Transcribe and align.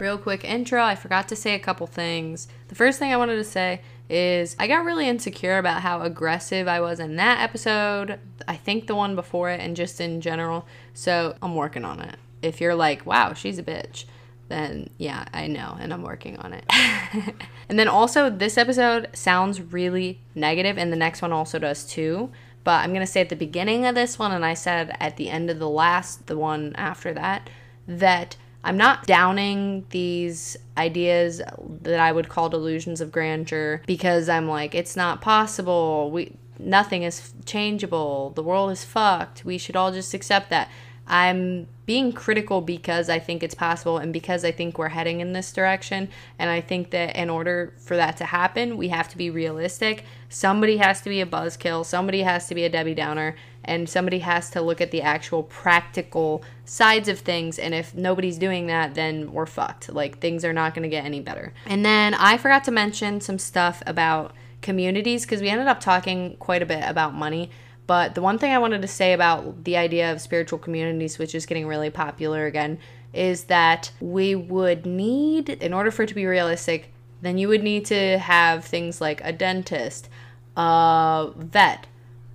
Real 0.00 0.16
quick 0.16 0.44
intro 0.44 0.82
I 0.82 0.94
forgot 0.94 1.28
to 1.28 1.36
say 1.36 1.54
a 1.54 1.58
couple 1.58 1.86
things. 1.86 2.48
The 2.68 2.74
first 2.74 2.98
thing 2.98 3.12
I 3.12 3.18
wanted 3.18 3.36
to 3.36 3.44
say 3.44 3.82
is 4.08 4.56
I 4.58 4.66
got 4.66 4.86
really 4.86 5.06
insecure 5.06 5.58
about 5.58 5.82
how 5.82 6.00
aggressive 6.00 6.66
I 6.66 6.80
was 6.80 7.00
in 7.00 7.16
that 7.16 7.40
episode. 7.40 8.18
I 8.48 8.56
think 8.56 8.86
the 8.86 8.94
one 8.94 9.14
before 9.14 9.50
it, 9.50 9.60
and 9.60 9.76
just 9.76 10.00
in 10.00 10.22
general. 10.22 10.66
So 10.94 11.36
I'm 11.42 11.54
working 11.54 11.84
on 11.84 12.00
it. 12.00 12.16
If 12.40 12.62
you're 12.62 12.74
like, 12.74 13.04
wow, 13.04 13.34
she's 13.34 13.58
a 13.58 13.62
bitch, 13.62 14.06
then 14.48 14.88
yeah, 14.96 15.26
I 15.34 15.46
know, 15.46 15.76
and 15.78 15.92
I'm 15.92 16.02
working 16.02 16.38
on 16.38 16.54
it. 16.54 16.64
and 17.68 17.78
then 17.78 17.86
also, 17.86 18.30
this 18.30 18.56
episode 18.56 19.08
sounds 19.12 19.60
really 19.60 20.20
negative, 20.34 20.78
and 20.78 20.90
the 20.90 20.96
next 20.96 21.20
one 21.20 21.32
also 21.32 21.58
does 21.58 21.84
too. 21.84 22.32
But 22.64 22.82
I'm 22.82 22.94
gonna 22.94 23.06
say 23.06 23.20
at 23.20 23.28
the 23.28 23.36
beginning 23.36 23.84
of 23.84 23.94
this 23.94 24.18
one, 24.18 24.32
and 24.32 24.46
I 24.46 24.54
said 24.54 24.96
at 24.98 25.18
the 25.18 25.28
end 25.28 25.50
of 25.50 25.58
the 25.58 25.68
last, 25.68 26.26
the 26.26 26.38
one 26.38 26.74
after 26.76 27.12
that, 27.12 27.50
that 27.86 28.36
I'm 28.62 28.76
not 28.76 29.06
downing 29.06 29.86
these 29.90 30.56
ideas 30.76 31.40
that 31.82 32.00
I 32.00 32.12
would 32.12 32.28
call 32.28 32.48
delusions 32.48 33.00
of 33.00 33.10
grandeur 33.10 33.82
because 33.86 34.28
I'm 34.28 34.48
like, 34.48 34.74
it's 34.74 34.96
not 34.96 35.20
possible. 35.20 36.10
We 36.10 36.36
nothing 36.58 37.02
is 37.02 37.32
changeable. 37.46 38.30
The 38.30 38.42
world 38.42 38.70
is 38.70 38.84
fucked. 38.84 39.44
We 39.44 39.56
should 39.56 39.76
all 39.76 39.92
just 39.92 40.12
accept 40.12 40.50
that. 40.50 40.68
I'm 41.06 41.66
being 41.86 42.12
critical 42.12 42.60
because 42.60 43.08
I 43.08 43.18
think 43.18 43.42
it's 43.42 43.54
possible 43.54 43.98
and 43.98 44.12
because 44.12 44.44
I 44.44 44.52
think 44.52 44.78
we're 44.78 44.90
heading 44.90 45.18
in 45.18 45.32
this 45.32 45.52
direction. 45.52 46.08
And 46.38 46.48
I 46.48 46.60
think 46.60 46.90
that 46.90 47.16
in 47.16 47.28
order 47.28 47.74
for 47.78 47.96
that 47.96 48.16
to 48.18 48.24
happen, 48.24 48.76
we 48.76 48.88
have 48.88 49.08
to 49.08 49.18
be 49.18 49.28
realistic. 49.28 50.04
Somebody 50.28 50.76
has 50.76 51.00
to 51.00 51.08
be 51.08 51.20
a 51.20 51.26
buzzkill, 51.26 51.84
somebody 51.84 52.22
has 52.22 52.46
to 52.46 52.54
be 52.54 52.64
a 52.64 52.68
Debbie 52.68 52.94
Downer, 52.94 53.34
and 53.64 53.88
somebody 53.88 54.20
has 54.20 54.50
to 54.50 54.60
look 54.60 54.80
at 54.80 54.92
the 54.92 55.02
actual 55.02 55.42
practical 55.42 56.44
sides 56.70 57.08
of 57.08 57.18
things. 57.18 57.58
And 57.58 57.74
if 57.74 57.96
nobody's 57.96 58.38
doing 58.38 58.68
that, 58.68 58.94
then 58.94 59.32
we're 59.32 59.44
fucked. 59.44 59.92
Like 59.92 60.20
things 60.20 60.44
are 60.44 60.52
not 60.52 60.72
going 60.72 60.84
to 60.84 60.88
get 60.88 61.04
any 61.04 61.18
better. 61.18 61.52
And 61.66 61.84
then 61.84 62.14
I 62.14 62.36
forgot 62.36 62.62
to 62.64 62.70
mention 62.70 63.20
some 63.20 63.40
stuff 63.40 63.82
about 63.88 64.36
communities 64.62 65.24
because 65.24 65.40
we 65.40 65.48
ended 65.48 65.66
up 65.66 65.80
talking 65.80 66.36
quite 66.36 66.62
a 66.62 66.66
bit 66.66 66.84
about 66.86 67.12
money. 67.12 67.50
But 67.88 68.14
the 68.14 68.22
one 68.22 68.38
thing 68.38 68.52
I 68.52 68.58
wanted 68.58 68.82
to 68.82 68.88
say 68.88 69.14
about 69.14 69.64
the 69.64 69.76
idea 69.76 70.12
of 70.12 70.20
spiritual 70.20 70.60
communities, 70.60 71.18
which 71.18 71.34
is 71.34 71.44
getting 71.44 71.66
really 71.66 71.90
popular 71.90 72.46
again, 72.46 72.78
is 73.12 73.44
that 73.44 73.90
we 74.00 74.36
would 74.36 74.86
need, 74.86 75.48
in 75.48 75.74
order 75.74 75.90
for 75.90 76.04
it 76.04 76.08
to 76.10 76.14
be 76.14 76.24
realistic, 76.24 76.92
then 77.20 77.36
you 77.36 77.48
would 77.48 77.64
need 77.64 77.84
to 77.86 78.16
have 78.18 78.64
things 78.64 79.00
like 79.00 79.20
a 79.24 79.32
dentist, 79.32 80.08
a 80.56 81.32
vet, 81.34 81.88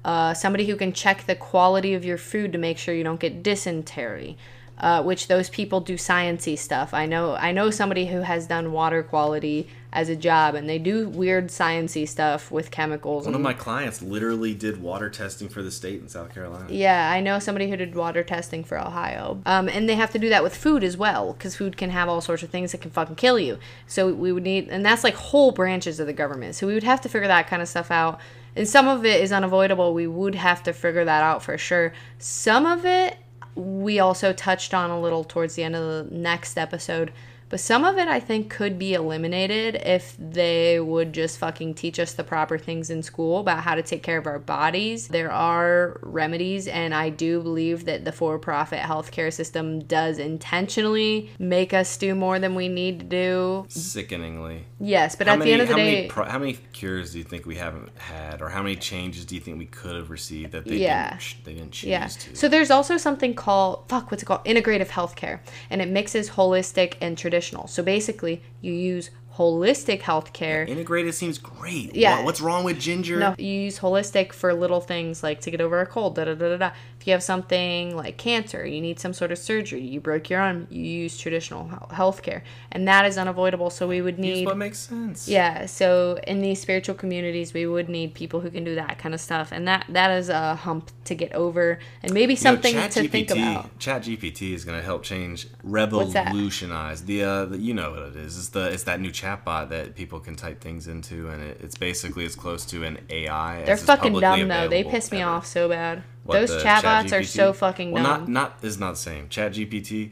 uh, 0.05 0.35
somebody 0.35 0.67
who 0.67 0.75
can 0.75 0.93
check 0.93 1.25
the 1.25 1.35
quality 1.35 1.95
of 1.95 2.05
your 2.05 2.17
food 2.17 2.53
to 2.53 2.59
make 2.59 2.77
sure 2.77 2.93
you 2.93 3.03
don't 3.03 3.19
get 3.19 3.43
dysentery. 3.43 4.37
Uh, 4.77 5.01
which 5.01 5.29
those 5.29 5.49
people 5.49 5.79
do 5.79 5.93
sciency 5.95 6.57
stuff. 6.57 6.93
I 6.93 7.05
know 7.05 7.33
I 7.35 7.53
know 7.53 7.69
somebody 7.69 8.07
who 8.07 8.19
has 8.19 8.45
done 8.45 8.73
water 8.73 9.03
quality 9.03 9.69
as 9.93 10.09
a 10.09 10.17
job, 10.17 10.53
and 10.53 10.67
they 10.67 10.77
do 10.77 11.07
weird 11.07 11.47
sciency 11.47 12.05
stuff 12.05 12.51
with 12.51 12.71
chemicals. 12.71 13.23
One 13.23 13.35
and, 13.35 13.35
of 13.37 13.41
my 13.41 13.53
clients 13.53 14.01
literally 14.01 14.53
did 14.53 14.81
water 14.81 15.09
testing 15.09 15.47
for 15.47 15.63
the 15.63 15.71
state 15.71 16.01
in 16.01 16.09
South 16.09 16.33
Carolina. 16.33 16.65
yeah, 16.69 17.09
I 17.09 17.21
know 17.21 17.39
somebody 17.39 17.69
who 17.69 17.77
did 17.77 17.95
water 17.95 18.21
testing 18.21 18.65
for 18.65 18.77
Ohio, 18.77 19.41
um, 19.45 19.69
and 19.69 19.87
they 19.87 19.95
have 19.95 20.11
to 20.11 20.19
do 20.19 20.27
that 20.27 20.43
with 20.43 20.53
food 20.53 20.83
as 20.83 20.97
well, 20.97 21.31
because 21.31 21.55
food 21.55 21.77
can 21.77 21.91
have 21.91 22.09
all 22.09 22.19
sorts 22.19 22.43
of 22.43 22.49
things 22.49 22.73
that 22.73 22.81
can 22.81 22.91
fucking 22.91 23.15
kill 23.15 23.39
you. 23.39 23.57
So 23.87 24.13
we 24.13 24.33
would 24.33 24.43
need, 24.43 24.67
and 24.67 24.85
that's 24.85 25.05
like 25.05 25.15
whole 25.15 25.53
branches 25.53 26.01
of 26.01 26.07
the 26.07 26.13
government. 26.13 26.55
So 26.55 26.67
we 26.67 26.73
would 26.73 26.83
have 26.83 26.99
to 26.99 27.07
figure 27.07 27.29
that 27.29 27.47
kind 27.47 27.61
of 27.61 27.69
stuff 27.69 27.91
out. 27.91 28.19
And 28.55 28.67
some 28.67 28.87
of 28.87 29.05
it 29.05 29.21
is 29.21 29.31
unavoidable. 29.31 29.93
We 29.93 30.07
would 30.07 30.35
have 30.35 30.63
to 30.63 30.73
figure 30.73 31.03
that 31.05 31.23
out 31.23 31.43
for 31.43 31.57
sure. 31.57 31.93
Some 32.19 32.65
of 32.65 32.85
it 32.85 33.17
we 33.55 33.99
also 33.99 34.33
touched 34.33 34.73
on 34.73 34.89
a 34.89 34.99
little 34.99 35.23
towards 35.23 35.55
the 35.55 35.63
end 35.63 35.75
of 35.75 36.09
the 36.09 36.15
next 36.15 36.57
episode. 36.57 37.11
But 37.47 37.59
some 37.59 37.85
of 37.85 37.97
it 37.99 38.07
I 38.07 38.19
think 38.19 38.49
could 38.49 38.79
be 38.79 38.95
eliminated 38.95 39.75
if 39.75 40.15
they 40.19 40.79
would 40.79 41.13
just 41.13 41.37
fucking 41.37 41.75
teach 41.75 41.99
us 41.99 42.13
the 42.13 42.23
proper 42.23 42.57
things 42.57 42.89
in 42.89 43.03
school 43.03 43.39
about 43.39 43.59
how 43.63 43.75
to 43.75 43.83
take 43.83 44.01
care 44.01 44.17
of 44.17 44.25
our 44.25 44.39
bodies. 44.39 45.07
There 45.09 45.31
are 45.31 45.99
remedies, 46.01 46.67
and 46.67 46.93
I 46.93 47.09
do 47.09 47.41
believe 47.43 47.85
that 47.85 48.03
the 48.03 48.11
for 48.11 48.39
profit 48.39 48.79
healthcare 48.79 49.31
system 49.31 49.79
does 49.81 50.17
intentionally 50.17 51.29
make 51.37 51.71
us 51.71 51.95
do 51.97 52.15
more 52.15 52.39
than 52.39 52.55
we 52.55 52.67
need 52.67 52.99
to 53.01 53.05
do. 53.05 53.65
Sickeningly. 53.69 54.65
Yes, 54.79 55.15
but 55.15 55.27
How 55.27 55.33
at 55.33 55.39
many, 55.39 55.51
the 55.51 55.53
end 55.53 55.61
of 55.61 55.67
the 55.67 55.73
how 55.75 55.77
day. 55.77 55.95
many 55.95 56.07
pro- 56.07 56.25
how 56.25 56.39
many 56.39 56.53
cures 56.73 57.11
do 57.11 57.19
you 57.19 57.23
think 57.23 57.45
we 57.45 57.55
haven't 57.55 57.95
had, 57.97 58.41
or 58.41 58.49
how 58.49 58.63
many 58.63 58.75
changes 58.75 59.23
do 59.23 59.35
you 59.35 59.41
think 59.41 59.59
we 59.59 59.65
could 59.67 59.95
have 59.95 60.09
received 60.09 60.51
that 60.53 60.65
they 60.65 60.77
Yeah. 60.77 61.11
didn't 61.11 61.43
they 61.45 61.53
didn't 61.53 61.71
choose 61.71 61.89
Yeah. 61.89 62.07
to? 62.07 62.35
So 62.35 62.47
there's 62.47 62.71
also 62.71 62.97
something 62.97 63.35
called 63.35 63.87
fuck, 63.87 64.09
what's 64.09 64.23
it 64.23 64.25
called? 64.25 64.43
Integrative 64.45 64.87
healthcare, 64.87 65.39
and 65.69 65.79
it 65.81 65.89
mixes 65.89 66.31
holistic 66.31 66.95
and 67.01 67.15
traditional. 67.15 67.34
So 67.67 67.83
basically, 67.83 68.41
you 68.61 68.73
use 68.73 69.09
holistic 69.37 70.01
healthcare. 70.01 70.67
Integrated 70.67 71.13
seems 71.13 71.37
great. 71.37 71.95
Yeah. 71.95 72.17
What- 72.17 72.25
what's 72.25 72.41
wrong 72.41 72.63
with 72.63 72.79
ginger? 72.79 73.17
No, 73.17 73.35
you 73.37 73.51
use 73.51 73.79
holistic 73.79 74.33
for 74.33 74.53
little 74.53 74.81
things 74.81 75.23
like 75.23 75.41
to 75.41 75.51
get 75.51 75.61
over 75.61 75.79
a 75.81 75.85
cold. 75.85 76.15
Da 76.15 76.25
da 76.25 76.33
da 76.35 76.49
da 76.49 76.57
da. 76.57 76.71
If 76.99 77.07
you 77.07 77.11
have 77.13 77.21
something 77.23 77.95
like 77.95 78.17
cancer, 78.17 78.65
you 78.65 78.81
need 78.81 78.99
some 78.99 79.13
sort 79.13 79.31
of 79.31 79.37
surgery. 79.37 79.81
You 79.81 79.99
broke 79.99 80.29
your 80.29 80.39
arm. 80.39 80.67
You 80.69 80.81
use 80.83 81.17
traditional 81.17 81.67
health 81.67 81.91
healthcare, 82.15 82.41
and 82.71 82.87
that 82.87 83.05
is 83.05 83.17
unavoidable. 83.17 83.69
So 83.69 83.87
we 83.87 84.01
would 84.01 84.17
Use 84.17 84.37
need 84.37 84.45
what 84.45 84.57
makes 84.57 84.79
sense. 84.79 85.27
yeah, 85.27 85.65
so 85.65 86.19
in 86.25 86.41
these 86.41 86.59
spiritual 86.61 86.95
communities, 86.95 87.53
we 87.53 87.65
would 87.67 87.89
need 87.89 88.13
people 88.13 88.39
who 88.39 88.49
can 88.49 88.63
do 88.63 88.75
that 88.75 88.97
kind 88.97 89.13
of 89.13 89.21
stuff, 89.21 89.51
and 89.51 89.67
that 89.67 89.85
that 89.89 90.11
is 90.11 90.29
a 90.29 90.55
hump 90.55 90.91
to 91.05 91.13
get 91.15 91.31
over, 91.33 91.79
and 92.01 92.13
maybe 92.13 92.35
something 92.35 92.73
you 92.73 92.81
know, 92.81 92.87
to 92.87 93.07
think 93.07 93.29
about. 93.31 93.77
Chat 93.79 94.03
GPT 94.03 94.53
is 94.53 94.63
going 94.65 94.77
to 94.77 94.83
help 94.83 95.03
change, 95.03 95.47
revolutionize 95.63 97.03
the, 97.05 97.23
uh, 97.23 97.45
the. 97.45 97.57
You 97.57 97.73
know 97.73 97.91
what 97.91 97.99
it 98.03 98.15
is? 98.15 98.37
It's 98.37 98.49
the 98.49 98.71
it's 98.71 98.83
that 98.83 98.99
new 98.99 99.11
chatbot 99.25 99.69
that 99.69 99.95
people 99.95 100.19
can 100.19 100.35
type 100.35 100.61
things 100.61 100.87
into, 100.87 101.29
and 101.29 101.41
it, 101.41 101.59
it's 101.61 101.77
basically 101.77 102.25
as 102.25 102.35
close 102.35 102.65
to 102.67 102.83
an 102.83 102.99
AI. 103.09 103.63
They're 103.63 103.77
fucking 103.77 104.19
dumb 104.19 104.47
though. 104.47 104.67
They 104.67 104.83
piss 104.83 105.11
me 105.11 105.21
ever. 105.21 105.31
off 105.31 105.45
so 105.45 105.69
bad. 105.69 106.03
What, 106.23 106.35
Those 106.35 106.63
chatbots 106.63 107.17
are 107.17 107.23
so 107.23 107.53
fucking 107.53 107.91
well, 107.91 108.03
dumb. 108.03 108.31
not 108.31 108.53
not 108.53 108.63
is 108.63 108.79
not 108.79 108.91
the 108.91 108.97
same. 108.97 109.29
Chat 109.29 109.53
GPT. 109.53 110.11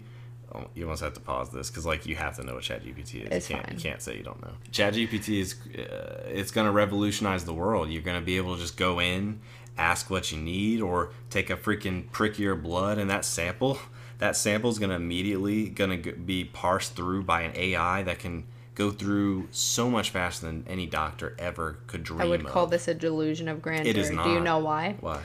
Oh, 0.56 0.68
you 0.76 0.84
almost 0.84 1.02
have 1.02 1.14
to 1.16 1.20
pause 1.20 1.50
this 1.50 1.72
because 1.72 1.86
like 1.86 2.06
you 2.06 2.16
have 2.16 2.36
to 2.36 2.44
know 2.44 2.56
what 2.56 2.64
Chat 2.64 2.84
GPT 2.84 3.26
is. 3.26 3.30
It's 3.32 3.50
you 3.50 3.56
can't 3.56 3.68
fine. 3.68 3.76
you 3.76 3.82
can't 3.82 4.02
say 4.02 4.18
you 4.18 4.24
don't 4.24 4.42
know. 4.42 4.52
Chat 4.72 4.94
GPT 4.94 5.40
is 5.40 5.56
uh, 5.78 6.24
it's 6.28 6.52
gonna 6.52 6.72
revolutionize 6.72 7.46
the 7.46 7.54
world. 7.54 7.90
You're 7.90 8.04
gonna 8.04 8.22
be 8.22 8.38
able 8.38 8.56
to 8.56 8.62
just 8.62 8.78
go 8.78 9.00
in, 9.00 9.40
ask 9.78 10.10
what 10.10 10.32
you 10.32 10.38
need, 10.38 10.82
or 10.82 11.12
take 11.30 11.50
a 11.50 11.58
freaking 11.58 12.12
prick 12.12 12.38
your 12.38 12.56
blood 12.56 12.98
and 12.98 13.10
that 13.10 13.26
sample. 13.26 13.80
That 14.20 14.38
sample 14.38 14.70
is 14.70 14.78
gonna 14.80 14.96
immediately 14.96 15.70
gonna 15.70 15.98
be 15.98 16.46
parsed 16.46 16.96
through 16.96 17.24
by 17.24 17.42
an 17.42 17.54
AI 17.56 18.04
that 18.04 18.20
can 18.20 18.46
go 18.76 18.92
through 18.92 19.48
so 19.52 19.90
much 19.90 20.10
faster 20.10 20.46
than 20.48 20.66
any 20.68 20.86
doctor 20.86 21.36
ever 21.40 21.78
could 21.88 22.04
dream 22.04 22.22
I 22.22 22.26
would 22.26 22.46
call 22.46 22.66
of. 22.66 22.72
this 22.72 22.88
a 22.88 22.94
delusion 22.94 23.48
of 23.48 23.62
grandeur. 23.62 23.90
It 23.90 23.98
is 23.98 24.10
not. 24.12 24.26
Do 24.26 24.32
you 24.32 24.40
know 24.40 24.60
why? 24.60 24.96
Why? 25.00 25.22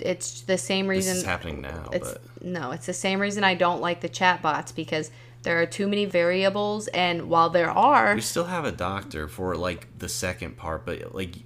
It's 0.00 0.40
the 0.42 0.58
same 0.58 0.86
This 0.88 0.96
reason. 0.96 1.16
is 1.18 1.22
happening 1.24 1.60
now, 1.60 1.88
It's 1.92 2.12
but 2.12 2.22
no, 2.44 2.70
it's 2.72 2.86
the 2.86 2.92
same 2.92 3.20
reason 3.20 3.44
I 3.44 3.54
don't 3.54 3.80
like 3.80 4.00
the 4.00 4.08
chatbots 4.08 4.74
because 4.74 5.10
there 5.42 5.60
are 5.60 5.66
too 5.66 5.86
many 5.88 6.04
variables, 6.06 6.88
and 6.88 7.28
while 7.28 7.50
there 7.50 7.70
are, 7.70 8.14
We 8.14 8.20
still 8.20 8.44
have 8.44 8.64
a 8.64 8.72
doctor 8.72 9.28
for 9.28 9.54
like 9.56 9.86
the 9.98 10.08
second 10.08 10.56
part, 10.56 10.84
but 10.86 11.14
like 11.14 11.36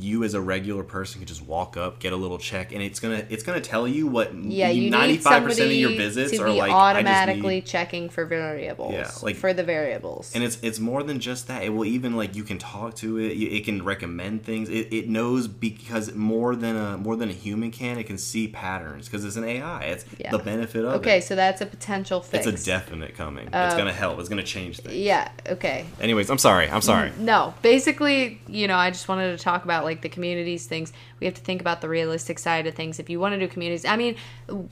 you 0.00 0.24
as 0.24 0.34
a 0.34 0.40
regular 0.40 0.82
person 0.82 1.20
can 1.20 1.26
just 1.26 1.42
walk 1.42 1.76
up, 1.76 1.98
get 1.98 2.12
a 2.12 2.16
little 2.16 2.38
check, 2.38 2.72
and 2.72 2.82
it's 2.82 3.00
gonna 3.00 3.24
it's 3.28 3.42
gonna 3.42 3.60
tell 3.60 3.86
you 3.86 4.06
what 4.06 4.34
yeah, 4.34 4.72
ninety 4.72 5.18
five 5.18 5.42
percent 5.42 5.70
of 5.70 5.76
your 5.76 5.90
visits 5.90 6.32
to 6.32 6.42
are 6.42 6.46
be 6.46 6.52
like 6.52 6.72
automatically 6.72 7.56
need, 7.56 7.66
checking 7.66 8.08
for 8.08 8.24
variables. 8.24 8.92
Yeah, 8.92 9.10
like- 9.22 9.36
for 9.36 9.52
the 9.52 9.62
variables. 9.64 10.32
and 10.34 10.44
it's 10.44 10.58
it's 10.62 10.78
more 10.78 11.02
than 11.02 11.20
just 11.20 11.48
that. 11.48 11.62
It 11.62 11.70
will 11.70 11.84
even 11.84 12.16
like 12.16 12.34
you 12.34 12.44
can 12.44 12.58
talk 12.58 12.94
to 12.96 13.18
it. 13.18 13.32
It 13.32 13.64
can 13.64 13.84
recommend 13.84 14.44
things. 14.44 14.68
It, 14.68 14.92
it 14.92 15.08
knows 15.08 15.48
because 15.48 16.14
more 16.14 16.56
than 16.56 16.76
a 16.76 16.96
more 16.98 17.16
than 17.16 17.28
a 17.28 17.32
human 17.32 17.70
can. 17.70 17.98
It 17.98 18.04
can 18.04 18.18
see 18.18 18.48
patterns 18.48 19.06
because 19.06 19.24
it's 19.24 19.36
an 19.36 19.44
AI. 19.44 19.82
It's 19.84 20.04
Yeah. 20.18 20.30
the 20.30 20.38
benefit 20.38 20.84
of 20.84 20.94
okay, 21.00 21.18
it. 21.18 21.24
so 21.24 21.34
that's 21.34 21.60
a 21.60 21.66
potential 21.66 22.20
fix. 22.20 22.46
It's 22.46 22.62
a 22.62 22.64
definite 22.64 23.14
coming. 23.16 23.46
it's 23.46 23.54
uh, 23.54 23.76
gonna 23.76 23.92
help. 23.92 24.18
It's 24.20 24.28
gonna 24.28 24.42
change 24.42 24.78
things. 24.80 24.94
yeah. 24.96 25.30
Okay. 25.48 25.84
Anyways, 26.00 26.30
I'm 26.30 26.38
sorry. 26.38 26.68
I'm 26.70 26.80
sorry. 26.82 27.12
No, 27.18 27.54
basically, 27.62 28.40
you 28.46 28.68
know, 28.68 28.76
I 28.76 28.90
just 28.90 29.08
wanted 29.08 29.36
to 29.36 29.42
talk 29.42 29.64
about 29.64 29.84
like 29.84 29.89
the 30.02 30.08
communities 30.08 30.66
things. 30.66 30.92
We 31.18 31.26
have 31.26 31.34
to 31.34 31.40
think 31.40 31.60
about 31.60 31.80
the 31.80 31.88
realistic 31.88 32.38
side 32.38 32.66
of 32.66 32.74
things. 32.74 32.98
If 32.98 33.10
you 33.10 33.18
want 33.18 33.34
to 33.34 33.38
do 33.38 33.48
communities, 33.48 33.84
I 33.84 33.96
mean, 33.96 34.16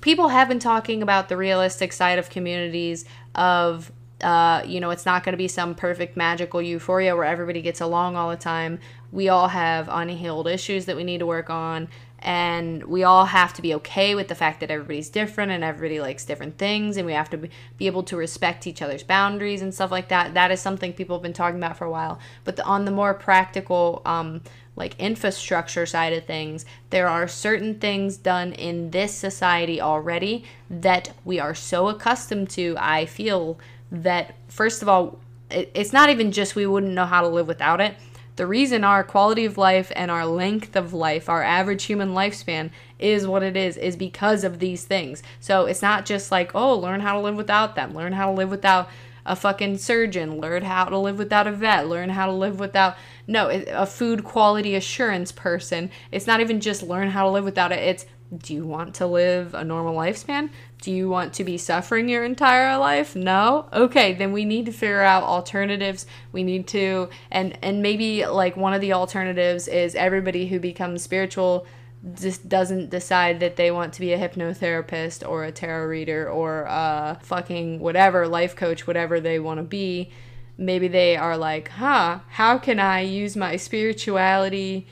people 0.01 0.29
have 0.29 0.49
been 0.49 0.59
talking 0.59 1.03
about 1.03 1.29
the 1.29 1.37
realistic 1.37 1.93
side 1.93 2.19
of 2.19 2.31
communities 2.31 3.05
of 3.35 3.91
uh, 4.23 4.63
you 4.67 4.81
know, 4.81 4.91
it's 4.91 5.07
not 5.07 5.23
going 5.23 5.33
to 5.33 5.39
be 5.39 5.49
some 5.49 5.75
perfect 5.75 6.17
magical 6.17 6.61
euphoria 6.61 7.15
where 7.15 7.25
everybody 7.25 7.63
gets 7.63 7.81
along 7.81 8.17
all 8.17 8.31
the 8.31 8.37
time. 8.37 8.81
We 9.13 9.29
all 9.29 9.49
have 9.49 9.89
unhealed 9.89 10.49
issues 10.49 10.87
that 10.87 10.97
we 10.97 11.05
need 11.05 11.19
to 11.19 11.27
work 11.27 11.51
on, 11.51 11.89
and 12.19 12.83
we 12.85 13.05
all 13.05 13.27
have 13.27 13.55
to 13.55 13.63
be 13.63 13.75
okay 13.75 14.17
with 14.17 14.27
the 14.27 14.35
fact 14.35 14.59
that 14.61 14.73
everybody's 14.73 15.09
different 15.09 15.53
and 15.53 15.63
everybody 15.63 16.01
likes 16.01 16.25
different 16.25 16.59
things, 16.59 16.97
and 16.97 17.07
we 17.07 17.13
have 17.13 17.31
to 17.31 17.39
be 17.39 17.51
be 17.77 17.87
able 17.87 18.03
to 18.03 18.17
respect 18.17 18.67
each 18.67 18.83
other's 18.83 19.05
boundaries 19.05 19.63
and 19.63 19.73
stuff 19.73 19.93
like 19.93 20.09
that. 20.09 20.35
That 20.35 20.51
is 20.51 20.61
something 20.61 20.93
people 20.93 21.17
have 21.17 21.23
been 21.23 21.33
talking 21.33 21.59
about 21.59 21.77
for 21.77 21.85
a 21.85 21.91
while. 21.91 22.19
But 22.43 22.57
the, 22.57 22.65
on 22.65 22.87
the 22.87 22.91
more 22.91 23.15
practical, 23.15 24.03
um, 24.05 24.43
like 24.79 24.99
infrastructure 24.99 25.85
side 25.85 26.13
of 26.13 26.25
things, 26.25 26.65
there 26.91 27.09
are 27.09 27.29
certain 27.29 27.79
things 27.79 28.17
done 28.17 28.53
in 28.53 28.91
this 28.91 29.13
society 29.13 29.81
already 29.81 30.45
that 30.71 31.13
we 31.25 31.39
are 31.41 31.55
so 31.55 31.89
accustomed 31.89 32.49
to, 32.51 32.77
I 32.79 33.05
feel, 33.07 33.59
that 33.91 34.35
first 34.49 34.81
of 34.81 34.89
all, 34.89 35.19
it's 35.51 35.93
not 35.93 36.11
even 36.11 36.31
just 36.31 36.55
we 36.55 36.67
wouldn't 36.67 36.93
know 36.93 37.07
how 37.07 37.23
to 37.23 37.29
live 37.29 37.49
without 37.49 37.81
it. 37.81 37.97
The 38.37 38.47
reason 38.47 38.85
our 38.85 39.03
quality 39.03 39.47
of 39.47 39.59
life 39.59 39.91
and 39.97 40.13
our 40.13 40.25
length 40.25 40.77
of 40.77 40.93
life, 40.93 41.29
our 41.29 41.43
average 41.43 41.85
human 41.85 42.11
lifespan, 42.11 42.71
is 42.99 43.27
what 43.27 43.43
it 43.43 43.57
is, 43.57 43.77
is 43.77 43.97
because 43.97 44.45
of 44.45 44.61
these 44.61 44.85
things. 44.85 45.25
So 45.41 45.67
it's 45.67 45.83
not 45.83 46.07
just 46.07 46.31
like, 46.31 46.55
oh, 46.55 46.79
learn 46.79 47.01
how 47.01 47.15
to 47.15 47.21
live 47.21 47.35
without 47.35 47.75
them, 47.75 47.95
learn 47.95 48.13
how 48.13 48.27
to 48.27 48.33
live 48.33 48.51
without 48.51 48.89
a 49.27 49.35
fucking 49.35 49.79
surgeon, 49.79 50.41
learn 50.41 50.63
how 50.63 50.85
to 50.85 50.99
live 50.99 51.19
without 51.19 51.47
a 51.47 51.53
vet, 51.53 51.89
learn 51.89 52.11
how 52.11 52.27
to 52.27 52.33
live 52.33 52.61
without, 52.61 52.97
no, 53.29 53.49
a 53.51 53.87
food 53.87 54.25
quality 54.25 54.75
assurance 54.75 55.31
person. 55.31 55.91
It's 56.11 56.27
not 56.27 56.41
even 56.41 56.61
just 56.61 56.83
learn 56.83 57.11
how 57.11 57.25
to 57.25 57.31
live 57.31 57.45
without 57.45 57.71
it, 57.71 57.79
it's 57.79 58.07
do 58.37 58.53
you 58.53 58.67
want 58.67 58.97
to 58.97 59.07
live 59.07 59.55
a 59.55 59.65
normal 59.65 59.95
lifespan? 59.95 60.51
Do 60.83 60.93
you 60.93 61.09
want 61.09 61.33
to 61.35 61.45
be 61.45 61.57
suffering 61.57 62.09
your 62.09 62.25
entire 62.25 62.77
life? 62.77 63.17
No? 63.17 63.69
Okay, 63.73 64.15
then 64.15 64.33
we 64.33 64.45
need 64.45 64.67
to 64.67 64.73
figure 64.73 65.01
out 65.01 65.23
alternatives. 65.23 66.07
We 66.33 66.43
need 66.43 66.67
to 66.69 67.09
and 67.31 67.59
and 67.63 67.83
maybe 67.83 68.27
like 68.27 68.57
one 68.57 68.75
of 68.75 68.81
the 68.81 68.93
alternatives 68.93 69.67
is 69.67 69.95
everybody 69.95 70.47
who 70.47 70.61
becomes 70.61 71.03
spiritual 71.03 71.67
just 72.15 72.49
doesn't 72.49 72.91
decide 72.91 73.41
that 73.41 73.57
they 73.57 73.71
want 73.71 73.93
to 73.95 74.01
be 74.01 74.13
a 74.13 74.19
hypnotherapist 74.19 75.29
or 75.29 75.45
a 75.45 75.53
tarot 75.53 75.87
reader 75.87 76.31
or 76.31 76.63
a 76.69 77.19
fucking 77.23 77.81
whatever 77.81 78.29
life 78.29 78.55
coach 78.55 78.87
whatever 78.87 79.19
they 79.19 79.41
want 79.41 79.59
to 79.59 79.65
be 79.65 80.13
maybe 80.59 80.89
they 80.89 81.17
are 81.17 81.39
like 81.39 81.69
huh 81.69 82.19
how 82.31 82.59
can 82.59 82.79
i 82.79 83.01
use 83.01 83.37
my 83.37 83.57
spirituality 83.57 84.87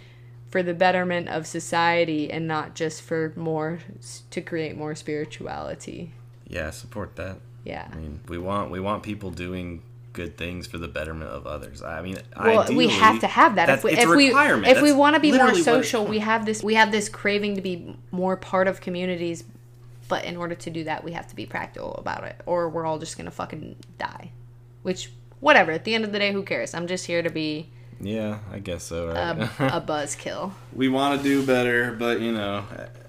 for 0.56 0.62
the 0.62 0.72
betterment 0.72 1.28
of 1.28 1.46
society 1.46 2.30
and 2.30 2.46
not 2.46 2.74
just 2.74 3.02
for 3.02 3.32
more 3.36 3.80
to 4.30 4.40
create 4.40 4.74
more 4.74 4.94
spirituality? 4.94 6.12
Yeah, 6.48 6.70
support 6.70 7.16
that. 7.16 7.40
yeah. 7.64 7.88
I 7.92 7.96
mean, 7.96 8.20
we 8.28 8.38
want 8.38 8.70
we 8.70 8.80
want 8.80 9.02
people 9.02 9.30
doing 9.30 9.82
good 10.14 10.38
things 10.38 10.66
for 10.66 10.78
the 10.78 10.88
betterment 10.88 11.30
of 11.30 11.46
others. 11.46 11.82
I 11.82 12.00
mean, 12.00 12.16
well 12.40 12.66
we 12.72 12.88
have 12.88 13.20
to 13.20 13.26
have 13.26 13.56
that. 13.56 13.68
If 13.68 13.84
we 13.84 13.92
if 13.92 14.08
we 14.08 14.34
if 14.34 14.80
we 14.80 14.92
want 14.92 15.14
to 15.14 15.20
be 15.20 15.32
more 15.32 15.54
social 15.54 16.06
we 16.06 16.20
have 16.20 16.46
this 16.46 16.62
we 16.62 16.74
have 16.74 16.90
this 16.90 17.10
craving 17.10 17.56
to 17.56 17.60
be 17.60 17.94
more 18.10 18.36
part 18.36 18.66
of 18.66 18.80
communities 18.80 19.44
but 20.08 20.24
in 20.24 20.38
order 20.38 20.54
to 20.54 20.70
do 20.70 20.84
that 20.84 21.04
we 21.04 21.12
have 21.12 21.26
to 21.26 21.36
be 21.36 21.44
practical 21.44 21.96
about 21.96 22.24
it 22.24 22.40
or 22.46 22.70
we're 22.70 22.86
all 22.86 22.98
just 22.98 23.18
gonna 23.18 23.30
fucking 23.30 23.76
die 23.98 24.30
which 24.82 25.10
whatever 25.40 25.72
at 25.72 25.84
the 25.84 25.94
end 25.94 26.04
of 26.04 26.12
the 26.12 26.18
day 26.18 26.32
who 26.32 26.42
cares 26.42 26.74
i'm 26.74 26.86
just 26.86 27.06
here 27.06 27.22
to 27.22 27.30
be 27.30 27.68
Yeah, 28.00 28.40
I 28.52 28.58
guess 28.58 28.84
so. 28.84 29.08
Right? 29.08 29.38
a, 29.58 29.76
a 29.78 29.80
buzzkill 29.80 30.52
we 30.74 30.88
want 30.88 31.18
to 31.18 31.22
do 31.26 31.44
better, 31.46 31.92
but 31.92 32.20
you 32.20 32.32
know, 32.32 32.64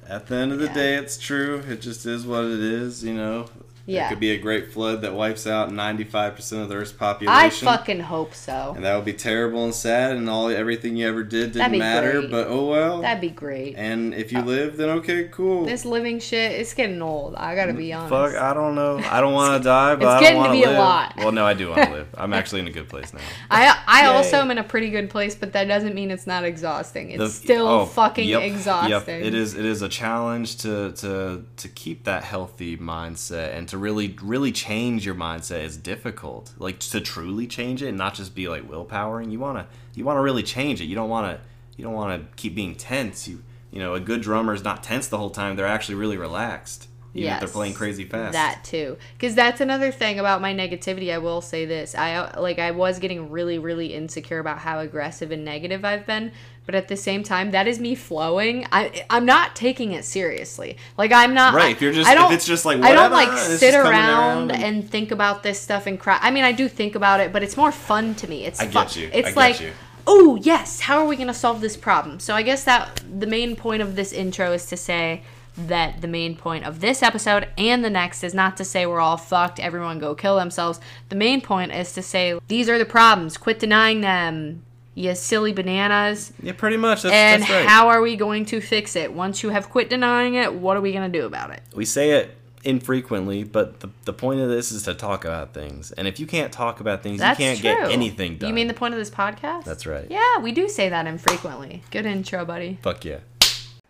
at 0.07 0.27
the 0.27 0.35
end 0.35 0.53
of 0.53 0.59
the 0.59 0.67
Yeah. 0.67 0.73
day, 0.73 0.95
it's 0.95 1.17
true. 1.17 1.61
It 1.67 1.81
just 1.81 2.05
is 2.05 2.25
what 2.25 2.45
it 2.45 2.61
is. 2.61 3.03
You 3.03 3.13
know. 3.13 3.49
Yeah. 3.87 4.05
It 4.05 4.09
could 4.09 4.19
be 4.19 4.31
a 4.31 4.37
great 4.37 4.71
flood 4.71 5.01
that 5.01 5.13
wipes 5.13 5.47
out 5.47 5.69
95% 5.69 6.61
of 6.61 6.69
the 6.69 6.75
Earth's 6.75 6.91
population. 6.91 7.29
i 7.29 7.49
population. 7.49 7.67
fucking 7.67 7.99
hope 8.01 8.33
so 8.33 8.73
and 8.75 8.85
that 8.85 8.95
would 8.95 9.05
be 9.05 9.13
terrible 9.13 9.63
and 9.63 9.73
sad, 9.73 10.15
and 10.17 10.29
all 10.29 10.49
everything 10.49 10.97
you 10.97 11.07
ever 11.07 11.23
did 11.23 11.53
didn't 11.53 11.77
matter. 11.79 12.19
great. 12.19 12.31
But 12.31 12.47
oh 12.47 12.67
well. 12.67 13.01
that'd 13.01 13.21
be 13.21 13.29
great 13.29 13.75
and 13.77 14.13
if 14.13 14.31
you 14.31 14.39
uh, 14.39 14.43
live, 14.43 14.77
then 14.77 14.89
okay, 14.99 15.29
cool. 15.29 15.65
this 15.65 15.85
living 15.85 16.19
shit 16.19 16.51
it's 16.51 16.73
getting 16.73 17.01
old 17.01 17.35
i 17.35 17.55
gotta 17.55 17.73
be 17.73 17.87
mm, 17.89 17.97
honest 17.97 18.09
Fuck, 18.09 18.41
I 18.41 18.53
don't 18.53 18.75
know. 18.75 18.97
I 18.99 19.21
don't 19.21 19.33
want 19.33 19.61
to 19.61 19.63
die, 19.67 19.95
but 19.95 20.03
it's 20.03 20.09
I 20.09 20.13
don't 20.13 20.21
getting 20.21 20.41
to 20.43 20.47
want 20.49 20.53
be 20.53 20.63
a 20.63 20.71
lot. 20.79 21.13
Well, 21.17 21.31
no, 21.31 21.45
I 21.45 21.53
do 21.53 21.69
want 21.69 21.83
to 21.83 21.91
live. 21.91 22.07
I'm 22.17 22.33
actually 22.39 22.61
in 22.61 22.67
a 22.67 22.71
good 22.71 22.89
place 22.89 23.13
now. 23.13 23.21
I 23.49 23.77
I 23.87 24.01
Yay. 24.01 24.07
also 24.07 24.37
am 24.37 24.51
in 24.51 24.57
a 24.57 24.63
pretty 24.63 24.89
good 24.89 25.09
place, 25.09 25.35
but 25.35 25.53
that 25.53 25.65
doesn't 25.65 25.95
mean 25.95 26.11
it's 26.11 26.27
not 26.27 26.43
exhausting. 26.43 27.11
It's 27.11 27.19
The- 27.23 27.29
still 27.29 27.67
oh, 27.67 27.85
fucking 27.85 28.27
yep, 28.27 28.41
exhausting. 28.41 28.91
Yep. 28.91 29.07
It 29.09 29.33
is. 29.33 29.53
It 29.53 29.65
is 29.65 29.81
a 29.81 29.89
challenge 29.89 30.57
to 30.57 30.91
to 30.93 31.45
to 31.57 31.67
keep 31.69 32.03
that 32.05 32.23
healthy 32.23 32.77
mindset 32.77 33.55
and 33.55 33.67
to 33.69 33.76
really 33.77 34.15
really 34.21 34.51
change 34.51 35.05
your 35.05 35.15
mindset 35.15 35.63
is 35.63 35.77
difficult. 35.77 36.53
Like 36.57 36.79
to 36.79 37.01
truly 37.01 37.47
change 37.47 37.81
it, 37.81 37.89
and 37.89 37.97
not 37.97 38.13
just 38.13 38.35
be 38.35 38.47
like 38.47 38.67
willpowering. 38.67 39.31
You 39.31 39.39
wanna 39.39 39.67
you 39.93 40.03
wanna 40.05 40.21
really 40.21 40.43
change 40.43 40.81
it. 40.81 40.85
You 40.85 40.95
don't 40.95 41.09
wanna 41.09 41.39
you 41.75 41.83
don't 41.83 41.93
wanna 41.93 42.25
keep 42.35 42.55
being 42.55 42.75
tense. 42.75 43.27
You 43.27 43.43
you 43.71 43.79
know 43.79 43.93
a 43.93 43.99
good 43.99 44.21
drummer 44.21 44.53
is 44.53 44.63
not 44.63 44.83
tense 44.83 45.07
the 45.07 45.17
whole 45.17 45.29
time. 45.29 45.55
They're 45.55 45.65
actually 45.65 45.95
really 45.95 46.17
relaxed. 46.17 46.87
Even 47.13 47.33
if 47.33 47.39
they're 47.39 47.49
playing 47.49 47.73
crazy 47.73 48.03
fast. 48.03 48.33
That 48.33 48.63
too, 48.63 48.97
because 49.13 49.33
that's 49.33 49.59
another 49.59 49.91
thing 49.91 50.19
about 50.19 50.39
my 50.39 50.53
negativity. 50.53 51.11
I 51.11 51.17
will 51.17 51.41
say 51.41 51.65
this: 51.65 51.95
I 51.95 52.39
like 52.39 52.59
I 52.59 52.71
was 52.71 52.99
getting 52.99 53.31
really, 53.31 53.57
really 53.57 53.93
insecure 53.93 54.37
about 54.37 54.59
how 54.59 54.79
aggressive 54.79 55.31
and 55.31 55.43
negative 55.43 55.83
I've 55.83 56.05
been, 56.05 56.31
but 56.67 56.75
at 56.75 56.89
the 56.89 56.97
same 56.97 57.23
time, 57.23 57.49
that 57.51 57.65
is 57.67 57.79
me 57.79 57.95
flowing. 57.95 58.67
I 58.71 59.05
I'm 59.09 59.25
not 59.25 59.55
taking 59.55 59.93
it 59.93 60.05
seriously. 60.05 60.77
Like 60.97 61.11
I'm 61.11 61.33
not. 61.33 61.55
Right, 61.55 61.71
if 61.71 61.81
you're 61.81 61.93
just- 61.93 62.07
I 62.07 62.13
if 62.13 62.19
don't, 62.19 62.33
it's 62.33 62.45
just 62.45 62.65
like, 62.65 62.79
I 62.81 62.93
don't 62.93 63.11
like 63.11 63.35
sit 63.39 63.73
around 63.73 63.87
around 63.87 64.51
and- 64.51 64.63
and 64.63 64.89
think 64.91 65.11
about 65.11 65.41
this 65.41 65.59
stuff 65.59 65.87
and 65.87 65.99
cry. 65.99 66.19
I 66.21 66.29
mean, 66.29 66.43
I 66.43 66.51
do 66.51 66.67
think 66.67 66.93
about 66.93 67.21
it, 67.21 67.33
but 67.33 67.41
it's 67.41 67.57
more 67.57 67.71
fun 67.71 68.13
to 68.15 68.27
me. 68.29 68.45
It's 68.45 68.59
I 68.59 68.67
fun. 68.67 68.85
get 68.85 68.95
you. 68.97 69.09
It's 69.11 69.29
I 69.29 69.31
get 69.31 69.35
like. 69.35 69.59
you. 69.61 69.71
Oh 70.05 70.37
yes, 70.41 70.81
how 70.81 70.99
are 70.99 71.05
we 71.07 71.15
gonna 71.15 71.33
solve 71.33 71.61
this 71.61 71.75
problem? 71.77 72.19
So 72.19 72.35
I 72.35 72.41
guess 72.43 72.63
that 72.65 73.01
the 73.19 73.27
main 73.27 73.55
point 73.55 73.81
of 73.81 73.95
this 73.95 74.11
intro 74.13 74.51
is 74.51 74.65
to 74.67 74.77
say 74.77 75.23
that 75.57 76.01
the 76.01 76.07
main 76.07 76.35
point 76.35 76.65
of 76.65 76.81
this 76.81 77.01
episode 77.01 77.47
and 77.57 77.83
the 77.83 77.89
next 77.89 78.23
is 78.23 78.33
not 78.33 78.55
to 78.57 78.63
say 78.63 78.85
we're 78.85 78.99
all 78.99 79.17
fucked, 79.17 79.59
everyone 79.59 79.97
go 79.99 80.13
kill 80.13 80.35
themselves. 80.35 80.79
The 81.09 81.15
main 81.15 81.41
point 81.41 81.71
is 81.71 81.93
to 81.93 82.01
say 82.03 82.37
these 82.47 82.69
are 82.69 82.77
the 82.77 82.85
problems, 82.85 83.37
quit 83.37 83.57
denying 83.57 84.01
them, 84.01 84.63
you 84.97 85.13
silly 85.15 85.53
bananas. 85.53 86.33
yeah, 86.41 86.53
pretty 86.53 86.77
much. 86.77 87.03
That's, 87.03 87.13
And 87.13 87.43
that's 87.43 87.51
right. 87.51 87.65
how 87.65 87.89
are 87.89 88.01
we 88.01 88.15
going 88.15 88.45
to 88.45 88.59
fix 88.59 88.95
it? 88.95 89.13
Once 89.13 89.43
you 89.43 89.49
have 89.49 89.69
quit 89.69 89.89
denying 89.89 90.33
it, 90.35 90.53
what 90.53 90.75
are 90.75 90.81
we 90.81 90.91
gonna 90.91 91.07
do 91.09 91.25
about 91.25 91.51
it? 91.51 91.61
we 91.75 91.85
say 91.85 92.11
it 92.11 92.35
infrequently, 92.63 93.43
but 93.43 93.79
the, 93.79 93.89
the 94.05 94.11
point 94.13 94.39
of 94.41 94.49
this 94.49 94.71
is 94.71 94.83
to 94.83 94.93
talk 94.93 95.23
about 95.23 95.53
things. 95.53 95.91
And 95.91 96.07
if 96.07 96.19
you 96.19 96.25
can't 96.25 96.51
talk 96.51 96.79
about 96.79 97.03
things, 97.03 97.19
That's 97.19 97.39
you 97.39 97.45
can't 97.45 97.59
true. 97.59 97.71
get 97.71 97.91
anything 97.91 98.37
done. 98.37 98.49
You 98.49 98.53
mean 98.55 98.67
the 98.67 98.73
point 98.73 98.93
of 98.93 98.99
this 98.99 99.09
podcast? 99.11 99.63
That's 99.63 99.85
right. 99.85 100.07
Yeah, 100.09 100.39
we 100.41 100.51
do 100.51 100.67
say 100.67 100.89
that 100.89 101.05
infrequently. 101.07 101.83
Good 101.91 102.05
intro, 102.05 102.43
buddy. 102.43 102.79
Fuck 102.81 103.05
yeah. 103.05 103.19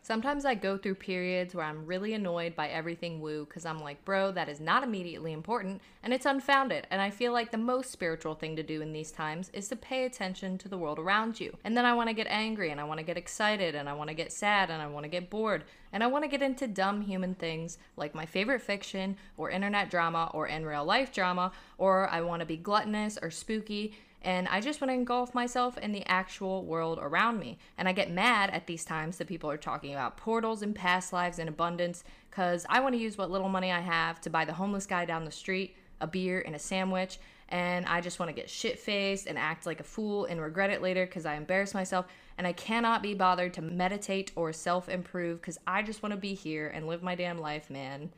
Sometimes 0.08 0.46
I 0.46 0.56
go 0.56 0.78
through 0.78 0.96
periods 0.96 1.54
where 1.54 1.66
I'm 1.66 1.86
really 1.86 2.14
annoyed 2.14 2.56
by 2.56 2.70
everything 2.70 3.20
woo 3.20 3.44
because 3.44 3.66
I'm 3.66 3.82
like, 3.82 4.06
bro, 4.06 4.32
that 4.32 4.48
is 4.48 4.62
not 4.62 4.82
immediately 4.82 5.34
important 5.34 5.82
and 6.02 6.14
it's 6.14 6.26
unfounded. 6.26 6.88
And 6.90 7.02
I 7.02 7.10
feel 7.10 7.34
like 7.34 7.52
the 7.52 7.58
most 7.58 7.92
spiritual 7.92 8.34
thing 8.34 8.56
to 8.56 8.64
do 8.64 8.82
in 8.82 8.94
these 8.94 9.12
times 9.12 9.52
is 9.52 9.68
to 9.68 9.76
pay 9.76 10.06
attention 10.06 10.58
to 10.60 10.70
the 10.70 10.78
world 10.78 10.98
around 10.98 11.42
you. 11.42 11.58
And 11.66 11.76
then 11.76 11.84
I 11.84 11.92
want 11.92 12.08
to 12.08 12.14
get 12.14 12.28
angry 12.30 12.72
and 12.72 12.80
I 12.80 12.86
want 12.86 13.00
to 13.00 13.06
get 13.06 13.18
excited 13.18 13.76
and 13.76 13.90
I 13.90 13.94
want 13.96 14.08
to 14.08 14.14
get 14.14 14.32
sad 14.32 14.70
and 14.70 14.82
I 14.82 14.88
want 14.88 15.04
to 15.04 15.10
get 15.10 15.30
bored 15.30 15.66
and 15.92 16.02
I 16.02 16.08
want 16.08 16.24
to 16.24 16.30
get 16.30 16.42
into 16.42 16.68
dumb 16.68 17.02
human 17.02 17.36
things 17.36 17.78
like 17.98 18.16
my 18.16 18.26
favorite 18.26 18.62
fiction 18.62 19.18
or 19.36 19.50
internet 19.50 19.90
drama 19.90 20.32
or 20.34 20.48
in 20.48 20.66
real 20.66 20.86
life 20.86 21.14
drama 21.14 21.52
or 21.78 22.08
I 22.08 22.22
want 22.22 22.40
to 22.40 22.46
be 22.46 22.56
gluttonous 22.56 23.20
or 23.22 23.30
spooky 23.30 23.94
and 24.22 24.48
I 24.48 24.62
just 24.62 24.82
want 24.82 24.90
to 24.90 24.96
engulf 24.96 25.34
myself 25.34 25.78
in 25.78 25.92
the 25.92 26.06
actual 26.08 26.66
world 26.66 27.00
around 27.02 27.40
me. 27.40 27.58
And 27.78 27.88
I 27.88 27.94
get 27.94 28.12
mad 28.12 28.50
at 28.50 28.68
these 28.68 28.84
times 28.84 29.18
that 29.18 29.28
people 29.28 29.50
are 29.50 29.58
talking 29.58 29.94
about 29.94 30.18
portals 30.18 30.62
and 30.62 30.76
past 30.76 31.14
lives 31.14 31.40
and 31.40 31.48
abundance 31.48 32.04
because 32.30 32.66
I 32.70 32.80
want 32.80 32.96
to 32.96 33.02
use 33.02 33.18
what 33.18 33.32
little 33.32 33.50
money 33.50 33.72
I 33.72 33.80
have 33.80 34.20
to 34.22 34.30
buy 34.30 34.44
the 34.46 34.54
homeless 34.54 34.86
guy 34.86 35.06
down 35.06 35.26
the 35.26 35.32
street 35.32 35.76
a 36.00 36.08
beer 36.08 36.44
and 36.46 36.56
a 36.56 36.60
sandwich. 36.60 37.20
And 37.50 37.86
I 37.86 38.02
just 38.02 38.20
want 38.20 38.30
to 38.30 38.36
get 38.36 38.50
shit 38.50 38.78
faced 38.78 39.26
and 39.26 39.38
act 39.38 39.66
like 39.66 39.80
a 39.80 39.84
fool 39.84 40.26
and 40.26 40.42
regret 40.42 40.70
it 40.70 40.82
later 40.82 41.06
because 41.06 41.26
I 41.26 41.36
embarrass 41.36 41.74
myself. 41.74 42.06
And 42.38 42.46
I 42.46 42.52
cannot 42.52 43.02
be 43.02 43.14
bothered 43.14 43.54
to 43.56 43.62
meditate 43.62 44.32
or 44.36 44.54
self 44.54 44.90
improve 44.90 45.42
because 45.42 45.58
I 45.66 45.82
just 45.82 46.04
want 46.04 46.12
to 46.12 46.20
be 46.20 46.34
here 46.34 46.68
and 46.68 46.88
live 46.88 47.02
my 47.02 47.16
damn 47.16 47.40
life, 47.40 47.70
man. 47.70 48.12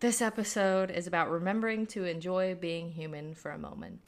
This 0.00 0.22
episode 0.22 0.92
is 0.92 1.08
about 1.08 1.28
remembering 1.28 1.84
to 1.88 2.04
enjoy 2.04 2.54
being 2.54 2.92
human 2.92 3.34
for 3.34 3.50
a 3.50 3.58
moment. 3.58 3.98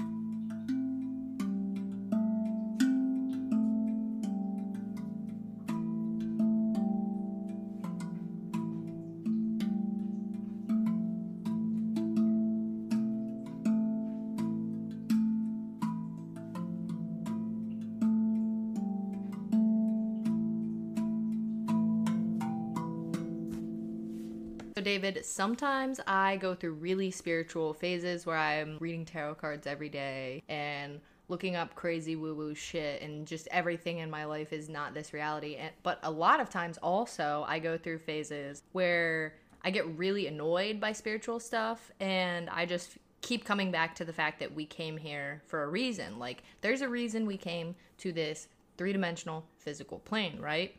David, 25.01 25.25
sometimes 25.25 25.99
I 26.07 26.37
go 26.37 26.55
through 26.55 26.75
really 26.75 27.11
spiritual 27.11 27.73
phases 27.73 28.27
where 28.27 28.37
I'm 28.37 28.77
reading 28.81 29.07
tarot 29.07 29.37
cards 29.37 29.67
every 29.67 29.89
day 29.89 30.43
and 30.47 31.01
looking 31.29 31.57
up 31.57 31.75
crazy 31.75 32.17
woo 32.17 32.35
woo 32.35 32.55
shit, 32.55 33.01
and 33.01 33.27
just 33.27 33.49
everything 33.51 34.01
in 34.01 34.11
my 34.11 34.27
life 34.27 34.53
is 34.53 34.69
not 34.69 34.93
this 34.93 35.15
reality. 35.15 35.57
And, 35.57 35.71
but 35.83 36.01
a 36.03 36.11
lot 36.11 36.39
of 36.39 36.51
times, 36.51 36.77
also, 36.83 37.47
I 37.49 37.61
go 37.61 37.79
through 37.79 38.01
phases 38.01 38.63
where 38.73 39.37
I 39.65 39.71
get 39.71 39.87
really 39.97 40.27
annoyed 40.27 40.81
by 40.81 40.93
spiritual 40.93 41.41
stuff, 41.41 41.91
and 41.99 42.51
I 42.51 42.67
just 42.67 42.99
keep 43.23 43.47
coming 43.47 43.71
back 43.71 43.95
to 43.95 44.05
the 44.05 44.13
fact 44.13 44.39
that 44.41 44.55
we 44.55 44.67
came 44.67 44.99
here 44.99 45.41
for 45.47 45.63
a 45.63 45.69
reason. 45.69 46.19
Like, 46.19 46.43
there's 46.61 46.83
a 46.83 46.89
reason 46.91 47.25
we 47.25 47.39
came 47.39 47.75
to 47.99 48.13
this 48.13 48.49
three 48.77 48.93
dimensional 48.93 49.47
physical 49.57 50.01
plane, 50.01 50.39
right? 50.41 50.77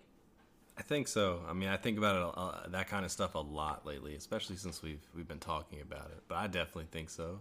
I 0.81 0.83
think 0.83 1.07
so. 1.07 1.41
I 1.47 1.53
mean, 1.53 1.69
I 1.69 1.77
think 1.77 1.99
about 1.99 2.15
it 2.15 2.33
uh, 2.35 2.69
that 2.69 2.89
kind 2.89 3.05
of 3.05 3.11
stuff 3.11 3.35
a 3.35 3.39
lot 3.39 3.85
lately, 3.85 4.15
especially 4.15 4.55
since 4.55 4.81
we've 4.81 5.03
we've 5.15 5.27
been 5.27 5.37
talking 5.37 5.79
about 5.79 6.07
it. 6.07 6.23
But 6.27 6.39
I 6.39 6.47
definitely 6.47 6.87
think 6.89 7.11
so. 7.11 7.39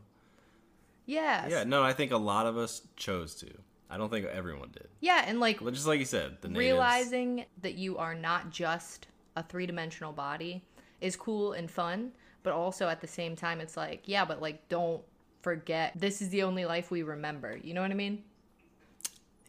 Yeah. 1.07 1.49
Yeah, 1.49 1.65
no, 1.65 1.83
I 1.83 1.95
think 1.95 2.13
a 2.13 2.19
lot 2.19 2.45
of 2.45 2.59
us 2.59 2.83
chose 2.97 3.35
to. 3.37 3.47
I 3.89 3.97
don't 3.97 4.11
think 4.11 4.27
everyone 4.27 4.69
did. 4.73 4.89
Yeah, 5.01 5.25
and 5.27 5.41
like 5.41 5.59
just 5.73 5.87
like 5.87 6.01
you 6.01 6.05
said, 6.05 6.37
the 6.43 6.49
natives, 6.49 6.59
realizing 6.59 7.47
that 7.63 7.77
you 7.77 7.97
are 7.97 8.15
not 8.15 8.51
just 8.51 9.07
a 9.37 9.43
three-dimensional 9.43 10.13
body 10.13 10.63
is 11.01 11.17
cool 11.17 11.55
and 11.55 11.71
fun, 11.71 12.13
but 12.43 12.53
also 12.53 12.89
at 12.89 13.01
the 13.01 13.09
same 13.09 13.35
time 13.37 13.59
it's 13.59 13.75
like, 13.75 14.03
yeah, 14.05 14.27
but 14.27 14.43
like 14.43 14.69
don't 14.69 15.01
forget 15.41 15.95
this 15.97 16.21
is 16.21 16.29
the 16.29 16.43
only 16.43 16.67
life 16.67 16.91
we 16.91 17.03
remember. 17.03 17.57
You 17.57 17.73
know 17.73 17.81
what 17.81 17.91
I 17.91 17.95
mean? 17.95 18.23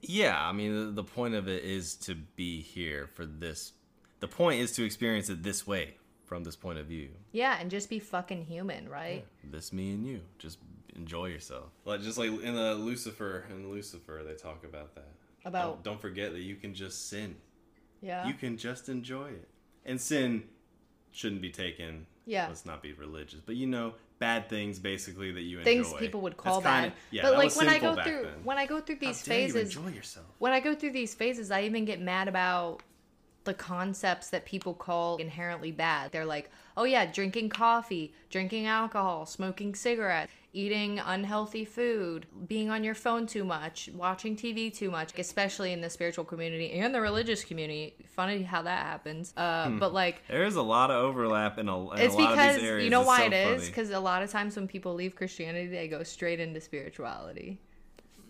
Yeah, 0.02 0.42
I 0.42 0.54
mean, 0.54 0.74
the, 0.74 0.92
the 0.94 1.04
point 1.04 1.36
of 1.36 1.50
it 1.50 1.66
is 1.66 1.96
to 1.96 2.16
be 2.16 2.62
here 2.62 3.06
for 3.06 3.26
this. 3.26 3.74
The 4.22 4.28
point 4.28 4.62
is 4.62 4.72
to 4.74 4.84
experience 4.86 5.30
it 5.30 5.44
this 5.44 5.68
way, 5.68 5.96
from 6.26 6.44
this 6.44 6.56
point 6.56 6.80
of 6.80 6.86
view. 6.86 7.10
Yeah, 7.34 7.58
and 7.60 7.70
just 7.70 7.90
be 7.90 8.00
fucking 8.00 8.46
human, 8.46 8.88
right? 8.88 9.26
This, 9.44 9.74
me, 9.74 9.92
and 9.94 10.06
you. 10.08 10.22
Just 10.40 10.58
enjoy 10.96 11.26
yourself. 11.28 11.66
Like 11.86 12.02
just 12.02 12.18
like 12.18 12.30
in 12.30 12.56
the 12.56 12.76
Lucifer, 12.76 13.46
in 13.50 13.70
Lucifer, 13.72 14.22
they 14.26 14.36
talk 14.36 14.64
about 14.64 14.96
that. 14.96 15.10
About- 15.44 15.84
don't, 15.84 15.84
don't 15.84 16.02
forget 16.02 16.32
that 16.34 16.42
you 16.42 16.56
can 16.56 16.74
just 16.74 17.10
sin. 17.10 17.36
Yeah. 18.02 18.28
You 18.28 18.34
can 18.34 18.58
just 18.58 18.90
enjoy 18.90 19.28
it, 19.30 19.48
and 19.86 20.00
sin 20.00 20.44
shouldn't 21.12 21.42
be 21.42 21.50
taken. 21.52 22.06
Yeah. 22.26 22.48
Let's 22.48 22.66
not 22.66 22.82
be 22.84 22.94
religious, 22.94 23.40
but 23.44 23.56
you 23.56 23.66
know, 23.68 23.94
bad 24.20 24.48
things 24.50 24.78
basically 24.80 25.32
that 25.32 25.42
you 25.42 25.58
enjoy. 25.60 25.64
Things 25.72 25.94
people 25.96 26.22
would 26.22 26.34
That's 26.34 26.44
call 26.44 26.62
kinda- 26.62 26.90
bad. 26.90 26.94
Yeah, 27.10 27.24
but 27.24 27.32
that 27.32 27.38
like 27.38 27.46
was 27.46 27.58
when 27.58 27.70
I 27.70 27.80
go 27.80 27.96
through 27.96 28.22
then. 28.24 28.44
when 28.44 28.58
I 28.60 28.66
go 28.68 28.80
through 28.80 28.96
How 29.02 29.08
these 29.08 29.24
dare 29.24 29.40
you 29.40 29.54
phases 29.54 29.76
enjoy 29.76 29.90
yourself. 29.90 30.28
when 30.40 30.54
I 30.54 30.60
go 30.60 30.76
through 30.76 30.92
these 30.92 31.14
phases, 31.16 31.50
I 31.52 31.64
even 31.64 31.86
get 31.86 32.00
mad 32.00 32.28
about 32.28 32.82
the 33.44 33.54
concepts 33.54 34.30
that 34.30 34.46
people 34.46 34.74
call 34.74 35.18
inherently 35.18 35.72
bad. 35.72 36.12
They're 36.12 36.26
like, 36.26 36.52
oh 36.78 36.84
yeah, 36.84 37.06
drinking 37.06 37.50
coffee, 37.50 38.14
drinking 38.30 38.68
alcohol, 38.68 39.26
smoking 39.26 39.74
cigarettes, 39.74 40.32
eating 40.54 41.00
unhealthy 41.00 41.66
food, 41.66 42.26
being 42.48 42.70
on 42.70 42.84
your 42.84 42.94
phone 42.94 43.26
too 43.26 43.44
much, 43.44 43.90
watching 43.96 44.36
TV 44.36 44.72
too 44.74 44.92
much, 44.92 45.18
especially 45.18 45.72
in 45.74 45.82
the 45.82 45.90
spiritual 45.90 46.24
community 46.26 46.72
and 46.74 46.94
the 46.94 47.02
religious 47.02 47.44
community. 47.44 47.96
Funny 48.16 48.44
how 48.44 48.62
that 48.62 48.86
happens. 48.86 49.34
Uh, 49.36 49.70
But 49.72 49.94
like, 49.94 50.22
There 50.28 50.46
is 50.46 50.56
a 50.56 50.62
lot 50.62 50.92
of 50.92 50.98
overlap 51.04 51.58
in 51.58 51.68
a, 51.68 51.92
in 51.94 52.00
it's 52.00 52.14
a 52.14 52.18
lot 52.18 52.32
of 52.32 52.36
because 52.38 52.56
these 52.58 52.66
areas. 52.70 52.84
you 52.84 52.90
know 52.92 53.00
It's 53.02 53.08
why 53.08 53.20
so 53.22 53.26
it 53.28 53.34
is 53.34 53.62
funny. 53.62 53.68
because 53.72 53.90
a 53.92 54.00
lot 54.00 54.22
of 54.24 54.30
times 54.30 54.56
when 54.56 54.68
people 54.68 54.94
leave 54.94 55.16
Christianity, 55.16 55.68
they 55.68 55.88
go 55.88 56.04
straight 56.04 56.40
into 56.40 56.62
spirituality. 56.62 57.60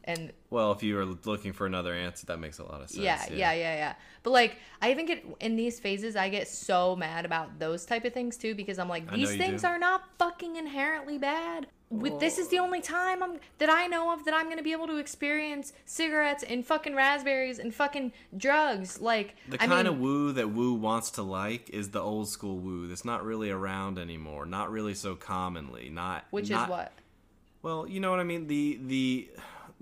And 0.03 0.31
Well, 0.49 0.71
if 0.71 0.81
you 0.83 0.95
were 0.95 1.05
looking 1.05 1.53
for 1.53 1.65
another 1.67 1.93
answer, 1.93 2.25
that 2.27 2.39
makes 2.39 2.59
a 2.59 2.63
lot 2.63 2.81
of 2.81 2.89
sense. 2.89 3.03
yeah, 3.03 3.23
yeah, 3.29 3.53
yeah, 3.53 3.75
yeah. 3.75 3.93
But 4.23 4.31
like, 4.31 4.57
I 4.81 4.91
even 4.91 5.05
get 5.05 5.23
in 5.39 5.55
these 5.55 5.79
phases, 5.79 6.15
I 6.15 6.29
get 6.29 6.47
so 6.47 6.95
mad 6.95 7.25
about 7.25 7.59
those 7.59 7.85
type 7.85 8.03
of 8.05 8.13
things 8.13 8.37
too 8.37 8.55
because 8.55 8.79
I'm 8.79 8.89
like, 8.89 9.11
these 9.11 9.35
things 9.35 9.61
do. 9.61 9.67
are 9.67 9.77
not 9.79 10.03
fucking 10.17 10.55
inherently 10.55 11.17
bad. 11.17 11.67
With 11.89 12.21
this 12.21 12.37
is 12.37 12.47
the 12.47 12.57
only 12.59 12.79
time 12.79 13.21
I'm 13.21 13.39
that 13.57 13.69
I 13.69 13.85
know 13.87 14.13
of 14.13 14.23
that 14.23 14.33
I'm 14.33 14.47
gonna 14.47 14.63
be 14.63 14.71
able 14.71 14.87
to 14.87 14.95
experience 14.95 15.73
cigarettes 15.83 16.41
and 16.41 16.65
fucking 16.65 16.95
raspberries 16.95 17.59
and 17.59 17.75
fucking 17.75 18.13
drugs. 18.37 19.01
Like 19.01 19.35
The 19.49 19.61
I 19.61 19.67
kind 19.67 19.85
mean, 19.87 19.93
of 19.95 19.99
woo 19.99 20.31
that 20.31 20.49
woo 20.51 20.73
wants 20.73 21.11
to 21.11 21.21
like 21.21 21.69
is 21.71 21.89
the 21.89 21.99
old 21.99 22.29
school 22.29 22.59
woo 22.59 22.87
that's 22.87 23.03
not 23.03 23.25
really 23.25 23.49
around 23.49 23.99
anymore, 23.99 24.45
not 24.45 24.71
really 24.71 24.93
so 24.93 25.15
commonly, 25.15 25.89
not 25.89 26.25
which 26.31 26.49
not- 26.49 26.69
is 26.69 26.71
what 26.71 26.91
Well, 27.61 27.85
you 27.85 27.99
know 27.99 28.09
what 28.09 28.21
I 28.21 28.23
mean. 28.23 28.47
The 28.47 28.79
the 28.87 29.29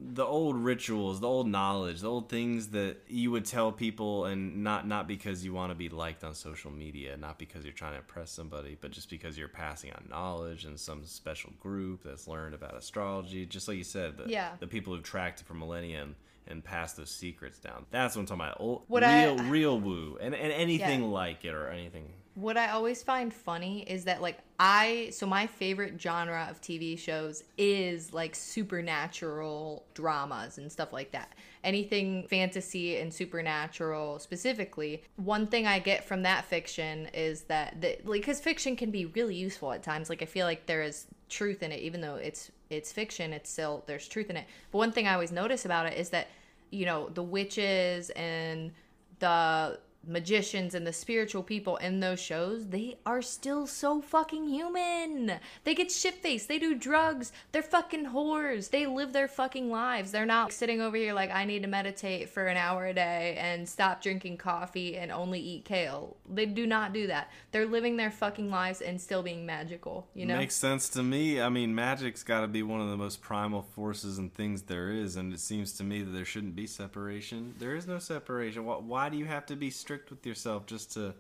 the 0.02 0.24
old 0.24 0.56
rituals, 0.56 1.20
the 1.20 1.28
old 1.28 1.48
knowledge, 1.48 2.00
the 2.02 2.10
old 2.10 2.30
things 2.30 2.70
that 2.70 2.98
you 3.08 3.32
would 3.32 3.44
tell 3.46 3.72
people, 3.72 4.26
and 4.26 4.64
not 4.64 4.88
not 4.88 5.08
because 5.08 5.44
you 5.44 5.54
want 5.54 5.72
to 5.72 5.76
be 5.76 5.90
liked 5.90 6.24
on 6.24 6.34
social 6.34 6.72
media, 6.72 7.18
not 7.18 7.38
because 7.38 7.64
you're 7.66 7.74
trying 7.74 7.92
to 7.94 7.98
impress 8.00 8.32
somebody, 8.32 8.78
but 8.80 8.92
just 8.92 9.10
because 9.10 9.38
you're 9.38 9.48
passing 9.50 9.92
on 9.92 10.06
knowledge 10.10 10.66
in 10.66 10.78
some 10.78 11.06
special 11.06 11.52
group 11.60 12.04
that's 12.04 12.28
learned 12.28 12.56
about 12.56 12.76
astrology. 12.76 13.46
Just 13.46 13.68
like 13.68 13.78
you 13.78 13.84
said, 13.84 14.18
the, 14.18 14.30
Yeah. 14.30 14.52
the 14.60 14.68
people 14.68 14.94
who've 14.94 15.04
tracked 15.04 15.42
it 15.42 15.48
for 15.48 15.54
millennia 15.54 16.02
and, 16.04 16.16
and 16.48 16.64
passed 16.64 16.96
those 16.96 17.12
secrets 17.12 17.60
down. 17.60 17.86
That's 17.92 18.16
what 18.16 18.22
I'm 18.22 18.26
talking 18.28 18.42
about. 18.42 18.58
Old, 18.62 18.84
What 18.88 19.04
I- 19.04 19.26
real 19.26 19.38
real 19.50 19.80
woo, 19.80 20.18
and 20.22 20.34
and 20.34 20.54
anything 20.54 21.02
Yeah. 21.02 21.08
like 21.08 21.44
it 21.44 21.54
or 21.54 21.68
anything. 21.68 22.14
What 22.40 22.56
I 22.56 22.70
always 22.70 23.04
find 23.04 23.34
funny 23.34 23.82
is 23.82 24.06
that 24.06 24.22
like 24.22 24.38
I 24.60 25.10
so 25.12 25.26
my 25.26 25.46
favorite 25.46 26.02
genre 26.02 26.48
of 26.50 26.62
TV 26.62 26.98
shows 26.98 27.44
is 27.58 28.14
like 28.14 28.34
supernatural 28.34 29.86
dramas 29.94 30.58
and 30.58 30.72
stuff 30.72 30.94
like 30.94 31.12
that. 31.12 31.34
Anything 31.66 32.28
fantasy 32.30 32.98
and 32.98 33.14
supernatural 33.14 34.20
specifically. 34.20 35.04
One 35.18 35.48
thing 35.48 35.68
I 35.68 35.80
get 35.80 36.06
from 36.06 36.24
that 36.24 36.46
fiction 36.46 37.08
is 37.14 37.44
that 37.44 37.82
that 37.82 38.08
like 38.08 38.24
cuz 38.24 38.40
fiction 38.40 38.78
can 38.78 38.90
be 38.90 39.06
really 39.08 39.36
useful 39.36 39.74
at 39.74 39.84
times. 39.84 40.10
Like 40.10 40.22
I 40.22 40.26
feel 40.26 40.46
like 40.46 40.66
there 40.66 40.82
is 40.82 41.08
truth 41.28 41.62
in 41.62 41.74
it 41.74 41.82
even 41.82 42.00
though 42.00 42.16
it's 42.16 42.52
it's 42.70 42.94
fiction, 42.94 43.34
it's 43.34 43.50
still 43.50 43.84
there's 43.86 44.08
truth 44.08 44.30
in 44.30 44.38
it. 44.38 44.46
But 44.72 44.78
one 44.78 44.94
thing 44.94 45.08
I 45.08 45.14
always 45.14 45.34
notice 45.34 45.66
about 45.66 45.88
it 45.88 45.98
is 45.98 46.12
that 46.12 46.28
you 46.72 46.86
know, 46.86 47.10
the 47.10 47.24
witches 47.24 48.10
and 48.12 48.72
the 49.20 49.80
magicians 50.10 50.74
and 50.74 50.86
the 50.86 50.94
spiritual 50.94 51.44
people 51.44 51.78
in 51.78 52.00
those 52.00 52.20
shows, 52.20 52.68
they 52.68 52.98
are 53.06 53.22
still 53.22 53.68
so 53.68 54.02
fucking 54.02 54.50
human. 54.50 55.40
They 55.64 55.76
get 55.76 55.92
shit 55.92 56.16
faced. 56.16 56.48
They 56.48 56.60
do 56.60 56.76
drugs. 56.76 57.32
They're 57.52 57.62
fucking 57.62 58.08
whores. 58.08 58.72
They 58.72 58.86
live 58.86 59.14
their 59.14 59.28
fucking 59.28 59.70
lives. 59.70 60.12
They're 60.12 60.26
not 60.26 60.52
sitting 60.52 60.82
over 60.82 60.98
here 60.98 61.14
like, 61.14 61.32
I 61.32 61.46
need 61.46 61.62
to 61.62 61.70
meditate 61.70 62.30
for 62.30 62.48
an 62.48 62.58
hour 62.58 62.88
a 62.88 62.94
day 62.94 63.38
and 63.40 63.68
stop 63.68 64.02
drinking 64.02 64.38
coffee 64.38 64.98
and 64.98 65.12
only 65.12 65.40
eat 65.40 65.66
kale. 65.66 66.18
They 66.30 66.46
do 66.46 66.66
not 66.66 66.94
do 66.94 67.08
that. 67.08 67.32
They're 67.52 67.66
living 67.66 67.98
their 67.98 68.12
fucking 68.12 68.50
lives 68.50 68.82
and 68.82 69.00
still 69.00 69.24
being 69.24 69.46
magical, 69.46 70.08
you 70.14 70.26
know? 70.26 70.38
Makes 70.38 70.56
sense 70.56 70.90
to 70.90 71.04
me. 71.04 71.42
I 71.42 71.50
mean, 71.50 71.76
magic's 71.76 72.24
got 72.24 72.42
to 72.42 72.48
be 72.48 72.64
one 72.64 72.82
of 72.82 72.90
the 72.90 72.98
most 72.98 73.22
primal 73.22 73.62
forces 73.62 74.18
and 74.18 74.34
things 74.34 74.64
there 74.64 74.92
is, 74.92 75.16
and 75.16 75.34
it 75.34 75.40
seems 75.40 75.74
to 75.74 75.84
me 75.84 76.02
that 76.02 76.12
there 76.12 76.26
shouldn't 76.26 76.56
be 76.56 76.68
separation. 76.68 77.54
There 77.60 77.76
is 77.76 77.88
no 77.88 78.00
separation. 78.00 78.66
Why, 78.66 78.76
why 78.76 79.10
do 79.10 79.18
you 79.18 79.26
have 79.26 79.46
to 79.48 79.56
be 79.56 79.70
strict 79.70 79.99
with 80.10 80.26
yourself 80.26 80.66
just 80.66 80.94
to? 80.94 81.14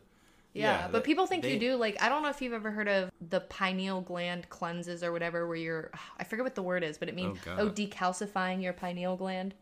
Yeah, 0.53 0.87
but 0.91 1.03
people 1.03 1.27
think 1.27 1.43
they- 1.43 1.53
you 1.53 1.59
do. 1.59 1.75
Like, 1.75 2.01
I 2.01 2.09
don't 2.09 2.23
know 2.23 2.29
if 2.29 2.41
you've 2.41 2.53
ever 2.53 2.71
heard 2.71 2.87
of 2.87 3.11
the 3.29 3.39
pineal 3.41 4.01
gland 4.01 4.49
cleanses 4.49 5.03
or 5.03 5.11
whatever, 5.11 5.47
where 5.47 5.55
you're, 5.55 5.91
I 6.17 6.23
forget 6.23 6.43
what 6.43 6.55
the 6.55 6.63
word 6.63 6.83
is, 6.83 6.97
but 6.97 7.07
it 7.07 7.15
means, 7.15 7.37
Oh, 7.47 7.55
oh, 7.59 7.69
decalcifying 7.69 8.61
your 8.63 8.73
pineal 8.73 9.15
gland. 9.15 9.53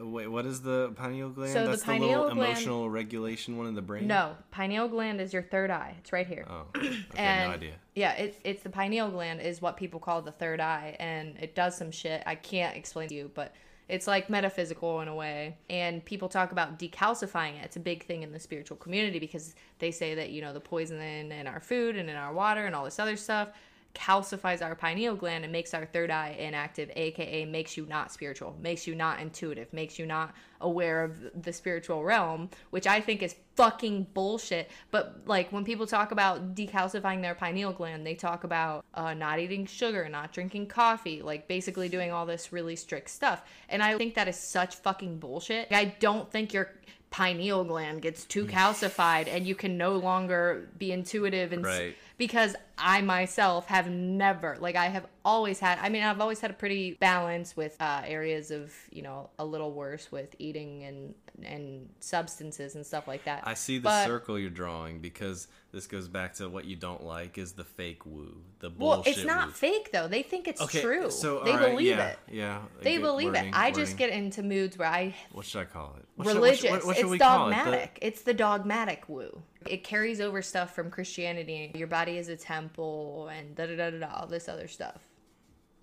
Uh, 0.00 0.06
Wait, 0.06 0.26
what 0.26 0.46
is 0.46 0.62
the 0.62 0.92
pineal 0.96 1.28
gland? 1.28 1.52
So 1.52 1.64
the 1.64 1.70
That's 1.70 1.82
the, 1.82 1.86
pineal 1.92 2.08
little 2.22 2.34
gland- 2.34 2.52
emotional 2.52 2.88
regulation 2.90 3.58
one 3.58 3.66
in 3.66 3.74
the 3.74 3.82
brain. 3.82 4.06
No, 4.06 4.34
pineal 4.50 4.88
gland 4.88 5.20
is 5.20 5.32
your 5.32 5.42
third 5.42 5.70
eye. 5.70 5.94
It's 6.00 6.10
right 6.12 6.26
here. 6.26 6.46
Oh, 6.48 6.64
okay, 6.76 6.96
and 7.16 7.50
no 7.50 7.54
idea. 7.56 7.74
yeah, 7.94 8.12
it's 8.14 8.38
it's 8.44 8.62
the 8.62 8.70
pineal 8.70 9.10
gland 9.10 9.40
is 9.42 9.60
what 9.62 9.76
people 9.76 10.00
call 10.00 10.22
the 10.22 10.32
third 10.32 10.58
eye, 10.58 10.96
and 10.98 11.36
it 11.38 11.54
does 11.54 11.76
some 11.76 11.90
shit. 11.92 12.22
I 12.26 12.34
can't 12.34 12.76
explain 12.76 13.08
to 13.10 13.14
you, 13.14 13.30
but 13.34 13.54
it's 13.88 14.06
like 14.06 14.30
metaphysical 14.30 15.00
in 15.00 15.08
a 15.08 15.14
way. 15.14 15.56
And 15.68 16.04
people 16.04 16.28
talk 16.28 16.52
about 16.52 16.78
decalcifying 16.78 17.56
it. 17.56 17.64
It's 17.64 17.76
a 17.76 17.80
big 17.80 18.04
thing 18.04 18.22
in 18.22 18.32
the 18.32 18.40
spiritual 18.40 18.76
community 18.76 19.18
because 19.18 19.54
they 19.78 19.90
say 19.90 20.14
that 20.14 20.30
you 20.30 20.40
know 20.40 20.52
the 20.52 20.60
poison 20.60 21.00
in 21.00 21.46
our 21.46 21.60
food 21.60 21.96
and 21.96 22.08
in 22.08 22.16
our 22.16 22.32
water 22.32 22.66
and 22.66 22.74
all 22.74 22.84
this 22.84 22.98
other 22.98 23.16
stuff 23.16 23.48
calcifies 23.94 24.60
our 24.60 24.74
pineal 24.74 25.14
gland 25.14 25.44
and 25.44 25.52
makes 25.52 25.72
our 25.72 25.86
third 25.86 26.10
eye 26.10 26.36
inactive 26.38 26.90
aka 26.96 27.44
makes 27.44 27.76
you 27.76 27.86
not 27.86 28.12
spiritual 28.12 28.56
makes 28.60 28.86
you 28.86 28.94
not 28.94 29.20
intuitive 29.20 29.72
makes 29.72 29.98
you 29.98 30.04
not 30.04 30.34
aware 30.60 31.04
of 31.04 31.42
the 31.42 31.52
spiritual 31.52 32.02
realm 32.02 32.50
which 32.70 32.88
i 32.88 33.00
think 33.00 33.22
is 33.22 33.36
fucking 33.56 34.06
bullshit. 34.14 34.70
But 34.90 35.20
like 35.26 35.50
when 35.52 35.64
people 35.64 35.86
talk 35.86 36.12
about 36.12 36.54
decalcifying 36.54 37.22
their 37.22 37.34
pineal 37.34 37.72
gland 37.72 38.06
they 38.06 38.14
talk 38.14 38.44
about 38.44 38.84
uh, 38.94 39.14
not 39.14 39.38
eating 39.38 39.66
sugar 39.66 40.08
not 40.08 40.32
drinking 40.32 40.66
coffee 40.66 41.22
like 41.22 41.48
basically 41.48 41.88
doing 41.88 42.12
all 42.12 42.26
this 42.26 42.52
really 42.52 42.76
strict 42.76 43.10
stuff. 43.10 43.42
And 43.68 43.82
i 43.82 43.96
think 43.96 44.14
that 44.14 44.28
is 44.28 44.36
such 44.36 44.76
fucking 44.76 45.18
bullshit. 45.18 45.68
I 45.70 45.86
don't 46.00 46.30
think 46.30 46.52
your 46.52 46.70
pineal 47.14 47.62
gland 47.62 48.02
gets 48.02 48.24
too 48.24 48.44
calcified 48.44 49.28
and 49.28 49.46
you 49.46 49.54
can 49.54 49.78
no 49.78 49.96
longer 49.96 50.68
be 50.78 50.90
intuitive 50.90 51.52
and 51.52 51.64
Right. 51.64 51.94
Because 52.16 52.54
I 52.78 53.02
myself 53.02 53.66
have 53.68 53.88
never 53.90 54.56
like 54.60 54.76
I 54.76 54.86
have 54.86 55.06
always 55.24 55.58
had 55.60 55.78
I 55.80 55.88
mean 55.88 56.02
I've 56.02 56.20
always 56.20 56.40
had 56.40 56.50
a 56.50 56.54
pretty 56.54 56.94
balance 56.94 57.56
with 57.56 57.76
uh, 57.80 58.02
areas 58.04 58.50
of 58.50 58.72
you 58.90 59.02
know 59.02 59.30
a 59.38 59.44
little 59.44 59.72
worse 59.72 60.10
with 60.12 60.34
eating 60.38 60.84
and 60.84 61.14
and 61.42 61.88
substances 61.98 62.76
and 62.76 62.86
stuff 62.86 63.08
like 63.08 63.24
that. 63.24 63.42
I 63.44 63.54
see 63.54 63.78
the 63.78 63.84
But- 63.84 64.06
circle 64.06 64.38
you're 64.38 64.50
drawing 64.50 65.00
because 65.00 65.48
this 65.72 65.88
goes 65.88 66.06
back 66.06 66.34
to 66.34 66.48
what 66.48 66.64
you 66.64 66.76
don't 66.76 67.02
like 67.02 67.38
is 67.38 67.52
the 67.54 67.64
fake 67.64 68.06
woo, 68.06 68.36
the 68.60 68.70
Well, 68.78 69.02
it's 69.04 69.24
not 69.24 69.46
woo. 69.46 69.52
fake 69.52 69.90
though. 69.92 70.06
They 70.06 70.22
think 70.22 70.46
it's 70.46 70.60
Okay, 70.62 70.80
true. 70.80 71.10
so 71.10 71.42
they 71.44 71.50
right, 71.52 71.70
believe 71.70 71.88
yeah, 71.96 72.06
it. 72.10 72.18
Yeah, 72.30 72.60
They 72.82 72.98
believe 72.98 73.32
wording, 73.32 73.48
it. 73.48 73.56
I 73.58 73.72
just 73.72 73.96
get 73.96 74.10
into 74.10 74.44
moods 74.44 74.78
where 74.78 74.86
I 74.86 75.14
What 75.32 75.44
should 75.44 75.62
I 75.62 75.64
call 75.64 75.96
it? 75.98 76.06
What 76.14 76.26
should- 76.28 76.34
what 76.34 76.34
religious. 76.36 76.60
should- 76.60 76.70
what- 76.70 76.84
what 76.86 76.96
should 76.96 77.02
it's 77.06 77.10
we 77.10 77.18
call 77.18 77.48
it? 77.48 77.50
The- 77.50 77.56
dogmatic. 77.56 77.98
It's 78.00 78.22
the 78.22 78.34
dogmatic 78.34 79.08
woo. 79.08 79.42
It 79.68 79.84
carries 79.84 80.20
over 80.20 80.42
stuff 80.42 80.74
from 80.74 80.90
Christianity. 80.90 81.70
Your 81.74 81.86
body 81.86 82.18
is 82.18 82.28
a 82.28 82.36
temple 82.36 83.28
and 83.36 83.54
da 83.54 83.66
da 83.66 83.76
da 83.76 83.90
da 83.90 83.98
da 83.98 84.14
all 84.20 84.26
this 84.26 84.48
other 84.48 84.68
stuff. 84.68 85.00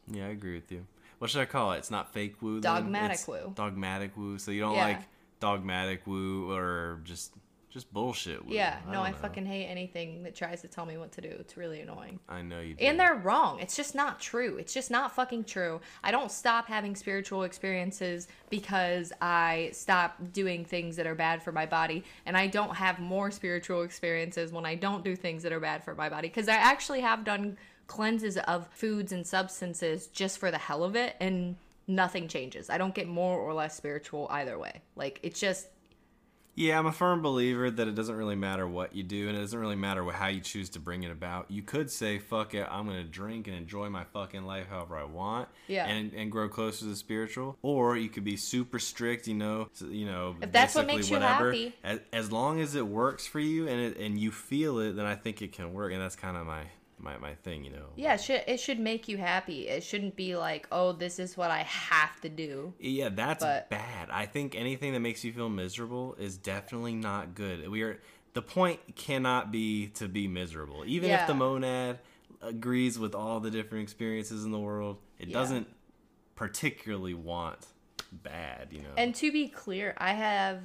Yeah, 0.08 0.26
I 0.28 0.30
agree 0.30 0.56
with 0.56 0.72
you. 0.72 0.86
What 1.20 1.30
should 1.30 1.42
I 1.42 1.46
call 1.46 1.74
it? 1.74 1.78
It's 1.78 1.92
not 1.92 2.12
fake 2.14 2.42
woo. 2.42 2.62
Dogmatic 2.62 3.28
woo. 3.28 3.54
Dogmatic 3.56 4.18
woo. 4.18 4.38
So 4.40 4.52
you 4.52 4.62
don't 4.62 4.76
Yeah. 4.76 4.86
like 4.86 5.02
dogmatic 5.40 6.06
woo 6.08 6.52
or 6.52 7.00
just 7.04 7.34
just 7.72 7.92
bullshit. 7.94 8.44
With 8.46 8.54
Yeah, 8.54 8.80
them. 8.82 8.92
no, 8.92 9.02
I, 9.02 9.12
know. 9.12 9.18
fucking 9.18 9.46
hate 9.46 9.66
anything 9.68 10.24
that 10.24 10.36
tries 10.36 10.62
to 10.62 10.68
tell 10.68 10.86
me 10.86 10.98
what 10.98 11.12
to 11.14 11.22
do. 11.22 11.30
It's 11.40 11.56
really 11.56 11.80
annoying. 11.82 12.20
I 12.28 12.42
know 12.42 12.60
you. 12.60 12.74
Do. 12.76 12.84
And 12.86 13.00
they're 13.00 13.16
wrong. 13.16 13.60
It's 13.60 13.76
just 13.76 13.96
not 13.96 14.20
true. 14.20 14.58
It's 14.58 14.74
just 14.74 14.92
not 14.92 15.16
fucking 15.16 15.46
true. 15.46 15.80
I 16.04 16.12
don't 16.12 16.32
stop 16.32 16.68
having 16.68 16.96
spiritual 16.96 17.44
experiences 17.44 18.28
because 18.50 19.14
I 19.22 19.70
stop 19.74 20.18
doing 20.34 20.66
things 20.66 20.98
that 20.98 21.08
are 21.08 21.16
bad 21.16 21.42
for 21.42 21.52
my 21.52 21.66
body. 21.66 22.04
And 22.26 22.36
I 22.36 22.48
don't 22.48 22.76
have 22.76 23.00
more 23.00 23.32
spiritual 23.32 23.84
experiences 23.84 24.52
when 24.52 24.66
I 24.66 24.76
don't 24.76 25.04
do 25.04 25.16
things 25.16 25.44
that 25.44 25.54
are 25.54 25.60
bad 25.62 25.84
for 25.84 25.96
my 25.96 26.10
body. 26.10 26.28
Because 26.28 26.50
I 26.50 26.56
actually 26.56 27.02
have 27.02 27.24
done 27.24 27.58
cleanses 27.88 28.38
of 28.38 28.68
foods 28.72 29.12
and 29.12 29.26
substances 29.26 30.08
just 30.08 30.38
for 30.40 30.52
the 30.52 30.58
hell 30.58 30.84
of 30.84 30.96
it. 30.96 31.16
And 31.20 31.56
nothing 31.88 32.28
changes. 32.28 32.70
I 32.70 32.78
don't 32.78 32.94
get 32.96 33.08
more 33.08 33.40
or 33.40 33.54
less 33.54 33.76
spiritual 33.76 34.28
either 34.30 34.58
way. 34.58 34.82
Like, 34.96 35.20
it's 35.24 35.40
just, 35.40 35.68
Yeah, 36.54 36.78
I'm 36.78 36.86
a 36.86 36.92
firm 36.92 37.22
believer 37.22 37.72
that 37.72 37.88
it 37.88 37.96
doesn't 37.96 38.16
really 38.16 38.36
matter 38.36 38.68
what 38.68 38.94
you 38.94 39.04
do, 39.04 39.30
and 39.30 39.38
it 39.38 39.40
doesn't 39.40 39.58
really 39.58 39.78
matter 39.78 40.04
how 40.12 40.28
you 40.28 40.42
choose 40.42 40.70
to 40.72 40.80
bring 40.80 41.04
it 41.04 41.12
about. 41.12 41.50
You 41.50 41.62
could 41.62 41.90
say, 41.90 42.20
"Fuck 42.20 42.54
it, 42.54 42.68
I'm 42.70 42.86
gonna 42.86 43.06
drink 43.06 43.48
and 43.48 43.56
enjoy 43.56 43.90
my 43.90 44.04
fucking 44.04 44.44
life 44.44 44.68
however 44.70 44.98
I 44.98 45.06
want," 45.06 45.48
Yeah. 45.68 45.86
and 45.88 46.14
and 46.14 46.30
grow 46.32 46.50
closer 46.50 46.80
to 46.80 46.86
the 46.86 46.96
spiritual. 46.96 47.58
Or 47.62 47.96
you 47.96 48.10
could 48.10 48.26
be 48.26 48.36
super 48.36 48.80
strict, 48.80 49.28
you 49.28 49.34
know, 49.36 49.70
you 49.90 50.06
know, 50.06 50.36
If 50.42 50.52
that's 50.52 50.76
what 50.76 50.88
makes 50.88 51.10
you 51.10 51.16
whatever. 51.16 51.52
happy. 51.52 51.74
As, 51.84 52.00
as 52.12 52.32
long 52.32 52.60
as 52.60 52.76
it 52.76 52.86
works 52.86 53.26
for 53.26 53.40
you 53.40 53.68
and 53.68 53.80
it, 53.80 53.98
and 53.98 54.20
you 54.20 54.32
feel 54.32 54.80
it, 54.80 54.98
then 54.98 55.06
I 55.06 55.16
think 55.16 55.42
it 55.42 55.54
can 55.54 55.74
work, 55.74 55.94
and 55.94 56.02
that's 56.02 56.18
kind 56.18 56.36
of 56.36 56.46
my 56.46 56.64
my 57.02 57.18
my 57.18 57.34
thing, 57.36 57.64
you 57.64 57.72
know. 57.72 57.88
yeah, 57.96 58.14
it 58.14 58.22
should, 58.22 58.44
it 58.48 58.60
should 58.60 58.80
make 58.80 59.08
you 59.08 59.18
happy. 59.18 59.68
It 59.68 59.84
shouldn't 59.84 60.16
be 60.16 60.36
like, 60.36 60.68
oh, 60.72 60.92
this 60.94 61.20
is 61.20 61.36
what 61.36 61.52
I 61.52 61.64
have 61.64 62.20
to 62.22 62.30
do. 62.30 62.74
Yeah, 62.80 63.10
that's 63.10 63.44
But- 63.44 63.70
bad. 63.70 64.10
I 64.12 64.26
think 64.26 64.56
anything 64.56 64.94
that 64.94 65.00
makes 65.00 65.24
you 65.24 65.34
feel 65.34 65.50
miserable 65.50 66.16
is 66.20 66.38
definitely 66.38 66.94
not 66.96 67.36
good. 67.36 67.68
We 67.70 67.82
are 67.84 68.00
the 68.34 68.42
point 68.42 68.80
cannot 68.96 69.52
be 69.52 69.88
to 69.96 70.08
be 70.08 70.28
miserable. 70.28 70.84
Even 70.86 71.10
if 71.12 71.28
the 71.28 71.34
monad 71.34 72.00
agrees 72.42 72.98
with 72.98 73.14
all 73.14 73.40
the 73.40 73.52
different 73.52 73.84
experiences 73.84 74.46
in 74.46 74.52
the 74.52 74.60
world, 74.60 74.98
it 75.20 75.28
Yeah. 75.28 75.34
doesn't 75.34 75.68
particularly 76.36 77.14
want 77.14 77.68
bad, 78.12 78.70
you 78.72 78.80
know. 78.82 78.90
And 78.98 79.14
to 79.16 79.32
be 79.32 79.48
clear, 79.48 79.94
I 79.98 80.14
have 80.14 80.62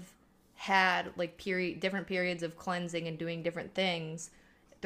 had 0.54 1.10
like 1.16 1.36
period 1.36 1.80
different 1.80 2.06
periods 2.06 2.42
of 2.42 2.56
cleansing 2.56 3.06
and 3.06 3.18
doing 3.18 3.42
different 3.42 3.74
things 3.74 4.30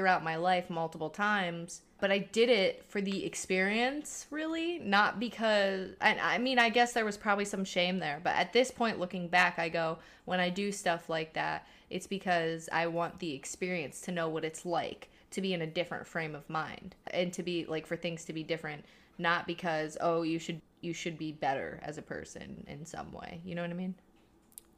throughout 0.00 0.24
my 0.24 0.36
life 0.36 0.70
multiple 0.70 1.10
times, 1.10 1.82
but 2.00 2.10
I 2.10 2.20
did 2.20 2.48
it 2.48 2.86
for 2.88 3.02
the 3.02 3.26
experience, 3.26 4.26
really, 4.30 4.78
not 4.78 5.20
because 5.20 5.90
and 6.00 6.18
I 6.18 6.38
mean, 6.38 6.58
I 6.58 6.70
guess 6.70 6.94
there 6.94 7.04
was 7.04 7.18
probably 7.18 7.44
some 7.44 7.66
shame 7.66 7.98
there, 7.98 8.18
but 8.24 8.34
at 8.34 8.54
this 8.54 8.70
point 8.70 8.98
looking 8.98 9.28
back, 9.28 9.58
I 9.58 9.68
go 9.68 9.98
when 10.24 10.40
I 10.40 10.48
do 10.48 10.72
stuff 10.72 11.10
like 11.10 11.34
that, 11.34 11.66
it's 11.90 12.06
because 12.06 12.70
I 12.72 12.86
want 12.86 13.18
the 13.18 13.34
experience 13.34 14.00
to 14.02 14.10
know 14.10 14.26
what 14.30 14.42
it's 14.42 14.64
like 14.64 15.10
to 15.32 15.42
be 15.42 15.52
in 15.52 15.60
a 15.60 15.66
different 15.66 16.06
frame 16.06 16.34
of 16.34 16.48
mind 16.48 16.94
and 17.08 17.30
to 17.34 17.42
be 17.42 17.66
like 17.66 17.86
for 17.86 17.96
things 17.96 18.24
to 18.24 18.32
be 18.32 18.42
different 18.42 18.86
not 19.18 19.46
because 19.46 19.98
oh 20.00 20.22
you 20.22 20.38
should 20.38 20.62
you 20.80 20.94
should 20.94 21.18
be 21.18 21.30
better 21.30 21.78
as 21.82 21.98
a 21.98 22.02
person 22.02 22.64
in 22.66 22.84
some 22.86 23.12
way 23.12 23.40
you 23.44 23.54
know 23.54 23.62
what 23.62 23.70
i 23.70 23.74
mean 23.74 23.94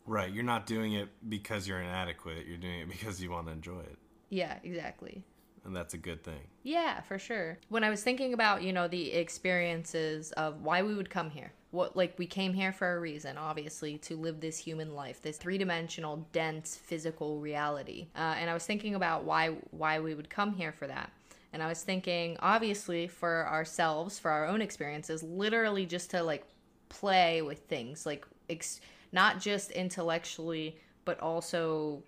right, 0.07 0.33
you're 0.33 0.45
not 0.45 0.67
doing 0.67 0.95
it 0.95 1.09
because 1.29 1.67
you're 1.67 1.81
inadequate. 1.81 2.47
You're 2.47 2.59
doing 2.59 2.81
it 2.81 2.89
because 2.89 3.23
you 3.23 3.31
want 3.31 3.47
to 3.47 3.53
enjoy 3.53 3.81
it. 3.81 3.99
Yeah 4.33 4.57
exactly. 4.65 5.23
And 5.65 5.77
that's 5.77 5.95
a 5.95 5.99
good 5.99 6.25
thing. 6.25 6.41
yeah 6.65 7.01
for 7.03 7.19
sure. 7.19 7.59
When 7.69 7.85
i 7.85 7.91
was 7.91 8.03
thinking 8.03 8.33
about 8.35 8.63
you 8.63 8.73
know 8.73 8.89
the 8.89 9.13
experiences 9.13 10.33
of 10.33 10.63
why 10.63 10.83
we 10.83 10.95
would 10.95 11.11
come 11.11 11.31
here 11.31 11.53
what 11.71 11.97
like 11.97 12.19
we 12.19 12.27
came 12.27 12.53
here 12.53 12.73
for 12.73 12.97
a 12.97 13.01
reason 13.01 13.39
obviously 13.39 13.97
to 13.99 14.15
live 14.17 14.41
this 14.41 14.59
human 14.59 14.91
life 14.95 15.23
this 15.23 15.39
three-dimensional 15.39 16.27
dense 16.33 16.77
physical 16.77 17.31
reality. 17.41 18.09
Uh, 18.17 18.35
and 18.39 18.51
i 18.51 18.55
was 18.55 18.67
thinking 18.67 18.95
about 18.95 19.25
why 19.25 19.45
why 19.71 20.01
we 20.01 20.15
would 20.15 20.29
come 20.29 20.53
here 20.55 20.73
for 20.73 20.87
that. 20.87 21.11
And 21.53 21.63
i 21.63 21.69
was 21.69 21.83
thinking 21.83 22.37
obviously 22.41 23.07
for 23.07 23.47
ourselves 23.49 24.19
for 24.19 24.31
our 24.31 24.47
own 24.47 24.61
experiences 24.63 25.23
literally 25.23 25.87
just 25.87 26.11
to 26.11 26.23
like 26.23 26.45
play 26.89 27.41
with 27.43 27.61
things 27.75 28.05
like 28.07 28.27
ex- 28.51 28.81
not 29.13 29.41
just 29.41 29.71
intellectually 29.71 30.77
but 31.05 31.19
also 31.21 32.03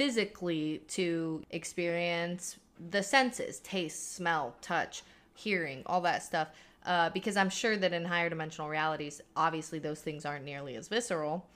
physically 0.00 0.80
to 0.88 1.42
experience 1.50 2.56
the 2.88 3.02
senses 3.02 3.58
taste 3.58 4.14
smell 4.14 4.56
touch 4.62 5.02
hearing 5.34 5.82
all 5.84 6.00
that 6.00 6.22
stuff. 6.22 6.48
Uh, 6.86 7.10
because 7.10 7.36
i'm 7.36 7.50
sure 7.50 7.76
that 7.76 7.92
in 7.92 8.06
higher 8.06 8.30
dimensional 8.30 8.70
realities 8.70 9.20
obviously 9.36 9.78
those 9.78 10.00
things 10.00 10.24
aren't 10.24 10.46
nearly 10.46 10.74
as 10.76 10.88
visceral. 10.88 11.46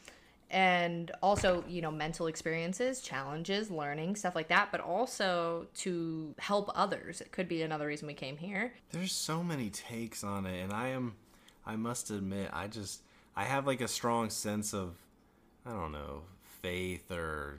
And 0.51 1.11
also 1.23 1.65
you 1.67 1.81
know 1.81 1.91
mental 1.91 2.27
experiences 2.27 3.01
challenges 3.01 3.71
learning 3.71 4.15
stuff 4.17 4.35
like 4.35 4.49
that 4.49 4.69
but 4.71 4.83
also 4.83 5.67
to 5.77 6.35
help 6.39 6.71
others. 6.75 7.23
It 7.23 7.33
could 7.33 7.49
be 7.49 7.63
another 7.63 7.87
reason 7.87 8.07
we 8.07 8.13
came 8.13 8.37
here. 8.37 8.75
There's 8.91 9.13
so 9.13 9.43
many 9.43 9.71
takes 9.71 10.23
on 10.23 10.45
it, 10.45 10.63
and 10.63 10.71
I 10.71 10.89
am, 10.89 11.15
I 11.65 11.77
must 11.77 12.11
admit, 12.11 12.51
I 12.53 12.67
just, 12.67 13.01
I 13.35 13.45
have 13.45 13.67
like 13.67 13.81
a 13.81 13.89
strong 13.89 14.29
sense 14.29 14.75
of, 14.75 14.97
I 15.65 15.71
don't 15.71 15.93
know, 15.93 16.25
faith 16.61 17.11
or 17.11 17.59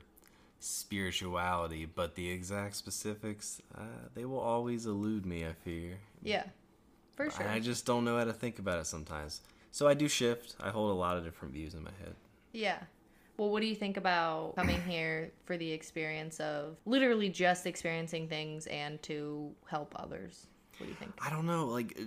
spirituality, 0.65 1.85
but 1.85 2.15
the 2.15 2.29
exact 2.29 2.75
specifics, 2.75 3.61
uh, 3.77 4.07
they 4.13 4.25
will 4.25 4.39
always 4.39 4.85
elude 4.85 5.25
me. 5.25 5.45
I 5.45 5.53
fear. 5.53 5.97
yeah 6.23 6.43
for 7.15 7.29
sure 7.29 7.47
I 7.47 7.59
just 7.59 7.85
don't 7.85 8.03
know 8.03 8.17
how 8.17 8.25
to 8.25 8.33
think 8.33 8.59
about 8.59 8.79
it 8.79 8.85
sometimes. 8.85 9.41
So 9.71 9.87
I 9.87 9.93
do 9.93 10.07
shift. 10.07 10.55
I 10.61 10.69
hold 10.69 10.91
a 10.91 10.93
lot 10.93 11.17
of 11.17 11.23
different 11.23 11.53
views 11.53 11.73
in 11.73 11.83
my 11.83 11.91
head. 12.01 12.15
Yeah. 12.53 12.77
Well, 13.37 13.49
what 13.49 13.61
do 13.61 13.67
you 13.67 13.75
think 13.75 13.97
about 13.97 14.55
coming 14.55 14.81
here 14.87 15.31
for 15.45 15.57
the 15.57 15.69
experience 15.71 16.39
of 16.39 16.77
literally 16.85 17.29
just 17.29 17.65
experiencing 17.65 18.27
things 18.27 18.67
and 18.67 19.01
to 19.03 19.51
help 19.67 19.93
others? 19.97 20.47
What 20.77 20.85
do 20.85 20.91
you 20.91 20.95
think? 20.95 21.13
I 21.21 21.29
don't 21.29 21.45
know, 21.45 21.65
like 21.65 21.97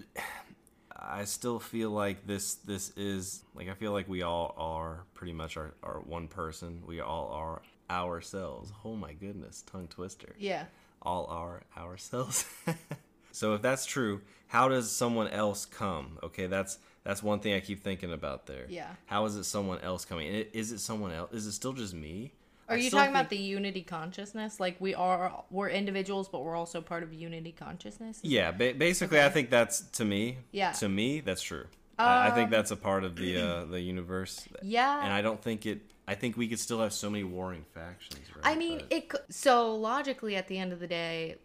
I 1.01 1.25
still 1.25 1.61
feel 1.61 1.91
like 1.91 2.27
this 2.27 2.57
this 2.57 2.91
is 2.97 3.45
like 3.55 3.69
I 3.69 3.75
feel 3.75 3.93
like 3.93 4.09
we 4.09 4.23
all 4.23 4.55
are 4.59 5.05
pretty 5.15 5.33
much 5.33 5.57
our, 5.57 5.73
our 5.83 6.01
one 6.01 6.27
person. 6.29 6.83
We 6.87 7.01
all 7.01 7.31
are 7.33 7.63
ourselves. 7.91 8.73
Oh 8.85 8.95
my 8.95 9.13
goodness, 9.13 9.63
tongue 9.63 9.89
twister. 9.89 10.35
Yeah. 10.39 10.65
All 11.03 11.27
are 11.27 11.63
ourselves. 11.77 12.45
so 13.33 13.55
if 13.55 13.63
that's 13.63 13.87
true, 13.87 14.21
how 14.49 14.69
does 14.69 14.91
someone 14.91 15.29
else 15.29 15.65
come? 15.65 16.19
Okay, 16.23 16.47
that's 16.47 16.79
that's 17.05 17.23
one 17.23 17.41
thing 17.41 17.55
I 17.55 17.61
keep 17.61 17.83
thinking 17.83 18.13
about 18.13 18.47
there. 18.47 18.67
Yeah. 18.69 18.91
How 19.07 19.25
is 19.25 19.37
it 19.37 19.45
someone 19.45 19.79
else 19.81 20.05
coming? 20.05 20.27
Is 20.53 20.73
it 20.73 20.81
someone 20.81 21.13
else? 21.13 21.33
Is 21.33 21.47
it 21.47 21.53
still 21.53 21.73
just 21.73 21.95
me? 21.95 22.33
Are 22.69 22.75
I 22.75 22.81
you 22.81 22.91
talking 22.91 23.11
about 23.11 23.31
the 23.31 23.39
unity 23.39 23.81
consciousness? 23.83 24.61
Like 24.61 24.79
we 24.79 24.95
are, 24.95 25.43
we're 25.51 25.71
individuals, 25.71 26.29
but 26.29 26.45
we're 26.45 26.55
also 26.57 26.83
part 26.83 27.03
of 27.03 27.15
unity 27.15 27.53
consciousness. 27.53 28.21
Yeah, 28.23 28.51
ba- 28.51 28.75
basically, 28.77 29.23
I 29.23 29.31
think 29.31 29.49
that's 29.49 29.81
to 29.93 30.05
me. 30.05 30.39
Yeah. 30.53 30.73
To 30.73 30.89
me, 30.89 31.21
that's 31.21 31.41
true. 31.41 31.65
I 31.99 32.29
I 32.29 32.31
think 32.33 32.47
Um, 32.47 32.51
that's 32.51 32.71
a 32.71 32.77
part 32.77 33.05
of 33.05 33.17
the 33.17 33.41
uh, 33.41 33.65
the 33.65 33.81
universe. 33.81 34.47
Yeah. 34.63 35.03
And 35.03 35.13
I 35.13 35.23
don't 35.23 35.41
think 35.43 35.65
it. 35.65 35.81
I 36.09 36.15
think 36.15 36.39
we 36.39 36.49
could 36.49 36.59
still 36.59 36.81
have 36.81 36.95
so 36.95 37.11
many 37.11 37.23
warring 37.23 37.67
factions. 37.75 38.25
Right? 38.35 38.41
I 38.43 38.55
mean, 38.57 38.79
But- 38.79 38.93
it. 38.93 39.13
So 39.29 39.77
logically, 39.77 40.37
at 40.37 40.49
the 40.49 40.57
end 40.57 40.73
of 40.73 40.81
the 40.81 40.87
day, 40.87 41.37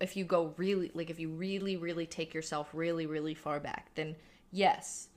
if 0.00 0.16
you 0.16 0.24
go 0.24 0.54
really, 0.56 0.90
like, 0.94 1.10
if 1.10 1.20
you 1.20 1.28
really, 1.28 1.76
really 1.76 2.06
take 2.06 2.32
yourself 2.32 2.70
really, 2.72 3.04
really 3.04 3.34
far 3.34 3.60
back, 3.60 3.94
then 3.94 4.16
yes, 4.50 5.08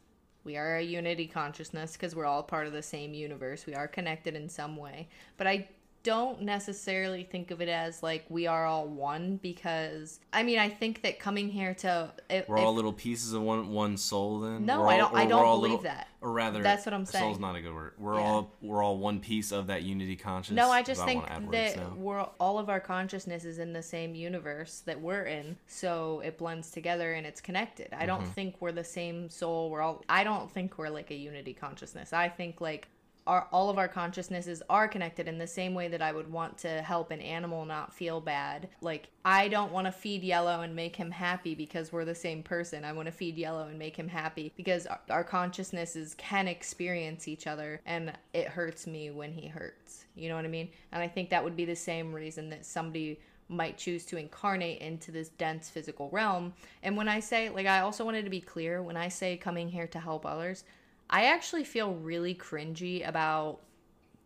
we 0.43 0.57
are 0.57 0.77
a 0.77 0.83
unity 0.83 1.27
consciousness 1.27 1.93
because 1.93 2.13
we're 2.13 2.25
all 2.25 2.43
part 2.43 2.67
of 2.67 2.73
the 2.73 2.81
same 2.81 3.13
universe. 3.13 3.65
We 3.65 3.73
are 3.73 3.87
connected 3.87 4.35
in 4.35 4.49
some 4.49 4.75
way, 4.75 5.07
but 5.37 5.47
I 5.47 5.69
don't 6.03 6.41
necessarily 6.43 7.23
think 7.23 7.51
of 7.51 7.61
it 7.61 7.67
as 7.69 8.01
like 8.01 8.25
we 8.29 8.47
are 8.47 8.65
all 8.65 8.87
one 8.87 9.35
because 9.37 10.19
I 10.31 10.43
mean 10.43 10.57
I 10.57 10.69
think 10.69 11.01
that 11.01 11.19
coming 11.19 11.49
here 11.49 11.73
to 11.75 12.11
if, 12.29 12.47
we're 12.47 12.57
all 12.57 12.71
if- 12.71 12.75
little 12.77 12.93
pieces 12.93 13.33
of 13.33 13.41
one 13.41 13.69
one 13.69 13.97
soul. 13.97 14.39
Then 14.39 14.65
No, 14.65 14.81
We're 14.81 14.87
I 14.87 14.97
don't- 14.97 15.13
I 15.15 15.25
or 15.25 15.29
don't 15.29 15.45
believe 15.59 15.71
little- 15.71 15.83
that. 15.83 16.07
Or 16.21 16.33
rather, 16.33 16.61
That's 16.61 16.85
what 16.85 16.93
I'm 16.93 17.05
saying. 17.05 17.23
Soul's 17.23 17.39
not 17.39 17.55
a 17.55 17.61
good 17.61 17.73
word. 17.73 17.93
We're 17.97 18.15
Yeah. 18.19 18.25
all 18.25 18.51
we're 18.61 18.83
all 18.83 18.97
one 18.97 19.19
piece 19.21 19.51
of 19.53 19.67
that 19.67 19.83
unity 19.83 20.15
consciousness. 20.17 20.57
No, 20.57 20.69
I 20.69 20.81
just 20.83 21.03
think 21.05 21.23
words 21.29 21.51
that 21.51 21.77
now. 21.77 21.93
we're 21.95 22.21
all 22.41 22.59
of 22.59 22.69
our 22.69 22.81
consciousness 22.81 23.45
is 23.45 23.57
in 23.57 23.71
the 23.71 23.81
same 23.83 24.15
universe 24.15 24.81
that 24.85 24.99
we're 24.99 25.23
in, 25.23 25.57
so 25.67 26.19
it 26.21 26.37
blends 26.37 26.71
together 26.71 27.13
and 27.13 27.25
it's 27.25 27.39
connected. 27.39 27.87
I 27.93 27.97
Mm-hmm. 27.99 28.05
don't 28.07 28.25
think 28.33 28.55
we're 28.59 28.73
the 28.73 28.83
same 28.83 29.29
soul. 29.29 29.69
We're 29.69 29.81
all. 29.81 30.03
I 30.09 30.23
don't 30.25 30.51
think 30.51 30.77
we're 30.77 30.89
like 30.89 31.09
a 31.11 31.15
unity 31.15 31.53
consciousness. 31.53 32.11
I 32.13 32.29
think 32.29 32.59
like. 32.61 32.87
Our, 33.27 33.47
all 33.51 33.69
of 33.69 33.77
our 33.77 33.87
consciousnesses 33.87 34.63
are 34.69 34.87
connected 34.87 35.27
in 35.27 35.37
the 35.37 35.45
same 35.45 35.73
way 35.73 35.87
that 35.89 36.01
I 36.01 36.11
would 36.11 36.31
want 36.31 36.57
to 36.59 36.81
help 36.81 37.11
an 37.11 37.21
animal 37.21 37.65
not 37.65 37.93
feel 37.93 38.19
bad. 38.19 38.69
Like, 38.81 39.09
I 39.23 39.47
don't 39.47 39.71
want 39.71 39.85
to 39.85 39.91
feed 39.91 40.23
Yellow 40.23 40.61
and 40.61 40.75
make 40.75 40.95
him 40.95 41.11
happy 41.11 41.53
because 41.53 41.91
we're 41.91 42.05
the 42.05 42.15
same 42.15 42.41
person. 42.41 42.83
I 42.83 42.93
want 42.93 43.05
to 43.05 43.11
feed 43.11 43.37
Yellow 43.37 43.67
and 43.67 43.77
make 43.77 43.95
him 43.95 44.07
happy 44.07 44.51
because 44.57 44.87
our, 44.87 44.99
our 45.09 45.23
consciousnesses 45.23 46.15
can 46.15 46.47
experience 46.47 47.27
each 47.27 47.45
other 47.45 47.81
and 47.85 48.13
it 48.33 48.47
hurts 48.47 48.87
me 48.87 49.11
when 49.11 49.31
he 49.31 49.47
hurts. 49.47 50.05
You 50.15 50.29
know 50.29 50.35
what 50.35 50.45
I 50.45 50.49
mean? 50.49 50.69
And 50.91 51.03
I 51.03 51.07
think 51.07 51.29
that 51.29 51.43
would 51.43 51.55
be 51.55 51.65
the 51.65 51.75
same 51.75 52.13
reason 52.13 52.49
that 52.49 52.65
somebody 52.65 53.19
might 53.49 53.77
choose 53.77 54.05
to 54.05 54.17
incarnate 54.17 54.79
into 54.79 55.11
this 55.11 55.29
dense 55.29 55.69
physical 55.69 56.09
realm. 56.11 56.53
And 56.83 56.95
when 56.95 57.09
I 57.09 57.19
say, 57.19 57.49
like, 57.49 57.65
I 57.65 57.79
also 57.81 58.05
wanted 58.05 58.23
to 58.23 58.29
be 58.29 58.41
clear 58.41 58.81
when 58.81 58.95
I 58.95 59.09
say 59.09 59.37
coming 59.37 59.69
here 59.69 59.87
to 59.87 59.99
help 59.99 60.25
others, 60.25 60.63
I 61.09 61.25
actually 61.25 61.63
feel 61.63 61.93
really 61.93 62.35
cringy 62.35 63.07
about 63.07 63.61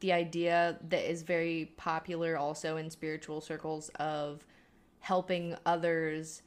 the 0.02 0.12
idea 0.12 0.78
that 0.90 1.10
is 1.10 1.24
very 1.24 1.72
popular 1.78 2.38
also 2.38 2.76
in 2.76 2.90
spiritual 2.90 3.40
circles 3.40 3.90
of 3.96 4.46
helping 5.00 5.56
others 5.66 6.42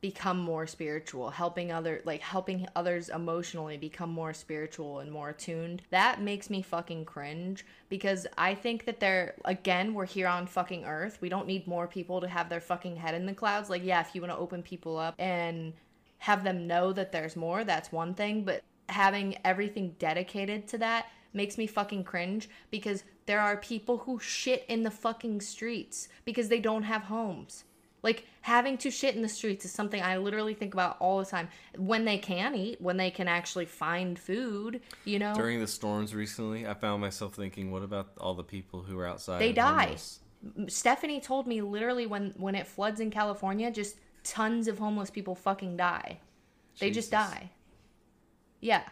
become 0.00 0.36
more 0.36 0.66
spiritual 0.66 1.30
helping 1.30 1.70
other 1.70 2.02
like 2.04 2.20
helping 2.20 2.66
others 2.74 3.08
emotionally 3.08 3.76
become 3.76 4.10
more 4.10 4.34
spiritual 4.34 4.98
and 4.98 5.10
more 5.10 5.30
attuned. 5.30 5.82
That 5.90 6.20
makes 6.20 6.50
me 6.50 6.60
fucking 6.60 7.04
cringe 7.04 7.64
because 7.88 8.26
i 8.36 8.52
think 8.54 8.84
that 8.84 8.98
they're 8.98 9.34
again 9.44 9.94
we're 9.94 10.06
here 10.06 10.26
on 10.26 10.46
fucking 10.46 10.84
earth. 10.84 11.18
We 11.20 11.28
don't 11.28 11.46
need 11.46 11.68
more 11.68 11.86
people 11.86 12.20
to 12.20 12.28
have 12.28 12.48
their 12.48 12.60
fucking 12.60 12.96
head 12.96 13.14
in 13.14 13.26
the 13.26 13.32
clouds. 13.32 13.70
Like 13.70 13.84
yeah 13.84 14.00
if 14.00 14.14
you 14.14 14.20
want 14.20 14.32
to 14.32 14.38
open 14.38 14.62
people 14.62 14.96
up 14.96 15.14
and 15.18 15.72
have 16.18 16.42
them 16.42 16.66
know 16.66 16.92
that 16.92 17.12
there's 17.12 17.36
more 17.36 17.64
that's 17.64 17.90
one 17.92 18.14
thing 18.14 18.44
but 18.44 18.62
having 18.88 19.36
everything 19.44 19.94
dedicated 19.98 20.66
to 20.68 20.78
that 20.78 21.06
makes 21.32 21.56
me 21.56 21.66
fucking 21.66 22.04
cringe 22.04 22.48
because 22.70 23.04
there 23.26 23.40
are 23.40 23.56
people 23.56 23.98
who 23.98 24.18
shit 24.18 24.64
in 24.68 24.82
the 24.82 24.90
fucking 24.90 25.40
streets 25.40 26.08
because 26.24 26.48
they 26.48 26.60
don't 26.60 26.82
have 26.82 27.04
homes 27.04 27.64
like 28.02 28.26
having 28.40 28.76
to 28.78 28.90
shit 28.90 29.14
in 29.14 29.22
the 29.22 29.28
streets 29.28 29.64
is 29.64 29.72
something 29.72 30.02
I 30.02 30.16
literally 30.16 30.54
think 30.54 30.74
about 30.74 30.96
all 30.98 31.18
the 31.18 31.24
time. 31.24 31.48
When 31.76 32.04
they 32.04 32.18
can 32.18 32.54
eat, 32.54 32.80
when 32.80 32.96
they 32.96 33.10
can 33.10 33.28
actually 33.28 33.66
find 33.66 34.18
food, 34.18 34.80
you 35.04 35.18
know. 35.18 35.34
During 35.34 35.60
the 35.60 35.68
storms 35.68 36.14
recently, 36.14 36.66
I 36.66 36.74
found 36.74 37.00
myself 37.00 37.34
thinking, 37.34 37.70
what 37.70 37.82
about 37.82 38.10
all 38.18 38.34
the 38.34 38.44
people 38.44 38.82
who 38.82 38.98
are 38.98 39.06
outside? 39.06 39.40
They 39.40 39.52
die. 39.52 39.84
Homeless? 39.84 40.20
Stephanie 40.66 41.20
told 41.20 41.46
me 41.46 41.62
literally 41.62 42.06
when 42.06 42.34
when 42.36 42.56
it 42.56 42.66
floods 42.66 42.98
in 42.98 43.10
California, 43.10 43.70
just 43.70 43.96
tons 44.24 44.66
of 44.66 44.78
homeless 44.78 45.10
people 45.10 45.36
fucking 45.36 45.76
die. 45.76 46.18
They 46.80 46.88
Jesus. 46.88 47.04
just 47.04 47.12
die. 47.12 47.50
Yeah. 48.62 48.82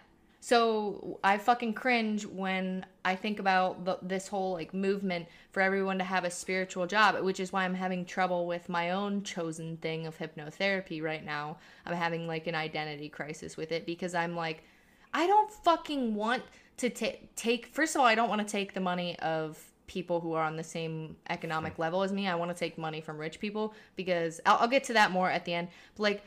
So 0.41 1.21
I 1.23 1.39
fucking 1.39 1.75
cringe 1.75 2.27
when 2.27 2.85
I 3.05 3.15
think 3.15 3.39
about 3.39 3.85
the, 3.85 3.99
this 4.03 4.27
whole 4.27 4.53
like 4.53 4.75
movement 4.75 5.27
for 5.53 5.61
everyone 5.61 5.99
to 5.99 6.05
have 6.05 6.25
a 6.25 6.31
spiritual 6.31 6.87
job, 6.87 7.23
which 7.23 7.41
is 7.41 7.53
why 7.53 7.65
I'm 7.65 7.75
having 7.75 8.05
trouble 8.05 8.47
with 8.47 8.69
my 8.69 8.91
own 8.91 9.23
chosen 9.23 9.77
thing 9.77 10.07
of 10.07 10.19
hypnotherapy 10.19 11.03
right 11.03 11.25
now. 11.25 11.59
I'm 11.87 11.95
having 11.95 12.27
like 12.27 12.47
an 12.47 12.55
identity 12.55 13.09
crisis 13.11 13.57
with 13.57 13.71
it 13.71 13.87
because 13.87 14.15
I'm 14.15 14.35
like, 14.35 14.65
I 15.13 15.27
don't 15.27 15.51
fucking 15.51 16.15
want 16.15 16.43
to 16.79 16.89
t- 16.89 17.29
take. 17.37 17.67
First 17.67 17.95
of 17.95 18.01
all, 18.01 18.07
I 18.07 18.15
don't 18.15 18.31
want 18.31 18.41
to 18.41 18.51
take 18.51 18.73
the 18.73 18.81
money 18.81 19.19
of 19.21 19.63
people 19.87 20.21
who 20.21 20.33
are 20.33 20.45
on 20.45 20.57
the 20.57 20.65
same 20.65 21.17
economic 21.29 21.79
level 21.79 22.03
as 22.03 22.13
me. 22.13 22.27
I 22.29 22.35
want 22.35 22.51
to 22.51 22.59
take 22.59 22.79
money 22.79 23.01
from 23.03 23.19
rich 23.19 23.41
people 23.41 23.75
because 23.95 24.41
I'll, 24.47 24.59
I'll 24.61 24.69
get 24.69 24.85
to 24.85 24.95
that 24.95 25.11
more 25.11 25.31
at 25.31 25.45
the 25.45 25.53
end. 25.53 25.69
But 25.97 26.03
like 26.03 26.23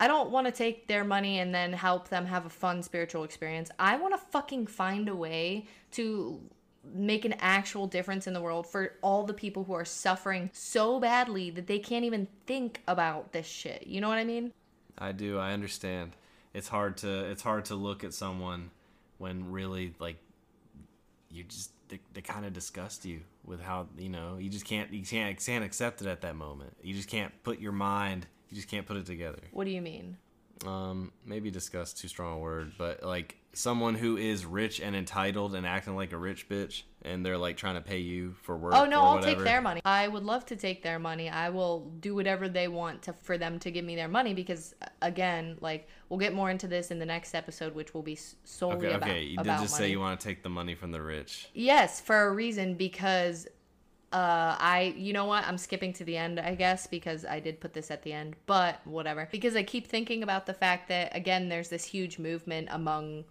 I 0.00 0.06
don't 0.06 0.30
want 0.30 0.46
to 0.46 0.52
take 0.52 0.86
their 0.86 1.04
money 1.04 1.40
and 1.40 1.54
then 1.54 1.72
help 1.72 2.08
them 2.08 2.26
have 2.26 2.46
a 2.46 2.50
fun 2.50 2.82
spiritual 2.82 3.24
experience. 3.24 3.70
I 3.78 3.96
want 3.96 4.14
to 4.14 4.26
fucking 4.30 4.68
find 4.68 5.08
a 5.08 5.14
way 5.14 5.66
to 5.92 6.40
make 6.94 7.24
an 7.24 7.34
actual 7.40 7.86
difference 7.86 8.26
in 8.26 8.32
the 8.32 8.40
world 8.40 8.66
for 8.66 8.94
all 9.02 9.24
the 9.24 9.34
people 9.34 9.64
who 9.64 9.72
are 9.72 9.84
suffering 9.84 10.50
so 10.52 11.00
badly 11.00 11.50
that 11.50 11.66
they 11.66 11.78
can't 11.78 12.04
even 12.04 12.28
think 12.46 12.80
about 12.86 13.32
this 13.32 13.46
shit. 13.46 13.86
You 13.86 14.00
know 14.00 14.08
what 14.08 14.18
I 14.18 14.24
mean? 14.24 14.52
I 14.96 15.12
do. 15.12 15.38
I 15.38 15.52
understand. 15.52 16.12
It's 16.54 16.68
hard 16.68 16.96
to 16.98 17.24
it's 17.30 17.42
hard 17.42 17.66
to 17.66 17.74
look 17.74 18.04
at 18.04 18.14
someone 18.14 18.70
when 19.18 19.50
really 19.50 19.94
like 19.98 20.16
you 21.30 21.44
just 21.44 21.70
they, 21.88 22.00
they 22.14 22.20
kind 22.20 22.46
of 22.46 22.52
disgust 22.52 23.04
you 23.04 23.20
with 23.44 23.60
how 23.60 23.86
you 23.98 24.08
know 24.08 24.38
you 24.38 24.48
just 24.48 24.64
can't 24.64 24.92
you 24.92 25.04
can't 25.04 25.44
can't 25.44 25.64
accept 25.64 26.00
it 26.00 26.06
at 26.06 26.22
that 26.22 26.36
moment. 26.36 26.76
You 26.82 26.94
just 26.94 27.08
can't 27.08 27.32
put 27.42 27.60
your 27.60 27.72
mind 27.72 28.26
you 28.50 28.56
just 28.56 28.68
can't 28.68 28.86
put 28.86 28.96
it 28.96 29.06
together. 29.06 29.40
What 29.52 29.64
do 29.64 29.70
you 29.70 29.82
mean? 29.82 30.16
Um, 30.66 31.12
maybe 31.24 31.50
discuss 31.50 31.92
too 31.92 32.08
strong 32.08 32.34
a 32.34 32.38
word, 32.38 32.72
but 32.78 33.02
like 33.02 33.36
someone 33.52 33.94
who 33.94 34.16
is 34.16 34.44
rich 34.44 34.80
and 34.80 34.96
entitled 34.96 35.54
and 35.54 35.66
acting 35.66 35.94
like 35.94 36.12
a 36.12 36.16
rich 36.16 36.48
bitch, 36.48 36.82
and 37.02 37.24
they're 37.24 37.38
like 37.38 37.56
trying 37.56 37.76
to 37.76 37.80
pay 37.80 37.98
you 37.98 38.34
for 38.42 38.56
work. 38.56 38.74
Oh 38.74 38.84
no, 38.84 39.02
I'll 39.02 39.22
take 39.22 39.38
their 39.38 39.60
money. 39.60 39.80
I 39.84 40.08
would 40.08 40.24
love 40.24 40.46
to 40.46 40.56
take 40.56 40.82
their 40.82 40.98
money. 40.98 41.28
I 41.28 41.50
will 41.50 41.90
do 42.00 42.14
whatever 42.14 42.48
they 42.48 42.68
want 42.68 43.02
to 43.02 43.12
for 43.12 43.38
them 43.38 43.58
to 43.60 43.70
give 43.70 43.84
me 43.84 43.94
their 43.94 44.08
money 44.08 44.34
because 44.34 44.74
again, 45.00 45.56
like 45.60 45.88
we'll 46.08 46.18
get 46.18 46.34
more 46.34 46.50
into 46.50 46.66
this 46.66 46.90
in 46.90 46.98
the 46.98 47.06
next 47.06 47.34
episode, 47.34 47.74
which 47.74 47.94
will 47.94 48.02
be 48.02 48.18
solely 48.44 48.88
okay, 48.88 48.94
about. 48.94 49.08
Okay, 49.08 49.22
you 49.22 49.36
did 49.36 49.46
just 49.46 49.74
money. 49.74 49.84
say 49.84 49.90
you 49.90 50.00
want 50.00 50.18
to 50.18 50.26
take 50.26 50.42
the 50.42 50.48
money 50.48 50.74
from 50.74 50.90
the 50.90 51.00
rich. 51.00 51.50
Yes, 51.54 52.00
for 52.00 52.26
a 52.26 52.32
reason 52.32 52.74
because 52.74 53.46
uh, 54.12 54.56
I, 54.58 54.94
you 54.96 55.12
know 55.12 55.26
what? 55.26 55.46
I'm 55.46 55.58
skipping 55.58 55.92
to 55.94 56.04
the 56.04 56.16
end, 56.16 56.40
I 56.40 56.54
guess, 56.54 56.86
because 56.86 57.26
I 57.26 57.40
did 57.40 57.60
put 57.60 57.74
this 57.74 57.90
at 57.90 58.02
the 58.02 58.12
end, 58.12 58.36
but 58.46 58.80
whatever. 58.86 59.28
Because 59.30 59.54
I 59.54 59.62
keep 59.62 59.86
thinking 59.86 60.22
about 60.22 60.46
the 60.46 60.54
fact 60.54 60.88
that, 60.88 61.14
again, 61.14 61.48
there's 61.50 61.68
this 61.68 61.84
huge 61.84 62.18
movement 62.18 62.68
among 62.70 63.24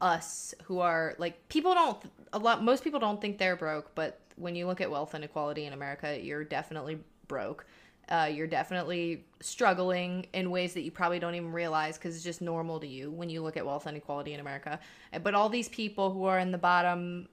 us 0.00 0.52
who 0.64 0.80
are 0.80 1.14
like, 1.18 1.48
people 1.48 1.74
don't, 1.74 1.98
a 2.32 2.38
lot, 2.38 2.64
most 2.64 2.82
people 2.82 2.98
don't 2.98 3.20
think 3.20 3.38
they're 3.38 3.56
broke, 3.56 3.94
but 3.94 4.20
when 4.34 4.56
you 4.56 4.66
look 4.66 4.80
at 4.80 4.90
wealth 4.90 5.14
inequality 5.14 5.64
in 5.64 5.72
America, 5.72 6.18
you're 6.20 6.44
definitely 6.44 6.98
broke. 7.28 7.64
Uh, 8.08 8.28
you're 8.32 8.46
definitely 8.46 9.24
struggling 9.40 10.26
in 10.32 10.50
ways 10.50 10.74
that 10.74 10.82
you 10.82 10.90
probably 10.90 11.18
don't 11.18 11.34
even 11.34 11.52
realize 11.52 11.98
because 11.98 12.14
it's 12.14 12.24
just 12.24 12.40
normal 12.40 12.78
to 12.78 12.86
you 12.86 13.10
when 13.10 13.28
you 13.28 13.42
look 13.42 13.56
at 13.56 13.66
wealth 13.66 13.86
inequality 13.86 14.32
in 14.32 14.40
America. 14.40 14.78
But 15.22 15.34
all 15.34 15.48
these 15.48 15.68
people 15.68 16.12
who 16.12 16.24
are 16.24 16.38
in 16.38 16.52
the 16.52 16.58
bottom 16.58 17.28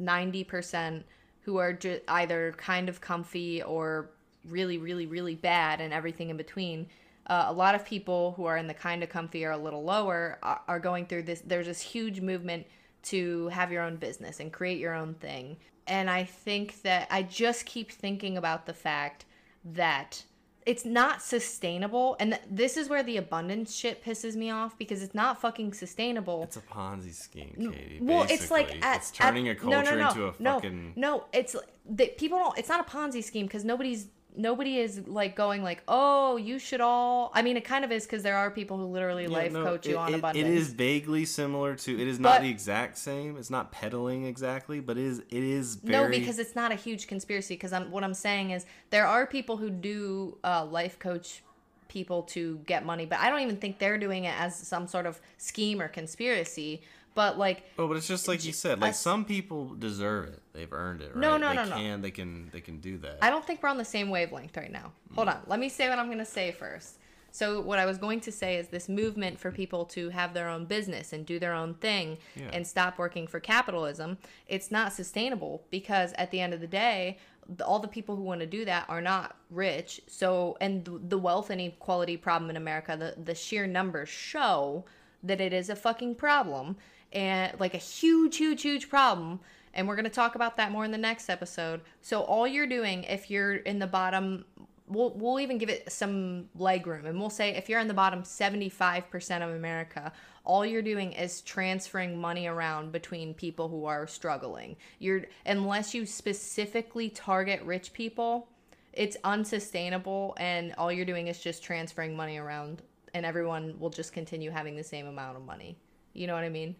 90%, 0.00 1.04
who 1.48 1.56
are 1.56 1.72
just 1.72 2.02
either 2.08 2.54
kind 2.58 2.90
of 2.90 3.00
comfy 3.00 3.62
or 3.62 4.10
really, 4.46 4.76
really, 4.76 5.06
really 5.06 5.34
bad 5.34 5.80
and 5.80 5.94
everything 5.94 6.28
in 6.28 6.36
between. 6.36 6.86
Uh, 7.26 7.46
a 7.48 7.52
lot 7.54 7.74
of 7.74 7.86
people 7.86 8.34
who 8.36 8.44
are 8.44 8.58
in 8.58 8.66
the 8.66 8.74
kind 8.74 9.02
of 9.02 9.08
comfy 9.08 9.46
or 9.46 9.52
a 9.52 9.56
little 9.56 9.82
lower 9.82 10.38
are, 10.42 10.60
are 10.68 10.78
going 10.78 11.06
through 11.06 11.22
this. 11.22 11.40
There's 11.40 11.66
this 11.66 11.80
huge 11.80 12.20
movement 12.20 12.66
to 13.04 13.48
have 13.48 13.72
your 13.72 13.82
own 13.82 13.96
business 13.96 14.40
and 14.40 14.52
create 14.52 14.78
your 14.78 14.92
own 14.92 15.14
thing. 15.14 15.56
And 15.86 16.10
I 16.10 16.24
think 16.24 16.82
that 16.82 17.08
I 17.10 17.22
just 17.22 17.64
keep 17.64 17.92
thinking 17.92 18.36
about 18.36 18.66
the 18.66 18.74
fact 18.74 19.24
that 19.64 20.22
it's 20.68 20.84
not 20.84 21.22
sustainable 21.22 22.14
and 22.20 22.32
th- 22.32 22.42
this 22.50 22.76
is 22.76 22.90
where 22.90 23.02
the 23.02 23.16
abundance 23.16 23.74
shit 23.74 24.04
pisses 24.04 24.36
me 24.36 24.50
off 24.50 24.76
because 24.76 25.02
it's 25.02 25.14
not 25.14 25.40
fucking 25.40 25.72
sustainable 25.72 26.42
it's 26.42 26.58
a 26.58 26.60
ponzi 26.60 27.14
scheme 27.14 27.54
katie 27.72 27.98
well 28.02 28.24
basically. 28.24 28.34
it's 28.34 28.50
like 28.50 28.84
at, 28.84 28.98
it's 28.98 29.10
turning 29.10 29.48
at, 29.48 29.56
a 29.56 29.58
culture 29.58 29.82
no, 29.82 29.90
no, 29.90 29.96
no, 29.96 30.08
into 30.08 30.24
a 30.24 30.32
fucking 30.34 30.92
no 30.94 31.14
no 31.16 31.24
it's 31.32 31.56
that 31.88 32.18
people 32.18 32.38
don't 32.38 32.58
it's 32.58 32.68
not 32.68 32.80
a 32.80 32.90
ponzi 32.90 33.24
scheme 33.24 33.46
because 33.46 33.64
nobody's 33.64 34.08
nobody 34.38 34.78
is 34.78 35.06
like 35.06 35.34
going 35.34 35.62
like, 35.62 35.82
oh, 35.88 36.36
you 36.36 36.58
should 36.58 36.80
all. 36.80 37.30
I 37.34 37.42
mean, 37.42 37.56
it 37.56 37.64
kind 37.64 37.84
of 37.84 37.92
is 37.92 38.06
because 38.06 38.22
there 38.22 38.36
are 38.36 38.50
people 38.50 38.78
who 38.78 38.84
literally 38.84 39.24
yeah, 39.24 39.28
life 39.36 39.52
no, 39.52 39.64
coach 39.64 39.86
you 39.86 39.98
on 39.98 40.14
it, 40.14 40.18
abundance. 40.18 40.46
It 40.46 40.50
is 40.50 40.72
vaguely 40.72 41.24
similar 41.24 41.74
to. 41.74 42.00
It 42.00 42.08
is 42.08 42.18
not 42.18 42.36
but, 42.36 42.42
the 42.42 42.48
exact 42.48 42.96
same. 42.96 43.36
It's 43.36 43.50
not 43.50 43.72
peddling 43.72 44.24
exactly, 44.24 44.80
but 44.80 44.96
it 44.96 45.04
is. 45.04 45.18
It 45.18 45.42
is 45.42 45.74
very... 45.74 46.04
no 46.04 46.18
because 46.18 46.38
it's 46.38 46.54
not 46.54 46.72
a 46.72 46.76
huge 46.76 47.08
conspiracy. 47.08 47.54
Because 47.54 47.72
I'm 47.72 47.90
what 47.90 48.04
I'm 48.04 48.14
saying 48.14 48.52
is 48.52 48.64
there 48.90 49.06
are 49.06 49.26
people 49.26 49.56
who 49.56 49.68
do 49.68 50.38
uh, 50.44 50.64
life 50.64 50.98
coach 50.98 51.42
people 51.88 52.22
to 52.22 52.58
get 52.66 52.84
money, 52.86 53.06
but 53.06 53.18
I 53.18 53.30
don't 53.30 53.40
even 53.40 53.56
think 53.56 53.78
they're 53.78 53.98
doing 53.98 54.24
it 54.24 54.38
as 54.38 54.54
some 54.54 54.86
sort 54.86 55.06
of 55.06 55.20
scheme 55.36 55.80
or 55.80 55.88
conspiracy. 55.88 56.82
But 57.14 57.38
like, 57.38 57.64
oh, 57.78 57.88
but 57.88 57.96
it's 57.96 58.06
just 58.06 58.28
like 58.28 58.44
you 58.44 58.52
said. 58.52 58.80
Like 58.80 58.94
some 58.94 59.24
people 59.24 59.74
deserve 59.74 60.28
it; 60.28 60.42
they've 60.52 60.72
earned 60.72 61.00
it. 61.00 61.14
Right? 61.14 61.20
No, 61.20 61.36
no, 61.36 61.48
they 61.48 61.54
no, 61.56 61.68
can, 61.68 62.00
no. 62.00 62.02
They 62.02 62.10
can, 62.10 62.50
they 62.52 62.60
can 62.60 62.78
do 62.78 62.98
that. 62.98 63.18
I 63.22 63.30
don't 63.30 63.44
think 63.44 63.62
we're 63.62 63.68
on 63.70 63.78
the 63.78 63.84
same 63.84 64.10
wavelength 64.10 64.56
right 64.56 64.70
now. 64.70 64.92
Hold 65.14 65.28
mm. 65.28 65.34
on, 65.34 65.40
let 65.46 65.58
me 65.58 65.68
say 65.68 65.88
what 65.88 65.98
I'm 65.98 66.06
going 66.06 66.18
to 66.18 66.24
say 66.24 66.52
first. 66.52 66.98
So 67.30 67.60
what 67.60 67.78
I 67.78 67.86
was 67.86 67.98
going 67.98 68.20
to 68.20 68.32
say 68.32 68.56
is 68.56 68.68
this 68.68 68.88
movement 68.88 69.38
for 69.38 69.52
people 69.52 69.84
to 69.86 70.08
have 70.10 70.34
their 70.34 70.48
own 70.48 70.64
business 70.64 71.12
and 71.12 71.26
do 71.26 71.38
their 71.38 71.54
own 71.54 71.74
thing 71.74 72.18
yeah. 72.34 72.48
and 72.52 72.66
stop 72.66 72.98
working 72.98 73.26
for 73.26 73.38
capitalism. 73.38 74.18
It's 74.46 74.70
not 74.70 74.92
sustainable 74.92 75.62
because 75.70 76.12
at 76.14 76.30
the 76.30 76.40
end 76.40 76.54
of 76.54 76.60
the 76.60 76.66
day, 76.66 77.18
all 77.64 77.78
the 77.78 77.88
people 77.88 78.16
who 78.16 78.22
want 78.22 78.40
to 78.40 78.46
do 78.46 78.64
that 78.64 78.86
are 78.88 79.00
not 79.00 79.36
rich. 79.50 80.00
So 80.06 80.56
and 80.60 80.84
the 81.08 81.18
wealth 81.18 81.50
inequality 81.50 82.16
problem 82.16 82.50
in 82.50 82.56
America, 82.56 82.96
the 82.96 83.20
the 83.22 83.34
sheer 83.34 83.66
numbers 83.66 84.08
show 84.08 84.84
that 85.22 85.40
it 85.40 85.52
is 85.52 85.68
a 85.68 85.76
fucking 85.76 86.14
problem 86.14 86.76
and 87.12 87.58
like 87.58 87.74
a 87.74 87.78
huge, 87.78 88.36
huge, 88.36 88.62
huge 88.62 88.88
problem. 88.88 89.40
And 89.74 89.86
we're 89.86 89.96
going 89.96 90.04
to 90.04 90.10
talk 90.10 90.34
about 90.34 90.56
that 90.56 90.72
more 90.72 90.84
in 90.84 90.90
the 90.90 90.98
next 90.98 91.28
episode. 91.28 91.82
So, 92.00 92.22
all 92.22 92.46
you're 92.46 92.66
doing, 92.66 93.04
if 93.04 93.30
you're 93.30 93.56
in 93.56 93.78
the 93.78 93.86
bottom, 93.86 94.44
we'll, 94.88 95.10
we'll 95.14 95.40
even 95.40 95.58
give 95.58 95.68
it 95.68 95.90
some 95.90 96.48
leg 96.56 96.86
room. 96.86 97.06
And 97.06 97.20
we'll 97.20 97.30
say 97.30 97.50
if 97.50 97.68
you're 97.68 97.80
in 97.80 97.88
the 97.88 97.94
bottom 97.94 98.22
75% 98.22 99.42
of 99.42 99.54
America, 99.54 100.12
all 100.44 100.64
you're 100.64 100.82
doing 100.82 101.12
is 101.12 101.42
transferring 101.42 102.18
money 102.18 102.46
around 102.46 102.90
between 102.90 103.34
people 103.34 103.68
who 103.68 103.84
are 103.84 104.06
struggling. 104.06 104.76
You're, 104.98 105.24
unless 105.46 105.94
you 105.94 106.06
specifically 106.06 107.10
target 107.10 107.62
rich 107.62 107.92
people, 107.92 108.48
it's 108.92 109.16
unsustainable. 109.24 110.34
And 110.38 110.74
all 110.78 110.90
you're 110.90 111.04
doing 111.04 111.28
is 111.28 111.38
just 111.38 111.62
transferring 111.62 112.16
money 112.16 112.38
around, 112.38 112.82
and 113.14 113.26
everyone 113.26 113.78
will 113.78 113.90
just 113.90 114.12
continue 114.12 114.50
having 114.50 114.74
the 114.74 114.84
same 114.84 115.06
amount 115.06 115.36
of 115.36 115.44
money. 115.44 115.76
You 116.14 116.26
know 116.26 116.34
what 116.34 116.44
I 116.44 116.48
mean? 116.48 116.74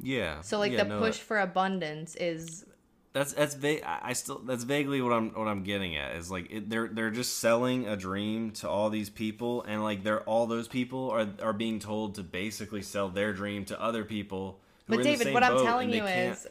Yeah. 0.00 0.40
So 0.40 0.58
like 0.58 0.72
yeah, 0.72 0.84
the 0.84 0.90
no, 0.90 0.98
push 0.98 1.18
for 1.18 1.38
abundance 1.38 2.16
is 2.16 2.64
that's 3.12 3.32
that's 3.32 3.54
va- 3.54 4.04
I 4.04 4.12
still 4.12 4.40
that's 4.40 4.64
vaguely 4.64 5.00
what 5.00 5.12
I'm 5.12 5.30
what 5.30 5.46
I'm 5.46 5.62
getting 5.62 5.96
at 5.96 6.16
is 6.16 6.30
like 6.30 6.50
it, 6.50 6.68
they're 6.68 6.88
they're 6.88 7.12
just 7.12 7.38
selling 7.38 7.86
a 7.86 7.96
dream 7.96 8.50
to 8.52 8.68
all 8.68 8.90
these 8.90 9.08
people 9.08 9.62
and 9.62 9.84
like 9.84 10.02
they're 10.02 10.22
all 10.22 10.46
those 10.46 10.66
people 10.66 11.10
are 11.10 11.28
are 11.40 11.52
being 11.52 11.78
told 11.78 12.16
to 12.16 12.24
basically 12.24 12.82
sell 12.82 13.08
their 13.08 13.32
dream 13.32 13.64
to 13.66 13.80
other 13.80 14.04
people. 14.04 14.60
but 14.88 15.02
David, 15.02 15.32
what 15.32 15.44
I'm 15.44 15.64
telling 15.64 15.90
you 15.90 16.04
is 16.04 16.46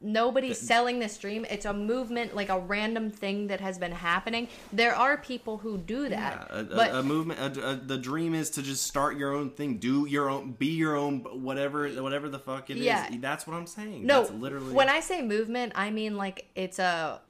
nobody's 0.00 0.58
selling 0.58 0.98
this 0.98 1.16
dream. 1.18 1.44
It's 1.50 1.64
a 1.64 1.72
movement, 1.72 2.34
like 2.34 2.48
a 2.48 2.58
random 2.58 3.10
thing 3.10 3.48
that 3.48 3.60
has 3.60 3.78
been 3.78 3.92
happening. 3.92 4.48
There 4.72 4.94
are 4.94 5.16
people 5.16 5.58
who 5.58 5.78
do 5.78 6.08
that, 6.08 6.48
Yeah, 6.50 6.58
a, 6.60 6.62
but 6.64 6.90
a, 6.92 6.98
a 6.98 7.02
movement. 7.02 7.56
A, 7.58 7.74
the 7.76 7.98
dream 7.98 8.34
is 8.34 8.50
to 8.50 8.62
just 8.62 8.84
start 8.86 9.16
your 9.16 9.34
own 9.34 9.50
thing, 9.50 9.78
do 9.78 10.06
your 10.06 10.30
own, 10.30 10.52
be 10.52 10.66
your 10.68 10.96
own, 10.96 11.20
whatever, 11.42 11.88
whatever 11.88 12.28
the 12.28 12.38
fuck 12.38 12.70
it 12.70 12.76
is. 12.76 12.84
Yeah. 12.84 13.08
That's 13.18 13.46
what 13.46 13.56
I'm 13.56 13.66
saying. 13.66 14.06
no, 14.06 14.22
That's 14.22 14.32
literally. 14.34 14.72
when 14.72 14.88
I 14.88 15.00
say 15.00 15.22
movement, 15.22 15.72
I 15.74 15.90
mean 15.90 16.16
like 16.16 16.46
it's 16.54 16.78
a, 16.78 17.20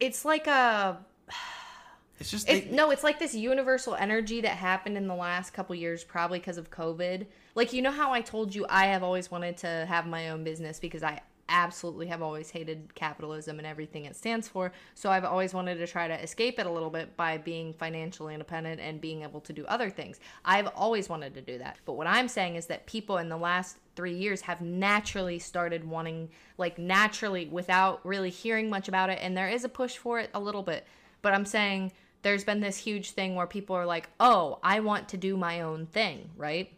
it's 0.00 0.24
like 0.24 0.46
a 0.46 0.98
it's 2.18 2.30
just 2.30 2.48
It's, 2.48 2.66
they- 2.66 2.74
no, 2.74 2.90
it's 2.90 3.04
like 3.04 3.18
this 3.18 3.34
universal 3.34 3.94
energy 3.94 4.40
that 4.42 4.56
happened 4.56 4.96
in 4.96 5.06
the 5.06 5.14
last 5.14 5.50
couple 5.52 5.74
years, 5.74 6.04
probably 6.04 6.38
because 6.38 6.58
of 6.58 6.70
COVID. 6.70 7.26
Like, 7.54 7.72
you 7.74 7.82
know 7.82 7.90
how 7.90 8.12
I 8.12 8.22
told 8.22 8.54
you 8.54 8.64
I 8.68 8.86
have 8.86 9.02
always 9.02 9.30
wanted 9.30 9.58
to 9.58 9.84
have 9.88 10.06
my 10.06 10.30
own 10.30 10.42
business 10.42 10.80
because 10.80 11.02
I 11.02 11.20
absolutely 11.48 12.06
have 12.06 12.22
always 12.22 12.50
hated 12.50 12.94
capitalism 12.94 13.58
and 13.58 13.66
everything 13.66 14.04
it 14.04 14.16
stands 14.16 14.48
for. 14.48 14.72
So 14.94 15.10
I've 15.10 15.24
always 15.24 15.52
wanted 15.52 15.76
to 15.76 15.86
try 15.86 16.08
to 16.08 16.22
escape 16.22 16.58
it 16.58 16.66
a 16.66 16.70
little 16.70 16.90
bit 16.90 17.16
by 17.16 17.38
being 17.38 17.72
financially 17.74 18.34
independent 18.34 18.80
and 18.80 19.00
being 19.00 19.22
able 19.22 19.40
to 19.42 19.52
do 19.52 19.64
other 19.66 19.90
things. 19.90 20.20
I've 20.44 20.68
always 20.74 21.08
wanted 21.08 21.34
to 21.34 21.42
do 21.42 21.58
that. 21.58 21.78
But 21.84 21.94
what 21.94 22.06
I'm 22.06 22.28
saying 22.28 22.56
is 22.56 22.66
that 22.66 22.86
people 22.86 23.18
in 23.18 23.28
the 23.28 23.36
last 23.36 23.76
three 23.94 24.14
years 24.14 24.40
have 24.42 24.60
naturally 24.60 25.38
started 25.38 25.84
wanting, 25.84 26.30
like, 26.58 26.78
naturally 26.78 27.46
without 27.46 28.04
really 28.04 28.30
hearing 28.30 28.70
much 28.70 28.88
about 28.88 29.10
it. 29.10 29.18
And 29.20 29.36
there 29.36 29.48
is 29.48 29.64
a 29.64 29.68
push 29.68 29.96
for 29.96 30.18
it 30.18 30.30
a 30.32 30.40
little 30.40 30.62
bit. 30.62 30.86
But 31.20 31.34
I'm 31.34 31.44
saying 31.44 31.92
there's 32.22 32.44
been 32.44 32.60
this 32.60 32.78
huge 32.78 33.10
thing 33.10 33.34
where 33.34 33.46
people 33.46 33.76
are 33.76 33.86
like, 33.86 34.08
oh, 34.20 34.58
I 34.62 34.80
want 34.80 35.08
to 35.10 35.16
do 35.16 35.36
my 35.36 35.60
own 35.60 35.86
thing, 35.86 36.30
right? 36.36 36.72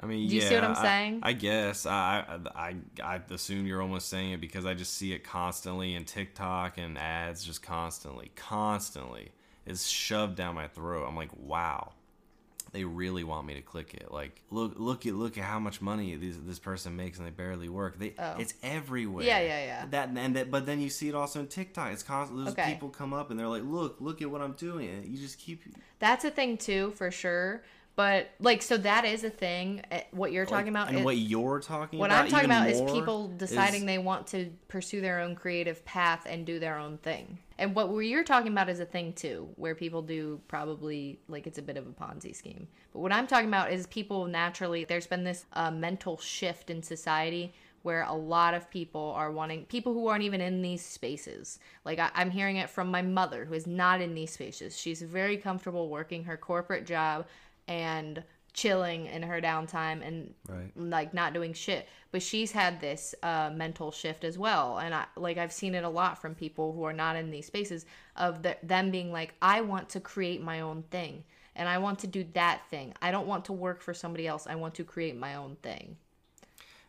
I 0.00 0.06
mean, 0.06 0.28
Do 0.28 0.34
you 0.36 0.42
yeah, 0.42 0.48
see 0.48 0.54
what 0.54 0.64
I'm 0.64 0.74
saying? 0.76 1.20
I, 1.24 1.32
guess 1.32 1.84
I, 1.84 2.38
I 2.54 2.68
I 2.68 2.76
I 3.02 3.20
assume 3.30 3.66
you're 3.66 3.82
almost 3.82 4.08
saying 4.08 4.32
it 4.32 4.40
because 4.40 4.64
I 4.64 4.74
just 4.74 4.94
see 4.94 5.12
it 5.12 5.24
constantly 5.24 5.94
in 5.94 6.04
TikTok 6.04 6.78
and 6.78 6.96
ads, 6.96 7.42
just 7.44 7.62
constantly, 7.62 8.30
constantly. 8.36 9.32
It's 9.66 9.86
shoved 9.88 10.36
down 10.36 10.54
my 10.54 10.68
throat. 10.68 11.04
I'm 11.06 11.16
like, 11.16 11.30
wow, 11.36 11.92
they 12.72 12.84
really 12.84 13.24
want 13.24 13.46
me 13.46 13.54
to 13.54 13.60
click 13.60 13.92
it. 13.94 14.12
Like, 14.12 14.40
look, 14.50 14.74
look 14.76 15.04
at 15.04 15.14
look 15.14 15.36
at 15.36 15.44
how 15.44 15.58
much 15.58 15.80
money 15.82 16.14
this 16.14 16.36
this 16.46 16.58
person 16.60 16.94
makes 16.96 17.18
and 17.18 17.26
they 17.26 17.30
barely 17.32 17.68
work. 17.68 17.98
They 17.98 18.14
Oh. 18.18 18.36
it's 18.38 18.54
everywhere. 18.62 19.24
Yeah, 19.26 19.40
yeah, 19.40 19.64
yeah. 19.64 19.86
That 19.90 20.10
and 20.14 20.36
that, 20.36 20.50
but 20.50 20.64
then 20.64 20.80
you 20.80 20.90
see 20.90 21.08
it 21.08 21.14
also 21.16 21.40
in 21.40 21.48
TikTok. 21.48 21.92
It's 21.92 22.04
constant. 22.04 22.38
Those 22.44 22.52
Okay. 22.52 22.72
people 22.72 22.88
come 22.88 23.12
up 23.12 23.30
and 23.30 23.38
they're 23.40 23.48
like, 23.48 23.64
look, 23.64 23.96
look 24.00 24.22
at 24.22 24.30
what 24.30 24.42
I'm 24.42 24.52
doing. 24.52 24.88
And 24.88 25.06
you 25.06 25.18
just 25.18 25.38
keep. 25.38 25.62
That's 25.98 26.24
a 26.24 26.30
thing 26.30 26.56
too, 26.56 26.92
for 26.92 27.10
sure. 27.10 27.62
But 27.98 28.30
like, 28.38 28.62
so 28.62 28.76
that 28.76 29.04
is 29.04 29.24
a 29.24 29.28
thing. 29.30 29.82
eh, 29.90 30.02
What 30.12 30.30
you're 30.30 30.46
talking 30.46 30.68
about, 30.68 30.90
and 30.90 31.04
what 31.04 31.16
you're 31.16 31.58
talking 31.58 31.98
what 31.98 32.12
about. 32.12 32.26
I'm 32.26 32.30
talking 32.30 32.44
about 32.44 32.70
is 32.70 32.80
people 32.92 33.26
deciding 33.26 33.80
is- 33.80 33.86
they 33.86 33.98
want 33.98 34.28
to 34.28 34.52
pursue 34.68 35.00
their 35.00 35.18
own 35.18 35.34
creative 35.34 35.84
path 35.84 36.24
and 36.24 36.46
do 36.46 36.60
their 36.60 36.78
own 36.78 36.98
thing. 36.98 37.40
And 37.58 37.74
what 37.74 37.90
you're 37.90 38.22
talking 38.22 38.52
about 38.52 38.68
is 38.68 38.78
a 38.78 38.84
thing 38.84 39.14
too, 39.14 39.48
where 39.56 39.74
people 39.74 40.02
do 40.02 40.40
probably 40.46 41.18
like 41.26 41.48
it's 41.48 41.58
a 41.58 41.62
bit 41.62 41.76
of 41.76 41.88
a 41.88 41.90
Ponzi 41.90 42.36
scheme. 42.36 42.68
But 42.92 43.00
what 43.00 43.10
I'm 43.10 43.26
talking 43.26 43.48
about 43.48 43.72
is 43.72 43.88
people 43.88 44.26
naturally. 44.26 44.84
There's 44.84 45.08
been 45.08 45.24
this 45.24 45.44
uh, 45.54 45.72
mental 45.72 46.18
shift 46.18 46.70
in 46.70 46.84
society 46.84 47.52
where 47.82 48.02
a 48.04 48.14
lot 48.14 48.54
of 48.54 48.70
people 48.70 49.12
are 49.16 49.32
wanting 49.32 49.64
people 49.64 49.92
who 49.92 50.06
aren't 50.06 50.22
even 50.22 50.40
in 50.40 50.62
these 50.62 50.84
spaces. 50.84 51.58
Like 51.84 51.98
I, 51.98 52.10
I'm 52.14 52.30
hearing 52.30 52.58
it 52.58 52.70
from 52.70 52.92
my 52.92 53.02
mother, 53.02 53.44
who 53.44 53.54
is 53.54 53.66
not 53.66 54.00
in 54.00 54.14
these 54.14 54.30
spaces. 54.32 54.78
She's 54.78 55.02
very 55.02 55.36
comfortable 55.36 55.88
working 55.88 56.22
her 56.24 56.36
corporate 56.36 56.86
job 56.86 57.26
and 57.68 58.24
chilling 58.54 59.06
in 59.06 59.22
her 59.22 59.40
downtime 59.40 60.04
and 60.04 60.34
Right. 60.48 60.72
like 60.76 61.14
not 61.14 61.32
doing 61.32 61.52
shit. 61.52 61.86
But 62.10 62.22
she's 62.22 62.50
had 62.50 62.80
this 62.80 63.14
uh, 63.22 63.50
mental 63.54 63.92
shift 63.92 64.24
as 64.24 64.36
well. 64.36 64.78
And 64.78 64.92
i 64.94 65.04
like 65.16 65.38
i've 65.38 65.52
seen 65.52 65.74
it 65.76 65.84
a 65.84 65.88
lot 65.88 66.20
from 66.20 66.34
people 66.34 66.72
who 66.72 66.82
are 66.82 66.92
not 66.92 67.14
in 67.14 67.30
these 67.30 67.46
spaces 67.46 67.86
of 68.16 68.42
the, 68.42 68.56
them 68.62 68.90
being 68.90 69.12
like 69.12 69.34
i 69.42 69.60
want 69.60 69.88
to 69.90 70.00
create 70.00 70.42
my 70.42 70.60
own 70.60 70.82
thing 70.90 71.22
and 71.54 71.68
i 71.68 71.78
want 71.78 71.98
to 72.00 72.06
do 72.06 72.24
that 72.32 72.62
thing. 72.70 72.94
I 73.02 73.10
don't 73.12 73.28
want 73.28 73.44
to 73.46 73.52
work 73.52 73.80
for 73.82 73.94
somebody 73.94 74.26
else. 74.26 74.46
I 74.48 74.56
want 74.56 74.74
to 74.76 74.84
create 74.84 75.16
my 75.16 75.34
own 75.36 75.56
thing 75.62 75.96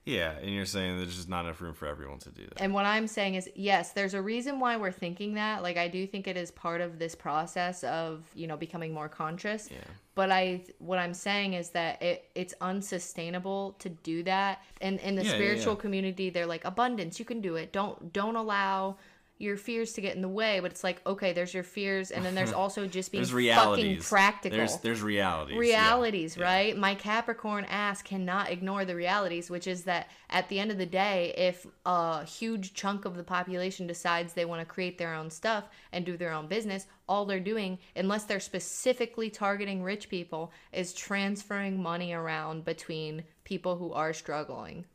Yeah, 0.09 0.31
and 0.41 0.49
you're 0.49 0.65
saying 0.65 0.97
there's 0.97 1.15
just 1.15 1.29
not 1.29 1.45
enough 1.45 1.61
room 1.61 1.73
for 1.73 1.85
everyone 1.85 2.17
to 2.19 2.29
do 2.29 2.43
that. 2.43 2.61
And 2.61 2.73
what 2.73 2.85
I'm 2.85 3.07
saying 3.07 3.35
is, 3.35 3.47
yes, 3.55 3.91
there's 3.91 4.15
a 4.15 4.21
reason 4.21 4.59
why 4.59 4.75
we're 4.77 4.91
thinking 4.91 5.35
that. 5.35 5.61
Like, 5.61 5.77
I 5.77 5.87
do 5.87 6.07
think 6.07 6.27
it 6.27 6.35
is 6.35 6.49
part 6.51 6.81
of 6.81 6.97
this 6.97 7.13
process 7.13 7.83
of, 7.83 8.23
you 8.33 8.47
know, 8.47 8.57
becoming 8.57 8.93
more 8.93 9.07
conscious. 9.07 9.69
Yeah. 9.71 9.77
But 10.15 10.31
I, 10.31 10.63
what 10.79 10.97
I'm 10.97 11.13
saying 11.13 11.53
is 11.53 11.69
that 11.69 12.01
it, 12.01 12.25
it's 12.33 12.55
unsustainable 12.59 13.75
to 13.79 13.89
do 13.89 14.23
that. 14.23 14.63
And 14.81 14.99
in 15.01 15.15
the 15.15 15.23
Yeah, 15.23 15.29
yeah, 15.29 15.35
spiritual 15.35 15.75
yeah. 15.75 15.81
community, 15.81 16.29
they're 16.29 16.47
like, 16.47 16.65
abundance, 16.65 17.19
you 17.19 17.25
can 17.25 17.39
do 17.39 17.55
it. 17.55 17.71
Don't, 17.71 18.11
don't 18.11 18.35
allow 18.35 18.97
your 19.39 19.57
fears 19.57 19.93
to 19.93 20.01
get 20.01 20.15
in 20.15 20.21
the 20.21 20.27
way. 20.29 20.59
But 20.59 20.69
it's 20.71 20.83
like, 20.83 21.01
okay, 21.07 21.33
there's 21.33 21.53
your 21.53 21.63
fears, 21.63 22.11
and 22.11 22.23
then 22.23 22.35
there's 22.35 22.51
also 22.61 22.85
just 22.85 23.11
being 23.11 23.23
fucking 23.25 23.99
practical 24.01 24.57
There's 24.57 24.77
there's 24.77 25.01
realities. 25.01 25.57
realities, 25.57 26.37
Yeah. 26.37 26.43
right? 26.43 26.77
My 26.77 26.93
Capricorn 26.93 27.65
ass 27.65 28.01
cannot 28.01 28.51
ignore 28.51 28.85
the 28.85 28.95
realities, 28.95 29.49
which 29.49 29.65
is 29.65 29.83
that 29.85 30.09
at 30.29 30.47
the 30.49 30.59
end 30.59 30.71
of 30.71 30.77
the 30.77 30.85
day, 30.85 31.33
if 31.37 31.65
a 31.85 32.23
huge 32.25 32.73
chunk 32.73 33.05
of 33.05 33.15
the 33.15 33.23
population 33.23 33.87
decides 33.87 34.33
they 34.33 34.45
want 34.45 34.59
to 34.61 34.65
create 34.65 34.97
their 34.97 35.13
own 35.15 35.29
stuff 35.31 35.69
and 35.93 36.05
do 36.05 36.17
their 36.17 36.33
own 36.33 36.47
business, 36.47 36.85
all 37.07 37.25
they're 37.25 37.39
doing, 37.39 37.79
unless 37.95 38.25
they're 38.25 38.39
specifically 38.39 39.29
targeting 39.29 39.81
rich 39.81 40.09
people, 40.09 40.51
is 40.73 40.93
transferring 40.93 41.81
money 41.81 42.11
around 42.13 42.65
between 42.65 43.23
people 43.45 43.77
who 43.77 43.93
are 43.93 44.13
struggling, 44.13 44.85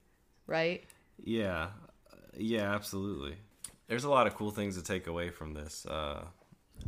right? 0.47 0.85
Yeah, 1.25 1.69
Uh, 2.13 2.17
yeah, 2.37 2.75
absolutely. 2.75 3.37
There's 3.87 4.05
a 4.05 4.11
lot 4.11 4.27
of 4.27 4.35
cool 4.35 4.51
things 4.51 4.77
to 4.77 4.83
take 4.83 5.07
away 5.07 5.31
from 5.31 5.55
this. 5.55 5.85
Uh, 5.87 6.25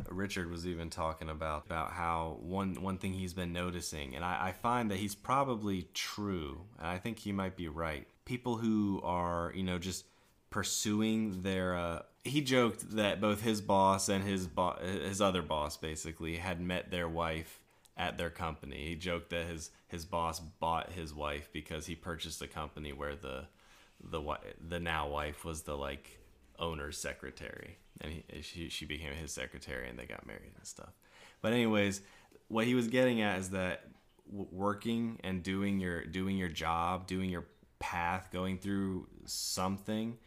Richard 0.09 0.49
was 0.49 0.67
even 0.67 0.89
talking 0.89 1.29
about 1.29 1.65
about 1.65 1.91
how 1.91 2.37
one 2.41 2.75
one 2.81 2.97
thing 2.97 3.13
he's 3.13 3.33
been 3.33 3.53
noticing, 3.53 4.15
and 4.15 4.23
I, 4.23 4.47
I 4.47 4.51
find 4.51 4.91
that 4.91 4.97
he's 4.97 5.15
probably 5.15 5.87
true, 5.93 6.61
and 6.77 6.87
I 6.87 6.97
think 6.97 7.19
he 7.19 7.31
might 7.31 7.55
be 7.55 7.67
right. 7.67 8.07
People 8.25 8.57
who 8.57 9.01
are 9.03 9.51
you 9.55 9.63
know 9.63 9.79
just 9.79 10.05
pursuing 10.49 11.41
their. 11.41 11.75
Uh, 11.75 12.01
he 12.23 12.41
joked 12.41 12.91
that 12.95 13.21
both 13.21 13.41
his 13.41 13.61
boss 13.61 14.09
and 14.09 14.23
his 14.23 14.47
bo- 14.47 14.77
his 14.81 15.21
other 15.21 15.41
boss 15.41 15.77
basically 15.77 16.37
had 16.37 16.59
met 16.59 16.91
their 16.91 17.07
wife 17.07 17.61
at 17.95 18.17
their 18.17 18.29
company. 18.29 18.87
He 18.87 18.95
joked 18.95 19.29
that 19.29 19.47
his 19.47 19.71
his 19.87 20.05
boss 20.05 20.39
bought 20.39 20.91
his 20.91 21.13
wife 21.13 21.49
because 21.51 21.85
he 21.85 21.95
purchased 21.95 22.41
a 22.41 22.47
company 22.47 22.91
where 22.91 23.15
the 23.15 23.45
the 24.03 24.21
the 24.67 24.79
now 24.79 25.07
wife 25.07 25.43
was 25.45 25.63
the 25.63 25.75
like 25.75 26.19
owner's 26.59 26.97
secretary, 26.97 27.77
and 28.01 28.11
he, 28.13 28.41
she 28.41 28.69
she 28.69 28.85
became 28.85 29.13
his 29.13 29.31
secretary, 29.31 29.89
and 29.89 29.97
they 29.97 30.05
got 30.05 30.25
married 30.25 30.51
and 30.55 30.65
stuff. 30.65 30.93
But 31.41 31.53
anyways, 31.53 32.01
what 32.47 32.65
he 32.65 32.75
was 32.75 32.87
getting 32.87 33.21
at 33.21 33.39
is 33.39 33.49
that 33.51 33.83
working 34.29 35.19
and 35.23 35.43
doing 35.43 35.79
your 35.79 36.03
doing 36.05 36.37
your 36.37 36.49
job, 36.49 37.07
doing 37.07 37.29
your 37.29 37.45
path, 37.79 38.29
going 38.31 38.57
through 38.57 39.07
something 39.25 40.17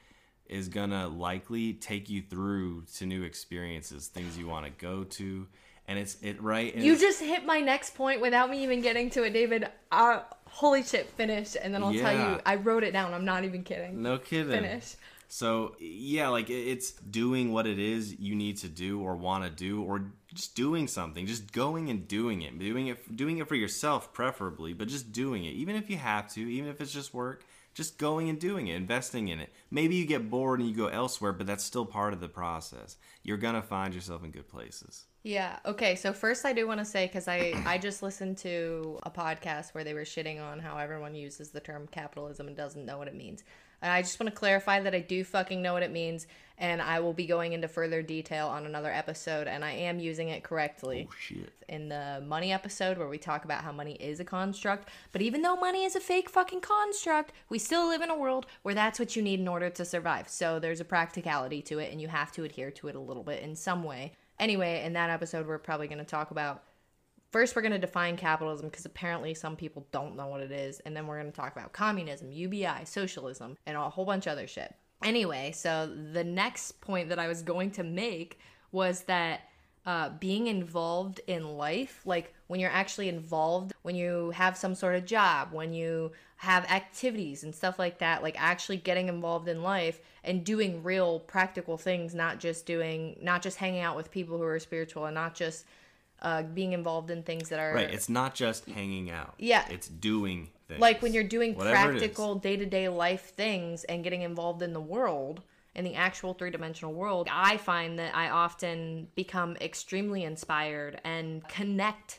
is 0.47 0.69
gonna 0.69 1.07
likely 1.07 1.75
take 1.75 2.11
you 2.11 2.23
through 2.23 2.85
to 2.97 3.07
new 3.07 3.23
experiences, 3.23 4.09
things 4.09 4.37
you 4.37 4.49
want 4.49 4.65
to 4.67 4.73
go 4.73 5.05
to, 5.05 5.47
and 5.87 5.99
it's 5.99 6.17
it 6.23 6.43
right. 6.43 6.75
You 6.75 6.99
just 6.99 7.21
hit 7.21 7.47
my 7.47 7.61
next 7.61 7.95
point 7.95 8.21
without 8.21 8.51
me 8.51 8.63
even 8.63 8.81
getting 8.81 9.11
to 9.11 9.23
it, 9.23 9.33
David. 9.33 9.69
Uh, 9.93 10.21
holy 10.47 10.83
shit, 10.83 11.09
finish, 11.11 11.57
and 11.61 11.73
then 11.73 11.83
I'll 11.83 11.95
tell 11.95 12.13
you. 12.13 12.41
I 12.45 12.57
wrote 12.57 12.83
it 12.83 12.93
down. 12.93 13.15
I'm 13.15 13.25
not 13.25 13.45
even 13.45 13.63
kidding. 13.63 14.03
No 14.03 14.19
kidding. 14.19 14.51
Finish. 14.51 14.97
So 15.33 15.77
yeah, 15.79 16.27
like 16.27 16.51
it's 16.51 16.91
doing 16.91 17.53
what 17.53 17.69
it 17.69 17.79
is 17.79 18.19
you 18.19 18.35
need 18.35 18.57
to 18.59 18.69
do 18.69 19.01
or 19.01 19.15
want 19.15 19.45
to 19.45 19.51
do, 19.51 19.81
or 19.81 20.11
just 20.35 20.57
doing 20.57 20.89
something, 20.89 21.25
just 21.25 21.53
going 21.53 21.89
and 21.89 22.09
doing 22.09 22.43
it, 22.43 22.59
doing 22.59 22.89
it, 22.89 23.17
doing 23.17 23.39
it 23.39 23.47
for 23.47 23.55
yourself, 23.55 24.13
preferably, 24.13 24.73
but 24.73 24.89
just 24.89 25.13
doing 25.13 25.45
it, 25.45 25.51
even 25.55 25.77
if 25.77 25.89
you 25.89 25.99
have 25.99 26.29
to, 26.35 26.41
even 26.41 26.69
if 26.69 26.81
it's 26.81 26.93
just 26.93 27.15
work, 27.15 27.45
just 27.75 27.97
going 27.97 28.29
and 28.29 28.41
doing 28.41 28.67
it, 28.67 28.75
investing 28.75 29.29
in 29.29 29.39
it. 29.39 29.53
Maybe 29.71 29.95
you 29.95 30.05
get 30.05 30.29
bored 30.29 30.59
and 30.59 30.69
you 30.69 30.75
go 30.75 30.89
elsewhere, 30.89 31.33
but 31.33 31.47
that's 31.47 31.63
still 31.63 31.87
part 31.87 32.13
of 32.13 32.19
the 32.19 32.29
process. 32.29 32.97
You're 33.23 33.37
gonna 33.37 33.63
find 33.63 33.95
yourself 33.95 34.25
in 34.25 34.33
good 34.33 34.49
places. 34.49 35.07
Yeah. 35.23 35.61
Okay. 35.65 35.95
So 35.95 36.13
first, 36.13 36.45
I 36.45 36.53
do 36.53 36.67
want 36.67 36.81
to 36.81 36.85
say 36.85 37.07
because 37.07 37.29
I 37.29 37.55
I 37.65 37.79
just 37.79 38.03
listened 38.03 38.37
to 38.39 38.99
a 39.05 39.13
podcast 39.13 39.75
where 39.75 39.85
they 39.85 39.95
were 39.95 40.01
shitting 40.01 40.43
on 40.43 40.59
how 40.59 40.77
everyone 40.77 41.15
uses 41.15 41.51
the 41.51 41.61
term 41.61 41.87
capitalism 41.87 42.49
and 42.49 42.57
doesn't 42.57 42.85
know 42.85 42.99
what 42.99 43.07
it 43.07 43.15
means. 43.15 43.45
And 43.83 43.91
I 43.93 44.03
just 44.03 44.21
want 44.21 44.33
to 44.33 44.39
clarify 44.39 44.81
that 44.81 44.95
I 44.95 45.01
do 45.01 45.25
fucking 45.25 45.63
know 45.63 45.73
what 45.73 45.83
it 45.83 45.91
means, 45.91 46.27
and 46.59 46.83
I 46.83 47.01
will 47.01 47.15
be 47.15 47.27
going 47.27 47.55
into 47.55 47.67
further 47.69 48.03
detail 48.03 48.49
on 48.49 48.67
another 48.67 48.93
episode, 48.93 49.47
and 49.47 49.65
I 49.65 49.71
am 49.73 49.99
using 49.99 50.29
it 50.29 50.43
correctly 50.45 51.07
Oh 51.09 51.15
shit. 51.19 51.51
in 51.69 51.89
the 51.89 52.23
money 52.27 52.53
episode 52.53 52.99
where 52.99 53.09
we 53.09 53.17
talk 53.17 53.47
about 53.47 53.65
how 53.65 53.73
money 53.73 53.95
is 53.95 54.21
a 54.21 54.25
construct. 54.25 54.91
But 55.13 55.23
even 55.23 55.41
though 55.41 55.57
money 55.57 55.85
is 55.85 55.97
a 55.97 56.01
fake 56.01 56.29
fucking 56.29 56.61
construct, 56.61 57.33
we 57.49 57.59
still 57.59 57.89
live 57.89 58.03
in 58.03 58.11
a 58.11 58.19
world 58.19 58.45
where 58.63 58.75
that's 58.75 58.99
what 58.99 59.17
you 59.17 59.23
need 59.23 59.41
in 59.41 59.49
order 59.49 59.71
to 59.71 59.85
survive. 59.87 60.29
So 60.29 60.59
there's 60.59 60.81
a 60.81 60.85
practicality 60.85 61.63
to 61.63 61.79
it, 61.79 61.91
and 61.91 62.01
you 62.01 62.09
have 62.09 62.33
to 62.33 62.45
adhere 62.45 62.71
to 62.73 62.89
it 62.89 62.97
a 62.97 63.01
little 63.01 63.25
bit 63.25 63.43
in 63.43 63.57
some 63.57 63.83
way. 63.83 64.13
Anyway, 64.39 64.83
in 64.85 64.93
that 64.93 65.09
episode, 65.09 65.47
we're 65.47 65.59
probably 65.59 65.87
going 65.89 65.99
to 65.99 66.05
talk 66.05 66.31
about. 66.31 66.65
First, 67.31 67.55
we're 67.55 67.63
going 67.63 67.73
to 67.73 67.79
define 67.79 68.17
capitalism 68.17 68.69
because 68.69 68.85
apparently 68.85 69.35
some 69.35 69.55
people 69.55 69.87
don't 69.93 70.17
know 70.17 70.27
what 70.27 70.41
it 70.41 70.51
is. 70.51 70.81
And 70.81 70.97
then 70.97 71.07
we're 71.07 71.21
going 71.21 71.31
to 71.31 71.37
talk 71.37 71.53
about 71.53 71.73
communism, 71.73 72.33
UBI, 72.33 72.85
socialism, 72.85 73.57
and 73.67 73.77
a 73.77 73.89
whole 73.89 74.05
bunch 74.05 74.27
of 74.27 74.33
other 74.33 74.49
shit. 74.49 74.75
Anyway, 75.05 75.53
so 75.55 75.87
the 76.13 76.25
next 76.25 76.81
point 76.81 77.09
that 77.09 77.19
I 77.19 77.29
was 77.29 77.43
going 77.43 77.71
to 77.73 77.85
make 77.85 78.41
was 78.73 79.03
that 79.03 79.43
uh, 79.87 80.11
being 80.21 80.49
involved 80.49 81.21
in 81.27 81.57
life, 81.57 82.03
like 82.05 82.35
when 82.49 82.61
you're 82.61 82.71
actually 82.71 83.09
involved, 83.09 83.73
when 83.83 83.95
you 83.95 84.31
have 84.31 84.57
some 84.57 84.75
sort 84.75 84.95
of 84.97 85.07
job, 85.07 85.53
when 85.53 85.73
you 85.73 86.13
have 86.37 86.65
activities 86.71 87.45
and 87.45 87.55
stuff 87.55 87.79
like 87.79 87.99
that, 87.99 88.23
like 88.23 88.35
actually 88.39 88.77
getting 88.77 89.09
involved 89.09 89.49
in 89.49 89.63
life 89.63 90.01
and 90.25 90.45
doing 90.45 90.83
real 90.83 91.21
practical 91.21 91.79
things, 91.79 92.15
not 92.15 92.41
just 92.41 92.67
doing, 92.67 93.17
not 93.23 93.41
just 93.41 93.57
hanging 93.57 93.81
out 93.81 93.97
with 93.97 94.11
people 94.11 94.37
who 94.37 94.45
are 94.45 94.59
spiritual 94.59 95.07
and 95.07 95.15
not 95.15 95.35
just 95.35 95.65
uh, 96.23 96.43
being 96.43 96.73
involved 96.73 97.11
in 97.11 97.23
things 97.23 97.49
that 97.49 97.59
are 97.59 97.75
Right. 97.75 97.91
It's 97.91 98.09
not 98.09 98.35
just 98.35 98.67
hanging 98.67 99.11
out. 99.11 99.35
Yeah. 99.39 99.67
It's 99.71 99.89
doing 99.89 100.51
things. 100.69 100.81
like 100.81 101.03
when 101.03 101.13
you're 101.15 101.25
doing 101.25 101.55
Whatever 101.55 101.93
practical 101.93 102.35
day-to-day 102.37 102.89
life 102.89 103.33
things 103.35 103.85
and 103.85 104.05
getting 104.05 104.23
involved 104.23 104.63
in 104.63 104.73
the 104.73 104.81
world 104.81 105.43
in 105.75 105.85
the 105.85 105.95
actual 105.95 106.35
three-dimensional 106.35 106.93
world 106.93 107.29
i 107.31 107.57
find 107.57 107.99
that 107.99 108.15
i 108.15 108.29
often 108.29 109.07
become 109.15 109.57
extremely 109.61 110.25
inspired 110.25 111.01
and 111.05 111.47
connect 111.49 112.19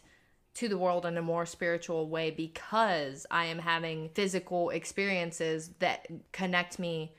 to 0.53 0.67
the 0.69 0.77
world 0.77 1.05
in 1.05 1.17
a 1.17 1.21
more 1.21 1.45
spiritual 1.45 2.07
way 2.09 2.31
because 2.31 3.25
i 3.29 3.45
am 3.45 3.59
having 3.59 4.09
physical 4.13 4.69
experiences 4.69 5.71
that 5.79 6.07
connect 6.31 6.79
me 6.79 7.13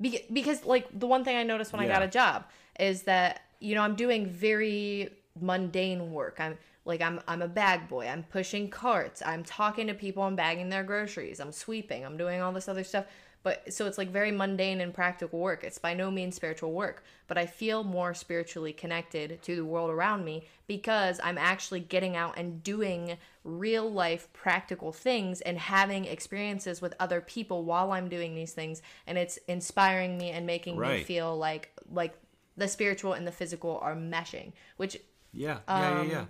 Be- 0.00 0.24
because 0.32 0.64
like 0.64 0.86
the 0.98 1.06
one 1.06 1.24
thing 1.24 1.36
i 1.36 1.42
noticed 1.42 1.72
when 1.72 1.80
i 1.80 1.86
got 1.88 2.02
a 2.02 2.08
job 2.08 2.44
is 2.78 3.02
that 3.04 3.40
you 3.60 3.74
know 3.74 3.82
i'm 3.82 3.94
doing 3.94 4.26
very 4.26 5.10
mundane 5.40 6.12
work. 6.12 6.36
I'm 6.38 6.58
like 6.84 7.00
i'm 7.00 7.20
i'm 7.28 7.42
a 7.42 7.48
bag 7.48 7.88
boy. 7.88 8.06
I'm 8.06 8.24
pushing 8.24 8.68
carts. 8.68 9.22
I'm 9.24 9.44
talking 9.44 9.86
to 9.86 9.94
people. 9.94 10.22
I'm 10.22 10.36
bagging 10.36 10.68
their 10.68 10.84
groceries. 10.84 11.40
I'm 11.40 11.52
sweeping. 11.52 12.04
I'm 12.04 12.16
doing 12.16 12.40
all 12.40 12.52
this 12.52 12.68
other 12.68 12.84
stuff. 12.84 13.06
But 13.44 13.72
so 13.72 13.86
it's 13.86 13.98
like 13.98 14.10
very 14.10 14.30
mundane 14.30 14.80
and 14.80 14.94
practical 14.94 15.40
work. 15.40 15.64
It's 15.64 15.78
by 15.78 15.94
no 15.94 16.12
means 16.12 16.36
spiritual 16.36 16.72
work. 16.72 17.04
But 17.26 17.38
i 17.38 17.46
feel 17.46 17.82
more 17.82 18.14
spiritually 18.14 18.72
connected 18.72 19.42
to 19.42 19.56
the 19.56 19.64
world 19.64 19.90
around 19.90 20.24
me 20.24 20.44
because 20.66 21.18
i'm 21.22 21.38
actually 21.38 21.80
getting 21.80 22.14
out 22.16 22.36
and 22.36 22.62
doing 22.62 23.16
real 23.44 23.90
life 23.90 24.28
practical 24.32 24.92
things 24.92 25.40
and 25.40 25.58
having 25.58 26.04
experiences 26.04 26.80
with 26.80 26.94
other 27.00 27.20
people 27.20 27.64
while 27.64 27.92
i'm 27.92 28.08
doing 28.08 28.34
these 28.34 28.52
things. 28.52 28.82
And 29.06 29.16
it's 29.16 29.38
inspiring 29.48 30.18
me 30.18 30.30
and 30.30 30.46
making 30.46 30.78
me 30.78 31.02
feel 31.02 31.36
like 31.36 31.70
like 31.90 32.14
the 32.56 32.68
spiritual 32.68 33.14
and 33.14 33.26
the 33.26 33.32
physical 33.32 33.78
are 33.82 33.96
meshing 33.96 34.52
which 34.76 34.98
Yeah. 35.32 35.58
Yeah. 35.68 36.00
um, 36.00 36.08
yeah. 36.08 36.12
Yeah. 36.12 36.24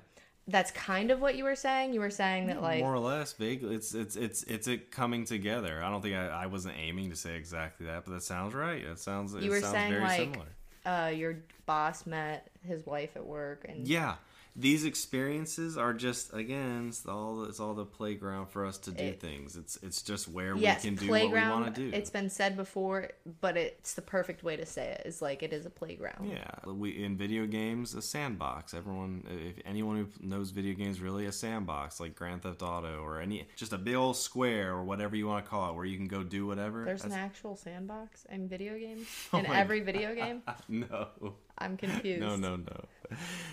that's 0.48 0.70
kind 0.72 1.10
of 1.10 1.20
what 1.20 1.36
you 1.36 1.44
were 1.44 1.54
saying 1.56 1.92
you 1.94 2.00
were 2.00 2.10
saying 2.10 2.46
that 2.48 2.60
like 2.62 2.80
More 2.80 2.94
or 2.94 2.98
less, 2.98 3.32
vaguely. 3.32 3.74
It's 3.76 3.94
it's 3.94 4.16
it's 4.16 4.42
it's 4.44 4.66
it 4.66 4.90
coming 4.90 5.24
together. 5.24 5.82
I 5.82 5.90
don't 5.90 6.02
think 6.02 6.16
I, 6.16 6.26
I 6.28 6.46
wasn't 6.46 6.74
aiming 6.78 7.10
to 7.10 7.16
say 7.16 7.36
exactly 7.36 7.86
that, 7.86 8.04
but 8.04 8.12
that 8.12 8.22
sounds 8.22 8.54
right. 8.54 8.82
It 8.82 8.98
sounds 8.98 9.34
it 9.34 9.42
you 9.42 9.50
were 9.50 9.60
sounds 9.60 9.72
saying 9.72 9.90
very 9.92 10.02
like 10.02 10.20
similar. 10.20 10.46
uh 10.86 11.08
your 11.10 11.36
boss 11.66 12.06
met 12.06 12.50
his 12.66 12.84
wife 12.86 13.10
at 13.16 13.24
work 13.24 13.64
and 13.68 13.86
Yeah. 13.86 14.14
These 14.54 14.84
experiences 14.84 15.78
are 15.78 15.94
just 15.94 16.34
again, 16.34 16.86
it's 16.88 17.06
all 17.06 17.36
the, 17.36 17.48
it's 17.48 17.58
all 17.58 17.72
the 17.74 17.86
playground 17.86 18.46
for 18.48 18.66
us 18.66 18.76
to 18.78 18.90
do 18.90 19.04
It- 19.04 19.20
things. 19.20 19.56
It's 19.56 19.76
it's 19.82 20.02
just 20.02 20.28
where 20.28 20.54
yes 20.56 20.84
we 20.84 20.90
can 20.90 20.98
do 20.98 21.10
what 21.10 21.22
we 21.22 21.28
want 21.32 21.74
to 21.74 21.90
do. 21.90 21.96
it's 21.96 22.10
been 22.10 22.28
said 22.28 22.56
before 22.56 23.08
but 23.40 23.56
it's 23.56 23.94
the 23.94 24.02
perfect 24.02 24.42
way 24.42 24.56
to 24.56 24.66
say 24.66 24.88
it 25.00 25.06
is 25.06 25.22
like 25.22 25.42
it 25.42 25.52
is 25.52 25.64
a 25.64 25.70
playground 25.70 26.28
Yeah, 26.28 26.70
we 26.70 27.02
in 27.04 27.16
video 27.16 27.46
games 27.46 27.94
a 27.94 28.02
sandbox. 28.02 28.74
Everyone, 28.74 29.24
if 29.30 29.62
anyone 29.64 29.96
who 29.96 30.26
knows 30.28 30.50
video 30.50 30.74
games, 30.74 31.00
really 31.00 31.26
a 31.26 31.32
sandbox 31.32 31.98
like 32.00 32.14
Grand 32.14 32.42
Theft 32.42 32.62
Auto 32.62 33.00
or 33.02 33.20
any 33.20 33.46
just 33.56 33.72
a 33.72 33.78
big 33.78 33.94
old 33.94 34.16
square 34.16 34.72
or 34.72 34.84
whatever 34.84 35.16
you 35.16 35.26
want 35.26 35.44
to 35.44 35.50
call 35.50 35.70
it, 35.70 35.74
where 35.76 35.84
you 35.86 35.96
can 35.96 36.08
go 36.08 36.22
do 36.22 36.46
whatever. 36.46 36.84
there's 36.84 37.04
an 37.04 37.12
actual 37.12 37.56
sandbox 37.56 38.26
in 38.30 38.48
video 38.48 38.78
games 38.78 39.06
Oh 39.32 39.38
in 39.38 39.46
every 39.46 39.80
video 39.90 40.14
game 40.14 40.42
no, 40.68 41.08
i'm 41.58 41.76
confused 41.84 42.20
no, 42.20 42.36
no, 42.36 42.56
no. 42.56 42.84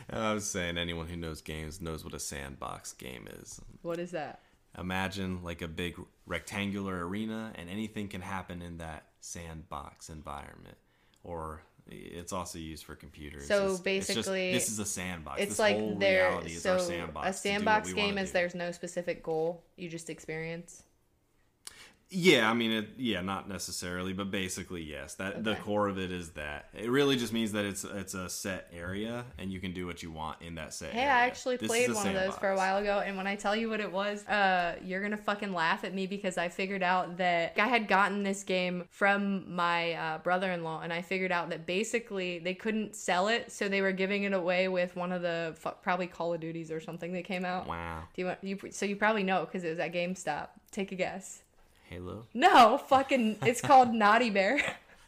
I 0.09 0.33
was 0.33 0.45
saying 0.49 0.77
anyone 0.77 1.07
who 1.07 1.17
knows 1.17 1.41
games 1.41 1.81
knows 1.81 2.03
what 2.03 2.13
a 2.13 2.19
sandbox 2.19 2.93
game 2.93 3.27
is. 3.41 3.59
what 3.81 3.99
is 3.99 4.12
that 4.12 4.39
Imagine 4.77 5.43
like 5.43 5.62
a 5.63 5.67
big 5.67 5.99
rectangular 6.27 7.05
arena, 7.07 7.51
and 7.55 7.69
anything 7.69 8.07
can 8.07 8.21
happen 8.21 8.62
in 8.62 8.77
that 8.77 9.05
sandbox 9.19 10.09
environment. 10.09 10.77
Or 11.23 11.63
it's 11.88 12.31
also 12.31 12.59
used 12.59 12.85
for 12.85 12.95
computers. 12.95 13.47
So 13.47 13.55
It's- 13.55 13.65
it's 13.71 13.77
just- 13.79 13.83
basically, 14.15 14.51
this 14.53 14.69
is 14.69 14.77
a 14.77 14.85
sandbox. 14.85 15.41
it's 15.41 15.51
this 15.53 15.59
like 15.59 15.75
whole 15.75 15.95
there 15.95 16.31
so 16.49 16.77
sandbox. 16.77 16.88
a 16.88 16.88
to 16.88 16.93
do 16.93 16.95
what 17.19 17.31
sandbox 17.31 17.93
game 17.93 18.17
is 18.19 18.29
do. 18.29 18.33
there's 18.33 18.55
no 18.55 18.71
specific 18.71 19.23
goal 19.23 19.63
you 19.75 19.89
just 19.89 20.09
experience 20.09 20.83
Yeah, 22.11 22.49
I 22.49 22.53
mean, 22.53 22.71
it, 22.71 22.89
yeah, 22.97 23.21
not 23.21 23.47
necessarily, 23.47 24.13
but 24.13 24.31
basically, 24.31 24.81
yes. 24.81 25.15
That 25.15 25.43
the 25.43 25.55
core 25.55 25.87
of 25.87 25.99
it 25.99 26.11
is 26.11 26.31
that 26.31 26.69
it 26.73 26.89
really 26.89 27.15
just 27.15 27.31
means 27.31 27.51
that 27.51 27.65
it's 27.65 27.83
it's 27.83 28.15
a 28.15 28.27
set 28.27 28.67
area, 28.75 29.25
and 29.37 29.51
you 29.51 29.59
can 29.59 29.73
do 29.73 29.85
what 29.85 30.01
you 30.01 30.11
want 30.11 30.41
in 30.41 30.55
that 30.55 30.73
set. 30.73 30.91
Hey, 30.91 31.01
area. 31.01 31.11
I 31.11 31.19
actually 31.25 31.57
This 31.57 31.67
played 31.67 31.93
one 31.93 32.07
of 32.07 32.13
those 32.15 32.35
for 32.35 32.49
a 32.49 32.55
while 32.55 32.77
ago, 32.77 33.03
and 33.05 33.15
when 33.15 33.27
I 33.27 33.35
tell 33.35 33.55
you 33.55 33.69
what 33.69 33.79
it 33.79 33.91
was, 33.91 34.25
uh, 34.27 34.77
you're 34.83 35.03
gonna 35.03 35.17
fucking 35.17 35.53
laugh 35.53 35.83
at 35.83 35.93
me 35.93 36.07
because 36.07 36.39
I 36.39 36.49
figured 36.49 36.81
out 36.81 37.17
that 37.17 37.53
I 37.57 37.67
had 37.67 37.87
gotten 37.87 38.23
this 38.23 38.43
game 38.43 38.85
from 38.89 39.55
my 39.55 39.93
uh, 39.93 40.17
brother-in-law, 40.19 40.81
and 40.81 40.91
I 40.91 41.03
figured 41.03 41.31
out 41.31 41.51
that 41.51 41.67
basically 41.67 42.39
they 42.39 42.55
couldn't 42.55 42.95
sell 42.95 43.27
it, 43.27 43.51
so 43.51 43.69
they 43.69 43.81
were 43.81 43.91
giving 43.91 44.23
it 44.23 44.33
away 44.33 44.67
with 44.67 44.95
one 44.95 45.11
of 45.11 45.21
the 45.21 45.55
probably 45.83 46.07
Call 46.07 46.33
of 46.33 46.39
Duties 46.39 46.71
or 46.71 46.79
something 46.79 47.13
that 47.13 47.25
came 47.25 47.45
out. 47.45 47.67
Wow, 47.67 48.03
Do 48.15 48.21
you 48.23 48.25
want 48.25 48.43
you? 48.43 48.57
So 48.71 48.87
you 48.87 48.95
probably 48.95 49.23
know 49.23 49.45
because 49.45 49.63
it 49.63 49.69
was 49.69 49.79
at 49.79 49.93
GameStop. 49.93 50.47
Take 50.71 50.91
a 50.91 50.95
guess. 50.95 51.43
Halo, 51.89 52.28
No, 52.36 52.78
fucking, 52.78 53.38
it's 53.41 53.62
called 53.62 53.93
Naughty 53.93 54.30
Bear. 54.30 54.62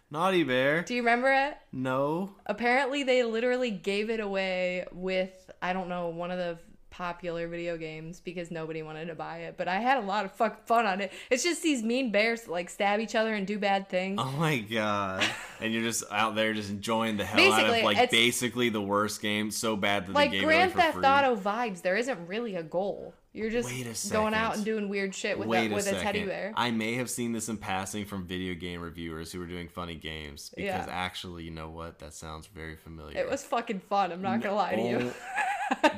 Naughty 0.10 0.44
Bear. 0.44 0.82
Do 0.82 0.96
you 0.96 1.02
remember 1.02 1.32
it? 1.32 1.56
No, 1.72 2.32
apparently 2.48 3.04
they 3.04 3.24
literally 3.24 3.70
gave 3.70 4.10
it 4.10 4.20
away 4.20 4.88
with 4.92 5.52
I 5.62 5.74
don't 5.74 5.90
know 5.90 6.10
one 6.10 6.32
of 6.32 6.40
the 6.40 6.58
popular 6.90 7.48
video 7.48 7.78
games 7.78 8.20
because 8.20 8.52
nobody 8.52 8.82
wanted 8.82 9.06
to 9.06 9.16
buy 9.16 9.38
it. 9.40 9.56
But 9.58 9.68
I 9.68 9.80
had 9.80 9.98
a 9.98 10.06
lot 10.06 10.26
of 10.26 10.32
fuck 10.34 10.66
fun 10.68 10.86
on 10.86 11.02
it. 11.02 11.14
It's 11.30 11.44
just 11.44 11.62
these 11.64 11.84
mean 11.84 12.12
bears 12.12 12.42
that 12.42 12.52
like 12.52 12.70
stab 12.70 13.00
each 13.00 13.16
other 13.16 13.34
and 13.34 13.46
do 13.46 13.60
bad 13.60 13.88
things. 13.88 14.20
oh 14.22 14.32
my 14.32 14.58
god, 14.58 15.24
and 15.62 15.72
you're 15.72 15.84
just 15.84 16.04
out 16.12 16.36
there 16.36 16.54
just 16.54 16.72
enjoying 16.72 17.18
the 17.18 17.26
hell 17.26 17.54
out 17.54 17.66
of 17.70 17.84
like 17.84 18.10
basically 18.10 18.70
the 18.70 18.82
worst 18.82 19.22
game, 19.22 19.52
so 19.52 19.76
bad 19.76 20.08
that 20.08 20.14
like 20.14 20.32
they 20.32 20.38
gave 20.38 20.46
Grand 20.46 20.72
it 20.72 20.76
away 20.76 20.84
Theft. 20.86 20.98
Auto 20.98 21.36
vibes, 21.36 21.84
there 21.84 21.96
isn't 21.96 22.28
really 22.28 22.56
a 22.56 22.64
goal. 22.64 23.14
You're 23.34 23.50
just 23.50 24.12
going 24.12 24.34
out 24.34 24.56
and 24.58 24.66
doing 24.66 24.90
weird 24.90 25.16
shit 25.16 25.40
with 25.40 25.48
Wait 25.48 25.72
a, 25.72 25.74
with 25.74 25.86
a, 25.86 25.90
second. 25.92 26.04
teddy 26.04 26.24
bear. 26.26 26.52
I 26.56 26.72
may 26.72 26.96
have 26.96 27.10
seen 27.10 27.32
this 27.32 27.48
in 27.48 27.56
passing 27.58 28.04
from 28.06 28.26
video 28.26 28.56
game 28.56 28.82
reviewers 28.82 29.32
who 29.32 29.40
were 29.40 29.46
doing 29.46 29.70
funny 29.70 29.96
games 29.96 30.50
because 30.56 30.66
Yeah. 30.66 30.86
actually, 30.90 31.44
you 31.44 31.52
know 31.52 31.70
what? 31.70 32.00
That 32.00 32.14
sounds 32.14 32.48
very 32.48 32.76
familiar. 32.76 33.18
it 33.18 33.30
was 33.30 33.44
fucking 33.46 33.80
fun. 33.80 34.12
I'm 34.12 34.22
not 34.22 34.42
gonna 34.42 34.56
lie 34.56 34.76
to 34.76 34.82
you. 34.82 35.14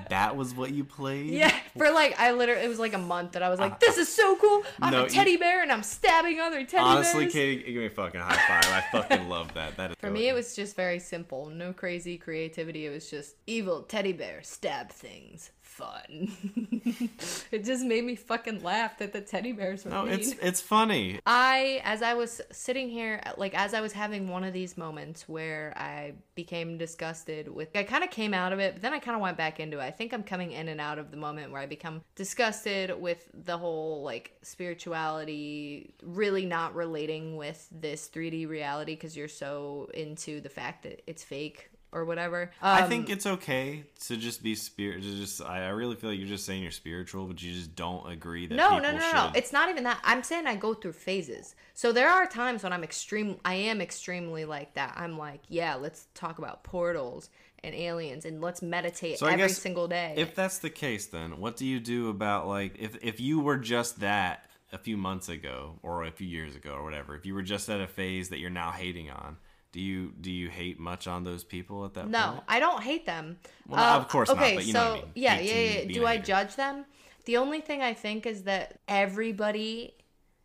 That 0.10 0.36
was 0.38 0.54
what 0.54 0.70
you 0.70 0.84
played? 0.84 1.32
Yeah, 1.32 1.52
for 1.76 1.90
like 1.90 2.20
I 2.20 2.34
literally 2.34 2.64
it 2.64 2.68
was 2.68 2.78
like 2.78 2.94
a 2.94 3.00
month 3.00 3.32
that 3.32 3.42
I 3.42 3.50
was 3.50 3.60
like, 3.60 3.80
this 3.80 3.98
is 3.98 4.08
so 4.08 4.36
cool. 4.36 4.62
I'm 4.80 4.92
No, 4.92 5.00
a 5.00 5.04
you- 5.06 5.10
teddy 5.10 5.36
bear 5.38 5.64
and 5.64 5.72
I'm 5.72 5.82
stabbing 5.82 6.40
other 6.40 6.64
teddy 6.64 6.84
Honestly, 6.84 7.22
bears. 7.24 7.34
Honestly, 7.34 7.56
Katie, 7.58 7.74
give 7.74 7.82
me 7.82 7.86
a 7.88 7.90
fucking 7.90 8.22
high 8.22 8.36
five. 8.36 8.72
I 8.72 8.84
fucking 8.92 9.30
love 9.30 9.52
that. 9.56 9.76
That 9.78 9.90
is 9.92 9.98
For 10.00 10.12
me, 10.12 10.28
it 10.30 10.34
was 10.34 10.56
just 10.56 10.76
very 10.76 11.00
simple. 11.00 11.48
No 11.48 11.74
crazy 11.74 12.20
creativity. 12.20 12.86
It 12.86 12.92
was 12.92 13.10
just 13.10 13.34
evil 13.48 13.82
teddy 13.82 14.14
bear 14.14 14.44
stab 14.44 14.92
things. 14.92 15.50
Fun. 15.74 16.32
it 17.52 17.66
just 17.66 17.84
made 17.84 18.04
me 18.04 18.16
fucking 18.16 18.62
laugh 18.62 19.00
that 19.00 19.12
the 19.12 19.22
teddy 19.22 19.54
bears 19.54 19.84
were 19.84 19.90
no, 19.90 20.04
mean. 20.04 20.14
it's 20.14 20.34
it's 20.40 20.62
funny. 20.62 21.20
I, 21.26 21.82
as 21.84 22.04
I 22.04 22.14
was 22.14 22.42
sitting 22.52 22.90
here, 22.90 23.20
like 23.38 23.56
as 23.56 23.74
I 23.74 23.82
was 23.82 23.92
having 23.92 24.28
one 24.28 24.44
of 24.44 24.54
these 24.54 24.78
moments 24.78 25.28
where 25.28 25.74
I 25.76 26.14
became 26.36 26.78
disgusted 26.78 27.48
with, 27.48 27.76
I 27.76 27.82
kind 27.82 28.04
of 28.04 28.12
came 28.12 28.36
out 28.36 28.54
of 28.54 28.60
it, 28.60 28.76
but 28.76 28.82
then 28.84 28.94
I 28.94 29.00
kind 29.00 29.16
of 29.16 29.22
went 29.22 29.36
back 29.36 29.60
into 29.60 29.80
it. 29.80 29.84
I 29.84 29.90
think 29.90 30.14
I'm 30.14 30.22
coming 30.22 30.52
in 30.52 30.68
and 30.68 30.80
out 30.80 31.00
of 31.00 31.10
the 31.10 31.18
moment 31.18 31.52
where 31.52 31.62
I 31.62 31.66
become 31.66 32.04
disgusted 32.14 32.94
with 33.02 33.28
the 33.34 33.58
whole 33.58 34.04
like 34.04 34.38
spirituality, 34.44 35.96
really 36.04 36.46
not 36.46 36.76
relating 36.76 37.36
with 37.36 37.68
this 37.72 38.12
3D 38.14 38.48
reality 38.48 38.94
because 38.94 39.18
you're 39.18 39.28
so 39.28 39.90
into 39.96 40.40
the 40.40 40.50
fact 40.50 40.84
that 40.84 41.02
it's 41.08 41.24
fake 41.24 41.72
or 41.94 42.06
whatever. 42.06 42.52
I 42.62 42.82
Um, 42.82 42.90
think 42.90 43.10
it's 43.10 43.26
okay 43.26 43.84
to 44.08 44.18
just 44.18 44.42
be 44.44 44.56
spirit. 44.56 45.04
To 45.04 45.16
just, 45.16 45.42
I, 45.42 45.66
I 45.66 45.70
really 45.70 45.96
feel 45.96 46.10
like 46.10 46.20
you're 46.20 46.28
just 46.28 46.46
saying 46.46 46.64
you're 46.64 46.72
spiritual, 46.72 47.26
but 47.26 47.42
you 47.42 47.54
just 47.54 47.76
don't 47.76 48.12
agree 48.12 48.48
that 48.48 48.56
no, 48.56 48.72
no, 48.80 48.92
no, 48.92 48.92
no, 48.94 49.00
should. 49.00 49.14
no. 49.14 49.32
It's 49.36 49.54
not 49.54 49.70
even 49.70 49.84
that. 49.84 50.00
I'm 50.04 50.24
saying 50.24 50.48
I 50.48 50.56
go 50.56 50.74
through 50.74 50.94
phases. 50.94 51.56
So 51.74 51.92
there 51.92 52.10
are 52.10 52.26
times 52.26 52.64
when 52.64 52.74
I'm 52.74 52.84
extreme. 52.84 53.38
I 53.46 53.54
am 53.56 53.80
extremely 53.82 54.46
like 54.46 54.74
that. 54.74 54.94
I'm 54.98 55.18
like, 55.18 55.42
yeah, 55.48 55.76
let's 55.76 56.08
talk 56.14 56.38
about 56.40 56.64
portals 56.64 57.30
and 57.64 57.74
aliens 57.74 58.26
and 58.26 58.42
let's 58.42 58.62
meditate 58.62 59.20
So 59.20 59.26
I 59.28 59.34
every 59.34 59.50
single 59.50 59.88
day. 59.88 60.16
If 60.18 60.36
that's 60.36 60.58
the 60.60 60.70
case, 60.70 61.06
then 61.06 61.40
what 61.40 61.56
do 61.56 61.66
you 61.66 61.80
do 61.80 62.10
about 62.10 62.48
like 62.48 62.76
if 62.78 62.98
if 63.02 63.20
you 63.22 63.40
were 63.40 63.58
just 63.58 64.02
that 64.02 64.50
a 64.74 64.78
few 64.78 64.98
months 64.98 65.30
ago 65.30 65.80
or 65.82 66.04
a 66.04 66.12
few 66.12 66.28
years 66.28 66.56
ago 66.56 66.74
or 66.74 66.84
whatever? 66.84 67.16
If 67.16 67.26
you 67.26 67.34
were 67.34 67.42
just 67.42 67.70
at 67.70 67.80
a 67.80 67.88
phase 67.88 68.30
that 68.30 68.40
you're 68.40 68.50
now 68.50 68.72
hating 68.72 69.10
on, 69.12 69.38
do 69.74 69.82
you 69.82 70.14
do 70.22 70.32
you 70.32 70.50
hate 70.50 70.80
much 70.80 71.08
on 71.08 71.26
those 71.26 71.44
people 71.44 71.84
at 71.84 71.96
that 71.96 72.08
no, 72.08 72.32
point? 72.32 72.44
I 72.48 72.60
don't 72.62 72.82
hate 72.82 73.06
them. 73.06 73.40
Well, 73.68 73.80
no, 73.80 73.86
Uh, 73.86 73.98
of 73.98 74.08
course 74.08 74.30
not, 74.30 74.38
okay, 74.38 74.56
but 74.56 74.66
know 74.68 74.72
so 74.72 74.80
I 74.80 74.96
mean. 74.96 75.06
yeah, 75.16 75.40
yeah, 75.40 75.54
to 75.82 75.88
yeah. 75.88 75.94
Do 75.94 76.06
I 76.06 76.18
judge 76.18 76.56
them? 76.56 76.86
The 77.26 77.38
only 77.38 77.60
thing 77.60 77.82
I 77.82 77.94
think 77.94 78.26
is 78.26 78.44
that 78.44 78.80
everybody 78.88 79.96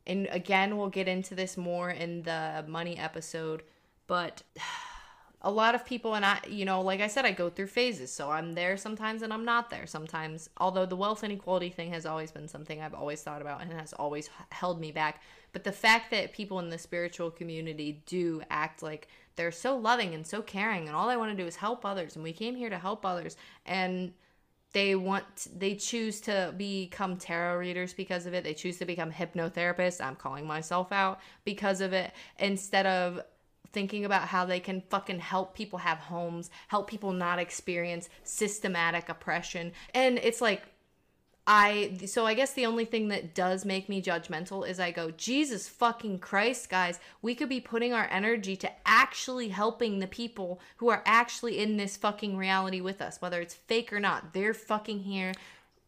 and 0.06 0.26
again, 0.30 0.78
we'll 0.78 0.88
get 0.88 1.06
into 1.06 1.34
this 1.34 1.56
more 1.58 1.90
in 1.90 2.22
the 2.22 2.64
money 2.66 2.96
episode, 2.98 3.62
but 4.06 4.42
a 5.42 5.50
lot 5.50 5.74
of 5.74 5.84
people 5.84 6.14
and 6.14 6.24
I, 6.24 6.40
you 6.48 6.64
know, 6.64 6.80
like 6.80 7.00
I 7.00 7.06
said, 7.06 7.26
I 7.26 7.32
go 7.32 7.50
through 7.50 7.66
phases. 7.66 8.10
So 8.10 8.30
I'm 8.30 8.54
there 8.54 8.76
sometimes 8.78 9.20
and 9.22 9.32
I'm 9.32 9.44
not 9.44 9.68
there 9.68 9.86
sometimes. 9.86 10.48
Although 10.56 10.86
the 10.86 10.96
wealth 10.96 11.22
inequality 11.22 11.68
thing 11.68 11.92
has 11.92 12.06
always 12.06 12.30
been 12.32 12.48
something 12.48 12.80
I've 12.80 12.94
always 12.94 13.22
thought 13.22 13.42
about 13.42 13.60
and 13.60 13.72
has 13.74 13.92
always 13.92 14.30
held 14.50 14.80
me 14.80 14.90
back. 14.90 15.22
But 15.52 15.64
the 15.64 15.72
fact 15.72 16.10
that 16.10 16.32
people 16.32 16.58
in 16.58 16.70
the 16.70 16.78
spiritual 16.78 17.30
community 17.30 18.02
do 18.06 18.42
act 18.50 18.82
like 18.82 19.08
they're 19.36 19.52
so 19.52 19.76
loving 19.76 20.14
and 20.14 20.26
so 20.26 20.42
caring 20.42 20.88
and 20.88 20.96
all 20.96 21.08
they 21.08 21.16
want 21.16 21.30
to 21.30 21.42
do 21.42 21.46
is 21.46 21.56
help 21.56 21.84
others 21.84 22.16
and 22.16 22.24
we 22.24 22.32
came 22.32 22.56
here 22.56 22.68
to 22.68 22.78
help 22.78 23.06
others 23.06 23.36
and 23.66 24.12
they 24.72 24.94
want 24.94 25.48
they 25.56 25.74
choose 25.74 26.20
to 26.20 26.52
become 26.56 27.16
tarot 27.16 27.58
readers 27.58 27.94
because 27.94 28.26
of 28.26 28.34
it. 28.34 28.44
They 28.44 28.54
choose 28.54 28.78
to 28.78 28.84
become 28.84 29.10
hypnotherapists. 29.10 30.04
I'm 30.04 30.16
calling 30.16 30.46
myself 30.46 30.92
out 30.92 31.20
because 31.44 31.80
of 31.80 31.92
it. 31.92 32.12
Instead 32.38 32.86
of 32.86 33.20
thinking 33.72 34.04
about 34.04 34.28
how 34.28 34.44
they 34.44 34.60
can 34.60 34.82
fucking 34.90 35.20
help 35.20 35.54
people 35.54 35.78
have 35.78 35.98
homes 35.98 36.48
help 36.68 36.88
people 36.88 37.12
not 37.12 37.38
experience 37.38 38.08
systematic 38.24 39.08
oppression. 39.08 39.72
And 39.94 40.18
it's 40.18 40.40
like 40.40 40.62
I 41.50 41.96
so 42.04 42.26
I 42.26 42.34
guess 42.34 42.52
the 42.52 42.66
only 42.66 42.84
thing 42.84 43.08
that 43.08 43.34
does 43.34 43.64
make 43.64 43.88
me 43.88 44.02
judgmental 44.02 44.68
is 44.68 44.78
I 44.78 44.90
go, 44.90 45.10
Jesus 45.12 45.66
fucking 45.66 46.18
Christ, 46.18 46.68
guys, 46.68 47.00
we 47.22 47.34
could 47.34 47.48
be 47.48 47.58
putting 47.58 47.94
our 47.94 48.06
energy 48.10 48.54
to 48.56 48.70
actually 48.84 49.48
helping 49.48 49.98
the 49.98 50.06
people 50.06 50.60
who 50.76 50.90
are 50.90 51.02
actually 51.06 51.58
in 51.58 51.78
this 51.78 51.96
fucking 51.96 52.36
reality 52.36 52.82
with 52.82 53.00
us, 53.00 53.22
whether 53.22 53.40
it's 53.40 53.54
fake 53.54 53.94
or 53.94 53.98
not. 53.98 54.34
They're 54.34 54.52
fucking 54.52 55.00
here 55.00 55.32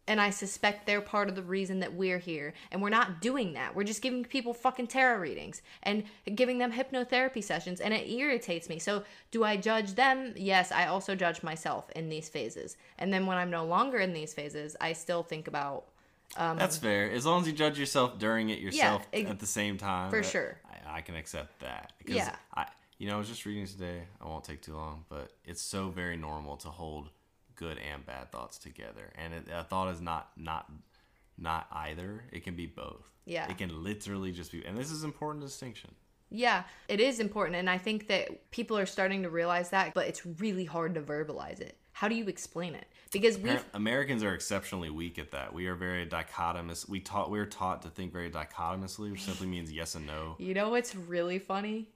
and 0.07 0.19
I 0.19 0.31
suspect 0.31 0.85
they're 0.85 1.01
part 1.01 1.29
of 1.29 1.35
the 1.35 1.43
reason 1.43 1.79
that 1.81 1.93
we're 1.93 2.17
here. 2.17 2.53
And 2.71 2.81
we're 2.81 2.89
not 2.89 3.21
doing 3.21 3.53
that. 3.53 3.75
We're 3.75 3.83
just 3.83 4.01
giving 4.01 4.23
people 4.25 4.53
fucking 4.53 4.87
tarot 4.87 5.19
readings 5.19 5.61
and 5.83 6.03
giving 6.35 6.57
them 6.57 6.71
hypnotherapy 6.71 7.43
sessions. 7.43 7.79
And 7.79 7.93
it 7.93 8.09
irritates 8.09 8.67
me. 8.67 8.79
So, 8.79 9.03
do 9.29 9.43
I 9.43 9.57
judge 9.57 9.93
them? 9.93 10.33
Yes, 10.35 10.71
I 10.71 10.87
also 10.87 11.15
judge 11.15 11.43
myself 11.43 11.89
in 11.95 12.09
these 12.09 12.29
phases. 12.29 12.77
And 12.97 13.13
then 13.13 13.25
when 13.25 13.37
I'm 13.37 13.51
no 13.51 13.65
longer 13.65 13.99
in 13.99 14.13
these 14.13 14.33
phases, 14.33 14.75
I 14.81 14.93
still 14.93 15.23
think 15.23 15.47
about. 15.47 15.85
Um, 16.35 16.57
That's 16.57 16.77
fair. 16.77 17.11
As 17.11 17.25
long 17.25 17.41
as 17.41 17.47
you 17.47 17.53
judge 17.53 17.77
yourself 17.77 18.17
during 18.17 18.49
it 18.49 18.59
yourself 18.59 19.05
yeah, 19.13 19.29
at 19.29 19.39
the 19.39 19.45
same 19.45 19.77
time. 19.77 20.09
For 20.09 20.23
sure. 20.23 20.57
I, 20.65 20.97
I, 20.97 21.01
can 21.01 21.15
accept 21.15 21.59
that. 21.59 21.91
Yeah. 22.07 22.35
I, 22.55 22.67
you 22.97 23.07
know, 23.07 23.15
I 23.15 23.17
was 23.17 23.27
just 23.27 23.45
reading 23.45 23.67
today. 23.67 24.03
I 24.21 24.25
won't 24.25 24.45
take 24.45 24.61
too 24.61 24.73
long, 24.73 25.03
but 25.09 25.33
it's 25.43 25.61
so 25.61 25.89
very 25.89 26.15
normal 26.15 26.55
to 26.57 26.69
hold 26.69 27.09
good 27.61 27.77
and 27.77 28.03
bad 28.05 28.31
thoughts 28.31 28.57
together, 28.57 29.13
and 29.15 29.33
it, 29.33 29.47
a 29.53 29.63
thought 29.63 29.93
is 29.93 30.01
not 30.01 30.31
not 30.35 30.69
not 31.37 31.67
either. 31.71 32.23
It 32.31 32.43
can 32.43 32.55
be 32.55 32.65
both. 32.65 33.09
Yeah. 33.25 33.49
It 33.49 33.57
can 33.57 33.83
literally 33.83 34.31
just 34.31 34.51
be, 34.51 34.65
and 34.65 34.77
this 34.77 34.91
is 34.91 35.03
important 35.03 35.45
distinction. 35.45 35.91
Yeah, 36.29 36.63
it 36.87 36.99
is 36.99 37.19
important, 37.19 37.57
and 37.57 37.69
I 37.69 37.77
think 37.77 38.07
that 38.07 38.51
people 38.51 38.77
are 38.77 38.85
starting 38.85 39.23
to 39.23 39.29
realize 39.29 39.69
that, 39.69 39.93
but 39.93 40.07
it's 40.07 40.25
really 40.25 40.65
hard 40.65 40.95
to 40.95 41.01
verbalize 41.01 41.59
it. 41.59 41.77
How 41.91 42.07
do 42.07 42.15
you 42.15 42.25
explain 42.27 42.73
it? 42.73 42.85
Because 43.11 43.37
we 43.37 43.51
Americans 43.73 44.23
are 44.23 44.33
exceptionally 44.33 44.89
weak 44.89 45.19
at 45.19 45.31
that. 45.31 45.53
We 45.53 45.67
are 45.67 45.75
very 45.75 46.07
dichotomous. 46.07 46.87
We 46.87 47.01
taught 47.01 47.29
we 47.29 47.37
are 47.37 47.45
taught 47.45 47.81
to 47.83 47.89
think 47.89 48.13
very 48.13 48.29
dichotomously, 48.29 49.11
which 49.11 49.23
simply 49.23 49.47
means 49.47 49.71
yes 49.71 49.95
and 49.95 50.07
no. 50.07 50.35
You 50.39 50.53
know 50.53 50.69
what's 50.69 50.95
really 50.95 51.37
funny? 51.37 51.89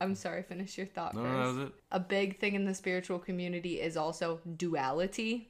I'm 0.00 0.14
sorry, 0.14 0.42
finish 0.42 0.76
your 0.76 0.86
thought 0.86 1.14
no, 1.14 1.22
first. 1.22 1.56
No, 1.56 1.70
a 1.92 2.00
big 2.00 2.38
thing 2.38 2.54
in 2.54 2.64
the 2.64 2.74
spiritual 2.74 3.18
community 3.18 3.80
is 3.80 3.96
also 3.96 4.40
duality. 4.56 5.48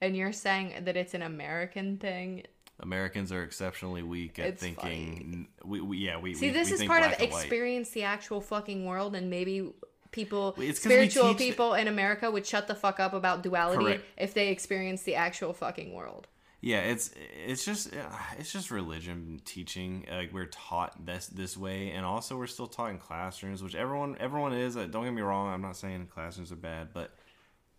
And 0.00 0.16
you're 0.16 0.32
saying 0.32 0.84
that 0.84 0.96
it's 0.96 1.14
an 1.14 1.22
American 1.22 1.96
thing. 1.98 2.44
Americans 2.80 3.32
are 3.32 3.42
exceptionally 3.42 4.02
weak 4.02 4.38
at 4.38 4.46
it's 4.48 4.62
thinking. 4.62 5.48
We, 5.64 5.80
we, 5.80 5.98
yeah, 5.98 6.18
we 6.18 6.34
see. 6.34 6.48
We, 6.48 6.52
this 6.52 6.68
we 6.68 6.74
is 6.76 6.84
part 6.84 7.04
of 7.04 7.20
experience 7.20 7.90
the 7.90 8.02
actual 8.02 8.40
fucking 8.40 8.84
world, 8.84 9.14
and 9.14 9.30
maybe 9.30 9.72
people, 10.10 10.56
spiritual 10.74 11.34
people 11.34 11.74
in 11.74 11.88
America, 11.88 12.30
would 12.30 12.46
shut 12.46 12.68
the 12.68 12.74
fuck 12.74 13.00
up 13.00 13.14
about 13.14 13.42
duality 13.42 13.84
Correct. 13.84 14.04
if 14.18 14.34
they 14.34 14.48
experience 14.48 15.02
the 15.02 15.14
actual 15.14 15.54
fucking 15.54 15.94
world 15.94 16.26
yeah 16.60 16.80
it's 16.80 17.10
it's 17.46 17.64
just 17.64 17.90
it's 18.38 18.50
just 18.50 18.70
religion 18.70 19.40
teaching 19.44 20.06
like 20.10 20.32
we're 20.32 20.46
taught 20.46 21.04
this 21.04 21.26
this 21.26 21.56
way 21.56 21.90
and 21.90 22.04
also 22.04 22.36
we're 22.36 22.46
still 22.46 22.66
taught 22.66 22.90
in 22.90 22.98
classrooms 22.98 23.62
which 23.62 23.74
everyone 23.74 24.16
everyone 24.18 24.52
is 24.52 24.76
uh, 24.76 24.86
don't 24.86 25.04
get 25.04 25.12
me 25.12 25.22
wrong 25.22 25.52
i'm 25.52 25.62
not 25.62 25.76
saying 25.76 26.06
classrooms 26.06 26.50
are 26.50 26.56
bad 26.56 26.88
but 26.94 27.16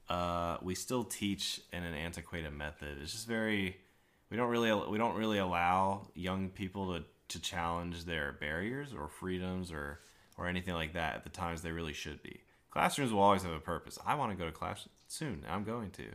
uh, 0.10 0.58
we 0.62 0.76
still 0.76 1.04
teach 1.04 1.62
in 1.74 1.84
an 1.84 1.94
antiquated 1.94 2.54
method. 2.54 2.98
It's 3.02 3.12
just 3.12 3.28
very 3.28 3.78
we 4.30 4.38
don't 4.38 4.50
really 4.50 4.74
we 4.90 4.98
don't 4.98 5.16
really 5.16 5.38
allow 5.38 6.08
young 6.14 6.50
people 6.50 6.94
to 6.94 7.04
to 7.30 7.42
challenge 7.42 8.06
their 8.06 8.34
barriers 8.40 8.94
or 8.94 9.10
freedoms 9.10 9.72
or 9.72 10.00
or 10.38 10.48
anything 10.48 10.76
like 10.76 10.94
that 10.94 11.16
at 11.16 11.24
the 11.24 11.30
times 11.30 11.62
they 11.62 11.72
really 11.72 11.94
should 11.94 12.22
be. 12.24 12.42
Classrooms 12.72 13.12
will 13.12 13.22
always 13.22 13.44
have 13.44 13.52
a 13.52 13.60
purpose. 13.60 13.98
I 14.06 14.16
want 14.16 14.32
to 14.32 14.38
go 14.38 14.46
to 14.46 14.52
class 14.52 14.88
soon. 15.08 15.44
I'm 15.50 15.64
going 15.64 15.92
to 15.92 16.06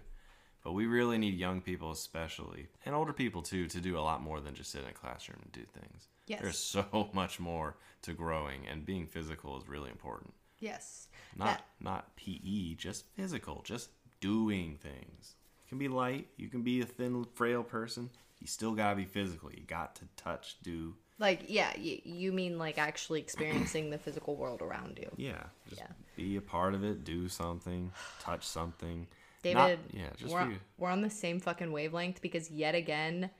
but 0.62 0.72
we 0.72 0.86
really 0.86 1.18
need 1.18 1.34
young 1.34 1.60
people, 1.60 1.90
especially, 1.90 2.68
and 2.86 2.94
older 2.94 3.12
people 3.12 3.42
too, 3.42 3.66
to 3.68 3.80
do 3.80 3.98
a 3.98 4.00
lot 4.00 4.22
more 4.22 4.40
than 4.40 4.54
just 4.54 4.70
sit 4.70 4.82
in 4.82 4.88
a 4.88 4.92
classroom 4.92 5.40
and 5.42 5.52
do 5.52 5.62
things. 5.80 6.08
Yes. 6.26 6.40
There's 6.40 6.58
so 6.92 7.10
much 7.12 7.40
more 7.40 7.76
to 8.02 8.12
growing, 8.12 8.66
and 8.68 8.86
being 8.86 9.06
physical 9.06 9.58
is 9.58 9.68
really 9.68 9.90
important. 9.90 10.34
Yes. 10.60 11.08
Not 11.36 11.46
that- 11.46 11.64
not 11.80 12.16
PE, 12.16 12.74
just 12.74 13.06
physical, 13.14 13.62
just 13.64 13.90
doing 14.20 14.78
things. 14.80 15.34
You 15.64 15.68
can 15.68 15.78
be 15.78 15.88
light, 15.88 16.28
you 16.36 16.48
can 16.48 16.62
be 16.62 16.80
a 16.80 16.86
thin, 16.86 17.26
frail 17.34 17.64
person. 17.64 18.10
You 18.38 18.46
still 18.46 18.72
gotta 18.72 18.96
be 18.96 19.04
physical. 19.04 19.50
You 19.52 19.62
got 19.66 19.96
to 19.96 20.04
touch, 20.16 20.56
do. 20.62 20.94
Like 21.18 21.44
yeah, 21.48 21.72
you, 21.76 22.00
you 22.04 22.32
mean 22.32 22.58
like 22.58 22.76
actually 22.78 23.20
experiencing 23.20 23.90
the 23.90 23.98
physical 23.98 24.36
world 24.36 24.62
around 24.62 24.98
you? 25.00 25.10
Yeah. 25.16 25.44
Just 25.68 25.80
yeah. 25.80 25.88
be 26.16 26.36
a 26.36 26.40
part 26.40 26.74
of 26.74 26.82
it. 26.84 27.04
Do 27.04 27.28
something. 27.28 27.92
Touch 28.20 28.44
something 28.44 29.06
David, 29.42 29.56
Not, 29.56 29.78
yeah, 29.92 30.10
just 30.16 30.32
we're, 30.32 30.52
we're 30.78 30.90
on 30.90 31.00
the 31.00 31.10
same 31.10 31.40
fucking 31.40 31.72
wavelength 31.72 32.22
because 32.22 32.50
yet 32.50 32.74
again, 32.74 33.30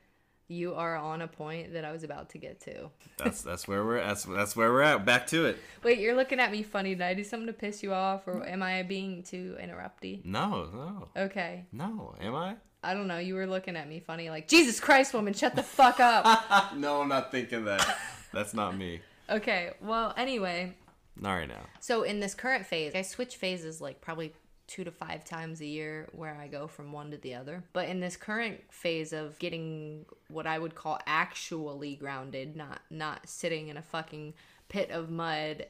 you 0.49 0.75
are 0.75 0.97
on 0.97 1.23
a 1.23 1.29
point 1.29 1.73
that 1.73 1.85
I 1.85 1.93
was 1.93 2.03
about 2.03 2.31
to 2.31 2.39
get 2.39 2.61
to. 2.63 2.91
That's 3.17 3.43
that's 3.43 3.67
where 3.67 3.85
we're 3.85 4.01
that's 4.01 4.25
that's 4.25 4.57
where 4.57 4.73
we're 4.73 4.83
at. 4.83 5.05
Back 5.05 5.27
to 5.29 5.47
it. 5.47 5.59
Wait, 5.83 5.99
you're 5.99 6.17
looking 6.17 6.41
at 6.41 6.51
me 6.51 6.63
funny. 6.63 6.95
Did 6.95 7.03
I 7.03 7.15
do 7.15 7.25
something 7.25 7.47
to 7.47 7.53
piss 7.53 7.83
you 7.83 7.93
off, 7.93 8.27
or 8.27 8.47
am 8.47 8.63
I 8.63 8.83
being 8.83 9.23
too 9.23 9.57
interrupty? 9.61 10.25
No, 10.25 10.69
no. 10.73 11.09
Okay. 11.17 11.67
No, 11.73 12.15
am 12.21 12.35
I? 12.35 12.57
I 12.85 12.95
don't 12.95 13.07
know. 13.07 13.19
You 13.19 13.37
were 13.37 13.47
looking 13.47 13.77
at 13.77 13.89
me 13.89 14.01
funny, 14.01 14.29
like 14.29 14.49
Jesus 14.49 14.81
Christ, 14.81 15.15
woman, 15.15 15.35
shut 15.35 15.55
the 15.55 15.63
fuck 15.63 16.01
up. 16.01 16.75
no, 16.77 17.01
I'm 17.01 17.09
not 17.09 17.31
thinking 17.31 17.65
that. 17.67 17.99
That's 18.33 18.55
not 18.55 18.77
me. 18.77 19.01
Okay. 19.31 19.71
Well, 19.81 20.13
anyway. 20.17 20.75
All 21.25 21.35
right 21.35 21.49
now. 21.49 21.67
So 21.81 22.03
in 22.03 22.21
this 22.21 22.35
current 22.35 22.67
phase, 22.67 22.95
I 22.95 23.03
switch 23.03 23.37
phases 23.37 23.81
like 23.81 24.01
probably 24.01 24.33
two 24.67 24.85
to 24.85 24.91
five 24.91 25.25
times 25.25 25.61
a 25.61 25.67
year 25.67 26.09
where 26.13 26.35
I 26.35 26.49
go 26.49 26.67
from 26.67 26.93
one 26.93 27.11
to 27.11 27.17
the 27.17 27.35
other. 27.35 27.65
But 27.73 27.89
in 27.89 28.01
this 28.01 28.17
current 28.17 28.61
phase 28.71 29.13
of 29.13 29.39
getting 29.39 30.07
what 30.29 30.47
I 30.47 30.59
would 30.59 30.75
call 30.75 30.99
actually 31.07 31.97
grounded, 31.97 32.57
not 32.57 32.81
not 32.91 33.29
sitting 33.29 33.69
in 33.69 33.77
a 33.77 33.83
fucking 33.83 34.35
pit 34.69 34.91
of 34.91 35.11
mud 35.11 35.67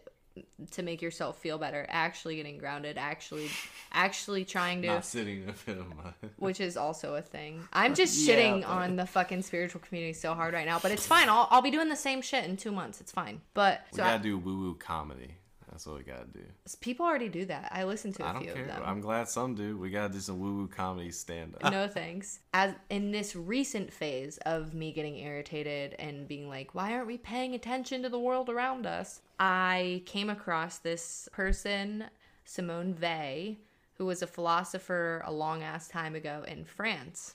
to 0.70 0.82
make 0.82 1.03
yourself 1.03 1.38
feel 1.38 1.59
better, 1.59 1.86
actually 1.88 2.36
getting 2.36 2.59
grounded, 2.59 2.97
actually 2.97 3.51
actually 3.93 4.45
trying 4.45 4.82
to 4.82 4.88
not 4.88 5.05
sitting 5.05 5.43
in 5.43 5.49
a 5.49 5.53
pit 5.53 5.78
of 5.78 5.88
mud. 5.97 6.14
which 6.38 6.61
is 6.61 6.76
also 6.76 7.14
a 7.14 7.22
thing. 7.22 7.66
I'm 7.72 7.95
just 7.95 8.26
shitting 8.26 8.61
yeah, 8.61 8.68
on 8.68 8.97
the 8.97 9.07
fucking 9.07 9.43
spiritual 9.43 9.80
community 9.80 10.14
so 10.14 10.34
hard 10.34 10.55
right 10.55 10.66
now, 10.66 10.78
but 10.78 10.90
it's 10.90 11.07
fine. 11.07 11.28
I'll 11.28 11.49
I'll 11.51 11.62
be 11.62 11.70
doing 11.70 11.88
the 11.88 11.97
same 11.97 12.22
shit 12.22 12.45
in 12.45 12.57
2 12.57 12.72
months. 12.72 13.01
It's 13.01 13.12
fine. 13.12 13.40
But 13.55 13.82
we 13.93 13.97
so 13.97 14.05
gotta 14.05 14.14
I, 14.14 14.18
do 14.18 14.38
woo 14.38 14.59
woo 14.59 14.74
comedy. 14.74 15.36
That's 15.72 15.86
what 15.86 15.96
we 15.96 16.02
gotta 16.02 16.26
do. 16.26 16.44
People 16.82 17.06
already 17.06 17.30
do 17.30 17.46
that. 17.46 17.70
I 17.72 17.84
listen 17.84 18.12
to 18.12 18.22
a 18.24 18.26
I 18.26 18.32
don't 18.34 18.42
few 18.42 18.52
care. 18.52 18.62
of 18.62 18.68
them. 18.68 18.82
I'm 18.84 19.00
glad 19.00 19.26
some 19.26 19.54
do. 19.54 19.78
We 19.78 19.88
gotta 19.88 20.12
do 20.12 20.20
some 20.20 20.38
woo 20.38 20.58
woo 20.58 20.68
comedy 20.68 21.10
stand 21.10 21.54
up. 21.62 21.72
no 21.72 21.88
thanks. 21.92 22.40
As 22.52 22.74
in 22.90 23.10
this 23.10 23.34
recent 23.34 23.90
phase 23.90 24.36
of 24.44 24.74
me 24.74 24.92
getting 24.92 25.16
irritated 25.16 25.96
and 25.98 26.28
being 26.28 26.46
like, 26.46 26.74
why 26.74 26.92
aren't 26.92 27.06
we 27.06 27.16
paying 27.16 27.54
attention 27.54 28.02
to 28.02 28.10
the 28.10 28.18
world 28.18 28.50
around 28.50 28.86
us? 28.86 29.22
I 29.40 30.02
came 30.04 30.28
across 30.28 30.76
this 30.78 31.26
person, 31.32 32.04
Simone 32.44 32.94
Weil, 33.00 33.56
who 33.94 34.04
was 34.04 34.20
a 34.20 34.26
philosopher 34.26 35.22
a 35.24 35.32
long 35.32 35.62
ass 35.62 35.88
time 35.88 36.14
ago 36.14 36.44
in 36.46 36.66
France. 36.66 37.34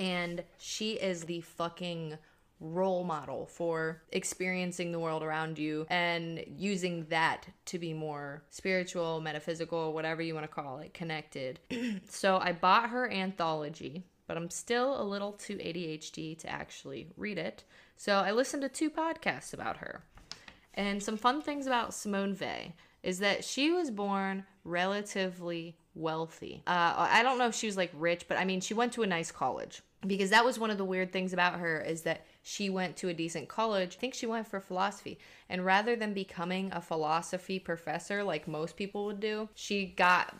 And 0.00 0.42
she 0.58 0.92
is 0.94 1.24
the 1.24 1.42
fucking 1.42 2.18
role 2.60 3.04
model 3.04 3.46
for 3.46 4.02
experiencing 4.12 4.92
the 4.92 4.98
world 4.98 5.22
around 5.22 5.58
you 5.58 5.86
and 5.88 6.44
using 6.46 7.06
that 7.08 7.48
to 7.64 7.78
be 7.78 7.92
more 7.92 8.42
spiritual, 8.50 9.20
metaphysical, 9.20 9.92
whatever 9.92 10.22
you 10.22 10.34
want 10.34 10.44
to 10.44 10.52
call 10.52 10.78
it, 10.78 10.94
connected. 10.94 11.58
so 12.08 12.38
I 12.38 12.52
bought 12.52 12.90
her 12.90 13.10
anthology, 13.10 14.04
but 14.26 14.36
I'm 14.36 14.50
still 14.50 15.00
a 15.00 15.04
little 15.04 15.32
too 15.32 15.56
ADHD 15.56 16.38
to 16.38 16.50
actually 16.50 17.08
read 17.16 17.38
it. 17.38 17.64
So 17.96 18.14
I 18.14 18.32
listened 18.32 18.62
to 18.62 18.68
two 18.68 18.90
podcasts 18.90 19.52
about 19.52 19.78
her. 19.78 20.04
And 20.74 21.02
some 21.02 21.16
fun 21.16 21.42
things 21.42 21.66
about 21.66 21.94
Simone 21.94 22.36
Weil 22.40 22.72
is 23.02 23.18
that 23.18 23.44
she 23.44 23.70
was 23.70 23.90
born 23.90 24.44
relatively 24.64 25.76
wealthy. 25.94 26.62
Uh, 26.66 26.94
I 26.96 27.22
don't 27.22 27.38
know 27.38 27.46
if 27.46 27.54
she 27.54 27.66
was 27.66 27.76
like 27.76 27.90
rich, 27.94 28.26
but 28.28 28.38
I 28.38 28.44
mean, 28.44 28.60
she 28.60 28.74
went 28.74 28.92
to 28.92 29.02
a 29.02 29.06
nice 29.06 29.32
college 29.32 29.82
because 30.06 30.30
that 30.30 30.44
was 30.44 30.58
one 30.58 30.70
of 30.70 30.78
the 30.78 30.84
weird 30.84 31.12
things 31.12 31.32
about 31.32 31.58
her 31.58 31.80
is 31.80 32.02
that 32.02 32.24
she 32.42 32.70
went 32.70 32.96
to 32.96 33.08
a 33.08 33.14
decent 33.14 33.48
college. 33.48 33.96
I 33.96 34.00
think 34.00 34.14
she 34.14 34.26
went 34.26 34.46
for 34.46 34.60
philosophy. 34.60 35.18
And 35.48 35.64
rather 35.64 35.96
than 35.96 36.14
becoming 36.14 36.70
a 36.72 36.80
philosophy 36.80 37.58
professor 37.58 38.22
like 38.24 38.48
most 38.48 38.76
people 38.76 39.04
would 39.06 39.20
do, 39.20 39.48
she 39.54 39.86
got 39.86 40.34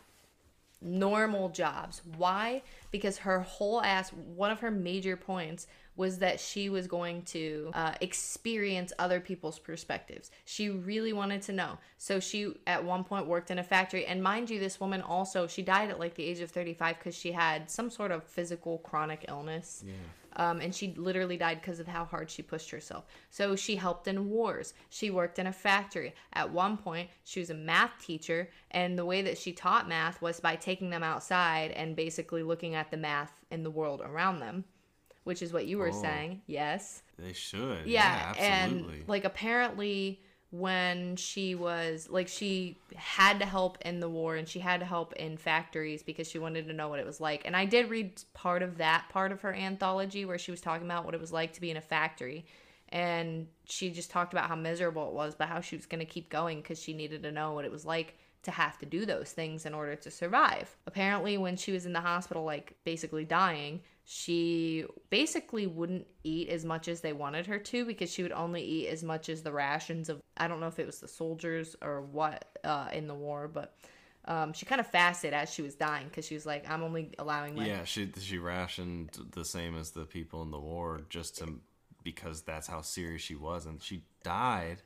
normal 0.81 1.51
jobs. 1.51 2.03
Why? 2.17 2.63
Because 2.91 3.19
her 3.19 3.41
whole 3.41 3.83
ass, 3.83 4.11
one 4.13 4.51
of 4.51 4.61
her 4.61 4.71
major 4.71 5.17
points 5.17 5.67
was 5.97 6.19
that 6.19 6.41
she 6.41 6.69
was 6.69 6.87
going 6.87 7.23
to 7.23 7.71
uh, 7.75 7.93
experience 8.01 8.93
other 8.99 9.21
people's 9.21 9.59
perspectives. 9.59 10.31
She 10.45 10.71
really 10.71 11.13
wanted 11.13 11.43
to 11.43 11.53
know. 11.53 11.79
So 11.99 12.21
she, 12.21 12.55
at 12.67 12.85
one 12.85 13.05
point, 13.05 13.27
worked 13.27 13.51
in 13.51 13.59
a 13.59 13.65
factory. 13.65 14.07
And 14.07 14.23
mind 14.23 14.51
you, 14.51 14.59
this 14.59 14.81
woman 14.81 15.03
also, 15.03 15.47
she 15.47 15.63
died 15.63 15.91
at 15.91 15.99
like 15.99 16.15
the 16.15 16.25
age 16.25 16.41
of 16.41 16.51
35 16.51 16.99
because 16.99 17.15
she 17.15 17.33
had 17.33 17.71
some 17.71 17.91
sort 17.91 18.13
of 18.13 18.25
physical 18.25 18.79
chronic 18.79 19.27
illness. 19.29 19.85
Yeah. 19.87 19.93
Um, 20.37 20.61
and 20.61 20.75
she 20.75 20.95
literally 20.97 21.37
died 21.37 21.61
because 21.61 21.81
of 21.81 21.89
how 21.89 22.05
hard 22.05 22.31
she 22.31 22.43
pushed 22.43 22.71
herself. 22.71 23.05
So 23.31 23.57
she 23.57 23.77
helped 23.77 24.07
in 24.07 24.31
wars. 24.31 24.75
She 24.89 25.11
worked 25.11 25.39
in 25.39 25.49
a 25.49 25.53
factory. 25.53 26.15
At 26.33 26.53
one 26.53 26.77
point, 26.77 27.11
she 27.25 27.41
was 27.41 27.51
a 27.51 27.55
math 27.55 27.93
teacher, 28.01 28.49
and 28.71 28.97
the 28.99 29.05
way 29.05 29.23
that 29.23 29.39
she 29.39 29.53
taught 29.53 29.89
math 29.89 30.23
was 30.23 30.41
by 30.41 30.57
taking 30.57 30.91
them 30.91 31.03
outside 31.03 31.73
and 31.73 31.97
basically 31.97 32.43
looking 32.43 32.75
at 32.75 32.91
the 32.91 32.97
math 32.97 33.33
in 33.51 33.65
the 33.65 33.71
world 33.71 34.01
around 34.03 34.39
them, 34.39 34.65
which 35.25 35.43
is 35.43 35.53
what 35.53 35.67
you 35.67 35.79
were 35.79 35.89
Oh. 35.93 36.03
saying. 36.03 36.43
Yes. 36.47 37.03
They 37.19 37.33
should. 37.33 37.87
Yeah, 37.87 38.35
Yeah, 38.35 38.35
absolutely. 38.37 38.99
and 38.99 39.09
like 39.09 39.25
apparently 39.25 40.21
when 40.53 41.15
she 41.15 41.55
was 41.55 42.09
like 42.11 42.27
she 42.27 42.77
had 42.97 43.39
to 43.39 43.47
help 43.47 43.79
in 43.83 44.01
the 44.01 44.09
war 44.09 44.35
and 44.35 44.49
she 44.49 44.59
had 44.59 44.81
to 44.81 44.87
help 44.87 45.13
in 45.13 45.37
factories 45.37 46.03
because 46.03 46.29
she 46.29 46.41
wanted 46.41 46.67
to 46.67 46.73
know 46.73 46.89
what 46.89 46.99
it 46.99 47.07
was 47.07 47.21
like. 47.21 47.43
And 47.45 47.55
I 47.57 47.67
did 47.67 47.89
read 47.89 48.21
part 48.35 48.63
of 48.63 48.79
that 48.79 49.09
part 49.11 49.31
of 49.31 49.43
her 49.43 49.55
anthology 49.55 50.25
where 50.25 50.39
she 50.39 50.51
was 50.51 50.61
talking 50.61 50.87
about 50.87 51.05
what 51.05 51.15
it 51.15 51.21
was 51.21 51.33
like 51.33 51.53
to 51.53 51.61
be 51.61 51.71
in 51.71 51.77
a 51.77 51.81
factory. 51.81 52.45
And 52.89 53.47
she 53.67 53.91
just 53.91 54.11
talked 54.11 54.33
about 54.33 54.49
how 54.49 54.57
miserable 54.57 55.07
it 55.07 55.15
was, 55.15 55.37
but 55.37 55.47
how 55.49 55.61
she 55.61 55.77
was 55.77 55.87
going 55.87 56.01
to 56.01 56.05
keep 56.05 56.29
going 56.29 56.61
because 56.61 56.83
she 56.83 56.93
needed 56.93 57.23
to 57.23 57.31
know 57.31 57.53
what 57.53 57.65
it 57.65 57.71
was 57.71 57.85
like 57.85 58.17
to 58.43 58.51
have 58.51 58.77
to 58.79 58.87
do 58.87 59.07
those 59.07 59.31
things 59.31 59.65
in 59.67 59.75
order 59.75 59.95
to 59.95 60.11
survive. 60.11 60.75
Apparently, 60.89 61.39
when 61.39 61.57
she 61.57 61.71
was 61.71 61.87
in 61.87 61.93
the 61.93 62.01
hospital, 62.01 62.43
like 62.43 62.75
basically 62.83 63.25
dying, 63.25 63.81
she 64.13 64.85
basically 65.09 65.69
wouldn't 65.69 66.05
eat 66.25 66.49
as 66.49 66.65
much 66.65 66.89
as 66.89 67.01
they 67.01 67.13
wanted 67.13 67.47
her 67.47 67.61
to 67.61 67.85
because 67.85 68.11
she 68.13 68.25
would 68.25 68.33
only 68.33 68.61
eat 68.61 68.89
as 68.89 69.05
much 69.05 69.29
as 69.29 69.43
the 69.45 69.53
rations 69.53 70.09
of, 70.09 70.21
I 70.37 70.49
don't 70.49 70.59
know 70.59 70.67
if 70.67 70.81
it 70.81 70.87
was 70.87 70.99
the 70.99 71.07
soldiers 71.07 71.77
or 71.81 72.01
what 72.01 72.59
uh, 72.65 72.89
in 72.93 73.07
the 73.07 73.15
war, 73.15 73.47
but 73.47 73.77
um, 74.25 74.53
she 74.53 74.67
kind 74.67 74.81
of 74.81 74.89
fasted 74.89 75.33
as 75.33 75.55
she 75.55 75.63
was 75.63 75.77
dying 75.77 76.09
because 76.09 76.27
she 76.27 76.35
was 76.35 76.45
like, 76.45 76.69
I'm 76.69 76.83
only 76.83 77.15
allowing 77.21 77.55
my. 77.55 77.65
yeah, 77.65 77.85
she 77.85 78.11
she 78.19 78.39
rationed 78.39 79.17
the 79.31 79.45
same 79.45 79.77
as 79.77 79.93
the 79.93 80.07
people 80.07 80.43
in 80.43 80.51
the 80.51 80.59
war 80.59 81.03
just 81.09 81.39
to 81.39 81.61
because 82.03 82.43
that's 82.43 82.67
how 82.67 82.81
serious 82.81 83.23
she 83.23 83.37
was, 83.37 83.65
and 83.65 83.81
she 83.81 84.03
died 84.25 84.83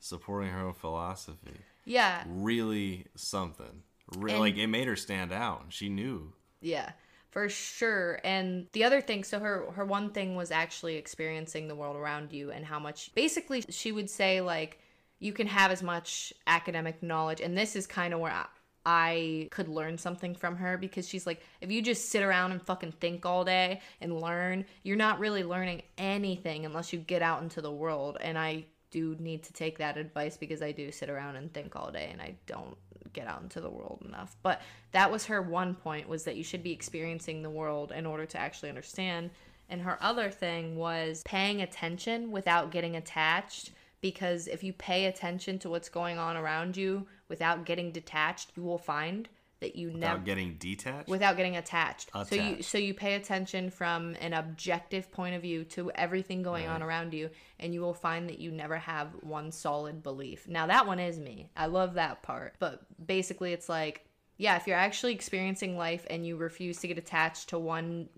supporting 0.00 0.50
her 0.50 0.66
own 0.66 0.72
philosophy. 0.74 1.60
Yeah. 1.84 2.24
Really 2.26 3.06
something. 3.14 3.84
Re- 4.16 4.32
And- 4.32 4.40
like 4.40 4.56
it 4.56 4.66
made 4.66 4.88
her 4.88 4.96
stand 4.96 5.32
out. 5.32 5.66
She 5.68 5.88
knew. 5.88 6.32
Yeah, 6.60 6.90
for 7.34 7.48
sure. 7.48 8.20
And 8.22 8.68
the 8.74 8.84
other 8.84 9.00
thing, 9.00 9.24
so 9.24 9.40
her 9.40 9.72
her 9.72 9.84
one 9.84 10.10
thing 10.10 10.36
was 10.36 10.52
actually 10.52 10.94
experiencing 10.94 11.66
the 11.66 11.74
world 11.74 11.96
around 11.96 12.32
you 12.32 12.52
and 12.52 12.64
how 12.64 12.78
much 12.78 13.12
basically 13.16 13.64
she 13.70 13.90
would 13.90 14.08
say 14.08 14.40
like 14.40 14.78
you 15.18 15.32
can 15.32 15.48
have 15.48 15.72
as 15.72 15.82
much 15.82 16.32
academic 16.46 17.02
knowledge 17.02 17.40
and 17.40 17.58
this 17.58 17.74
is 17.74 17.88
kind 17.88 18.14
of 18.14 18.20
where 18.20 18.30
I, 18.30 18.46
I 18.86 19.48
could 19.50 19.66
learn 19.66 19.98
something 19.98 20.36
from 20.36 20.54
her 20.54 20.78
because 20.78 21.08
she's 21.08 21.26
like 21.26 21.42
if 21.60 21.72
you 21.72 21.82
just 21.82 22.08
sit 22.10 22.22
around 22.22 22.52
and 22.52 22.62
fucking 22.62 22.92
think 22.92 23.26
all 23.26 23.44
day 23.44 23.80
and 24.00 24.20
learn, 24.20 24.64
you're 24.84 24.96
not 24.96 25.18
really 25.18 25.42
learning 25.42 25.82
anything 25.98 26.64
unless 26.64 26.92
you 26.92 27.00
get 27.00 27.20
out 27.20 27.42
into 27.42 27.60
the 27.60 27.72
world 27.72 28.16
and 28.20 28.38
I 28.38 28.66
do 28.92 29.16
need 29.18 29.42
to 29.42 29.52
take 29.52 29.78
that 29.78 29.96
advice 29.96 30.36
because 30.36 30.62
I 30.62 30.70
do 30.70 30.92
sit 30.92 31.10
around 31.10 31.34
and 31.34 31.52
think 31.52 31.74
all 31.74 31.90
day 31.90 32.10
and 32.12 32.22
I 32.22 32.36
don't 32.46 32.76
get 33.14 33.26
out 33.26 33.42
into 33.42 33.60
the 33.60 33.70
world 33.70 34.02
enough. 34.06 34.36
But 34.42 34.60
that 34.92 35.10
was 35.10 35.26
her 35.26 35.40
one 35.40 35.74
point 35.74 36.08
was 36.08 36.24
that 36.24 36.36
you 36.36 36.44
should 36.44 36.62
be 36.62 36.72
experiencing 36.72 37.42
the 37.42 37.50
world 37.50 37.92
in 37.92 38.04
order 38.04 38.26
to 38.26 38.38
actually 38.38 38.68
understand. 38.68 39.30
And 39.70 39.80
her 39.80 39.98
other 40.02 40.30
thing 40.30 40.76
was 40.76 41.22
paying 41.24 41.62
attention 41.62 42.30
without 42.30 42.70
getting 42.70 42.96
attached 42.96 43.70
because 44.02 44.48
if 44.48 44.62
you 44.62 44.74
pay 44.74 45.06
attention 45.06 45.58
to 45.60 45.70
what's 45.70 45.88
going 45.88 46.18
on 46.18 46.36
around 46.36 46.76
you 46.76 47.06
without 47.28 47.64
getting 47.64 47.90
detached, 47.90 48.50
you 48.54 48.62
will 48.62 48.76
find 48.76 49.30
that 49.64 49.76
you 49.76 49.88
Without 49.88 50.00
never 50.00 50.18
getting 50.22 50.54
detached. 50.58 51.08
without 51.08 51.36
getting 51.38 51.56
attached. 51.56 52.10
So 52.26 52.36
you 52.36 52.62
so 52.62 52.76
you 52.76 52.92
pay 52.92 53.14
attention 53.14 53.70
from 53.70 54.14
an 54.20 54.34
objective 54.34 55.10
point 55.10 55.34
of 55.34 55.42
view 55.42 55.64
to 55.76 55.90
everything 55.92 56.42
going 56.42 56.68
on 56.68 56.82
around 56.82 57.14
you 57.14 57.30
and 57.58 57.72
you 57.72 57.80
will 57.80 57.94
find 57.94 58.28
that 58.28 58.38
you 58.38 58.50
never 58.50 58.76
have 58.76 59.08
one 59.22 59.50
solid 59.50 60.02
belief. 60.02 60.46
Now 60.46 60.66
that 60.66 60.86
one 60.86 61.00
is 61.00 61.18
me. 61.18 61.48
I 61.56 61.66
love 61.66 61.94
that 61.94 62.22
part. 62.22 62.56
But 62.58 62.82
basically 63.04 63.54
it's 63.54 63.68
like 63.68 64.04
yeah, 64.36 64.56
if 64.56 64.66
you're 64.66 64.76
actually 64.76 65.14
experiencing 65.14 65.78
life 65.78 66.04
and 66.10 66.26
you 66.26 66.36
refuse 66.36 66.78
to 66.78 66.88
get 66.88 66.98
attached 66.98 67.50
to 67.50 67.58
one 67.58 68.08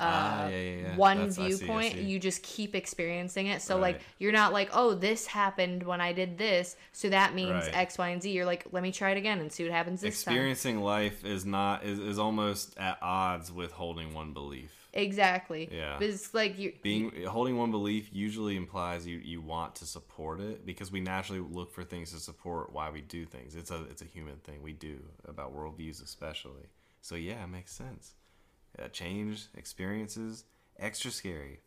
ah, 0.00 0.48
yeah, 0.48 0.56
yeah, 0.56 0.76
yeah. 0.82 0.96
one 0.96 1.18
That's- 1.18 1.38
I 1.38 1.48
see, 1.50 1.54
I 1.54 1.56
viewpoint, 1.58 1.92
see. 1.94 2.00
you 2.02 2.18
just 2.18 2.42
keep 2.42 2.74
experiencing 2.74 3.46
it. 3.48 3.62
So 3.62 3.74
Right. 3.74 3.82
like 3.94 4.00
you're 4.18 4.32
not 4.32 4.52
like, 4.52 4.70
"Oh, 4.72 4.94
this 4.94 5.26
happened 5.26 5.82
when 5.82 6.00
I 6.00 6.12
did 6.12 6.38
this, 6.38 6.76
so 6.92 7.08
that 7.08 7.34
means 7.34 7.50
Right. 7.66 7.76
X, 7.76 7.98
Y, 7.98 8.08
and 8.08 8.22
Z." 8.22 8.30
You're 8.30 8.46
like, 8.46 8.66
"Let 8.72 8.82
me 8.82 8.92
try 8.92 9.10
it 9.10 9.16
again 9.18 9.40
and 9.40 9.52
see 9.52 9.64
what 9.64 9.72
happens 9.72 10.00
this 10.00 10.22
time." 10.22 10.32
Experiencing 10.32 10.80
life 10.80 11.24
is 11.24 11.44
not 11.44 11.84
is, 11.84 11.98
is 11.98 12.18
almost 12.18 12.76
at 12.78 12.98
odds 13.02 13.50
with 13.52 13.72
holding 13.72 14.14
one 14.14 14.32
belief. 14.32 14.72
Exactly. 14.94 15.68
Yeah. 15.70 15.96
But 15.98 16.08
it's 16.08 16.32
like 16.32 16.58
you 16.58 16.72
Being 16.82 17.24
holding 17.26 17.56
one 17.56 17.70
belief 17.70 18.08
usually 18.12 18.56
implies 18.56 19.06
you, 19.06 19.18
you 19.18 19.40
want 19.40 19.76
to 19.76 19.84
support 19.86 20.40
it 20.40 20.64
because 20.64 20.90
we 20.90 21.00
naturally 21.00 21.40
look 21.40 21.70
for 21.70 21.84
things 21.84 22.10
to 22.12 22.18
support 22.18 22.72
why 22.72 22.90
we 22.90 23.02
do 23.02 23.24
things. 23.26 23.54
It's 23.54 23.70
a 23.70 23.84
it's 23.90 24.02
a 24.02 24.06
human 24.06 24.36
thing 24.38 24.62
we 24.62 24.72
do 24.72 24.98
about 25.26 25.54
worldviews 25.54 26.02
especially. 26.02 26.64
So 27.00 27.14
yeah, 27.16 27.44
it 27.44 27.48
makes 27.48 27.72
sense. 27.72 28.14
Uh, 28.76 28.88
change 28.88 29.46
experiences 29.56 30.44
extra 30.78 31.10
scary. 31.10 31.60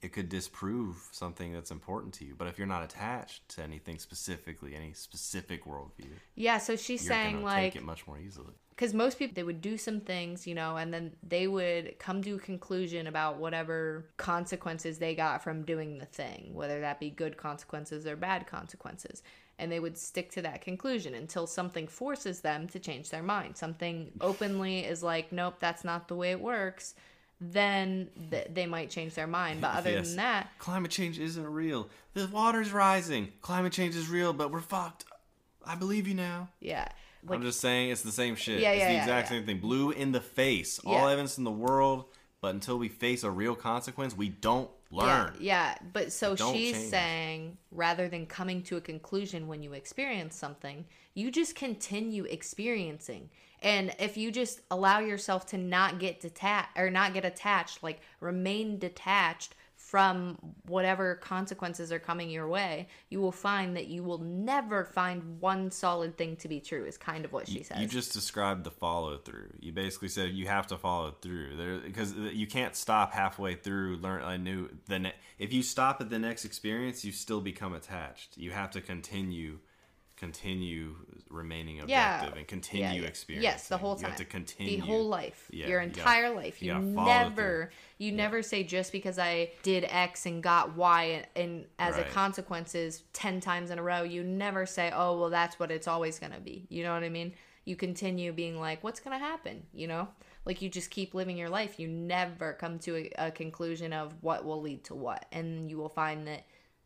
It 0.00 0.12
could 0.12 0.28
disprove 0.28 0.96
something 1.12 1.52
that's 1.52 1.70
important 1.70 2.12
to 2.14 2.24
you, 2.24 2.34
but 2.36 2.48
if 2.48 2.58
you're 2.58 2.66
not 2.66 2.82
attached 2.82 3.48
to 3.50 3.62
anything 3.62 3.98
specifically, 3.98 4.74
any 4.74 4.92
specific 4.94 5.64
worldview, 5.64 6.10
Yeah, 6.34 6.58
so 6.58 6.74
she's 6.74 7.06
saying 7.06 7.42
like 7.44 7.72
take 7.74 7.82
it 7.82 7.84
much 7.84 8.06
more 8.08 8.18
easily. 8.18 8.54
because 8.70 8.94
most 8.94 9.18
people 9.18 9.34
they 9.34 9.44
would 9.44 9.60
do 9.60 9.76
some 9.76 10.00
things, 10.00 10.44
you 10.46 10.54
know, 10.56 10.76
and 10.76 10.92
then 10.92 11.12
they 11.22 11.46
would 11.46 11.98
come 12.00 12.20
to 12.22 12.34
a 12.34 12.38
conclusion 12.38 13.06
about 13.06 13.36
whatever 13.38 14.06
consequences 14.16 14.98
they 14.98 15.14
got 15.14 15.42
from 15.44 15.62
doing 15.64 15.98
the 15.98 16.06
thing, 16.06 16.50
whether 16.54 16.80
that 16.80 16.98
be 16.98 17.10
good 17.10 17.36
consequences 17.36 18.04
or 18.06 18.16
bad 18.16 18.46
consequences. 18.46 19.22
And 19.62 19.70
they 19.70 19.78
would 19.78 19.96
stick 19.96 20.32
to 20.32 20.42
that 20.42 20.60
conclusion 20.60 21.14
until 21.14 21.46
something 21.46 21.86
forces 21.86 22.40
them 22.40 22.66
to 22.68 22.80
change 22.80 23.10
their 23.10 23.22
mind. 23.22 23.56
Something 23.56 24.10
openly 24.20 24.80
is 24.80 25.04
like, 25.04 25.30
nope, 25.30 25.54
that's 25.60 25.84
not 25.84 26.08
the 26.08 26.16
way 26.16 26.32
it 26.32 26.40
works. 26.40 26.94
Then 27.40 28.08
th- 28.30 28.48
they 28.52 28.66
might 28.66 28.90
change 28.90 29.14
their 29.14 29.28
mind. 29.28 29.60
But 29.60 29.74
other 29.76 29.90
Yes. 29.90 30.08
than 30.08 30.16
that, 30.16 30.48
climate 30.58 30.90
change 30.90 31.18
isn't 31.20 31.46
real. 31.46 31.88
The 32.14 32.26
water's 32.26 32.72
rising. 32.72 33.32
Climate 33.40 33.72
change 33.72 33.94
is 33.94 34.08
real, 34.08 34.32
but 34.32 34.50
we're 34.50 34.60
fucked. 34.60 35.04
I 35.64 35.76
believe 35.76 36.08
you 36.08 36.14
now. 36.14 36.48
yeah, 36.60 36.88
like 37.24 37.38
I'm 37.38 37.44
just 37.44 37.60
saying 37.60 37.90
it's 37.90 38.02
the 38.02 38.10
same 38.10 38.34
shit. 38.34 38.58
Yeah, 38.60 38.72
it's 38.72 38.80
yeah, 38.80 38.88
the 38.88 38.94
yeah, 38.94 39.00
exact 39.02 39.30
yeah. 39.30 39.36
same 39.38 39.46
thing. 39.46 39.58
Blue 39.60 39.92
in 39.92 40.10
the 40.10 40.20
face. 40.20 40.80
All 40.84 41.06
evidence 41.06 41.38
in 41.38 41.44
the 41.44 41.52
world, 41.52 42.06
but 42.40 42.52
until 42.54 42.78
we 42.78 42.88
face 42.88 43.22
a 43.22 43.30
real 43.30 43.54
consequence, 43.54 44.16
we 44.16 44.28
don't 44.28 44.68
learn. 44.92 45.32
Yeah, 45.38 45.40
yeah. 45.40 45.74
But 45.92 46.12
so 46.12 46.36
Don't 46.36 46.54
she's 46.54 46.76
change. 46.76 46.90
saying 46.90 47.58
rather 47.70 48.08
than 48.08 48.26
coming 48.26 48.62
to 48.64 48.76
a 48.76 48.80
conclusion 48.80 49.48
when 49.48 49.62
you 49.62 49.72
experience 49.72 50.36
something, 50.36 50.84
you 51.14 51.30
just 51.30 51.54
continue 51.56 52.24
experiencing. 52.24 53.30
And 53.60 53.94
if 53.98 54.16
you 54.16 54.32
just 54.32 54.60
allow 54.70 54.98
yourself 54.98 55.46
to 55.46 55.58
not 55.58 55.98
get 55.98 56.20
detached 56.20 56.76
or 56.76 56.90
not 56.90 57.14
get 57.14 57.24
attached, 57.24 57.82
like 57.82 58.00
remain 58.20 58.78
detached 58.78 59.54
from 59.92 60.38
whatever 60.68 61.16
consequences 61.16 61.92
are 61.92 61.98
coming 61.98 62.30
your 62.30 62.48
way, 62.48 62.88
you 63.10 63.20
will 63.20 63.30
find 63.30 63.76
that 63.76 63.88
you 63.88 64.02
will 64.02 64.16
never 64.16 64.86
find 64.86 65.38
one 65.38 65.70
solid 65.70 66.16
thing 66.16 66.34
to 66.34 66.48
be 66.48 66.60
true. 66.60 66.86
Is 66.86 66.96
kind 66.96 67.26
of 67.26 67.32
what 67.34 67.46
she 67.46 67.62
says. 67.62 67.78
You 67.78 67.86
just 67.86 68.14
described 68.14 68.64
the 68.64 68.70
follow 68.70 69.18
through. 69.18 69.50
You 69.60 69.70
basically 69.72 70.08
said 70.08 70.30
you 70.30 70.46
have 70.46 70.66
to 70.68 70.78
follow 70.78 71.10
through 71.10 71.56
there 71.58 71.76
because 71.76 72.14
you 72.14 72.46
can't 72.46 72.74
stop 72.74 73.12
halfway 73.12 73.54
through. 73.54 73.98
Learn 73.98 74.22
a 74.22 74.38
new 74.38 74.70
the 74.86 74.98
ne- 74.98 75.14
if 75.38 75.52
you 75.52 75.62
stop 75.62 76.00
at 76.00 76.08
the 76.08 76.18
next 76.18 76.46
experience, 76.46 77.04
you 77.04 77.12
still 77.12 77.42
become 77.42 77.74
attached. 77.74 78.38
You 78.38 78.52
have 78.52 78.70
to 78.70 78.80
continue, 78.80 79.58
continue 80.26 80.94
remaining 81.28 81.80
objective 81.80 82.34
Yeah. 82.34 82.38
and 82.38 82.46
continue 82.46 82.84
Yeah, 82.86 82.92
yeah. 82.92 83.08
experiencing. 83.08 83.50
Yes, 83.50 83.66
the 83.68 83.78
whole 83.78 83.94
time. 83.96 84.02
You 84.04 84.08
have 84.10 84.18
to 84.18 84.24
continue 84.24 84.80
The 84.80 84.86
whole 84.86 85.08
life. 85.08 85.48
Yeah, 85.50 85.66
your 85.66 85.80
you 85.82 85.88
gotta- 85.88 85.98
entire 86.00 86.30
life. 86.34 86.62
you 86.62 86.72
You, 86.74 86.78
never 86.80 87.70
you 87.98 88.12
never 88.12 88.42
say 88.42 88.62
just 88.62 88.92
because 88.92 89.18
I 89.18 89.50
did 89.62 89.84
X 89.88 90.26
and 90.26 90.42
got 90.42 90.76
Y 90.76 91.04
and, 91.04 91.26
and 91.34 91.66
as 91.78 91.94
Right. 91.96 92.06
a 92.06 92.10
consequences 92.10 93.02
10 93.14 93.40
times 93.40 93.70
in 93.70 93.78
a 93.78 93.82
row, 93.82 94.02
you 94.02 94.22
never 94.22 94.66
say, 94.66 94.90
"Oh, 94.94 95.18
well 95.18 95.30
that's 95.30 95.58
what 95.58 95.70
it's 95.70 95.88
always 95.88 96.18
going 96.18 96.32
to 96.32 96.40
be." 96.40 96.66
You 96.68 96.82
know 96.84 96.92
what 96.94 97.02
I 97.02 97.08
mean? 97.08 97.32
You 97.64 97.74
continue 97.76 98.32
being 98.32 98.60
like, 98.60 98.84
"What's 98.84 99.00
going 99.00 99.18
to 99.18 99.24
happen?" 99.24 99.66
You 99.74 99.88
know? 99.88 100.08
like 100.44 100.60
you 100.60 100.68
just 100.68 100.90
keep 100.90 101.14
living 101.14 101.36
your 101.38 101.48
life 101.48 101.78
you 101.78 101.86
never 101.86 102.54
come 102.54 102.76
to 102.76 102.96
a, 102.96 103.26
a 103.28 103.30
conclusion 103.30 103.92
of 103.92 104.12
what 104.22 104.44
will 104.44 104.60
lead 104.60 104.82
to 104.82 104.92
what 104.92 105.24
and 105.30 105.70
you 105.70 105.76
will 105.78 105.88
find 105.88 106.26
that 106.26 106.42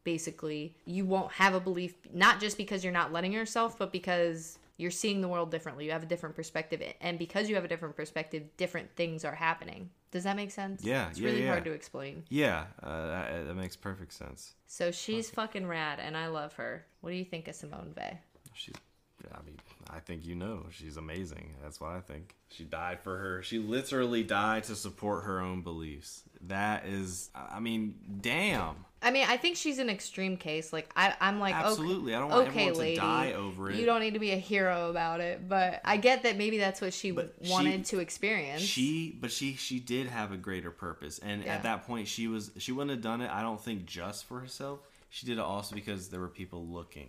basically 0.06 0.72
you 0.86 1.04
won't 1.04 1.32
have 1.32 1.52
a 1.54 1.60
belief 1.60 1.92
not 2.14 2.38
just 2.40 2.56
because 2.56 2.82
you're 2.84 2.92
not 2.92 3.12
letting 3.12 3.32
yourself 3.32 3.76
but 3.76 3.90
because 3.92 4.58
you're 4.78 4.90
seeing 4.90 5.20
the 5.20 5.26
world 5.28 5.50
differently 5.50 5.84
you 5.84 5.90
have 5.90 6.04
a 6.04 6.06
different 6.06 6.34
perspective 6.36 6.80
and 7.00 7.18
because 7.18 7.48
you 7.48 7.56
have 7.56 7.64
a 7.64 7.68
different 7.68 7.96
perspective 7.96 8.44
different 8.56 8.88
things 8.94 9.24
are 9.24 9.34
happening 9.34 9.90
does 10.12 10.22
that 10.22 10.36
make 10.36 10.52
sense 10.52 10.84
Yeah, 10.84 11.10
it's 11.10 11.18
yeah, 11.18 11.26
really 11.28 11.42
yeah. 11.42 11.48
hard 11.48 11.64
to 11.64 11.72
explain 11.72 12.22
Yeah, 12.28 12.66
uh, 12.82 13.06
that, 13.08 13.46
that 13.48 13.54
makes 13.54 13.74
perfect 13.74 14.12
sense. 14.12 14.54
so 14.68 14.92
she's 14.92 15.28
fucking 15.28 15.66
rad 15.66 15.98
and 16.00 16.16
i 16.16 16.28
love 16.28 16.52
her 16.54 16.86
what 17.00 17.10
do 17.10 17.16
you 17.16 17.24
think 17.24 17.48
of 17.48 17.56
simone 17.56 17.92
Weil? 17.96 18.18
She's, 18.54 18.74
I 19.32 19.42
mean, 19.44 19.58
I 19.90 19.98
think 20.00 20.26
you 20.26 20.34
know 20.34 20.66
she's 20.70 20.96
amazing. 20.96 21.54
That's 21.62 21.80
what 21.80 21.90
I 21.90 22.00
think. 22.00 22.34
She 22.50 22.64
died 22.64 23.00
for 23.00 23.16
her. 23.16 23.42
She 23.42 23.58
literally 23.58 24.22
died 24.22 24.64
to 24.64 24.74
support 24.76 25.24
her 25.24 25.40
own 25.40 25.62
beliefs. 25.62 26.22
That 26.42 26.86
is, 26.86 27.30
I 27.34 27.58
mean, 27.60 27.94
damn. 28.20 28.76
I 29.02 29.10
mean, 29.10 29.26
I 29.28 29.36
think 29.36 29.56
she's 29.56 29.78
an 29.78 29.88
extreme 29.90 30.36
case. 30.36 30.72
Like, 30.72 30.90
I, 30.96 31.14
I'm 31.20 31.40
like, 31.40 31.54
okay- 31.54 31.64
Absolutely. 31.66 32.14
I 32.14 32.20
don't 32.20 32.30
want 32.30 32.48
okay, 32.48 32.68
everyone 32.68 32.72
to 32.74 32.78
lady, 32.78 32.96
die 32.96 33.32
over 33.32 33.70
it. 33.70 33.76
You 33.76 33.86
don't 33.86 34.00
need 34.00 34.14
to 34.14 34.20
be 34.20 34.32
a 34.32 34.36
hero 34.38 34.90
about 34.90 35.20
it, 35.20 35.48
but 35.48 35.80
I 35.84 35.96
get 35.96 36.22
that 36.24 36.36
maybe 36.36 36.58
that's 36.58 36.80
what 36.80 36.92
she 36.94 37.10
But 37.10 37.34
she- 37.42 37.50
wanted 37.50 37.84
to 37.86 37.98
experience. 38.00 38.62
She, 38.62 39.16
but 39.20 39.32
she, 39.32 39.54
she 39.54 39.80
did 39.80 40.06
have 40.08 40.30
a 40.32 40.36
greater 40.36 40.70
purpose, 40.70 41.18
and 41.18 41.42
Yeah. 41.44 41.54
at 41.54 41.62
that 41.64 41.86
point, 41.86 42.06
she 42.08 42.28
was, 42.28 42.50
she 42.58 42.72
wouldn't 42.72 42.90
have 42.90 43.02
done 43.02 43.20
it. 43.22 43.30
I 43.30 43.42
don't 43.42 43.60
think 43.60 43.86
just 43.86 44.24
for 44.26 44.40
herself. 44.40 44.80
She 45.10 45.26
did 45.26 45.38
it 45.38 45.40
also 45.40 45.74
because 45.74 46.08
there 46.08 46.20
were 46.20 46.28
people 46.28 46.66
looking, 46.66 47.08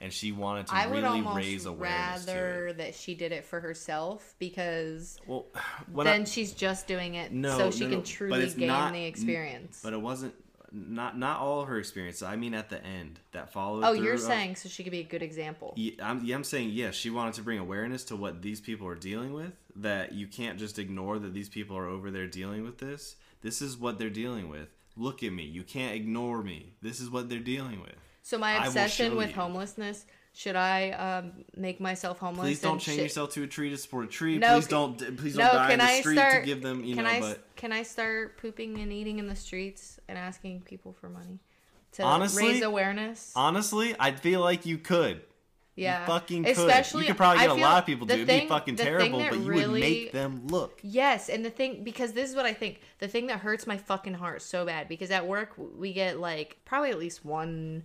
and 0.00 0.12
she 0.12 0.32
wanted 0.32 0.66
to 0.68 0.74
I 0.74 0.86
would 0.86 0.96
really 1.02 1.18
almost 1.20 1.36
raise 1.36 1.66
awareness 1.66 2.24
to 2.26 2.32
rather 2.32 2.72
that 2.74 2.94
she 2.94 3.14
did 3.14 3.32
it 3.32 3.44
for 3.44 3.60
herself 3.60 4.34
because 4.38 5.18
Well, 5.26 5.46
then 6.04 6.22
I, 6.22 6.24
she's 6.24 6.52
just 6.52 6.86
doing 6.86 7.14
it 7.14 7.32
No, 7.32 7.56
so 7.56 7.70
she 7.70 7.80
no, 7.84 7.88
can 7.90 7.98
no, 7.98 8.04
truly 8.04 8.50
gain 8.50 8.68
not- 8.68 8.92
the 8.92 9.04
experience. 9.04 9.80
but 9.82 9.92
it 9.92 10.00
wasn't 10.00 10.34
not 10.76 11.16
not 11.16 11.38
all 11.38 11.64
her 11.66 11.78
experience. 11.78 12.20
I 12.20 12.34
mean, 12.34 12.52
at 12.52 12.68
the 12.68 12.84
end, 12.84 13.20
that 13.30 13.52
followed. 13.52 13.84
oh, 13.84 13.92
you're 13.92 14.14
of- 14.14 14.20
saying 14.20 14.56
so 14.56 14.68
she 14.68 14.82
could 14.82 14.90
be 14.90 14.98
a 14.98 15.04
good 15.04 15.22
example. 15.22 15.72
Yeah, 15.76 15.92
I'm, 16.02 16.24
yeah, 16.24 16.34
I'm 16.34 16.42
saying 16.42 16.70
yes. 16.70 16.96
She 16.96 17.10
wanted 17.10 17.34
to 17.34 17.42
bring 17.42 17.60
awareness 17.60 18.02
to 18.06 18.16
what 18.16 18.42
these 18.42 18.60
people 18.60 18.88
are 18.88 18.96
dealing 18.96 19.32
with. 19.32 19.52
That 19.76 20.14
you 20.14 20.26
can't 20.26 20.58
just 20.58 20.80
ignore 20.80 21.20
that 21.20 21.32
these 21.32 21.48
people 21.48 21.76
are 21.76 21.86
over 21.86 22.10
there 22.10 22.26
dealing 22.26 22.64
with 22.64 22.78
this. 22.78 23.14
This 23.40 23.62
is 23.62 23.76
what 23.76 24.00
they're 24.00 24.10
dealing 24.10 24.48
with. 24.48 24.68
Look 24.96 25.22
at 25.22 25.32
me. 25.32 25.44
You 25.44 25.62
can't 25.62 25.94
ignore 25.94 26.42
me. 26.42 26.74
This 26.82 26.98
is 26.98 27.08
what 27.08 27.28
they're 27.28 27.38
dealing 27.38 27.80
with. 27.80 27.94
So 28.24 28.38
my 28.38 28.64
obsession 28.66 29.16
with 29.16 29.28
you. 29.28 29.34
homelessness. 29.34 30.06
Should 30.32 30.56
I 30.56 30.90
um, 30.92 31.44
make 31.56 31.78
myself 31.78 32.18
homeless? 32.18 32.46
Please 32.46 32.60
don't 32.60 32.78
chain 32.80 32.96
shit- 32.96 33.04
yourself 33.04 33.34
to 33.34 33.44
a 33.44 33.46
tree 33.46 33.68
to 33.70 33.76
support 33.76 34.06
a 34.06 34.08
tree. 34.08 34.38
No, 34.38 34.54
please 34.54 34.66
don't. 34.66 35.16
Please 35.18 35.36
don't 35.36 35.54
die 35.54 35.72
in 35.74 35.78
the 35.78 35.84
I 35.84 36.00
street 36.00 36.16
start? 36.16 36.40
to 36.40 36.46
give 36.46 36.60
them. 36.62 36.82
You 36.84 36.96
can 36.96 37.04
know, 37.04 37.10
I 37.10 37.20
but 37.20 37.54
can 37.54 37.70
I 37.70 37.82
start 37.84 38.38
pooping 38.38 38.78
and 38.80 38.90
eating 38.92 39.18
in 39.20 39.28
the 39.28 39.36
streets 39.36 40.00
and 40.08 40.18
asking 40.18 40.62
people 40.62 40.92
for 41.00 41.08
money 41.08 41.38
to 41.92 42.02
Honestly, 42.02 42.44
raise 42.48 42.62
awareness? 42.62 43.30
honestly, 43.36 43.94
I 44.00 44.10
feel 44.12 44.40
like 44.40 44.64
you 44.66 44.78
could. 44.78 45.20
yeah, 45.76 46.04
fucking 46.06 46.44
could. 46.44 46.52
Especially, 46.56 47.02
you 47.02 47.08
could 47.08 47.16
probably 47.18 47.40
get 47.40 47.50
a 47.50 47.54
lot 47.54 47.78
of 47.78 47.86
people 47.86 48.06
to. 48.08 48.14
It'd 48.14 48.26
be 48.26 48.48
fucking 48.48 48.74
terrible, 48.76 49.18
but 49.20 49.34
you 49.38 49.44
really- 49.46 49.66
would 49.70 49.80
make 49.82 50.12
them 50.12 50.48
look. 50.48 50.80
Yes, 50.82 51.28
and 51.28 51.44
the 51.44 51.50
thing 51.50 51.84
because 51.84 52.12
this 52.12 52.28
is 52.30 52.34
what 52.34 52.46
I 52.46 52.54
think. 52.54 52.80
The 52.98 53.06
thing 53.06 53.28
that 53.28 53.38
hurts 53.40 53.68
my 53.68 53.76
fucking 53.76 54.14
heart 54.14 54.42
so 54.42 54.64
bad 54.66 54.88
because 54.88 55.12
at 55.12 55.28
work 55.28 55.52
we 55.78 55.92
get 55.92 56.18
like 56.18 56.56
probably 56.64 56.90
at 56.90 56.98
least 56.98 57.24
one 57.24 57.84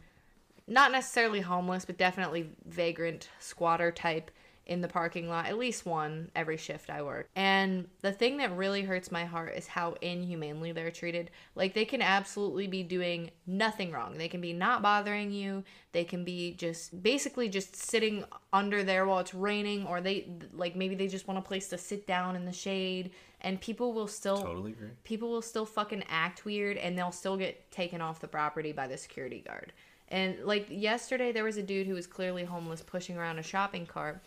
not 0.70 0.92
necessarily 0.92 1.42
homeless, 1.42 1.86
but 1.86 1.98
definitely 1.98 2.50
vagrant 2.66 3.30
squatter 3.40 3.92
type 3.92 4.32
in 4.66 4.82
the 4.82 4.88
parking 4.88 5.28
lot, 5.28 5.48
at 5.48 5.58
least 5.58 5.84
one 5.84 6.30
every 6.36 6.56
shift 6.56 6.92
I 6.92 7.02
work. 7.02 7.28
And 7.36 7.88
the 8.02 8.12
thing 8.12 8.38
that 8.38 8.56
really 8.56 8.84
hurts 8.84 9.12
my 9.12 9.26
heart 9.26 9.56
is 9.56 9.66
how 9.66 9.96
inhumanely 10.00 10.72
they're 10.74 10.92
treated. 10.92 11.32
Like 11.56 11.74
they 11.74 11.86
can 11.86 12.04
absolutely 12.04 12.68
be 12.68 12.84
doing 12.84 13.32
nothing 13.48 13.92
wrong. 13.92 14.14
They 14.20 14.28
can 14.28 14.42
be 14.42 14.54
not 14.54 14.84
bothering 14.84 15.32
you. 15.32 15.64
They 15.92 16.04
can 16.04 16.24
be 16.24 16.54
just 16.54 17.02
basically 17.02 17.50
just 17.50 17.76
sitting 17.76 18.24
under 18.54 18.84
there 18.84 19.08
while 19.08 19.18
it's 19.18 19.34
raining 19.34 19.88
or 19.88 20.02
they 20.02 20.28
like 20.54 20.76
maybe 20.76 20.94
they 20.94 21.08
just 21.08 21.28
want 21.28 21.40
a 21.40 21.42
place 21.42 21.68
to 21.70 21.78
sit 21.80 22.06
down 22.06 22.36
in 22.36 22.46
the 22.46 22.54
shade 22.54 23.10
and 23.42 23.60
people 23.60 23.92
will 23.94 24.08
still 24.08 24.44
Totally 24.44 24.74
agree. 24.74 24.90
people 25.04 25.32
will 25.32 25.42
still 25.42 25.66
fucking 25.66 26.04
act 26.10 26.46
weird 26.46 26.78
and 26.78 26.96
they'll 26.96 27.12
still 27.12 27.38
get 27.38 27.72
taken 27.72 28.02
off 28.02 28.20
the 28.20 28.28
property 28.28 28.72
by 28.72 28.86
the 28.86 28.98
security 28.98 29.40
guard. 29.48 29.74
And 30.10 30.38
like 30.44 30.68
yesterday, 30.70 31.32
there 31.32 31.44
was 31.44 31.58
a 31.58 31.64
dude 31.64 31.88
who 31.88 31.94
was 31.94 32.08
clearly 32.08 32.44
homeless 32.44 32.82
pushing 32.82 33.18
around 33.18 33.40
a 33.40 33.44
shopping 33.44 33.86
cart. 33.86 34.22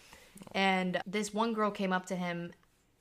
And 0.53 1.01
this 1.07 1.35
one 1.35 1.53
girl 1.53 1.71
came 1.71 1.93
up 1.93 2.07
to 2.07 2.17
him 2.17 2.53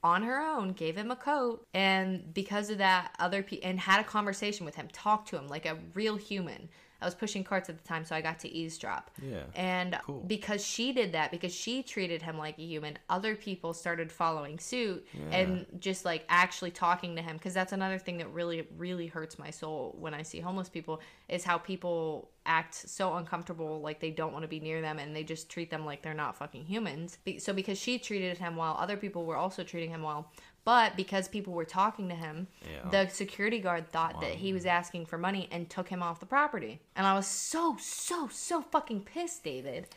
on 0.04 0.24
her 0.24 0.42
own, 0.42 0.74
gave 0.74 0.96
him 0.96 1.12
a 1.12 1.16
coat, 1.16 1.66
and 1.74 2.34
because 2.34 2.70
of 2.70 2.80
that, 2.80 3.14
other 3.20 3.44
people 3.44 3.70
and 3.70 3.80
had 3.80 4.00
a 4.00 4.04
conversation 4.04 4.66
with 4.66 4.76
him, 4.76 4.88
talked 4.92 5.30
to 5.30 5.38
him 5.38 5.48
like 5.48 5.66
a 5.66 5.78
real 5.94 6.16
human. 6.16 6.70
I 7.02 7.06
was 7.06 7.16
pushing 7.16 7.44
carts 7.44 7.70
at 7.70 7.82
the 7.82 7.88
time, 7.88 8.06
so 8.06 8.16
I 8.16 8.22
got 8.22 8.40
to 8.40 8.50
eavesdrop. 8.50 9.12
Yeah. 9.22 9.44
And 9.56 9.98
Cool. 10.04 10.24
because 10.28 10.66
she 10.66 10.94
did 10.94 11.14
that, 11.14 11.32
because 11.32 11.54
she 11.54 11.82
treated 11.84 12.22
him 12.22 12.38
like 12.38 12.58
a 12.60 12.64
human, 12.64 12.98
other 13.10 13.36
people 13.36 13.74
started 13.74 14.12
following 14.12 14.60
suit 14.60 15.06
and 15.32 15.66
just 15.80 16.06
like 16.06 16.26
actually 16.30 16.72
talking 16.72 17.16
to 17.16 17.22
him. 17.22 17.38
Because 17.38 17.54
that's 17.54 17.74
another 17.74 17.98
thing 17.98 18.18
that 18.20 18.32
really, 18.34 18.68
really 18.78 19.08
hurts 19.08 19.40
my 19.40 19.50
soul 19.50 19.96
when 20.00 20.14
I 20.14 20.22
see 20.22 20.40
homeless 20.40 20.70
people 20.70 21.02
is 21.28 21.44
how 21.44 21.58
people 21.58 22.30
act 22.46 22.74
so 22.76 23.16
uncomfortable, 23.16 23.82
like 23.82 24.00
they 24.00 24.10
don't 24.12 24.34
want 24.34 24.44
to 24.44 24.48
be 24.48 24.60
near 24.60 24.82
them 24.82 25.00
and 25.00 25.16
they 25.16 25.24
just 25.24 25.50
treat 25.50 25.70
them 25.70 25.86
like 25.86 26.02
they're 26.02 26.14
not 26.14 26.36
fucking 26.36 26.66
humans. 26.66 27.18
So 27.40 27.54
because 27.54 27.78
she 27.78 28.00
treated 28.00 28.38
him 28.38 28.56
well, 28.56 28.76
other 28.80 28.98
people 28.98 29.26
were 29.26 29.38
also 29.38 29.64
treating 29.64 29.90
him 29.90 30.02
well. 30.04 30.32
But 30.64 30.96
because 30.96 31.28
people 31.28 31.54
were 31.54 31.66
talking 31.66 32.08
to 32.10 32.16
him, 32.16 32.48
Yeah. 32.64 32.90
the 32.90 33.10
security 33.10 33.60
guard 33.60 33.90
thought 33.92 34.22
that 34.22 34.36
he 34.36 34.54
was 34.54 34.66
asking 34.66 35.08
for 35.08 35.18
money 35.18 35.48
and 35.52 35.70
took 35.70 35.90
him 35.90 36.04
off 36.04 36.20
the 36.20 36.26
property. 36.28 36.80
And 36.96 37.08
I 37.08 37.16
was 37.16 37.26
so, 37.26 37.78
so, 37.80 38.28
so 38.32 38.62
fucking 38.62 39.02
pissed, 39.02 39.44
David. 39.44 39.88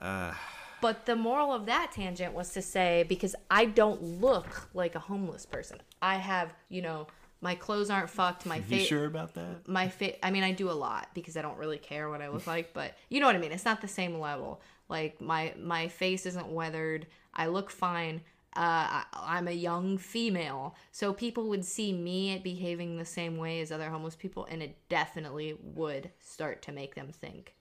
But 0.80 1.06
the 1.06 1.16
moral 1.16 1.52
of 1.52 1.66
that 1.66 1.90
tangent 1.90 2.34
was 2.34 2.52
to 2.52 2.62
say 2.62 3.04
because 3.08 3.34
I 3.50 3.64
don't 3.64 4.00
look 4.20 4.68
like 4.74 4.94
a 4.94 5.00
homeless 5.00 5.44
person. 5.44 5.78
I 6.00 6.16
have, 6.18 6.52
you 6.68 6.82
know, 6.82 7.08
my 7.40 7.56
clothes 7.56 7.90
aren't 7.90 8.08
fucked, 8.10 8.46
my 8.46 8.60
face. 8.60 8.82
You 8.82 8.86
sure 8.86 9.06
about 9.06 9.34
that? 9.34 9.66
my 9.68 9.88
face 9.88 10.16
i 10.22 10.30
mean 10.30 10.42
i 10.42 10.50
do 10.52 10.68
a 10.70 10.72
lot 10.72 11.08
because 11.14 11.36
i 11.36 11.42
don't 11.42 11.56
really 11.58 11.78
care 11.78 12.08
what 12.10 12.20
i 12.20 12.28
look 12.28 12.46
like 12.54 12.72
but 12.74 12.96
you 13.10 13.20
know 13.20 13.26
what 13.26 13.36
i 13.36 13.38
mean 13.38 13.52
it's 13.52 13.64
not 13.64 13.80
the 13.80 13.86
same 13.88 14.18
level 14.18 14.60
like 14.88 15.20
my 15.20 15.52
my 15.58 15.86
face 15.88 16.26
isn't 16.26 16.48
weathered 16.48 17.06
i 17.34 17.46
look 17.46 17.70
fine 17.70 18.20
uh, 18.56 19.02
i'm 19.14 19.46
a 19.46 19.52
young 19.52 19.98
female 19.98 20.74
so 20.90 21.12
people 21.12 21.48
would 21.48 21.64
see 21.64 21.92
me 21.92 22.40
behaving 22.42 22.96
the 22.96 23.04
same 23.04 23.36
way 23.36 23.60
as 23.60 23.70
other 23.70 23.90
homeless 23.90 24.16
people 24.16 24.46
and 24.50 24.62
it 24.62 24.76
definitely 24.88 25.56
would 25.62 26.10
start 26.20 26.62
to 26.62 26.72
make 26.72 26.94
them 26.94 27.08
think 27.12 27.54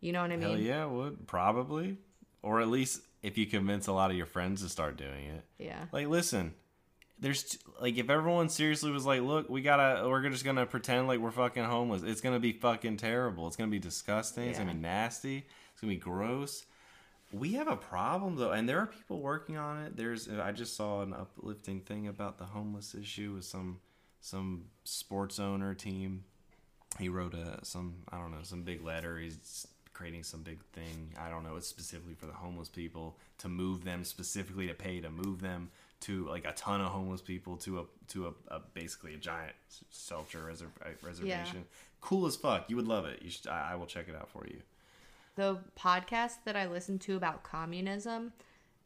you 0.00 0.12
know 0.12 0.22
what 0.22 0.30
i 0.30 0.36
mean 0.36 0.48
Hell 0.50 0.58
yeah, 0.58 0.84
it 0.84 0.90
would 0.90 1.26
probably, 1.26 1.98
or 2.42 2.60
at 2.60 2.68
least 2.68 3.00
if 3.22 3.38
you 3.38 3.46
convince 3.46 3.86
a 3.86 3.92
lot 3.92 4.10
of 4.10 4.16
your 4.18 4.26
friends 4.26 4.62
to 4.62 4.68
start 4.68 4.98
doing 4.98 5.24
it. 5.26 5.44
Yeah. 5.58 5.86
Like, 5.92 6.08
listen, 6.08 6.52
there's 7.18 7.56
like 7.80 7.96
if 7.96 8.10
everyone 8.10 8.50
seriously 8.50 8.90
was 8.90 9.06
like, 9.06 9.22
look, 9.22 9.48
we 9.48 9.62
gotta, 9.62 10.06
we're 10.06 10.28
just 10.28 10.44
gonna 10.44 10.66
pretend 10.66 11.08
like 11.08 11.20
we're 11.20 11.30
fucking 11.30 11.64
homeless. 11.64 12.02
It's 12.02 12.20
gonna 12.20 12.40
be 12.40 12.52
fucking 12.52 12.98
terrible. 12.98 13.46
It's 13.46 13.56
gonna 13.56 13.70
be 13.70 13.78
disgusting. 13.78 14.44
It's 14.48 14.58
gonna 14.58 14.74
be 14.74 14.78
nasty. 14.80 15.46
It's 15.72 15.80
gonna 15.80 15.94
be 15.94 15.98
gross. 15.98 16.66
We 17.34 17.52
have 17.54 17.68
a 17.68 17.76
problem 17.76 18.36
though, 18.36 18.52
and 18.52 18.68
there 18.68 18.78
are 18.78 18.86
people 18.86 19.20
working 19.20 19.56
on 19.56 19.82
it. 19.84 19.96
There's, 19.96 20.28
I 20.28 20.52
just 20.52 20.76
saw 20.76 21.02
an 21.02 21.12
uplifting 21.12 21.80
thing 21.80 22.08
about 22.08 22.38
the 22.38 22.44
homeless 22.44 22.94
issue 22.94 23.34
with 23.34 23.44
some 23.44 23.80
some 24.20 24.64
sports 24.84 25.38
owner 25.38 25.74
team 25.74 26.24
he 26.98 27.08
wrote 27.08 27.34
a 27.34 27.64
some 27.64 27.94
I 28.10 28.18
don't 28.18 28.30
know 28.30 28.42
some 28.42 28.62
big 28.62 28.84
letter. 28.84 29.18
He's 29.18 29.66
creating 29.92 30.24
some 30.24 30.42
big 30.42 30.60
thing. 30.72 31.14
I 31.20 31.28
don't 31.28 31.44
know. 31.44 31.56
It's 31.56 31.66
specifically 31.66 32.14
for 32.14 32.26
the 32.26 32.32
homeless 32.32 32.68
people 32.68 33.16
to 33.38 33.48
move 33.48 33.84
them 33.84 34.04
specifically 34.04 34.66
to 34.68 34.74
pay 34.74 35.00
to 35.00 35.10
move 35.10 35.40
them 35.40 35.70
to 36.00 36.26
like 36.28 36.46
a 36.46 36.52
ton 36.52 36.80
of 36.80 36.88
homeless 36.88 37.20
people 37.20 37.56
to 37.58 37.80
a 37.80 37.84
to 38.08 38.28
a, 38.28 38.54
a 38.54 38.60
basically 38.74 39.14
a 39.14 39.16
giant 39.16 39.54
shelter 39.92 40.38
reser- 40.38 40.66
uh, 40.84 40.90
reservation. 41.02 41.64
Cool 42.00 42.26
as 42.26 42.36
fuck. 42.36 42.68
You 42.68 42.76
would 42.76 42.88
love 42.88 43.06
it. 43.06 43.22
You 43.22 43.30
should. 43.30 43.48
I, 43.48 43.72
I 43.72 43.74
will 43.76 43.86
check 43.86 44.08
it 44.08 44.14
out 44.14 44.28
for 44.28 44.46
you. 44.46 44.60
The 45.36 45.58
podcast 45.78 46.38
that 46.44 46.56
I 46.56 46.66
listened 46.66 47.00
to 47.02 47.16
about 47.16 47.42
communism, 47.42 48.32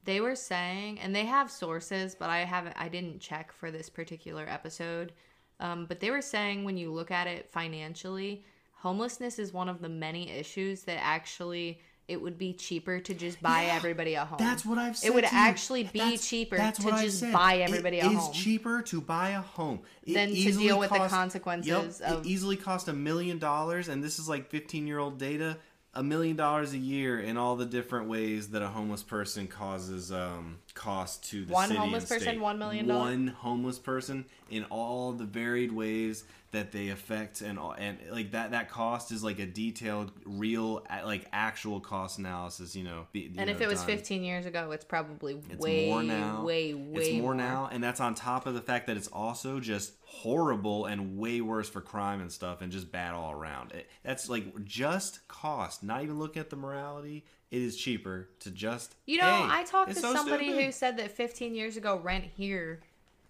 they 0.04 0.20
were 0.20 0.36
saying, 0.36 0.98
and 1.00 1.14
they 1.14 1.26
have 1.26 1.50
sources, 1.50 2.14
but 2.18 2.30
I 2.30 2.38
haven't, 2.40 2.76
I 2.78 2.88
didn't 2.88 3.20
check 3.20 3.52
for 3.52 3.70
this 3.70 3.88
particular 3.90 4.46
episode. 4.48 5.12
Um, 5.60 5.86
but 5.86 6.00
they 6.00 6.10
were 6.10 6.22
saying 6.22 6.64
when 6.64 6.76
you 6.78 6.92
look 6.92 7.10
at 7.10 7.26
it 7.26 7.50
financially, 7.50 8.44
homelessness 8.72 9.38
is 9.38 9.52
one 9.52 9.68
of 9.68 9.80
the 9.82 9.88
many 9.88 10.30
issues 10.30 10.82
that 10.84 10.98
actually 11.02 11.80
it 12.06 12.22
would 12.22 12.38
be 12.38 12.54
cheaper 12.54 13.00
to 13.00 13.12
just 13.12 13.42
buy 13.42 13.64
Yeah, 13.64 13.74
everybody 13.74 14.14
a 14.14 14.24
home. 14.24 14.38
That's 14.38 14.64
what 14.64 14.78
I've 14.78 14.96
said. 14.96 15.08
It 15.08 15.14
would 15.14 15.24
to 15.24 15.34
you. 15.34 15.38
actually 15.42 15.82
be 15.84 15.98
That's- 15.98 16.26
cheaper 16.26 16.56
that's 16.56 16.78
to 16.82 16.90
just 16.92 17.30
buy 17.32 17.58
everybody 17.58 17.98
It 17.98 18.06
a 18.06 18.08
home. 18.08 18.16
It 18.16 18.20
is 18.36 18.42
cheaper 18.42 18.80
to 18.80 19.00
buy 19.02 19.30
a 19.30 19.42
home 19.42 19.80
It 20.04 20.14
Than 20.14 20.28
to 20.30 20.52
deal 20.52 20.78
with 20.78 20.88
the 20.88 21.06
consequences 21.08 22.00
Yep, 22.00 22.10
of- 22.10 22.24
it 22.24 22.28
easily 22.30 22.56
cost 22.56 22.88
a 22.88 22.94
million 22.94 23.38
dollars, 23.38 23.88
and 23.88 24.02
this 24.02 24.18
is 24.18 24.26
like 24.26 24.48
fifteen 24.48 24.86
year 24.86 24.98
old 24.98 25.18
data. 25.18 25.58
A 25.98 26.02
million 26.02 26.36
dollars 26.36 26.72
a 26.74 26.78
year 26.78 27.18
in 27.18 27.36
all 27.36 27.56
the 27.56 27.66
different 27.66 28.08
ways 28.08 28.50
that 28.50 28.62
a 28.62 28.68
homeless 28.68 29.02
person 29.02 29.48
causes 29.48 30.12
um, 30.12 30.58
cost 30.74 31.24
to 31.28 31.44
the 31.44 31.52
One 31.52 31.66
city 31.66 31.80
homeless 31.80 32.04
and 32.04 32.08
person, 32.08 32.28
state. 32.34 32.40
one 32.40 32.56
million 32.56 32.86
dollars? 32.86 33.10
One 33.10 33.26
homeless 33.26 33.80
person 33.80 34.24
in 34.48 34.62
all 34.70 35.10
the 35.10 35.24
varied 35.24 35.72
ways 35.72 36.22
that 36.50 36.72
they 36.72 36.88
affect 36.88 37.42
and 37.42 37.58
all, 37.58 37.72
and 37.72 37.98
like 38.10 38.30
that 38.32 38.52
that 38.52 38.70
cost 38.70 39.12
is 39.12 39.22
like 39.22 39.38
a 39.38 39.44
detailed, 39.46 40.12
real, 40.24 40.82
like 41.04 41.26
actual 41.32 41.78
cost 41.78 42.18
analysis. 42.18 42.74
You 42.74 42.84
know, 42.84 43.06
be, 43.12 43.20
you 43.20 43.32
And 43.36 43.50
if 43.50 43.58
know, 43.60 43.66
it 43.66 43.68
was 43.68 43.80
done. 43.80 43.88
15 43.88 44.24
years 44.24 44.46
ago, 44.46 44.70
it's 44.70 44.84
probably 44.84 45.38
It's 45.50 45.62
way, 45.62 45.88
more 45.88 46.02
now. 46.02 46.42
way, 46.42 46.72
way 46.72 47.02
It's 47.02 47.20
more, 47.22 47.34
now, 47.34 47.68
and 47.70 47.84
that's 47.84 48.00
on 48.00 48.14
top 48.14 48.46
of 48.46 48.54
the 48.54 48.62
fact 48.62 48.86
that 48.86 48.96
it's 48.96 49.08
also 49.08 49.60
just 49.60 49.92
horrible 50.04 50.86
and 50.86 51.18
way 51.18 51.40
worse 51.42 51.68
for 51.68 51.80
crime 51.82 52.20
and 52.20 52.32
stuff, 52.32 52.62
and 52.62 52.72
just 52.72 52.90
bad 52.90 53.12
all 53.14 53.32
around. 53.32 53.72
It, 53.72 53.88
that's 54.02 54.30
like 54.30 54.64
just 54.64 55.28
cost. 55.28 55.82
Not 55.82 56.02
even 56.02 56.18
looking 56.18 56.40
at 56.40 56.48
the 56.50 56.56
morality. 56.56 57.24
It 57.50 57.62
is 57.62 57.76
cheaper 57.76 58.28
to 58.40 58.50
just. 58.50 58.94
You 59.06 59.18
know, 59.18 59.24
hey, 59.24 59.46
I 59.50 59.64
talked 59.64 59.90
to 59.90 59.96
so 59.98 60.12
somebody 60.14 60.46
stupid. 60.48 60.64
who 60.64 60.72
said 60.72 60.96
that 60.98 61.10
15 61.12 61.54
years 61.54 61.76
ago, 61.78 61.98
rent 62.02 62.24
here, 62.24 62.80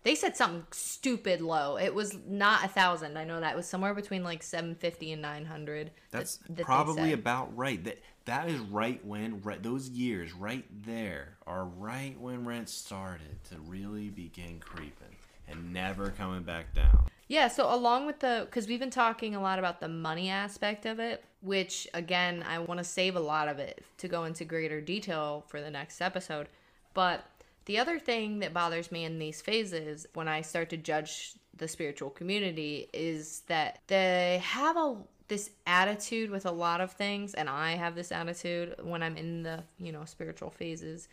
they 0.09 0.15
said 0.15 0.35
something 0.35 0.65
stupid 0.71 1.43
low. 1.43 1.77
It 1.77 1.95
was 1.95 2.17
not 2.27 2.65
a 2.65 2.69
thousand. 2.69 3.19
I 3.19 3.25
know 3.25 3.41
that 3.41 3.53
it 3.53 3.57
was 3.57 3.67
somewhere 3.67 3.93
between 3.93 4.25
like 4.25 4.43
750 4.43 5.13
and 5.13 5.21
900. 5.21 5.91
That's 6.11 6.37
that- 6.39 6.57
that 6.57 6.65
probably 6.65 7.13
about 7.13 7.55
right. 7.55 7.85
That 7.85 7.99
that 8.25 8.49
is 8.49 8.59
right 8.59 9.05
when 9.05 9.43
right 9.43 9.63
those 9.63 9.91
years 9.91 10.33
right 10.33 10.65
there 10.87 11.37
are 11.47 11.67
right 11.67 12.19
when 12.19 12.47
rent 12.47 12.71
started 12.71 13.45
to 13.51 13.57
really 13.67 14.09
begin 14.09 14.61
creeping 14.61 15.17
and 15.47 15.75
never 15.75 16.09
coming 16.11 16.43
back 16.43 16.73
down. 16.75 17.05
Yeah, 17.27 17.49
so 17.49 17.71
along 17.71 18.07
with 18.07 18.21
the, 18.21 18.47
because 18.47 18.67
we've 18.67 18.81
been 18.81 18.89
talking 18.89 19.35
a 19.35 19.43
lot 19.43 19.59
about 19.59 19.79
the 19.81 19.89
money 19.89 20.31
aspect 20.31 20.87
of 20.87 20.99
it, 20.99 21.23
which 21.43 21.87
again, 21.93 22.43
I 22.49 22.61
want 22.61 22.79
to 22.79 22.85
save 22.85 23.15
a 23.15 23.21
lot 23.21 23.49
of 23.49 23.59
it 23.59 23.85
to 23.99 24.09
go 24.09 24.25
into 24.25 24.47
greater 24.47 24.81
detail 24.81 25.45
for 25.49 25.61
the 25.61 25.71
next 25.71 26.01
episode. 26.01 26.49
But 26.95 27.27
the 27.69 27.79
other 27.79 27.99
thing 27.99 28.39
that 28.39 28.55
bothers 28.55 28.91
me 28.91 29.05
in 29.05 29.19
these 29.19 29.43
phases 29.43 30.07
when 30.15 30.27
I 30.27 30.41
start 30.41 30.71
to 30.71 30.79
judge 30.79 31.35
the 31.55 31.69
spiritual 31.69 32.09
community 32.09 32.89
is 32.95 33.43
that 33.47 33.81
they 33.89 34.41
have 34.43 34.77
a 34.77 34.97
this 35.29 35.51
attitude 35.67 36.31
with 36.31 36.47
a 36.47 36.51
lot 36.51 36.81
of 36.81 36.93
things 36.93 37.35
and 37.35 37.51
I 37.51 37.73
have 37.73 37.95
this 37.95 38.11
attitude 38.11 38.75
when 38.83 39.03
I'm 39.03 39.19
in 39.19 39.43
the, 39.43 39.63
you 39.79 39.93
know, 39.93 40.07
spiritual 40.07 40.49
phases. 40.49 41.09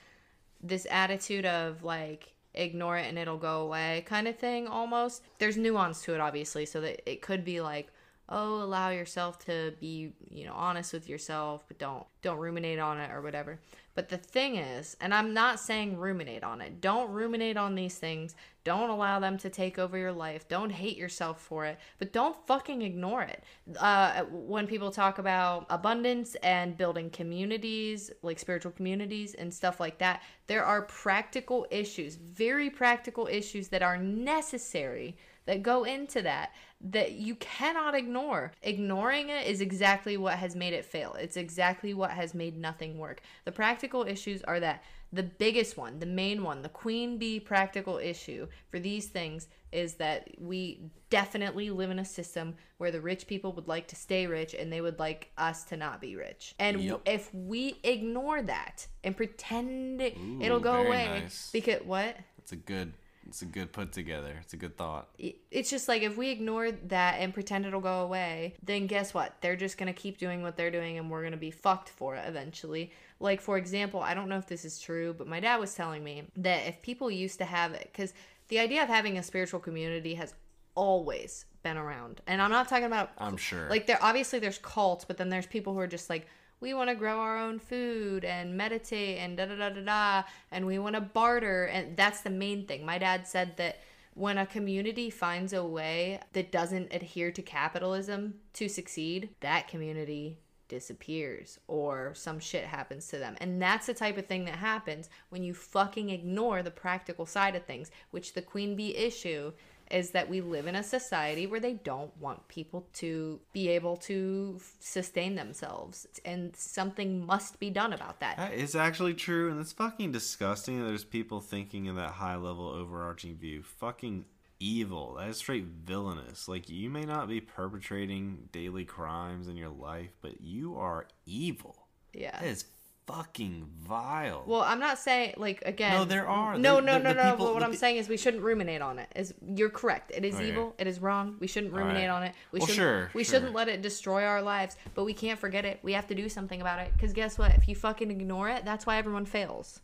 This 0.64 0.88
attitude 0.90 1.46
of 1.46 1.84
like 1.84 2.32
ignore 2.54 2.98
it 2.98 3.08
and 3.10 3.20
it'll 3.20 3.38
go 3.38 3.60
away 3.60 4.06
kind 4.08 4.26
of 4.26 4.38
thing 4.38 4.70
almost. 4.70 5.24
There's 5.40 5.58
nuance 5.58 6.04
to 6.04 6.16
it 6.16 6.22
obviously 6.22 6.66
so 6.66 6.80
that 6.80 7.02
it 7.12 7.22
could 7.22 7.44
be 7.44 7.60
like 7.60 7.92
oh 8.30 8.64
allow 8.64 8.90
yourself 8.90 9.38
to 9.46 9.74
be 9.80 10.14
you 10.30 10.46
know 10.46 10.54
honest 10.54 10.94
with 10.94 11.08
yourself 11.08 11.64
but 11.68 11.78
don't 11.78 12.06
don't 12.24 12.40
ruminate 12.40 12.80
on 12.80 12.98
it 12.98 13.12
or 13.12 13.22
whatever 13.22 13.60
but 13.96 14.10
the 14.10 14.18
thing 14.18 14.58
is 14.58 14.96
and 15.02 15.14
i'm 15.14 15.34
not 15.34 15.60
saying 15.60 15.98
ruminate 15.98 16.44
on 16.44 16.62
it. 16.62 16.82
Don't 16.82 17.12
ruminate 17.12 17.58
on 17.58 17.76
these 17.76 17.98
things. 17.98 18.36
Don't 18.64 18.90
allow 18.90 19.20
them 19.20 19.38
to 19.40 19.50
take 19.50 19.78
over 19.78 19.98
your 19.98 20.12
life. 20.12 20.48
Don't 20.48 20.72
hate 20.72 20.98
yourself 20.98 21.40
for 21.40 21.66
it. 21.66 21.78
But 22.00 22.14
don't 22.14 22.36
fucking 22.48 22.82
ignore 22.82 23.22
it. 23.22 23.44
Uh, 23.78 24.24
when 24.24 24.66
people 24.66 24.90
talk 24.92 25.20
about 25.20 25.66
abundance 25.70 26.36
and 26.36 26.78
building 26.78 27.10
communities 27.10 28.12
like 28.22 28.40
spiritual 28.40 28.72
communities 28.72 29.34
and 29.36 29.54
stuff 29.54 29.80
like 29.80 29.98
that 29.98 30.22
there 30.48 30.64
are 30.64 30.84
practical 30.84 31.66
issues 31.72 32.16
very 32.16 32.70
practical 32.70 33.28
issues 33.28 33.68
that 33.70 33.82
are 33.82 33.98
necessary 33.98 35.16
that 35.46 35.64
go 35.64 35.84
into 35.84 36.22
that 36.22 36.52
that 36.82 37.14
you 37.14 37.36
cannot 37.36 37.96
ignore. 37.96 38.52
Ignoring 38.62 39.30
it 39.30 39.48
is 39.48 39.62
exactly 39.62 40.18
what 40.18 40.36
has 40.38 40.56
made 40.56 40.74
it 40.74 40.86
fail. 40.86 41.14
It's 41.20 41.38
exactly 41.38 41.94
what 41.94 42.12
has 42.12 42.34
made 42.34 42.58
nothing 42.58 42.98
work. 42.98 43.22
The 43.46 43.52
practical 43.52 44.04
issues 44.04 44.44
are 44.44 44.60
that 44.60 44.84
the 45.14 45.24
biggest 45.24 45.78
one, 45.78 46.00
the 46.00 46.06
main 46.06 46.44
one, 46.44 46.62
the 46.62 46.70
queen 46.70 47.18
bee 47.18 47.40
practical 47.40 47.98
issue 47.98 48.48
for 48.70 48.80
these 48.80 49.08
things 49.08 49.48
is 49.72 49.96
that 49.96 50.30
we 50.40 50.82
definitely 51.10 51.70
live 51.70 51.90
in 51.90 52.00
a 52.00 52.06
system 52.06 52.56
where 52.78 52.92
the 52.92 53.00
rich 53.00 53.26
people 53.26 53.54
would 53.54 53.68
like 53.68 53.88
to 53.88 53.96
stay 53.96 54.28
rich 54.28 54.54
and 54.54 54.72
they 54.72 54.82
would 54.82 55.00
like 55.00 55.32
us 55.38 55.64
to 55.66 55.78
not 55.78 56.02
be 56.02 56.16
rich. 56.16 56.54
And 56.60 56.82
Yep. 56.82 57.02
if 57.06 57.34
we 57.34 57.80
ignore 57.84 58.42
that 58.42 58.88
and 59.04 59.16
pretend 59.16 60.02
it, 60.02 60.18
it'll 60.42 60.60
go 60.60 60.86
away 60.86 61.06
nice. 61.08 61.50
because 61.52 61.82
what? 61.84 62.18
It's 62.38 62.52
a 62.52 62.58
good. 62.58 62.94
It's 63.28 63.42
a 63.42 63.46
good 63.46 63.72
put 63.72 63.92
together. 63.92 64.38
It's 64.42 64.54
a 64.54 64.58
good 64.58 64.78
thought. 64.78 65.10
it's 65.18 65.70
just 65.70 65.88
like 65.88 66.04
if 66.04 66.18
we 66.18 66.30
ignore 66.30 66.72
that 66.72 67.16
and 67.20 67.34
pretend 67.34 67.66
it'll 67.66 67.82
go 67.82 68.02
away, 68.02 68.56
then 68.64 68.88
guess 68.88 69.14
what? 69.14 69.36
They're 69.42 69.56
just 69.56 69.78
gonna 69.78 69.94
keep 69.94 70.18
doing 70.18 70.42
what 70.42 70.56
they're 70.56 70.72
doing 70.72 70.98
and 70.98 71.10
we're 71.10 71.24
gonna 71.24 71.38
be 71.38 71.52
fucked 71.52 71.90
for 71.90 72.16
it 72.16 72.24
eventually. 72.28 72.92
Like, 73.20 73.42
for 73.42 73.58
example, 73.58 74.02
I 74.02 74.14
don't 74.14 74.30
know 74.30 74.38
if 74.38 74.48
this 74.48 74.66
is 74.66 74.80
true, 74.80 75.14
but 75.18 75.28
my 75.28 75.40
dad 75.40 75.58
was 75.58 75.74
telling 75.74 76.04
me 76.04 76.24
that 76.38 76.68
if 76.68 76.82
people 76.82 77.10
used 77.10 77.40
to 77.40 77.46
have 77.46 77.74
it, 77.74 77.90
because 77.92 78.14
the 78.50 78.60
idea 78.60 78.84
of 78.84 78.90
having 78.90 79.18
a 79.18 79.24
spiritual 79.24 79.60
community 79.60 80.16
has 80.16 80.34
always 80.76 81.46
been 81.64 81.78
around. 81.78 82.22
And 82.28 82.42
I'm 82.42 82.52
not 82.52 82.68
talking 82.68 82.86
about 82.86 83.12
I'm 83.18 83.38
sure. 83.38 83.70
like 83.70 83.88
there 83.88 83.98
obviously 84.02 84.40
there's 84.40 84.60
cults, 84.60 85.06
but 85.06 85.18
then 85.18 85.30
there's 85.30 85.48
people 85.48 85.74
who 85.74 85.80
are 85.80 85.88
just 85.88 86.10
like 86.10 86.28
we 86.60 86.74
want 86.74 86.90
to 86.90 86.96
grow 86.96 87.20
our 87.20 87.38
own 87.38 87.60
food 87.60 88.26
and 88.26 88.58
meditate 88.58 89.18
and 89.18 89.38
da 89.38 89.46
da 89.46 89.56
da 89.56 89.70
da 89.70 89.82
da 89.82 90.24
and 90.52 90.66
we 90.66 90.80
want 90.80 90.96
to 90.96 91.02
barter 91.02 91.66
and 91.66 91.96
that's 91.98 92.22
the 92.22 92.30
main 92.30 92.66
thing. 92.66 92.86
My 92.86 92.98
dad 92.98 93.28
said 93.28 93.58
that 93.58 93.80
when 94.14 94.38
a 94.38 94.46
community 94.46 95.10
finds 95.10 95.52
a 95.52 95.64
way 95.64 96.20
that 96.34 96.52
doesn't 96.52 96.94
adhere 96.94 97.32
to 97.32 97.42
capitalism 97.42 98.36
to 98.54 98.70
succeed, 98.70 99.30
that 99.42 99.68
community 99.68 100.40
disappears 100.68 101.60
or 101.68 102.14
some 102.16 102.40
shit 102.40 102.64
happens 102.64 103.08
to 103.08 103.18
them. 103.18 103.36
And 103.40 103.62
that's 103.62 103.88
the 103.88 103.94
type 103.94 104.18
of 104.18 104.26
thing 104.26 104.46
that 104.46 104.56
happens 104.56 105.10
when 105.30 105.44
you 105.44 105.54
fucking 105.54 106.10
ignore 106.10 106.64
the 106.64 106.72
practical 106.72 107.26
side 107.26 107.56
of 107.56 107.66
things, 107.66 107.92
which 108.12 108.34
the 108.34 108.42
queen 108.42 108.76
bee 108.76 108.96
issue 108.96 109.52
is 109.92 110.12
that 110.12 110.30
we 110.30 110.42
live 110.42 110.68
in 110.68 110.76
a 110.76 110.84
society 110.84 111.46
where 111.48 111.60
they 111.60 111.74
don't 111.74 112.16
want 112.20 112.48
people 112.48 112.88
to 112.94 113.40
be 113.54 113.70
able 113.70 113.96
to 113.96 114.60
sustain 114.80 115.36
themselves 115.36 116.08
and 116.26 116.56
something 116.56 117.26
must 117.26 117.60
be 117.60 117.70
done 117.70 117.94
about 117.94 118.20
that. 118.20 118.38
That 118.38 118.54
is 118.54 118.76
actually 118.76 119.14
true, 119.14 119.52
and 119.52 119.60
it's 119.60 119.72
fucking 119.72 120.12
disgusting. 120.12 120.80
that 120.80 120.88
There's 120.88 121.04
people 121.04 121.40
thinking 121.40 121.86
in 121.86 121.96
that 121.96 122.12
high 122.12 122.36
level, 122.36 122.68
overarching 122.68 123.38
view. 123.38 123.64
Fucking 123.64 124.26
evil. 124.60 125.16
That 125.16 125.30
is 125.30 125.38
straight 125.38 125.66
villainous. 125.66 126.48
Like 126.48 126.70
you 126.70 126.90
may 126.90 127.04
not 127.04 127.28
be 127.28 127.42
perpetrating 127.42 128.50
daily 128.52 128.86
crimes 128.86 129.48
in 129.48 129.58
your 129.58 129.70
life, 129.70 130.12
but 130.22 130.42
you 130.42 130.78
are 130.78 131.08
evil. 131.26 131.88
Yeah. 132.14 132.40
That 132.40 132.48
is 132.48 132.66
fucking 133.08 133.68
vile. 133.82 134.44
Well, 134.48 134.62
I'm 134.62 134.80
not 134.80 134.98
saying 134.98 135.36
like 135.38 135.62
again. 135.66 135.94
No, 135.94 136.06
there 136.06 136.28
are. 136.28 136.58
No, 136.58 136.76
The- 136.78 136.82
no, 136.82 136.98
no, 136.98 137.14
the 137.14 137.24
no. 137.24 137.32
people- 137.32 137.46
but 137.46 137.54
what 137.54 137.64
I'm 137.64 137.72
pe- 137.72 137.78
saying 137.78 137.98
is 137.98 138.10
we 138.10 138.18
shouldn't 138.18 138.44
ruminate 138.44 138.82
on 138.82 139.00
it. 139.00 139.10
Is 139.16 139.34
you're 139.46 139.70
correct. 139.70 140.12
It 140.16 140.26
is 140.26 140.36
Okay. 140.36 140.50
evil. 140.50 140.76
It 140.80 140.88
is 140.88 141.00
wrong. 141.00 141.38
We 141.40 141.48
shouldn't 141.48 141.74
ruminate 141.74 142.10
right. 142.10 142.16
on 142.16 142.24
it. 142.24 142.34
We 142.52 142.60
Well, 142.60 142.68
shouldn't. 142.68 142.78
sure, 142.78 143.12
we 143.14 143.24
sure. 143.24 143.36
shouldn't 143.36 143.54
let 143.54 143.68
it 143.68 143.82
destroy 143.82 144.24
our 144.24 144.42
lives. 144.42 144.76
But 144.96 145.04
we 145.04 145.14
can't 145.14 145.40
forget 145.40 145.66
it. 145.66 145.80
We 145.84 145.94
have 145.94 146.08
to 146.08 146.16
do 146.16 146.30
something 146.30 146.62
about 146.62 146.80
it. 146.80 146.92
Because 146.94 147.14
guess 147.14 147.38
what? 147.38 147.52
If 147.52 147.68
you 147.68 147.76
fucking 147.76 148.10
ignore 148.12 148.50
it, 148.50 148.66
that's 148.66 148.86
why 148.86 148.98
everyone 148.98 149.26
fails. 149.26 149.82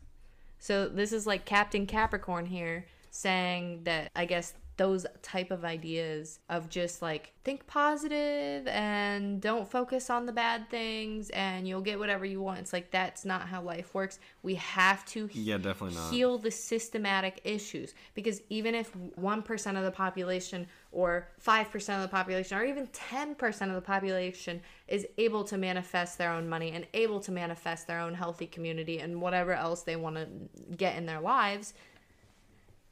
So 0.60 0.88
this 0.88 1.12
is 1.14 1.26
like 1.28 1.46
Captain 1.46 1.86
Capricorn 1.88 2.46
here 2.48 2.86
saying 3.12 3.84
that 3.84 4.10
I 4.16 4.26
guess 4.26 4.54
those 4.82 5.06
type 5.22 5.52
of 5.52 5.64
ideas 5.64 6.40
of 6.50 6.68
just 6.68 7.04
like 7.04 7.34
think 7.44 7.68
positive 7.68 8.66
and 8.66 9.40
don't 9.40 9.70
focus 9.70 10.10
on 10.10 10.26
the 10.26 10.32
bad 10.32 10.68
things 10.72 11.30
and 11.30 11.68
you'll 11.68 11.82
get 11.82 12.00
whatever 12.00 12.26
you 12.26 12.42
want. 12.42 12.58
It's 12.58 12.74
like 12.74 12.90
that's 12.90 13.24
not 13.24 13.44
how 13.44 13.62
life 13.62 13.94
works. 13.94 14.18
We 14.42 14.56
have 14.56 15.06
to 15.06 15.30
Yeah, 15.34 15.60
definitely 15.60 15.98
not. 15.98 16.12
heal 16.12 16.40
the 16.40 16.50
systematic 16.50 17.42
issues 17.44 17.94
because 18.16 18.42
even 18.50 18.74
if 18.74 18.92
1% 19.20 19.78
of 19.78 19.84
the 19.84 19.92
population 19.92 20.66
or 20.92 21.28
5% 21.46 21.96
of 21.96 22.02
the 22.02 22.08
population 22.08 22.58
or 22.58 22.66
even 22.66 22.88
10% 22.88 23.68
of 23.68 23.76
the 23.76 23.82
population 23.82 24.62
is 24.88 25.06
able 25.20 25.44
to 25.44 25.60
manifest 25.60 26.18
their 26.18 26.32
own 26.32 26.50
money 26.50 26.72
and 26.72 26.88
able 26.96 27.20
to 27.20 27.32
manifest 27.32 27.86
their 27.86 28.00
own 28.00 28.16
healthy 28.16 28.48
community 28.48 28.98
and 28.98 29.22
whatever 29.22 29.54
else 29.54 29.84
they 29.84 29.96
want 29.96 30.16
to 30.16 30.28
get 30.76 30.98
in 30.98 31.06
their 31.06 31.22
lives 31.22 31.76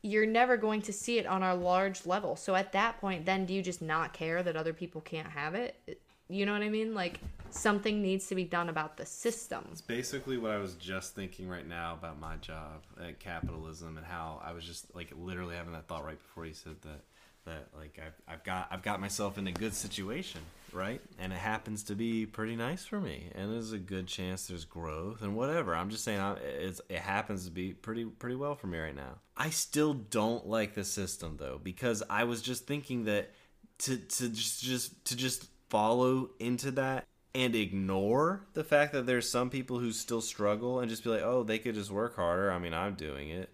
you're 0.01 0.25
never 0.25 0.57
going 0.57 0.81
to 0.83 0.93
see 0.93 1.17
it 1.17 1.25
on 1.25 1.43
a 1.43 1.55
large 1.55 2.05
level. 2.05 2.35
So 2.35 2.55
at 2.55 2.71
that 2.71 2.99
point 2.99 3.25
then 3.25 3.45
do 3.45 3.53
you 3.53 3.61
just 3.61 3.81
not 3.81 4.13
care 4.13 4.41
that 4.43 4.55
other 4.55 4.73
people 4.73 5.01
can't 5.01 5.29
have 5.29 5.55
it? 5.55 6.01
You 6.29 6.45
know 6.45 6.53
what 6.53 6.61
i 6.61 6.69
mean? 6.69 6.93
Like 6.93 7.19
something 7.49 8.01
needs 8.01 8.27
to 8.27 8.35
be 8.35 8.43
done 8.43 8.69
about 8.69 8.97
the 8.97 9.05
system. 9.05 9.67
It's 9.71 9.81
basically 9.81 10.37
what 10.37 10.51
I 10.51 10.57
was 10.57 10.75
just 10.75 11.15
thinking 11.15 11.49
right 11.49 11.67
now 11.67 11.93
about 11.93 12.19
my 12.19 12.35
job 12.37 12.83
at 13.01 13.19
capitalism 13.19 13.97
and 13.97 14.05
how 14.05 14.41
I 14.45 14.51
was 14.51 14.63
just 14.63 14.93
like 14.95 15.11
literally 15.17 15.55
having 15.55 15.73
that 15.73 15.87
thought 15.87 16.05
right 16.05 16.21
before 16.21 16.45
you 16.45 16.53
said 16.53 16.75
that 16.83 17.01
that 17.49 17.67
like 17.77 17.99
I've, 18.03 18.33
I've 18.33 18.43
got 18.43 18.67
I've 18.71 18.81
got 18.81 18.99
myself 18.99 19.37
in 19.37 19.47
a 19.47 19.51
good 19.51 19.73
situation 19.73 20.41
right 20.71 21.01
and 21.17 21.33
it 21.33 21.39
happens 21.39 21.83
to 21.83 21.95
be 21.95 22.25
pretty 22.25 22.55
nice 22.55 22.85
for 22.85 22.99
me 22.99 23.31
and 23.35 23.51
there's 23.51 23.71
a 23.71 23.79
good 23.79 24.07
chance 24.07 24.47
there's 24.47 24.65
growth 24.65 25.21
and 25.21 25.35
whatever 25.35 25.75
I'm 25.75 25.89
just 25.89 26.03
saying 26.03 26.37
it's 26.59 26.81
it 26.89 26.99
happens 26.99 27.45
to 27.45 27.51
be 27.51 27.73
pretty 27.73 28.05
pretty 28.05 28.35
well 28.35 28.55
for 28.55 28.67
me 28.67 28.77
right 28.77 28.95
now 28.95 29.17
I 29.35 29.49
still 29.49 29.93
don't 29.93 30.47
like 30.47 30.75
the 30.75 30.83
system 30.83 31.37
though 31.37 31.59
because 31.61 32.03
I 32.09 32.23
was 32.23 32.41
just 32.41 32.67
thinking 32.67 33.05
that 33.05 33.31
to 33.79 33.97
to 33.97 34.29
just 34.29 34.61
just 34.61 35.05
to 35.05 35.15
just 35.15 35.47
follow 35.69 36.29
into 36.39 36.71
that 36.71 37.05
and 37.35 37.55
ignore 37.55 38.47
the 38.53 38.63
fact 38.63 38.93
that 38.93 39.05
there's 39.05 39.29
some 39.29 39.49
people 39.49 39.79
who 39.79 39.91
still 39.91 40.21
struggle 40.21 40.79
and 40.79 40.89
just 40.89 41.03
be 41.03 41.09
like, 41.09 41.21
oh, 41.21 41.43
they 41.43 41.59
could 41.59 41.75
just 41.75 41.91
work 41.91 42.15
harder. 42.15 42.51
I 42.51 42.57
mean, 42.57 42.73
I'm 42.73 42.95
doing 42.95 43.29
it. 43.29 43.49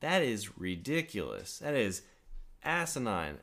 That 0.00 0.22
is 0.22 0.58
ridiculous. 0.58 1.58
That 1.58 1.74
is 1.74 2.02
asinine. 2.68 3.38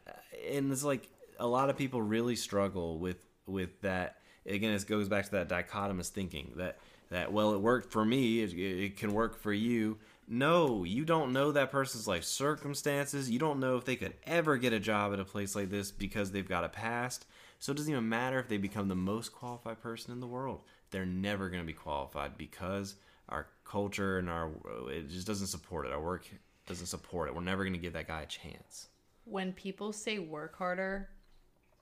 And 0.50 0.72
it's 0.72 0.84
like 0.84 1.10
a 1.40 1.48
lot 1.48 1.70
of 1.70 1.78
people 1.78 2.02
really 2.02 2.36
struggle 2.36 3.00
with 3.00 3.26
with 3.48 3.82
that. 3.82 4.18
Again, 4.46 4.74
it 4.74 4.88
goes 4.88 5.10
back 5.10 5.26
to 5.26 5.32
that 5.32 5.50
dichotomous 5.50 6.10
thinking 6.10 6.54
that 6.58 6.78
that 7.10 7.34
well, 7.34 7.54
it 7.54 7.62
worked 7.62 7.92
for 7.92 8.06
me, 8.06 8.42
it, 8.42 8.54
it 8.54 8.98
can 8.98 9.14
work 9.14 9.38
for 9.38 9.54
you. 9.54 9.98
No, 10.28 10.84
you 10.84 11.06
don't 11.06 11.34
know 11.34 11.52
that 11.52 11.72
person's 11.72 12.08
life 12.08 12.24
circumstances. 12.24 13.30
You 13.30 13.38
don't 13.38 13.60
know 13.60 13.78
if 13.78 13.86
they 13.86 13.96
could 13.96 14.14
ever 14.26 14.58
get 14.58 14.74
a 14.74 14.80
job 14.80 15.14
at 15.14 15.20
a 15.20 15.26
place 15.26 15.56
like 15.56 15.70
this 15.70 15.92
because 15.92 16.32
they've 16.32 16.48
got 16.48 16.64
a 16.64 16.70
past. 16.70 17.28
So 17.60 17.72
it 17.72 17.76
doesn't 17.76 17.92
even 17.92 18.10
matter 18.10 18.40
if 18.40 18.48
they 18.48 18.58
become 18.58 18.88
the 18.88 18.96
most 18.96 19.32
qualified 19.32 19.82
person 19.82 20.12
in 20.12 20.20
the 20.20 20.28
world. 20.28 20.62
They're 20.90 21.06
never 21.06 21.50
going 21.50 21.62
to 21.62 21.68
be 21.68 21.74
qualified 21.74 22.38
because 22.38 22.96
our 23.30 23.48
culture 23.66 24.18
and 24.18 24.30
our 24.30 24.50
it 24.90 25.10
just 25.10 25.28
doesn't 25.28 25.48
support 25.48 25.86
it. 25.86 25.92
Our 25.92 26.02
work 26.02 26.28
doesn't 26.66 26.88
support 26.88 27.28
it. 27.28 27.36
We're 27.36 27.42
never 27.42 27.64
going 27.64 27.74
to 27.74 27.80
give 27.80 27.94
that 27.94 28.08
guy 28.08 28.24
a 28.24 28.26
chance. 28.26 28.88
When 29.26 29.54
people 29.54 29.92
say 29.92 30.20
work 30.20 30.56
harder, 30.56 31.10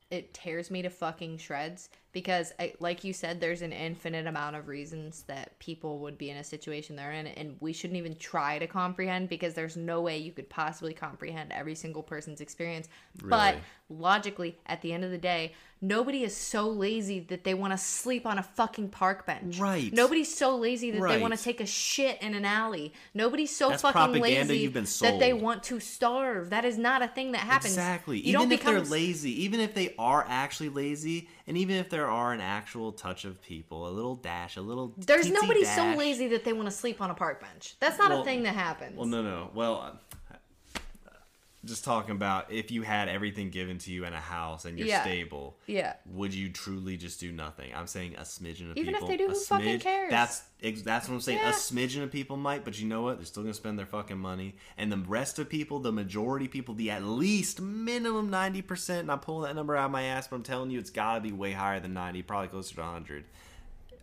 it 0.10 0.34
tears 0.34 0.72
me 0.72 0.82
to 0.82 0.90
fucking 0.90 1.38
shreds 1.38 1.90
because 2.14 2.54
I, 2.60 2.74
like 2.80 3.04
you 3.04 3.12
said 3.12 3.42
there's 3.42 3.64
an 3.64 3.74
infinite 3.74 4.28
amount 4.28 4.56
of 4.56 4.68
reasons 4.68 5.24
that 5.24 5.58
people 5.60 6.00
would 6.00 6.18
be 6.18 6.30
in 6.30 6.38
a 6.38 6.44
situation 6.44 6.96
they're 6.96 7.12
in 7.12 7.28
and 7.28 7.58
we 7.60 7.74
shouldn't 7.74 7.98
even 7.98 8.16
try 8.16 8.60
to 8.60 8.68
comprehend 8.68 9.30
because 9.30 9.56
there's 9.56 9.76
no 9.76 10.02
way 10.02 10.20
you 10.20 10.32
could 10.32 10.48
possibly 10.48 10.94
comprehend 10.94 11.52
every 11.52 11.76
single 11.76 12.04
person's 12.04 12.40
experience. 12.40 12.88
But 13.24 13.58
logically 13.90 14.58
at 14.68 14.82
the 14.82 14.94
end 14.94 15.04
of 15.04 15.12
the 15.12 15.18
day 15.18 15.54
nobody 15.84 16.24
is 16.24 16.36
so 16.36 16.70
lazy 16.70 17.20
that 17.20 17.44
they 17.44 17.54
want 17.54 17.74
to 17.74 17.78
sleep 17.78 18.26
on 18.26 18.40
a 18.40 18.44
fucking 18.44 18.88
park 18.88 19.26
bench. 19.26 19.60
Right. 19.60 19.92
nobody's 19.92 20.34
so 20.34 20.56
lazy 20.56 20.92
that 20.92 21.02
they 21.02 21.20
want 21.20 21.36
to 21.38 21.44
take 21.44 21.60
a 21.60 21.66
shit 21.66 22.22
in 22.22 22.34
an 22.34 22.46
alley. 22.46 22.94
Nobody's 23.14 23.54
so 23.54 23.70
That's 23.70 23.82
fucking 23.82 24.22
lazy 24.22 24.60
you've 24.60 24.74
been 24.74 24.88
that 25.02 25.20
they 25.20 25.34
want 25.34 25.64
to 25.64 25.80
starve. 25.82 26.52
That 26.52 26.64
is 26.64 26.78
not 26.78 27.02
a 27.02 27.08
thing 27.10 27.34
that 27.34 27.42
happens. 27.42 27.74
Exactly. 27.74 28.20
you 28.20 28.40
even 28.40 28.52
if 28.52 28.60
become 28.60 28.76
they're 28.76 28.84
lazy, 28.84 29.44
even 29.44 29.60
if 29.60 29.74
they 29.74 29.94
are 30.00 30.26
actually 30.28 30.70
lazy, 30.70 31.28
and 31.48 31.58
even 31.58 31.76
if 31.76 31.90
there 31.90 32.10
are 32.10 32.32
an 32.34 32.40
actual 32.40 32.92
touch 32.92 33.26
of 33.26 33.42
people, 33.42 33.88
a 33.88 33.92
little 33.92 34.16
dash, 34.16 34.56
a 34.56 34.62
little. 34.62 34.94
There's 34.98 35.30
nobody 35.30 35.64
so 35.66 35.94
lazy 35.94 36.28
that 36.30 36.44
they 36.44 36.54
want 36.54 36.68
to 36.68 36.72
sleep 36.72 37.02
on 37.02 37.10
a 37.10 37.14
park 37.14 37.42
bench. 37.42 37.76
That's 37.80 37.98
not 37.98 38.12
a 38.12 38.24
thing 38.24 38.44
that 38.44 38.56
happens. 38.56 38.98
Well, 38.98 39.08
no, 39.08 39.22
no. 39.22 39.52
Well, 39.54 40.00
just 41.66 41.86
talking 41.86 42.12
about 42.12 42.52
if 42.52 42.72
you 42.72 42.82
had 42.82 43.08
everything 43.08 43.50
given 43.50 43.78
to 43.78 43.92
you 43.92 44.04
in 44.06 44.14
a 44.14 44.20
house 44.20 44.66
and 44.66 44.78
you're 44.78 44.88
Yeah. 44.88 45.02
stable. 45.02 45.58
Yeah. 45.66 45.94
Would 46.08 46.34
you 46.34 46.50
truly 46.50 46.98
just 46.98 47.20
do 47.22 47.32
nothing? 47.32 47.74
I'm 47.74 47.88
saying 47.88 48.16
a 48.18 48.22
smidgen 48.24 48.70
of 48.72 48.76
people. 48.76 48.82
Even 48.82 48.96
if 48.96 49.08
they 49.08 49.16
do, 49.18 49.28
a 49.28 49.30
who 49.30 49.36
fucking 49.40 49.80
smidge- 49.80 49.82
cares? 49.82 50.12
That's 50.12 50.44
that's 50.84 51.08
what 51.08 51.16
I'm 51.16 51.22
saying. 51.22 51.40
Yeah. 51.40 51.50
A 51.50 51.54
smidgen 51.54 52.04
of 52.04 52.12
people 52.12 52.36
might, 52.38 52.64
but 52.66 52.80
you 52.80 52.88
know 52.88 53.02
what? 53.02 53.18
They're 53.18 53.26
still 53.26 53.44
gonna 53.44 53.54
spend 53.54 53.80
their 53.80 53.86
fucking 53.86 54.18
money. 54.18 54.56
And 54.78 54.92
the 54.92 54.98
rest 54.98 55.40
of 55.40 55.50
people, 55.50 55.80
the 55.80 55.92
majority 55.92 56.46
of 56.46 56.52
people, 56.52 56.74
the 56.76 56.92
at 56.92 57.04
least 57.04 57.62
minimum 57.62 58.30
ninety 58.30 58.62
percent. 58.62 59.02
And 59.02 59.12
I'm 59.12 59.20
pulling 59.20 59.48
that 59.48 59.56
number 59.56 59.76
out 59.78 59.86
of 59.86 59.92
my 59.92 60.04
ass, 60.04 60.28
but 60.28 60.36
I'm 60.38 60.44
telling 60.44 60.70
you, 60.72 60.80
it's 60.80 60.90
got 60.90 61.16
to 61.16 61.22
be 61.22 61.32
way 61.32 61.54
higher 61.54 61.80
than 61.80 61.94
ninety, 61.94 62.22
probably 62.24 62.50
closer 62.50 62.76
to 62.76 62.84
hundred 62.84 63.26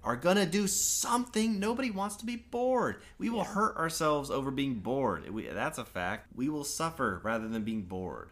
are 0.02 0.16
gonna 0.16 0.46
do 0.46 0.66
something. 0.66 1.58
Nobody 1.60 1.90
wants 1.90 2.16
to 2.16 2.26
be 2.26 2.36
bored. 2.36 3.02
We 3.18 3.30
will 3.30 3.44
hurt 3.44 3.76
ourselves 3.76 4.30
over 4.30 4.50
being 4.50 4.76
bored. 4.76 5.28
We, 5.28 5.46
that's 5.46 5.78
a 5.78 5.84
fact. 5.84 6.28
We 6.34 6.48
will 6.48 6.64
suffer 6.64 7.20
rather 7.22 7.48
than 7.48 7.62
being 7.62 7.82
bored. 7.82 8.30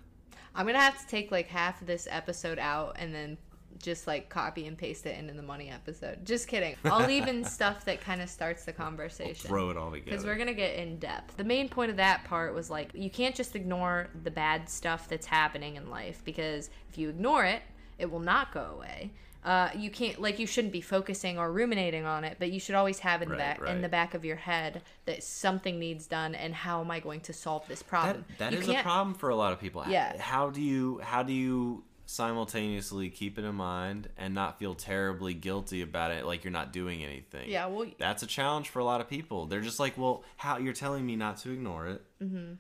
I'm 0.55 0.67
gonna 0.67 0.81
have 0.81 1.01
to 1.01 1.07
take 1.07 1.31
like 1.31 1.49
half 1.49 1.81
of 1.81 1.87
this 1.87 2.09
episode 2.11 2.59
out 2.59 2.97
and 2.99 3.15
then 3.15 3.39
just 3.83 4.07
like 4.07 4.29
copy 4.29 4.67
and 4.67 4.77
paste 4.77 5.07
it 5.07 5.17
into 5.19 5.35
the 5.35 5.43
money 5.43 5.71
episode. 5.71 6.25
Just 6.25 6.49
kidding. 6.49 6.75
I'll 6.85 7.07
leave 7.07 7.29
in 7.29 7.45
stuff 7.45 7.85
that 7.85 8.01
kind 8.01 8.21
of 8.21 8.29
starts 8.29 8.65
the 8.65 8.73
conversation. 8.73 9.49
Throw 9.49 9.71
it 9.71 9.77
all 9.77 9.91
together. 9.91 10.11
because 10.11 10.25
we're 10.25 10.37
gonna 10.37 10.55
get 10.55 10.75
in 10.77 10.99
depth. 10.99 11.37
The 11.37 11.45
main 11.45 11.69
point 11.69 11.91
of 11.91 11.97
that 11.99 12.25
part 12.25 12.55
was 12.55 12.71
like 12.71 12.91
you 12.95 13.11
can't 13.11 13.35
just 13.35 13.55
ignore 13.55 14.09
the 14.25 14.31
bad 14.31 14.69
stuff 14.69 15.09
that's 15.09 15.27
happening 15.27 15.77
in 15.77 15.91
life 15.91 16.23
because 16.25 16.71
if 16.89 16.99
you 16.99 17.09
ignore 17.09 17.45
it, 17.45 17.63
it 17.99 18.11
will 18.11 18.21
not 18.21 18.53
go 18.53 18.73
away. 18.77 19.13
Uh, 19.45 19.71
you 19.77 19.89
can't 19.89 20.21
like 20.21 20.39
you 20.39 20.47
shouldn't 20.47 20.73
be 20.73 20.81
focusing 20.81 21.39
or 21.39 21.53
ruminating 21.53 22.05
on 22.05 22.25
it, 22.25 22.37
but 22.39 22.51
you 22.51 22.59
should 22.59 22.75
always 22.75 22.99
have 22.99 23.23
in 23.23 23.29
the 23.29 23.37
Right, 23.37 23.59
back 23.61 23.69
in 23.69 23.83
the 23.83 23.89
back 23.89 24.15
of 24.15 24.25
your 24.25 24.37
head 24.37 24.83
that 25.05 25.23
something 25.23 25.79
needs 25.79 26.07
done 26.07 26.35
and 26.35 26.53
how 26.55 26.81
am 26.81 26.91
I 26.91 26.99
going 26.99 27.21
to 27.23 27.33
solve 27.33 27.67
this 27.69 27.83
problem? 27.83 28.25
that 28.39 28.53
that 28.53 28.55
is 28.55 28.69
a 28.69 28.83
problem 28.83 29.15
for 29.15 29.29
a 29.29 29.37
lot 29.37 29.53
of 29.53 29.61
people. 29.61 29.85
Yeah. 29.89 30.21
How 30.21 30.51
do 30.51 30.61
you 30.61 31.01
how 31.05 31.23
do 31.23 31.33
you 31.33 31.85
simultaneously 32.05 33.11
keep 33.11 33.39
it 33.39 33.45
in 33.45 33.55
mind 33.55 34.09
and 34.17 34.35
not 34.35 34.59
feel 34.59 34.75
terribly 34.75 35.35
guilty 35.35 35.83
about 35.83 36.11
it 36.11 36.25
like 36.25 36.43
you're 36.43 36.51
not 36.51 36.73
doing 36.73 37.05
anything? 37.05 37.49
Yeah, 37.49 37.67
well- 37.67 37.87
that's 37.99 38.25
a 38.25 38.27
challenge 38.27 38.71
for 38.71 38.81
a 38.81 38.85
lot 38.85 39.01
of 39.01 39.09
people. 39.09 39.47
They're 39.47 39.61
just 39.61 39.79
like, 39.79 39.97
well, 39.97 40.25
how 40.37 40.59
you're 40.59 40.73
telling 40.73 41.07
me 41.07 41.15
not 41.15 41.37
to 41.39 41.53
ignore 41.53 41.87
it, 41.87 42.03
mm-hmm. 42.21 42.55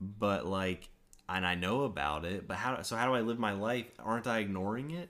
but 0.00 0.44
like, 0.44 0.90
and 1.28 1.46
I 1.46 1.54
know 1.54 1.84
about 1.84 2.26
it, 2.26 2.46
but 2.46 2.58
how? 2.58 2.82
So 2.82 2.94
how 2.94 3.06
do 3.06 3.14
I 3.14 3.20
live 3.22 3.38
my 3.38 3.52
life? 3.52 3.86
Aren't 3.98 4.26
I 4.26 4.40
ignoring 4.40 4.90
it? 4.90 5.08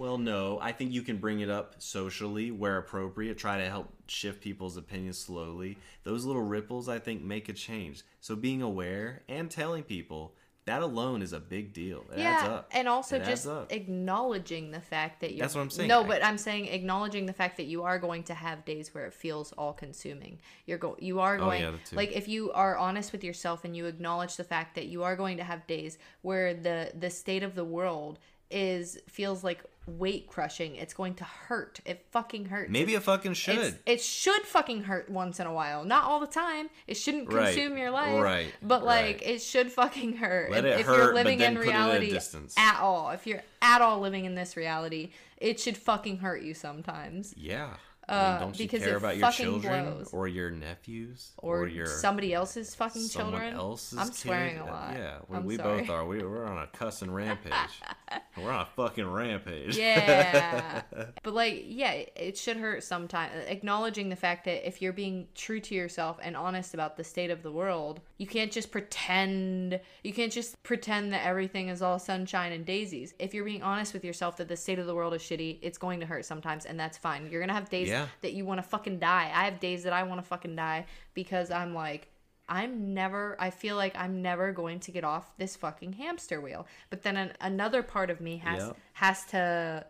Well, 0.00 0.18
no. 0.18 0.58
I 0.60 0.72
think 0.72 0.92
you 0.92 1.02
can 1.02 1.18
bring 1.18 1.40
it 1.40 1.50
up 1.50 1.74
socially 1.78 2.50
where 2.50 2.78
appropriate. 2.78 3.36
Try 3.36 3.58
to 3.58 3.68
help 3.68 3.88
shift 4.06 4.40
people's 4.40 4.76
opinions 4.76 5.18
slowly. 5.18 5.76
Those 6.04 6.24
little 6.24 6.42
ripples, 6.42 6.88
I 6.88 6.98
think, 6.98 7.22
make 7.22 7.48
a 7.50 7.52
change. 7.52 8.02
So 8.20 8.34
being 8.34 8.62
aware 8.62 9.22
and 9.28 9.50
telling 9.50 9.82
people 9.82 10.34
that 10.66 10.82
alone 10.82 11.20
is 11.20 11.32
a 11.32 11.40
big 11.40 11.72
deal. 11.72 12.04
It 12.12 12.20
yeah, 12.20 12.62
and 12.70 12.86
also 12.86 13.16
It 13.16 13.24
just 13.24 13.48
acknowledging 13.70 14.70
the 14.70 14.80
fact 14.80 15.20
that 15.20 15.32
you're. 15.32 15.40
That's 15.40 15.54
what 15.54 15.62
I'm 15.62 15.70
saying. 15.70 15.88
No, 15.88 16.04
but 16.04 16.24
I'm 16.24 16.38
saying 16.38 16.66
acknowledging 16.66 17.26
the 17.26 17.32
fact 17.32 17.56
that 17.56 17.64
you 17.64 17.82
are 17.82 17.98
going 17.98 18.22
to 18.24 18.34
have 18.34 18.64
days 18.64 18.94
where 18.94 19.06
it 19.06 19.12
feels 19.12 19.52
all 19.52 19.72
consuming. 19.72 20.38
You're 20.66 20.78
go. 20.78 20.96
You 21.00 21.20
are 21.20 21.36
oh, 21.36 21.38
going. 21.38 21.64
Oh, 21.64 21.70
yeah, 21.72 21.96
like 21.96 22.12
if 22.12 22.28
you 22.28 22.52
are 22.52 22.76
honest 22.76 23.12
with 23.12 23.24
yourself 23.24 23.64
and 23.64 23.76
you 23.76 23.86
acknowledge 23.86 24.36
the 24.36 24.44
fact 24.44 24.74
that 24.76 24.86
you 24.86 25.02
are 25.02 25.16
going 25.16 25.38
to 25.38 25.44
have 25.44 25.66
days 25.66 25.98
where 26.22 26.54
the 26.54 26.92
the 26.98 27.10
state 27.10 27.42
of 27.42 27.54
the 27.54 27.64
world 27.64 28.18
is 28.50 28.98
feels 29.08 29.42
like 29.44 29.64
weight 29.86 30.26
crushing. 30.28 30.76
It's 30.76 30.94
going 30.94 31.14
to 31.14 31.24
hurt. 31.24 31.80
It 31.84 32.04
fucking 32.10 32.46
hurts. 32.46 32.70
Maybe 32.70 32.94
it 32.94 33.02
fucking 33.02 33.34
should. 33.34 33.58
It's, 33.58 33.76
it 33.86 34.00
should 34.00 34.42
fucking 34.42 34.84
hurt 34.84 35.10
once 35.10 35.40
in 35.40 35.46
a 35.46 35.52
while. 35.52 35.84
Not 35.84 36.04
all 36.04 36.20
the 36.20 36.26
time. 36.26 36.68
It 36.86 36.94
shouldn't 36.94 37.32
Right, 37.32 37.46
consume 37.54 37.76
your 37.78 37.90
life. 37.90 38.20
right, 38.22 38.52
But 38.62 38.84
like 38.84 39.04
right. 39.04 39.22
it 39.22 39.42
should 39.42 39.72
fucking 39.72 40.16
hurt. 40.16 40.50
Let 40.50 40.64
if, 40.64 40.74
it 40.76 40.80
if 40.80 40.86
hurt, 40.86 40.96
you're 40.96 41.14
living 41.14 41.40
in 41.40 41.56
at 41.56 41.60
reality 41.60 42.16
at 42.56 42.80
all, 42.80 43.10
if 43.10 43.26
you're 43.26 43.42
at 43.62 43.80
all 43.80 44.00
living 44.00 44.24
in 44.26 44.34
this 44.34 44.56
reality, 44.56 45.10
it 45.38 45.58
should 45.58 45.76
fucking 45.76 46.18
hurt 46.18 46.42
you 46.42 46.54
sometimes. 46.54 47.34
yeah. 47.36 47.70
I 48.10 48.30
mean, 48.32 48.40
don't 48.40 48.58
you 48.58 48.64
Uh, 48.64 48.66
because 48.66 48.82
care 48.82 48.94
it 48.94 48.96
about 48.96 49.16
your 49.16 49.26
fucking 49.30 49.44
children 49.46 49.84
blows. 49.92 50.12
or 50.12 50.26
your 50.28 50.50
nephews 50.50 51.30
Or, 51.38 51.66
your 51.66 51.86
somebody 51.86 52.34
else's 52.34 52.74
fucking 52.74 53.02
someone 53.02 53.32
children. 53.40 53.54
else's 53.54 53.98
I'm 53.98 54.08
kid? 54.08 54.14
swearing 54.16 54.58
a 54.58 54.64
Uh, 54.64 54.66
lot. 54.66 54.94
Yeah, 54.96 55.18
we, 55.28 55.36
I'm 55.36 55.44
we 55.44 55.56
sorry. 55.56 55.80
both 55.82 55.90
are. 55.90 56.04
We, 56.06 56.22
we're 56.22 56.44
on 56.46 56.58
a 56.58 56.66
cussing 56.68 57.10
rampage. 57.10 57.52
we're 58.36 58.50
on 58.50 58.62
a 58.62 58.68
fucking 58.76 59.06
rampage. 59.10 59.76
Yeah. 59.76 60.82
but 61.22 61.34
like, 61.34 61.62
yeah, 61.66 61.92
it 61.92 62.36
should 62.36 62.56
hurt 62.56 62.82
sometimes. 62.82 63.32
Acknowledging 63.46 64.08
the 64.08 64.16
fact 64.16 64.44
that 64.46 64.66
if 64.66 64.82
you're 64.82 64.92
being 64.92 65.28
true 65.34 65.60
to 65.60 65.74
yourself 65.74 66.18
and 66.22 66.36
honest 66.36 66.74
about 66.74 66.96
the 66.96 67.04
state 67.04 67.30
of 67.30 67.42
the 67.42 67.52
world, 67.52 68.00
you 68.20 68.26
can't 68.26 68.52
just 68.52 68.70
pretend. 68.70 69.80
You 70.04 70.12
can't 70.12 70.30
just 70.30 70.62
pretend 70.62 71.12
that 71.14 71.24
everything 71.26 71.68
is 71.70 71.80
all 71.80 71.98
sunshine 71.98 72.52
and 72.52 72.64
daisies. 72.66 73.14
If 73.18 73.32
you're 73.34 73.46
being 73.46 73.62
honest 73.62 73.94
with 73.94 74.04
yourself 74.04 74.36
that 74.36 74.46
the 74.48 74.56
state 74.56 74.78
of 74.78 74.86
the 74.86 74.94
world 74.94 75.14
is 75.14 75.22
shitty, 75.22 75.58
it's 75.62 75.78
going 75.78 76.00
to 76.00 76.06
hurt 76.06 76.24
sometimes, 76.26 76.66
and 76.66 76.78
that's 76.78 76.98
fine. 76.98 77.28
You're 77.30 77.40
gonna 77.40 77.54
have 77.60 77.70
days 77.70 77.88
Yeah. 77.88 78.08
that 78.20 78.34
you 78.34 78.44
want 78.44 78.58
to 78.62 78.68
fucking 78.68 78.98
die. 78.98 79.30
I 79.34 79.44
have 79.46 79.58
days 79.58 79.82
that 79.84 79.94
I 79.94 80.02
want 80.02 80.20
to 80.20 80.26
fucking 80.26 80.54
die 80.56 80.86
because 81.14 81.50
I'm 81.50 81.74
like. 81.74 82.08
I'm 82.52 82.94
never, 82.94 83.36
I 83.38 83.50
feel 83.50 83.76
like 83.76 83.94
I'm 83.96 84.22
never 84.22 84.50
going 84.50 84.80
to 84.80 84.90
get 84.90 85.04
off 85.04 85.36
this 85.38 85.54
fucking 85.54 85.92
hamster 85.92 86.40
wheel. 86.40 86.66
But 86.90 87.04
then 87.04 87.16
an, 87.16 87.32
another 87.40 87.80
part 87.84 88.10
of 88.10 88.20
me 88.20 88.38
has 88.38 88.64
Yep. 88.66 88.76
has 88.94 89.24
to 89.26 89.86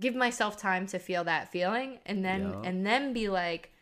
give 0.00 0.16
myself 0.16 0.56
time 0.56 0.88
to 0.88 0.98
feel 0.98 1.22
that 1.24 1.52
feeling 1.52 2.00
and 2.04 2.24
then 2.24 2.40
Yeah. 2.50 2.62
and 2.68 2.84
then 2.84 3.12
be 3.12 3.28
like 3.28 3.72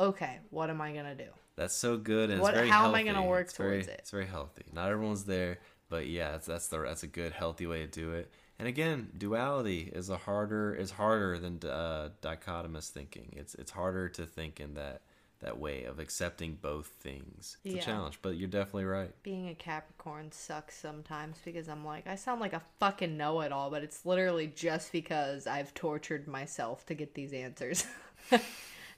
okay 0.00 0.38
what 0.50 0.70
am 0.70 0.80
i 0.80 0.92
gonna 0.92 1.14
do 1.14 1.28
That's 1.58 1.74
so 1.74 1.96
good, 1.96 2.30
and 2.30 2.40
What- 2.40 2.50
it's 2.54 2.58
very 2.58 2.68
how 2.70 2.86
am 2.88 2.94
I 2.94 2.98
healthy. 3.02 3.12
gonna 3.14 3.26
work 3.26 3.48
it's 3.48 3.56
very, 3.56 3.76
towards 3.78 3.88
it? 3.88 3.96
It's 3.98 4.10
very 4.12 4.26
healthy. 4.26 4.64
Not 4.72 4.90
everyone's 4.90 5.24
there, 5.24 5.58
but 5.90 6.06
yeah, 6.06 6.30
that's 6.32 6.46
that's 6.46 6.68
the 6.68 6.78
that's 6.78 7.02
a 7.02 7.08
good 7.08 7.32
healthy 7.32 7.66
way 7.66 7.80
to 7.80 7.86
do 7.88 8.12
it. 8.12 8.30
And 8.60 8.66
again, 8.68 9.10
duality 9.16 9.90
is 9.92 10.08
a 10.08 10.16
harder 10.18 10.74
is 10.74 10.92
harder 10.92 11.38
than 11.38 11.58
uh, 11.68 12.10
dichotomous 12.22 12.88
thinking. 12.90 13.34
It's 13.36 13.54
it's 13.56 13.72
harder 13.72 14.08
to 14.10 14.24
think 14.24 14.60
in 14.60 14.74
that 14.74 15.02
that 15.40 15.58
way 15.58 15.84
of 15.84 16.00
accepting 16.00 16.58
both 16.60 16.88
things. 17.00 17.58
It's 17.64 17.74
Yeah. 17.76 17.80
a 17.80 17.84
challenge, 17.84 18.18
but 18.22 18.36
you're 18.36 18.48
definitely 18.48 18.86
right. 18.86 19.12
being 19.22 19.48
a 19.48 19.54
capricorn 19.54 20.32
sucks 20.32 20.76
sometimes 20.76 21.38
because 21.44 21.68
i'm 21.68 21.84
like 21.84 22.06
i 22.08 22.16
sound 22.16 22.40
like 22.40 22.52
a 22.52 22.62
fucking 22.80 23.16
know-it-all 23.16 23.70
but 23.70 23.82
it's 23.84 24.04
literally 24.04 24.48
just 24.48 24.90
because 24.90 25.46
i've 25.46 25.72
tortured 25.74 26.26
myself 26.26 26.84
to 26.86 26.94
get 26.94 27.14
these 27.14 27.32
answers 27.32 27.86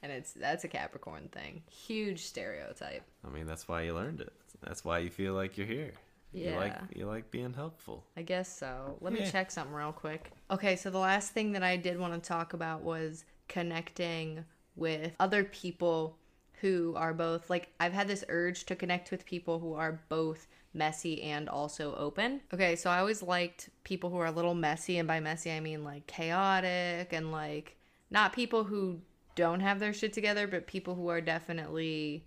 and 0.03 0.11
it's 0.13 0.33
that's 0.33 0.65
a 0.65 0.69
capricorn 0.69 1.29
thing 1.33 1.63
huge 1.71 2.21
stereotype 2.25 3.03
I 3.25 3.29
mean, 3.29 3.47
that's 3.47 3.69
why 3.69 3.83
you 3.83 3.95
learned 3.95 4.23
it. 4.23 4.33
That's 4.63 4.83
why 4.85 4.99
you 5.01 5.11
feel 5.11 5.35
like 5.35 5.59
you're 5.59 5.67
here. 5.67 5.93
You 6.33 6.51
Yeah. 6.53 6.57
like 6.57 6.75
you 6.95 7.07
like 7.07 7.31
being 7.31 7.53
helpful. 7.53 8.05
I 8.17 8.23
guess 8.23 8.49
so. 8.51 8.97
Let 9.01 9.13
me 9.13 9.29
check 9.31 9.51
something 9.51 9.75
real 9.75 9.93
quick. 9.93 10.31
Okay, 10.51 10.75
so 10.77 10.89
the 10.91 10.99
last 10.99 11.33
thing 11.33 11.53
that 11.53 11.63
I 11.63 11.77
did 11.77 11.99
want 11.99 12.15
to 12.15 12.27
talk 12.27 12.55
about 12.55 12.83
was 12.83 13.25
connecting 13.49 14.45
with 14.77 15.15
other 15.21 15.45
people 15.45 16.17
who 16.61 16.95
are 16.97 17.13
both 17.13 17.51
like 17.51 17.69
I've 17.79 17.93
had 17.93 18.09
this 18.09 18.25
urge 18.29 18.65
to 18.67 18.77
connect 18.77 19.11
with 19.11 19.27
people 19.27 19.59
who 19.59 19.75
are 19.75 20.01
both 20.09 20.47
messy 20.73 21.23
and 21.23 21.49
also 21.49 21.95
open. 21.97 22.41
Okay, 22.55 22.77
so 22.77 22.89
I 22.91 23.01
always 23.01 23.23
liked 23.23 23.69
people 23.85 24.09
who 24.09 24.19
are 24.19 24.27
a 24.27 24.31
little 24.31 24.55
messy 24.55 24.99
and 24.99 25.09
by 25.09 25.21
messy 25.21 25.51
I 25.53 25.61
mean 25.61 25.85
like 25.85 26.07
chaotic 26.07 27.13
and 27.13 27.33
like 27.33 27.77
not 28.11 28.33
people 28.33 28.65
who 28.65 29.01
don't 29.41 29.61
have 29.61 29.81
their 29.81 29.93
shit 29.93 30.13
together, 30.13 30.47
but 30.47 30.67
people 30.67 30.95
who 30.95 31.09
are 31.09 31.21
definitely 31.21 32.25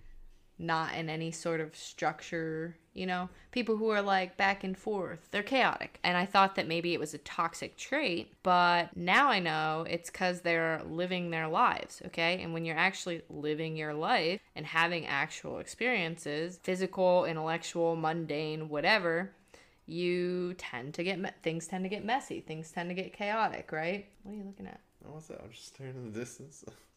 not 0.60 0.94
in 0.96 1.10
any 1.10 1.32
sort 1.32 1.60
of 1.60 1.76
structure, 1.76 2.76
you 2.94 3.06
know? 3.06 3.30
People 3.52 3.76
who 3.78 3.90
are 3.90 4.02
like 4.02 4.38
back 4.38 4.64
and 4.64 4.78
forth. 4.78 5.28
They're 5.32 5.44
chaotic. 5.44 6.00
And 6.04 6.16
I 6.18 6.26
thought 6.26 6.56
that 6.56 6.68
maybe 6.68 6.94
it 6.94 7.00
was 7.00 7.14
a 7.14 7.20
toxic 7.20 7.76
trait, 7.76 8.34
but 8.44 8.96
now 8.96 9.30
I 9.30 9.40
know 9.40 9.86
it's 9.90 10.10
cuz 10.10 10.42
they're 10.42 10.82
living 10.88 11.30
their 11.32 11.48
lives, 11.48 12.02
okay? 12.08 12.42
And 12.42 12.54
when 12.54 12.66
you're 12.66 12.78
actually 12.78 13.22
living 13.30 13.76
your 13.76 13.94
life 13.94 14.42
and 14.56 14.66
having 14.66 15.06
actual 15.06 15.60
experiences, 15.60 16.60
physical, 16.64 17.26
intellectual, 17.26 17.96
mundane, 17.96 18.70
whatever, 18.70 19.34
you 19.86 20.54
tend 20.56 20.94
to 20.94 21.04
get 21.04 21.20
me- 21.20 21.30
things 21.42 21.68
tend 21.68 21.84
to 21.84 21.90
get 21.90 22.06
messy. 22.06 22.40
Things 22.42 22.72
tend 22.72 22.90
to 22.90 22.96
get 22.96 23.14
chaotic, 23.14 23.72
right? 23.72 24.08
What 24.24 24.34
are 24.34 24.36
you 24.36 24.44
looking 24.44 24.68
at? 24.68 24.80
What's 25.02 25.28
that? 25.28 25.42
I'm 25.44 25.52
just 25.52 25.68
staring 25.68 25.96
in 25.96 26.12
the 26.14 26.20
distance. 26.20 26.64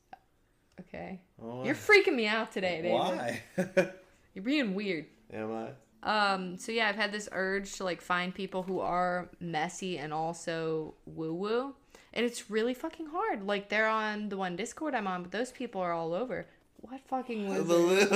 Okay. 0.81 1.21
Oh, 1.43 1.65
You're 1.65 1.75
freaking 1.75 2.15
me 2.15 2.27
out 2.27 2.53
today, 2.53 2.83
David. 2.83 2.93
why? 2.93 3.43
You're 4.35 4.45
being 4.45 4.75
weird. 4.75 5.07
Am 5.33 5.53
I? 5.53 5.69
Um, 6.03 6.59
so 6.59 6.71
yeah, 6.73 6.89
I've 6.89 6.97
had 6.97 7.11
this 7.11 7.29
urge 7.33 7.73
to 7.75 7.85
like 7.85 8.01
find 8.01 8.35
people 8.35 8.63
who 8.63 8.81
are 8.81 9.29
messy 9.41 9.99
and 9.99 10.13
also 10.13 10.95
woo 11.07 11.35
woo. 11.35 11.75
And 12.13 12.25
it's 12.25 12.51
really 12.51 12.75
fucking 12.75 13.07
hard. 13.07 13.47
Like 13.47 13.69
they're 13.69 13.89
on 13.89 14.29
the 14.29 14.37
one 14.37 14.57
Discord 14.57 14.95
I'm 14.95 15.07
on, 15.07 15.23
but 15.23 15.33
those 15.33 15.51
people 15.51 15.81
are 15.81 15.93
all 15.93 16.15
over. 16.15 16.47
What 16.81 17.01
fucking 17.09 17.49
lizards? 17.69 18.11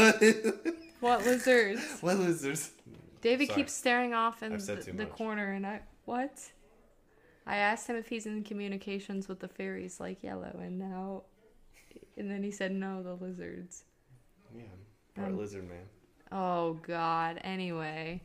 What 1.00 1.24
lizards? 1.24 1.82
what 2.00 2.18
lizards? 2.18 2.70
David 3.22 3.48
Sorry. 3.48 3.56
keeps 3.56 3.72
staring 3.72 4.14
off 4.14 4.42
in 4.42 4.52
the, 4.52 4.92
the 4.94 5.06
corner 5.06 5.52
and 5.52 5.66
I 5.66 5.80
what? 6.04 6.38
I 7.46 7.56
asked 7.56 7.88
him 7.88 7.96
if 7.96 8.08
he's 8.08 8.26
in 8.26 8.44
communications 8.44 9.26
with 9.28 9.40
the 9.40 9.48
fairies 9.48 9.98
like 9.98 10.22
yellow 10.22 10.61
and 10.62 10.78
now 10.78 11.22
and 12.20 12.30
then 12.30 12.42
he 12.42 12.50
said 12.50 12.72
no, 12.72 13.02
the 13.02 13.14
lizards. 13.14 13.84
Yeah, 14.54 14.62
part 15.16 15.28
Um, 15.28 15.38
lizard 15.38 15.68
man. 15.68 15.86
Oh 16.30 16.74
God. 16.86 17.40
Anyway, 17.42 18.22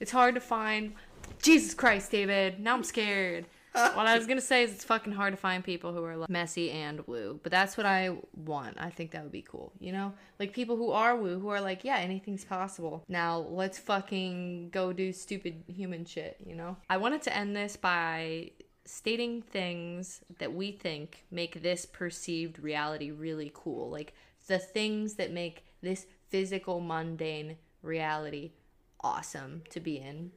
it's 0.00 0.12
hard 0.12 0.34
to 0.36 0.40
find. 0.40 0.94
Jesus 1.42 1.74
Christ, 1.74 2.10
David. 2.10 2.60
Now 2.60 2.74
I'm 2.74 2.84
scared. 2.84 3.46
what 3.94 4.06
I 4.06 4.16
was 4.16 4.26
gonna 4.26 4.40
say 4.40 4.62
is 4.64 4.72
it's 4.72 4.84
fucking 4.84 5.12
hard 5.12 5.32
to 5.32 5.36
find 5.36 5.62
people 5.62 5.92
who 5.92 6.02
are 6.02 6.16
like 6.16 6.28
messy 6.30 6.70
and 6.70 7.06
woo, 7.06 7.38
but 7.42 7.52
that's 7.52 7.76
what 7.76 7.86
I 7.86 8.16
want. 8.34 8.76
I 8.78 8.90
think 8.90 9.12
that 9.12 9.22
would 9.22 9.32
be 9.32 9.42
cool. 9.42 9.72
You 9.78 9.92
know, 9.92 10.14
like 10.38 10.52
people 10.52 10.76
who 10.76 10.90
are 10.90 11.16
woo, 11.16 11.38
who 11.38 11.48
are 11.48 11.60
like, 11.60 11.84
yeah, 11.84 11.98
anything's 11.98 12.44
possible. 12.44 13.04
Now 13.08 13.38
let's 13.38 13.78
fucking 13.78 14.70
go 14.70 14.92
do 14.92 15.12
stupid 15.12 15.64
human 15.68 16.04
shit. 16.04 16.38
You 16.44 16.56
know. 16.56 16.76
I 16.88 16.96
wanted 16.96 17.22
to 17.22 17.36
end 17.36 17.54
this 17.54 17.76
by 17.76 18.52
stating 18.88 19.42
things 19.42 20.22
that 20.38 20.52
we 20.52 20.72
think 20.72 21.24
make 21.30 21.62
this 21.62 21.84
perceived 21.84 22.58
reality 22.58 23.10
really 23.10 23.50
cool. 23.54 23.90
Like 23.90 24.14
the 24.46 24.58
things 24.58 25.14
that 25.14 25.30
make 25.30 25.64
this 25.82 26.06
physical, 26.28 26.80
mundane 26.80 27.56
reality 27.82 28.52
awesome 29.00 29.62
to 29.70 29.80
be 29.80 29.98
in. 29.98 30.32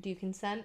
Do 0.00 0.08
you 0.08 0.16
consent? 0.16 0.64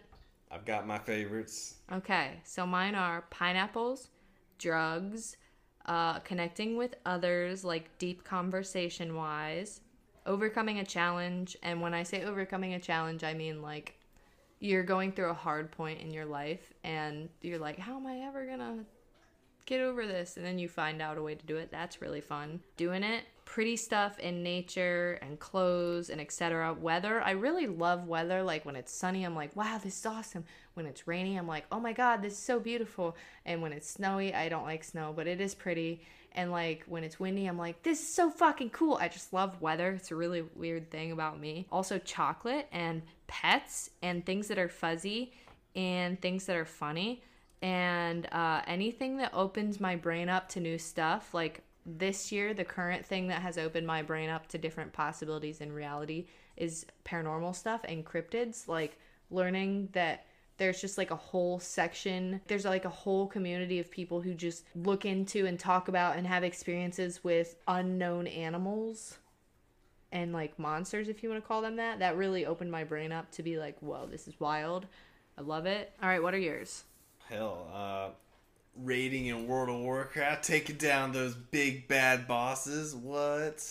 I've 0.51 0.65
got 0.65 0.87
my 0.87 0.97
favorites. 0.97 1.75
Okay, 1.91 2.39
so 2.43 2.65
mine 2.65 2.95
are 2.95 3.25
pineapples, 3.29 4.09
drugs, 4.57 5.37
uh, 5.85 6.19
connecting 6.19 6.77
with 6.77 6.95
others, 7.05 7.63
like 7.63 7.95
deep 7.99 8.23
conversation 8.23 9.15
wise, 9.15 9.81
overcoming 10.25 10.79
a 10.79 10.85
challenge. 10.85 11.55
And 11.61 11.81
when 11.81 11.93
I 11.93 12.03
say 12.03 12.23
overcoming 12.23 12.73
a 12.73 12.79
challenge, 12.79 13.23
I 13.23 13.33
mean 13.33 13.61
like 13.61 13.98
you're 14.59 14.83
going 14.83 15.11
through 15.11 15.29
a 15.29 15.33
hard 15.33 15.71
point 15.71 16.01
in 16.01 16.11
your 16.11 16.25
life 16.25 16.73
and 16.83 17.29
you're 17.41 17.59
like, 17.59 17.79
how 17.79 17.95
am 17.95 18.05
I 18.07 18.19
ever 18.19 18.45
gonna 18.45 18.83
get 19.65 19.81
over 19.81 20.05
this? 20.05 20.37
And 20.37 20.45
then 20.45 20.59
you 20.59 20.67
find 20.67 21.01
out 21.01 21.17
a 21.17 21.21
way 21.21 21.35
to 21.35 21.45
do 21.45 21.57
it. 21.57 21.71
That's 21.71 22.01
really 22.01 22.21
fun. 22.21 22.59
Doing 22.77 23.03
it. 23.03 23.23
Pretty 23.49 23.77
stuff 23.77 24.19
in 24.19 24.43
nature 24.43 25.17
and 25.23 25.39
clothes 25.39 26.11
and 26.11 26.21
etc. 26.21 26.71
Weather. 26.71 27.19
I 27.19 27.31
really 27.31 27.65
love 27.65 28.07
weather. 28.07 28.43
Like 28.43 28.63
when 28.63 28.75
it's 28.75 28.93
sunny, 28.93 29.23
I'm 29.23 29.35
like, 29.35 29.55
wow, 29.55 29.79
this 29.83 29.97
is 29.97 30.05
awesome. 30.05 30.45
When 30.75 30.85
it's 30.85 31.07
rainy, 31.07 31.35
I'm 31.35 31.47
like, 31.47 31.65
oh 31.71 31.79
my 31.79 31.91
god, 31.91 32.21
this 32.21 32.33
is 32.33 32.39
so 32.39 32.59
beautiful. 32.59 33.17
And 33.47 33.63
when 33.63 33.73
it's 33.73 33.89
snowy, 33.89 34.35
I 34.35 34.49
don't 34.49 34.65
like 34.65 34.83
snow, 34.83 35.13
but 35.15 35.25
it 35.25 35.41
is 35.41 35.55
pretty. 35.55 36.03
And 36.33 36.51
like 36.51 36.83
when 36.85 37.03
it's 37.03 37.19
windy, 37.19 37.47
I'm 37.47 37.57
like, 37.57 37.81
this 37.81 37.99
is 37.99 38.13
so 38.13 38.29
fucking 38.29 38.69
cool. 38.69 38.99
I 39.01 39.07
just 39.07 39.33
love 39.33 39.59
weather. 39.59 39.93
It's 39.93 40.11
a 40.11 40.15
really 40.15 40.43
weird 40.55 40.91
thing 40.91 41.11
about 41.11 41.39
me. 41.39 41.65
Also, 41.71 41.97
chocolate 41.97 42.67
and 42.71 43.01
pets 43.25 43.89
and 44.03 44.23
things 44.23 44.47
that 44.49 44.59
are 44.59 44.69
fuzzy 44.69 45.33
and 45.75 46.21
things 46.21 46.45
that 46.45 46.55
are 46.55 46.65
funny 46.65 47.23
and 47.61 48.27
uh, 48.31 48.61
anything 48.67 49.17
that 49.17 49.33
opens 49.33 49.79
my 49.79 49.95
brain 49.95 50.29
up 50.29 50.47
to 50.49 50.59
new 50.59 50.77
stuff 50.77 51.33
like 51.33 51.63
this 51.97 52.31
year 52.31 52.53
the 52.53 52.63
current 52.63 53.05
thing 53.05 53.27
that 53.27 53.41
has 53.41 53.57
opened 53.57 53.87
my 53.87 54.01
brain 54.01 54.29
up 54.29 54.47
to 54.47 54.57
different 54.57 54.91
possibilities 54.93 55.61
in 55.61 55.71
reality 55.71 56.25
is 56.57 56.85
paranormal 57.05 57.55
stuff 57.55 57.81
and 57.87 58.05
cryptids 58.05 58.67
like 58.67 58.97
learning 59.31 59.89
that 59.93 60.25
there's 60.57 60.81
just 60.81 60.97
like 60.97 61.11
a 61.11 61.15
whole 61.15 61.59
section 61.59 62.41
there's 62.47 62.65
like 62.65 62.85
a 62.85 62.89
whole 62.89 63.27
community 63.27 63.79
of 63.79 63.89
people 63.89 64.21
who 64.21 64.33
just 64.33 64.65
look 64.75 65.05
into 65.05 65.45
and 65.45 65.57
talk 65.59 65.87
about 65.87 66.17
and 66.17 66.27
have 66.27 66.43
experiences 66.43 67.23
with 67.23 67.55
unknown 67.67 68.27
animals 68.27 69.17
and 70.11 70.33
like 70.33 70.57
monsters 70.57 71.07
if 71.07 71.23
you 71.23 71.29
want 71.29 71.41
to 71.41 71.47
call 71.47 71.61
them 71.61 71.75
that. 71.75 71.99
That 71.99 72.17
really 72.17 72.45
opened 72.45 72.71
my 72.71 72.83
brain 72.83 73.11
up 73.11 73.31
to 73.31 73.43
be 73.43 73.57
like 73.57 73.77
whoa 73.79 74.07
this 74.09 74.27
is 74.27 74.39
wild. 74.39 74.87
I 75.37 75.41
love 75.41 75.65
it. 75.65 75.93
All 76.01 76.09
right 76.09 76.21
what 76.21 76.33
are 76.33 76.39
yours? 76.39 76.83
Hell, 77.29 77.69
uh, 77.73 78.09
raiding 78.75 79.27
in 79.27 79.47
World 79.47 79.69
of 79.69 79.79
Warcraft, 79.81 80.43
taking 80.43 80.77
down 80.77 81.11
those 81.11 81.35
big 81.35 81.87
bad 81.87 82.27
bosses. 82.27 82.95
What? 82.95 83.65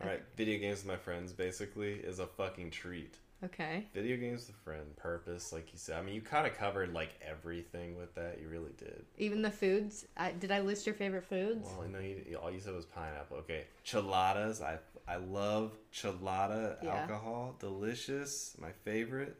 All 0.00 0.08
right, 0.08 0.22
video 0.36 0.58
games 0.58 0.78
with 0.78 0.86
my 0.86 0.96
friends 0.96 1.32
basically 1.32 1.92
is 1.92 2.18
a 2.18 2.26
fucking 2.26 2.70
treat. 2.70 3.16
okay 3.44 3.86
Video 3.94 4.16
games 4.16 4.46
with 4.46 4.56
a 4.56 4.58
friend, 4.60 4.96
purpose, 4.96 5.52
like 5.52 5.72
you 5.72 5.78
said. 5.78 5.96
I 5.98 6.02
mean, 6.02 6.14
you 6.14 6.20
kind 6.22 6.46
of 6.46 6.56
covered 6.56 6.92
like 6.92 7.10
everything 7.26 7.96
with 7.96 8.14
that. 8.14 8.38
You 8.40 8.48
really 8.48 8.72
did. 8.78 9.04
Even 9.18 9.42
the 9.42 9.50
foods. 9.50 10.06
I, 10.16 10.32
did 10.32 10.50
I 10.50 10.60
list 10.60 10.86
your 10.86 10.94
favorite 10.94 11.24
foods? 11.24 11.68
Well, 11.76 11.86
I 11.86 11.90
know 11.90 11.98
you, 12.00 12.36
all 12.42 12.50
you 12.50 12.58
said 12.60 12.74
was 12.74 12.86
pineapple. 12.86 13.36
Okay, 13.38 13.64
chiladas. 13.86 14.62
I 14.62 14.78
I 15.06 15.16
love 15.16 15.72
chilada 15.92 16.76
Yeah. 16.82 16.96
alcohol. 17.00 17.54
Delicious. 17.60 18.56
My 18.60 18.70
favorite. 18.84 19.36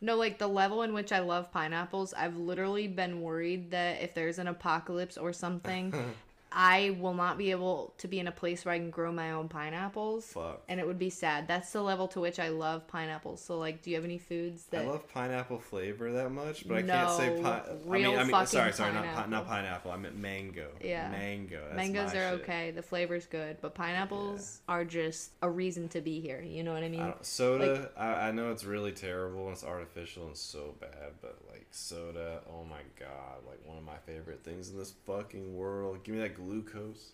No, 0.00 0.16
like 0.16 0.38
the 0.38 0.46
level 0.46 0.82
in 0.82 0.92
which 0.92 1.10
I 1.10 1.20
love 1.20 1.50
pineapples. 1.50 2.12
I've 2.12 2.36
literally 2.36 2.86
been 2.86 3.22
worried 3.22 3.70
that 3.70 4.02
if 4.02 4.14
there's 4.14 4.38
an 4.38 4.46
apocalypse 4.46 5.16
or 5.16 5.32
something, 5.32 5.94
I 6.58 6.96
will 6.98 7.12
not 7.12 7.36
be 7.36 7.50
able 7.50 7.92
to 7.98 8.08
be 8.08 8.18
in 8.18 8.26
a 8.28 8.32
place 8.32 8.64
where 8.64 8.74
I 8.74 8.78
can 8.78 8.88
grow 8.88 9.12
my 9.12 9.32
own 9.32 9.46
pineapples. 9.46 10.24
Fuck. 10.32 10.62
And 10.70 10.80
it 10.80 10.86
would 10.86 10.98
be 10.98 11.10
sad. 11.10 11.46
That's 11.46 11.70
the 11.70 11.82
level 11.82 12.08
to 12.08 12.20
which 12.20 12.38
I 12.38 12.48
love 12.48 12.88
pineapples. 12.88 13.44
So, 13.44 13.58
like, 13.58 13.82
do 13.82 13.90
you 13.90 13.96
have 13.96 14.06
any 14.06 14.16
foods 14.16 14.64
that? 14.70 14.86
I 14.86 14.88
love 14.88 15.06
pineapple 15.12 15.58
flavor 15.58 16.12
that 16.12 16.30
much, 16.30 16.66
but 16.66 16.78
I 16.78 16.82
can't 16.82 17.10
say 17.10 17.34
No, 17.36 17.42
pi- 17.42 17.62
I 17.68 17.92
mean, 17.92 18.06
I 18.06 18.22
mean, 18.22 18.30
fucking 18.30 18.46
sorry, 18.46 18.72
sorry, 18.72 18.94
not 18.94 19.02
pi- 19.04 19.08
pineapple. 19.10 19.30
not 19.30 19.46
pineapple. 19.46 19.90
I 19.90 19.96
meant 19.98 20.16
mango. 20.16 20.68
Yeah. 20.82 21.10
mango. 21.10 21.60
That's 21.62 21.76
Mangoes 21.76 22.14
are 22.14 22.30
shit. 22.30 22.40
okay. 22.40 22.70
The 22.70 22.82
flavor's 22.82 23.26
good, 23.26 23.58
but 23.60 23.74
pineapples 23.74 24.60
are 24.66 24.86
just 24.86 25.32
a 25.42 25.50
reason 25.50 25.88
to 25.90 26.00
be 26.00 26.20
here. 26.20 26.40
You 26.40 26.62
know 26.62 26.72
what 26.72 26.82
I 26.82 26.88
mean? 26.88 27.00
I 27.02 27.12
soda, 27.20 27.90
I, 27.98 28.28
I 28.28 28.30
know 28.32 28.50
it's 28.50 28.64
really 28.64 28.92
terrible 28.92 29.44
and 29.44 29.52
it's 29.52 29.62
artificial 29.62 30.26
and 30.26 30.36
so 30.36 30.74
bad, 30.80 31.12
but 31.20 31.36
like 31.50 31.66
soda, 31.70 32.40
oh 32.48 32.64
my 32.64 32.80
god, 32.98 33.44
like 33.46 33.60
one 33.66 33.76
of 33.76 33.84
my 33.84 33.98
favorite 34.06 34.42
things 34.42 34.70
in 34.70 34.78
this 34.78 34.94
fucking 35.06 35.54
world. 35.54 36.02
Give 36.02 36.14
me 36.14 36.22
that 36.22 36.34
glucose. 36.46 37.12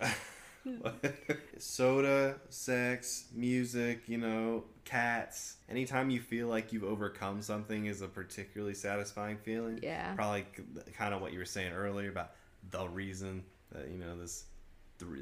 soda, 1.58 2.36
sex, 2.48 3.26
music, 3.34 4.08
you 4.08 4.18
know, 4.18 4.64
cats. 4.84 5.56
Anytime 5.68 6.10
you 6.10 6.20
feel 6.20 6.48
like 6.48 6.72
you've 6.72 6.84
overcome 6.84 7.42
something 7.42 7.86
is 7.86 8.02
a 8.02 8.08
particularly 8.08 8.74
satisfying 8.74 9.38
feeling. 9.38 9.80
Yeah. 9.82 10.14
Probably 10.14 10.46
kind 10.96 11.14
of 11.14 11.20
what 11.20 11.32
you 11.32 11.38
were 11.38 11.44
saying 11.44 11.72
earlier 11.72 12.10
about 12.10 12.32
the 12.70 12.86
reason 12.88 13.44
that, 13.72 13.88
you 13.90 13.98
know, 13.98 14.16
this 14.18 14.44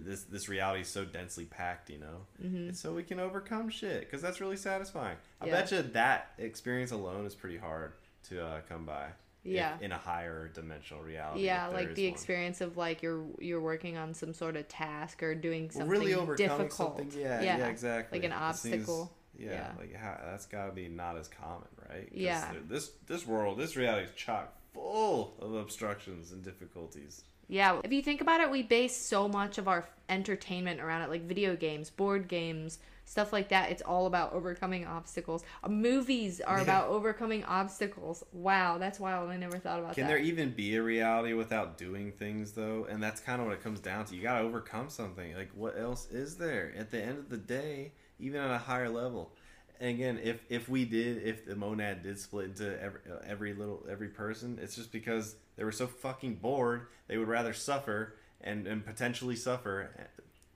this 0.03 0.25
this 0.25 0.47
reality 0.49 0.83
is 0.83 0.89
so 0.89 1.07
densely 1.07 1.47
packed, 1.47 1.89
you 1.89 1.99
know, 1.99 2.27
mm-hmm. 2.45 2.73
so 2.73 2.93
we 2.93 3.03
can 3.03 3.19
overcome 3.19 3.71
shit 3.71 4.01
because 4.01 4.21
that's 4.21 4.39
really 4.39 4.59
satisfying. 4.59 5.17
I 5.41 5.47
Yeah. 5.47 5.53
bet 5.53 5.73
you 5.73 5.83
that 5.83 6.33
experience 6.37 6.91
alone 6.91 7.25
is 7.25 7.35
pretty 7.35 7.57
hard 7.57 7.93
to 8.29 8.45
uh, 8.45 8.61
come 8.69 8.85
by. 8.85 9.09
If- 9.45 9.53
Yeah. 9.53 9.77
in 9.81 9.93
a 9.93 9.99
higher 9.99 10.49
dimensional 10.49 11.03
reality. 11.03 11.45
yeah, 11.45 11.69
like 11.69 11.95
the 11.95 12.07
one. 12.07 12.13
experience 12.13 12.61
of 12.61 12.77
like 12.77 13.03
you're 13.03 13.25
you're 13.39 13.61
working 13.61 13.97
on 13.97 14.15
some 14.15 14.35
sort 14.35 14.57
of 14.57 14.69
task 14.69 15.23
or 15.23 15.35
doing 15.35 15.71
something 15.71 15.89
really 15.91 16.13
difficult. 16.37 16.73
something. 16.99 17.11
Yeah, 17.21 17.43
yeah, 17.43 17.67
exactly. 17.69 18.19
Like 18.21 18.27
an 18.27 18.33
It 18.33 18.55
seems- 18.57 18.75
obstacle. 18.89 19.17
Yeah, 19.39 19.51
Yeah. 19.53 19.73
like 19.79 19.95
how, 19.95 20.19
that's 20.23 20.45
got 20.47 20.67
to 20.67 20.73
be 20.73 20.89
not 20.89 21.17
as 21.17 21.29
common, 21.29 21.69
right 21.89 22.09
Yeah. 22.13 22.53
This 22.69 22.91
this 23.07 23.27
world, 23.27 23.59
this 23.59 23.75
reality 23.77 24.05
is 24.07 24.13
chock 24.15 24.53
full 24.75 25.35
of 25.41 25.55
obstructions 25.55 26.31
and 26.33 26.43
difficulties. 26.45 27.25
Yeah, 27.49 27.81
if 27.83 27.91
you 27.93 28.03
think 28.03 28.21
about 28.21 28.41
it, 28.41 28.51
we 28.51 28.63
base 28.63 28.95
so 28.97 29.27
much 29.29 29.57
of 29.59 29.67
our 29.67 29.89
entertainment 30.09 30.81
around 30.81 31.03
it, 31.03 31.09
like 31.11 31.23
video 31.23 31.57
games, 31.57 31.91
board 31.91 32.29
games, 32.29 32.79
stuff 33.11 33.33
like 33.33 33.49
that. 33.49 33.73
It's 33.73 33.83
all 33.83 34.07
about 34.07 34.33
overcoming 34.33 34.87
obstacles. 34.87 35.43
Uh, 35.65 35.69
movies 35.69 36.41
are 36.41 36.59
Yeah. 36.59 36.63
about 36.63 36.89
overcoming 36.89 37.43
obstacles. 37.45 38.23
Wow, 38.33 38.79
that's 38.79 39.01
wild. 39.01 39.31
I 39.31 39.37
never 39.37 39.59
thought 39.59 39.81
about 39.81 39.95
Can 39.95 40.05
that. 40.05 40.15
Can 40.15 40.17
there 40.17 40.25
even 40.25 40.53
be 40.53 40.77
a 40.77 40.83
reality 40.83 41.33
without 41.33 41.77
doing 41.77 42.13
things 42.13 42.53
though? 42.53 42.87
And 42.89 43.03
that's 43.03 43.21
kind 43.21 43.41
of 43.41 43.49
what 43.49 43.55
it 43.55 43.65
comes 43.65 43.81
down 43.81 44.05
to. 44.07 44.15
You 44.15 44.23
got 44.23 44.39
to 44.39 44.45
overcome 44.45 44.89
something. 44.91 45.35
Like 45.35 45.51
what 45.57 45.77
else 45.77 46.09
is 46.13 46.37
there? 46.37 46.73
At 46.79 46.93
the 46.93 47.03
end 47.03 47.19
of 47.19 47.29
the 47.31 47.37
day, 47.37 47.93
even 48.21 48.41
at 48.41 48.51
a 48.53 48.59
higher 48.59 48.89
level. 48.89 49.33
And 49.81 49.91
again, 49.91 50.21
if 50.23 50.45
if 50.49 50.69
we 50.69 50.85
did, 50.85 51.25
if 51.25 51.45
the 51.47 51.57
monad 51.57 52.05
did 52.05 52.17
split 52.17 52.45
into 52.45 52.81
every, 52.81 53.01
uh, 53.11 53.17
every 53.27 53.55
little 53.55 53.85
every 53.91 54.09
person, 54.09 54.61
it's 54.63 54.77
just 54.77 54.93
because 54.93 55.35
they 55.57 55.65
were 55.65 55.73
so 55.73 55.89
fucking 55.89 56.37
bored. 56.37 56.87
They 57.09 57.19
would 57.19 57.29
rather 57.29 57.55
suffer 57.55 58.15
and 58.41 58.69
and 58.69 58.87
potentially 58.87 59.35
suffer 59.35 59.91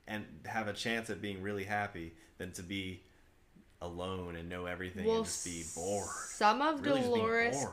and 0.07 0.25
have 0.45 0.67
a 0.67 0.73
chance 0.73 1.09
at 1.09 1.21
being 1.21 1.41
really 1.41 1.63
happy 1.63 2.13
than 2.37 2.51
to 2.53 2.63
be 2.63 3.01
alone 3.81 4.35
and 4.35 4.49
know 4.49 4.65
everything 4.65 5.09
and 5.09 5.25
just 5.25 5.45
be 5.45 5.63
bored. 5.75 6.07
Some 6.29 6.61
of 6.61 6.81
Really 6.81 7.01
Dolores. 7.01 7.65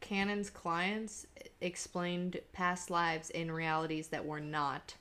Cannon's 0.00 0.48
clients 0.48 1.26
explained 1.60 2.40
past 2.52 2.90
lives 2.90 3.30
in 3.30 3.50
realities 3.50 4.08
that 4.08 4.24
were 4.24 4.40
not 4.40 4.94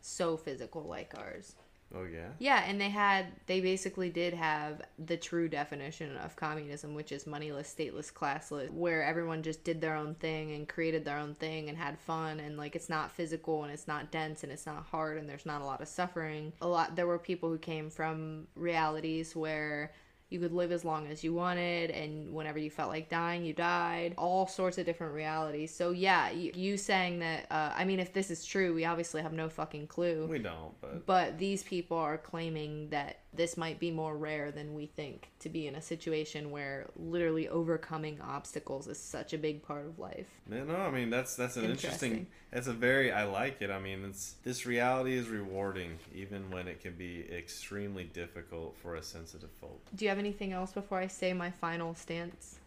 so 0.00 0.36
physical 0.36 0.82
like 0.82 1.14
ours. 1.16 1.54
Oh 1.96 2.04
yeah. 2.04 2.28
Yeah, 2.38 2.64
and 2.66 2.80
they 2.80 2.88
had 2.88 3.26
they 3.46 3.60
basically 3.60 4.10
did 4.10 4.34
have 4.34 4.82
the 4.98 5.16
true 5.16 5.48
definition 5.48 6.16
of 6.16 6.34
communism, 6.34 6.94
which 6.94 7.12
is 7.12 7.26
moneyless, 7.26 7.72
stateless, 7.72 8.12
classless, 8.12 8.70
where 8.70 9.04
everyone 9.04 9.42
just 9.42 9.62
did 9.62 9.80
their 9.80 9.94
own 9.94 10.14
thing 10.16 10.52
and 10.52 10.68
created 10.68 11.04
their 11.04 11.18
own 11.18 11.34
thing 11.34 11.68
and 11.68 11.78
had 11.78 11.98
fun 11.98 12.40
and 12.40 12.56
like 12.56 12.74
it's 12.74 12.88
not 12.88 13.12
physical 13.12 13.62
and 13.62 13.72
it's 13.72 13.86
not 13.86 14.10
dense 14.10 14.42
and 14.42 14.50
it's 14.50 14.66
not 14.66 14.84
hard 14.86 15.18
and 15.18 15.28
there's 15.28 15.46
not 15.46 15.62
a 15.62 15.64
lot 15.64 15.80
of 15.80 15.88
suffering. 15.88 16.52
A 16.60 16.66
lot 16.68 16.96
there 16.96 17.06
were 17.06 17.18
people 17.18 17.48
who 17.48 17.58
came 17.58 17.90
from 17.90 18.48
realities 18.56 19.36
where 19.36 19.92
you 20.34 20.40
could 20.40 20.52
live 20.52 20.72
as 20.72 20.84
long 20.84 21.06
as 21.06 21.24
you 21.24 21.32
wanted 21.32 21.90
and 21.90 22.34
whenever 22.34 22.58
you 22.58 22.70
felt 22.70 22.90
like 22.90 23.08
dying 23.08 23.44
you 23.44 23.54
died. 23.54 24.14
All 24.18 24.46
sorts 24.46 24.76
of 24.78 24.84
different 24.84 25.14
realities. 25.14 25.74
So 25.74 25.92
yeah 25.92 26.30
you, 26.30 26.52
you 26.54 26.76
saying 26.76 27.20
that 27.20 27.46
uh, 27.50 27.72
i 27.76 27.84
mean 27.84 28.00
if 28.00 28.12
this 28.12 28.30
is 28.30 28.44
true 28.44 28.74
we 28.74 28.84
obviously 28.84 29.22
have 29.22 29.32
no 29.32 29.48
fucking 29.48 29.86
clue. 29.86 30.26
We 30.26 30.40
don't, 30.40 30.78
but 30.80 31.06
but 31.06 31.38
these 31.38 31.62
people 31.62 31.96
are 31.96 32.18
claiming 32.18 32.88
that 32.90 33.20
this 33.36 33.56
might 33.56 33.78
be 33.80 33.90
more 33.90 34.16
rare 34.16 34.50
than 34.52 34.74
we 34.74 34.86
think 34.86 35.28
to 35.40 35.48
be 35.48 35.66
in 35.66 35.74
a 35.74 35.82
situation 35.82 36.50
where 36.50 36.86
literally 36.96 37.48
overcoming 37.48 38.20
obstacles 38.20 38.86
is 38.86 38.98
such 38.98 39.32
a 39.32 39.38
big 39.38 39.62
part 39.62 39.86
of 39.86 39.98
life. 39.98 40.28
Man, 40.48 40.68
no, 40.68 40.76
I 40.76 40.90
mean 40.90 41.10
that's 41.10 41.34
that's 41.36 41.56
an 41.56 41.64
interesting. 41.64 42.10
Interesting. 42.12 42.26
That's 42.52 42.66
a 42.68 42.72
very 42.72 43.10
I 43.10 43.24
like 43.24 43.60
it. 43.60 43.70
I 43.70 43.78
mean, 43.80 44.04
it's 44.04 44.34
this 44.44 44.64
reality 44.66 45.14
is 45.14 45.28
rewarding 45.28 45.98
even 46.14 46.50
when 46.50 46.68
it 46.68 46.80
can 46.80 46.92
be 46.94 47.24
extremely 47.32 48.04
difficult 48.04 48.76
for 48.76 48.94
a 48.94 49.02
sensitive 49.02 49.50
folk. 49.60 49.80
Do 49.94 50.04
you 50.04 50.08
have 50.08 50.18
anything 50.18 50.52
else 50.52 50.72
before 50.72 50.98
I 50.98 51.08
say 51.08 51.32
my 51.32 51.50
final 51.50 51.94
stance? 51.94 52.58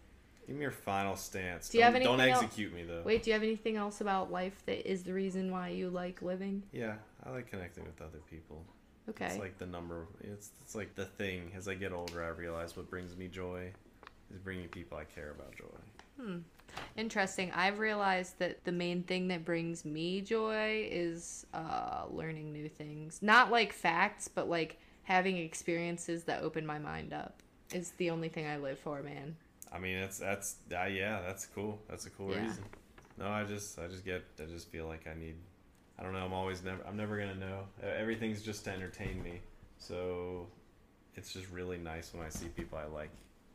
Give 0.46 0.56
me 0.56 0.62
your 0.62 0.72
final 0.72 1.16
stance. 1.18 1.68
Do 1.70 1.78
you 1.78 1.84
have 1.84 1.94
Don't- 1.94 2.04
Don't 2.04 2.20
anything 2.22 2.34
else? 2.36 2.44
execute 2.44 2.74
me 2.74 2.84
though. 2.84 3.02
Wait, 3.04 3.24
do 3.24 3.30
you 3.30 3.34
have 3.34 3.44
anything 3.44 3.76
else 3.76 4.00
about 4.02 4.32
life 4.32 4.62
that 4.66 4.90
is 4.90 5.04
the 5.04 5.14
reason 5.14 5.52
why 5.52 5.70
you 5.70 5.90
like 5.90 6.22
living? 6.22 6.64
Yeah, 6.72 6.96
I 7.26 7.32
like 7.32 7.50
connecting 7.50 7.84
with 7.84 8.02
other 8.02 8.20
people. 8.30 8.64
Okay. 9.10 9.26
It's 9.26 9.38
like 9.38 9.58
the 9.58 9.66
number. 9.66 10.08
It's 10.22 10.52
it's 10.62 10.76
like 10.76 10.96
the 10.96 11.06
thing. 11.06 11.52
As 11.56 11.68
I 11.68 11.76
get 11.76 11.94
older, 11.94 12.24
I 12.24 12.30
realize 12.30 12.76
what 12.76 12.90
brings 12.90 13.16
me 13.16 13.28
joy 13.28 13.72
is 14.34 14.40
bringing 14.40 14.68
people 14.68 14.98
I 14.98 15.06
care 15.06 15.32
about 15.32 15.56
joy. 15.56 16.22
Hmm. 16.22 16.38
Interesting. 16.98 17.52
I've 17.54 17.80
realized 17.80 18.38
that 18.40 18.64
the 18.66 18.72
main 18.72 19.04
thing 19.04 19.30
that 19.30 19.46
brings 19.46 19.86
me 19.86 20.22
joy 20.22 20.88
is 20.92 21.46
uh, 21.54 22.04
learning 22.10 22.52
new 22.52 22.68
things. 22.68 23.20
Not 23.22 23.52
like 23.52 23.72
facts, 23.74 24.28
but 24.28 24.50
like 24.50 24.78
having 25.04 25.38
experiences 25.38 26.24
that 26.26 26.44
open 26.44 26.66
my 26.66 26.78
mind 26.78 27.14
up 27.14 27.42
is 27.74 27.92
the 27.92 28.10
only 28.10 28.30
thing 28.30 28.46
I 28.46 28.58
live 28.58 28.78
for, 28.80 29.02
man. 29.02 29.36
I 29.72 29.80
mean, 29.80 30.00
that's 30.02 30.20
that's 30.20 30.56
uh, 30.74 30.84
yeah, 30.86 31.22
that's 31.26 31.46
cool. 31.46 31.80
That's 31.90 32.06
a 32.06 32.10
cool 32.10 32.32
Yeah. 32.32 32.46
reason. 32.48 32.64
No, 33.18 33.28
I 33.30 33.44
just 33.46 33.80
I 33.80 33.88
just 33.88 34.04
get 34.06 34.24
I 34.40 34.46
just 34.46 34.70
feel 34.70 34.88
like 34.88 35.08
I 35.08 35.18
need. 35.18 35.36
I 36.00 36.04
don't 36.04 36.14
know. 36.14 36.20
I'm 36.26 36.34
always 36.34 36.64
never. 36.64 36.80
I'm 36.88 36.98
never 36.98 37.18
gonna 37.18 37.36
know. 37.36 37.62
Everything's 37.84 38.42
just 38.42 38.64
to 38.66 38.72
entertain 38.72 39.22
me. 39.24 39.40
So, 39.80 40.48
it's 41.16 41.34
just 41.34 41.50
really 41.52 41.78
nice 41.78 42.14
when 42.14 42.26
I 42.26 42.30
see 42.30 42.48
people 42.48 42.78
I 42.78 42.86
like 42.86 43.10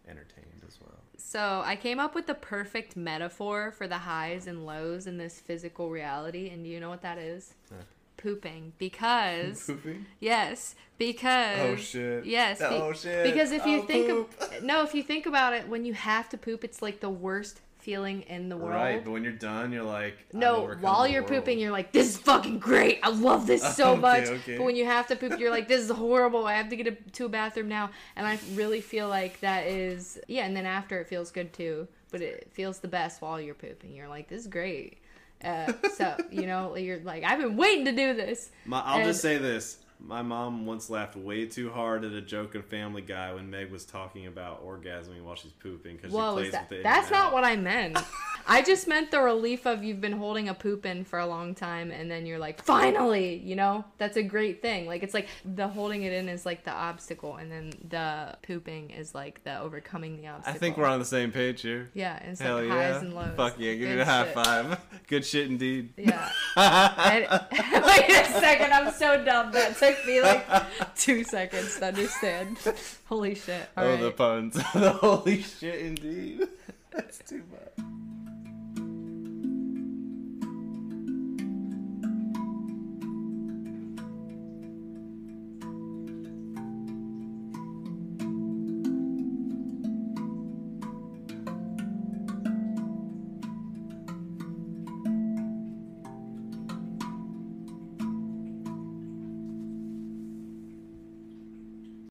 entertained 0.08 0.62
as 0.66 0.78
well. 0.80 0.98
So 1.16 1.62
I 1.64 1.76
came 1.76 2.00
up 2.00 2.14
with 2.14 2.26
the 2.26 2.34
perfect 2.34 2.96
metaphor 2.96 3.70
for 3.70 3.86
the 3.86 3.98
highs 3.98 4.46
and 4.48 4.66
lows 4.66 5.06
in 5.06 5.18
this 5.18 5.38
physical 5.40 5.90
reality, 5.90 6.48
and 6.50 6.64
do 6.64 6.70
you 6.70 6.80
know 6.80 6.90
what 6.90 7.02
that 7.02 7.18
is? 7.18 7.54
Huh. 7.70 7.82
Pooping. 8.16 8.72
Because 8.78 9.64
Pooping. 9.66 10.06
yes, 10.20 10.74
oh, 10.76 10.82
because 10.98 11.58
Oh 11.60 11.76
shit. 11.76 12.24
Yes. 12.24 12.58
be- 12.58 12.64
Oh 12.64 12.92
shit. 12.92 13.24
Because 13.24 13.52
if 13.52 13.64
you 13.66 13.80
Oh, 13.80 13.86
think 13.86 14.08
poop. 14.08 14.40
of 14.40 14.62
no, 14.64 14.82
if 14.82 14.94
you 14.94 15.02
think 15.02 15.26
about 15.26 15.52
it, 15.54 15.68
when 15.68 15.84
you 15.84 15.94
have 15.94 16.28
to 16.30 16.38
poop, 16.38 16.62
it's 16.64 16.82
like 16.82 16.98
the 17.00 17.10
worst 17.10 17.60
feeling 17.82 18.22
in 18.22 18.48
the 18.48 18.56
world. 18.56 18.70
Right, 18.74 19.04
but 19.04 19.10
when 19.10 19.24
you're 19.24 19.32
done, 19.32 19.72
you're 19.72 19.82
like 19.82 20.16
No, 20.32 20.74
while 20.80 21.06
you're 21.06 21.22
world. 21.22 21.32
pooping, 21.44 21.58
you're 21.58 21.72
like, 21.72 21.92
this 21.92 22.10
is 22.10 22.16
fucking 22.16 22.58
great. 22.58 23.00
I 23.02 23.10
love 23.10 23.46
this 23.46 23.62
so 23.76 23.90
Okay, 23.92 24.00
much. 24.00 24.24
okay. 24.28 24.56
But 24.56 24.64
when 24.64 24.76
you 24.76 24.84
have 24.86 25.06
to 25.08 25.16
poop, 25.16 25.38
you're 25.38 25.50
like, 25.50 25.68
this 25.68 25.80
is 25.82 25.90
horrible. 25.90 26.46
I 26.46 26.54
have 26.54 26.68
to 26.70 26.76
get 26.76 26.86
a, 26.86 26.92
to 26.92 27.26
a 27.26 27.28
bathroom 27.28 27.68
now. 27.68 27.90
And 28.16 28.26
I 28.26 28.38
really 28.54 28.80
feel 28.80 29.08
like 29.08 29.40
that 29.40 29.66
is, 29.66 30.18
yeah, 30.28 30.46
and 30.46 30.56
then 30.56 30.64
after 30.66 31.00
it 31.00 31.08
feels 31.08 31.30
good 31.30 31.52
too. 31.52 31.88
But 32.10 32.20
it 32.22 32.48
feels 32.52 32.78
the 32.78 32.88
best 32.88 33.20
while 33.22 33.40
you're 33.40 33.54
pooping. 33.54 33.92
You're 33.94 34.08
like, 34.08 34.28
this 34.28 34.42
is 34.42 34.46
great. 34.46 34.98
Uh, 35.44 35.72
so, 35.96 36.16
you 36.30 36.46
know, 36.46 36.76
you're 36.76 37.00
like, 37.00 37.24
I've 37.24 37.40
been 37.40 37.56
waiting 37.56 37.84
to 37.86 37.92
do 37.92 38.14
this. 38.14 38.50
My, 38.64 38.80
I'll 38.80 38.98
And- 38.98 39.06
just 39.06 39.20
say 39.22 39.38
this. 39.38 39.78
My 40.04 40.22
mom 40.22 40.66
once 40.66 40.90
laughed 40.90 41.16
way 41.16 41.46
too 41.46 41.70
hard 41.70 42.04
at 42.04 42.12
a 42.12 42.20
joke 42.20 42.54
in 42.54 42.62
Family 42.62 43.02
Guy 43.02 43.32
when 43.34 43.50
Meg 43.50 43.70
was 43.70 43.84
talking 43.84 44.26
about 44.26 44.66
orgasming 44.66 45.22
while 45.22 45.36
she's 45.36 45.52
pooping 45.52 45.96
because 45.96 46.10
she 46.10 46.16
plays 46.18 46.52
that, 46.52 46.68
with 46.68 46.80
it. 46.80 46.82
that's 46.82 47.10
not 47.10 47.32
what 47.32 47.44
I 47.44 47.56
meant. 47.56 47.98
I 48.46 48.60
just 48.62 48.88
meant 48.88 49.12
the 49.12 49.20
relief 49.20 49.66
of 49.66 49.84
you've 49.84 50.00
been 50.00 50.12
holding 50.14 50.48
a 50.48 50.54
poop 50.54 50.84
in 50.84 51.04
for 51.04 51.20
a 51.20 51.26
long 51.26 51.54
time 51.54 51.92
and 51.92 52.10
then 52.10 52.26
you're 52.26 52.40
like, 52.40 52.60
finally, 52.64 53.36
you 53.36 53.54
know? 53.54 53.84
That's 53.98 54.16
a 54.16 54.22
great 54.24 54.60
thing. 54.60 54.86
Like, 54.86 55.04
it's 55.04 55.14
like 55.14 55.28
the 55.44 55.68
holding 55.68 56.02
it 56.02 56.12
in 56.12 56.28
is 56.28 56.44
like 56.44 56.64
the 56.64 56.72
obstacle 56.72 57.36
and 57.36 57.52
then 57.52 57.72
the 57.88 58.36
pooping 58.42 58.90
is 58.90 59.14
like 59.14 59.44
the 59.44 59.60
overcoming 59.60 60.16
the 60.20 60.26
obstacle. 60.26 60.56
I 60.56 60.58
think 60.58 60.76
we're 60.76 60.86
on 60.86 60.98
the 60.98 61.04
same 61.04 61.30
page 61.30 61.62
here. 61.62 61.90
Yeah, 61.94 62.16
it's 62.16 62.40
Hell 62.40 62.56
like 62.56 62.66
yeah. 62.68 62.92
highs 62.94 63.02
and 63.02 63.14
lows. 63.14 63.36
Fuck 63.36 63.54
yeah, 63.58 63.74
give 63.74 63.88
Good 63.88 63.94
me 63.94 64.00
a 64.00 64.04
high 64.04 64.24
shit. 64.24 64.34
five. 64.34 64.80
Good 65.06 65.24
shit 65.24 65.46
indeed. 65.48 65.92
Yeah. 65.96 66.28
And- 66.56 67.28
wait 67.86 68.10
a 68.10 68.24
second, 68.40 68.72
I'm 68.72 68.92
so 68.92 69.24
dumb. 69.24 69.52
That 69.52 69.76
took 69.94 70.06
me 70.06 70.22
like 70.22 70.94
two 70.96 71.24
seconds 71.24 71.78
to 71.78 71.86
understand. 71.86 72.58
Holy 73.06 73.34
shit. 73.34 73.68
Oh, 73.76 73.82
All 73.82 73.88
oh, 73.88 73.92
right. 73.92 74.00
the 74.00 74.10
puns. 74.10 74.54
the 74.54 74.92
holy 75.00 75.42
shit 75.42 75.80
indeed. 75.80 76.48
That's 76.90 77.18
too 77.18 77.42
much. 77.50 77.86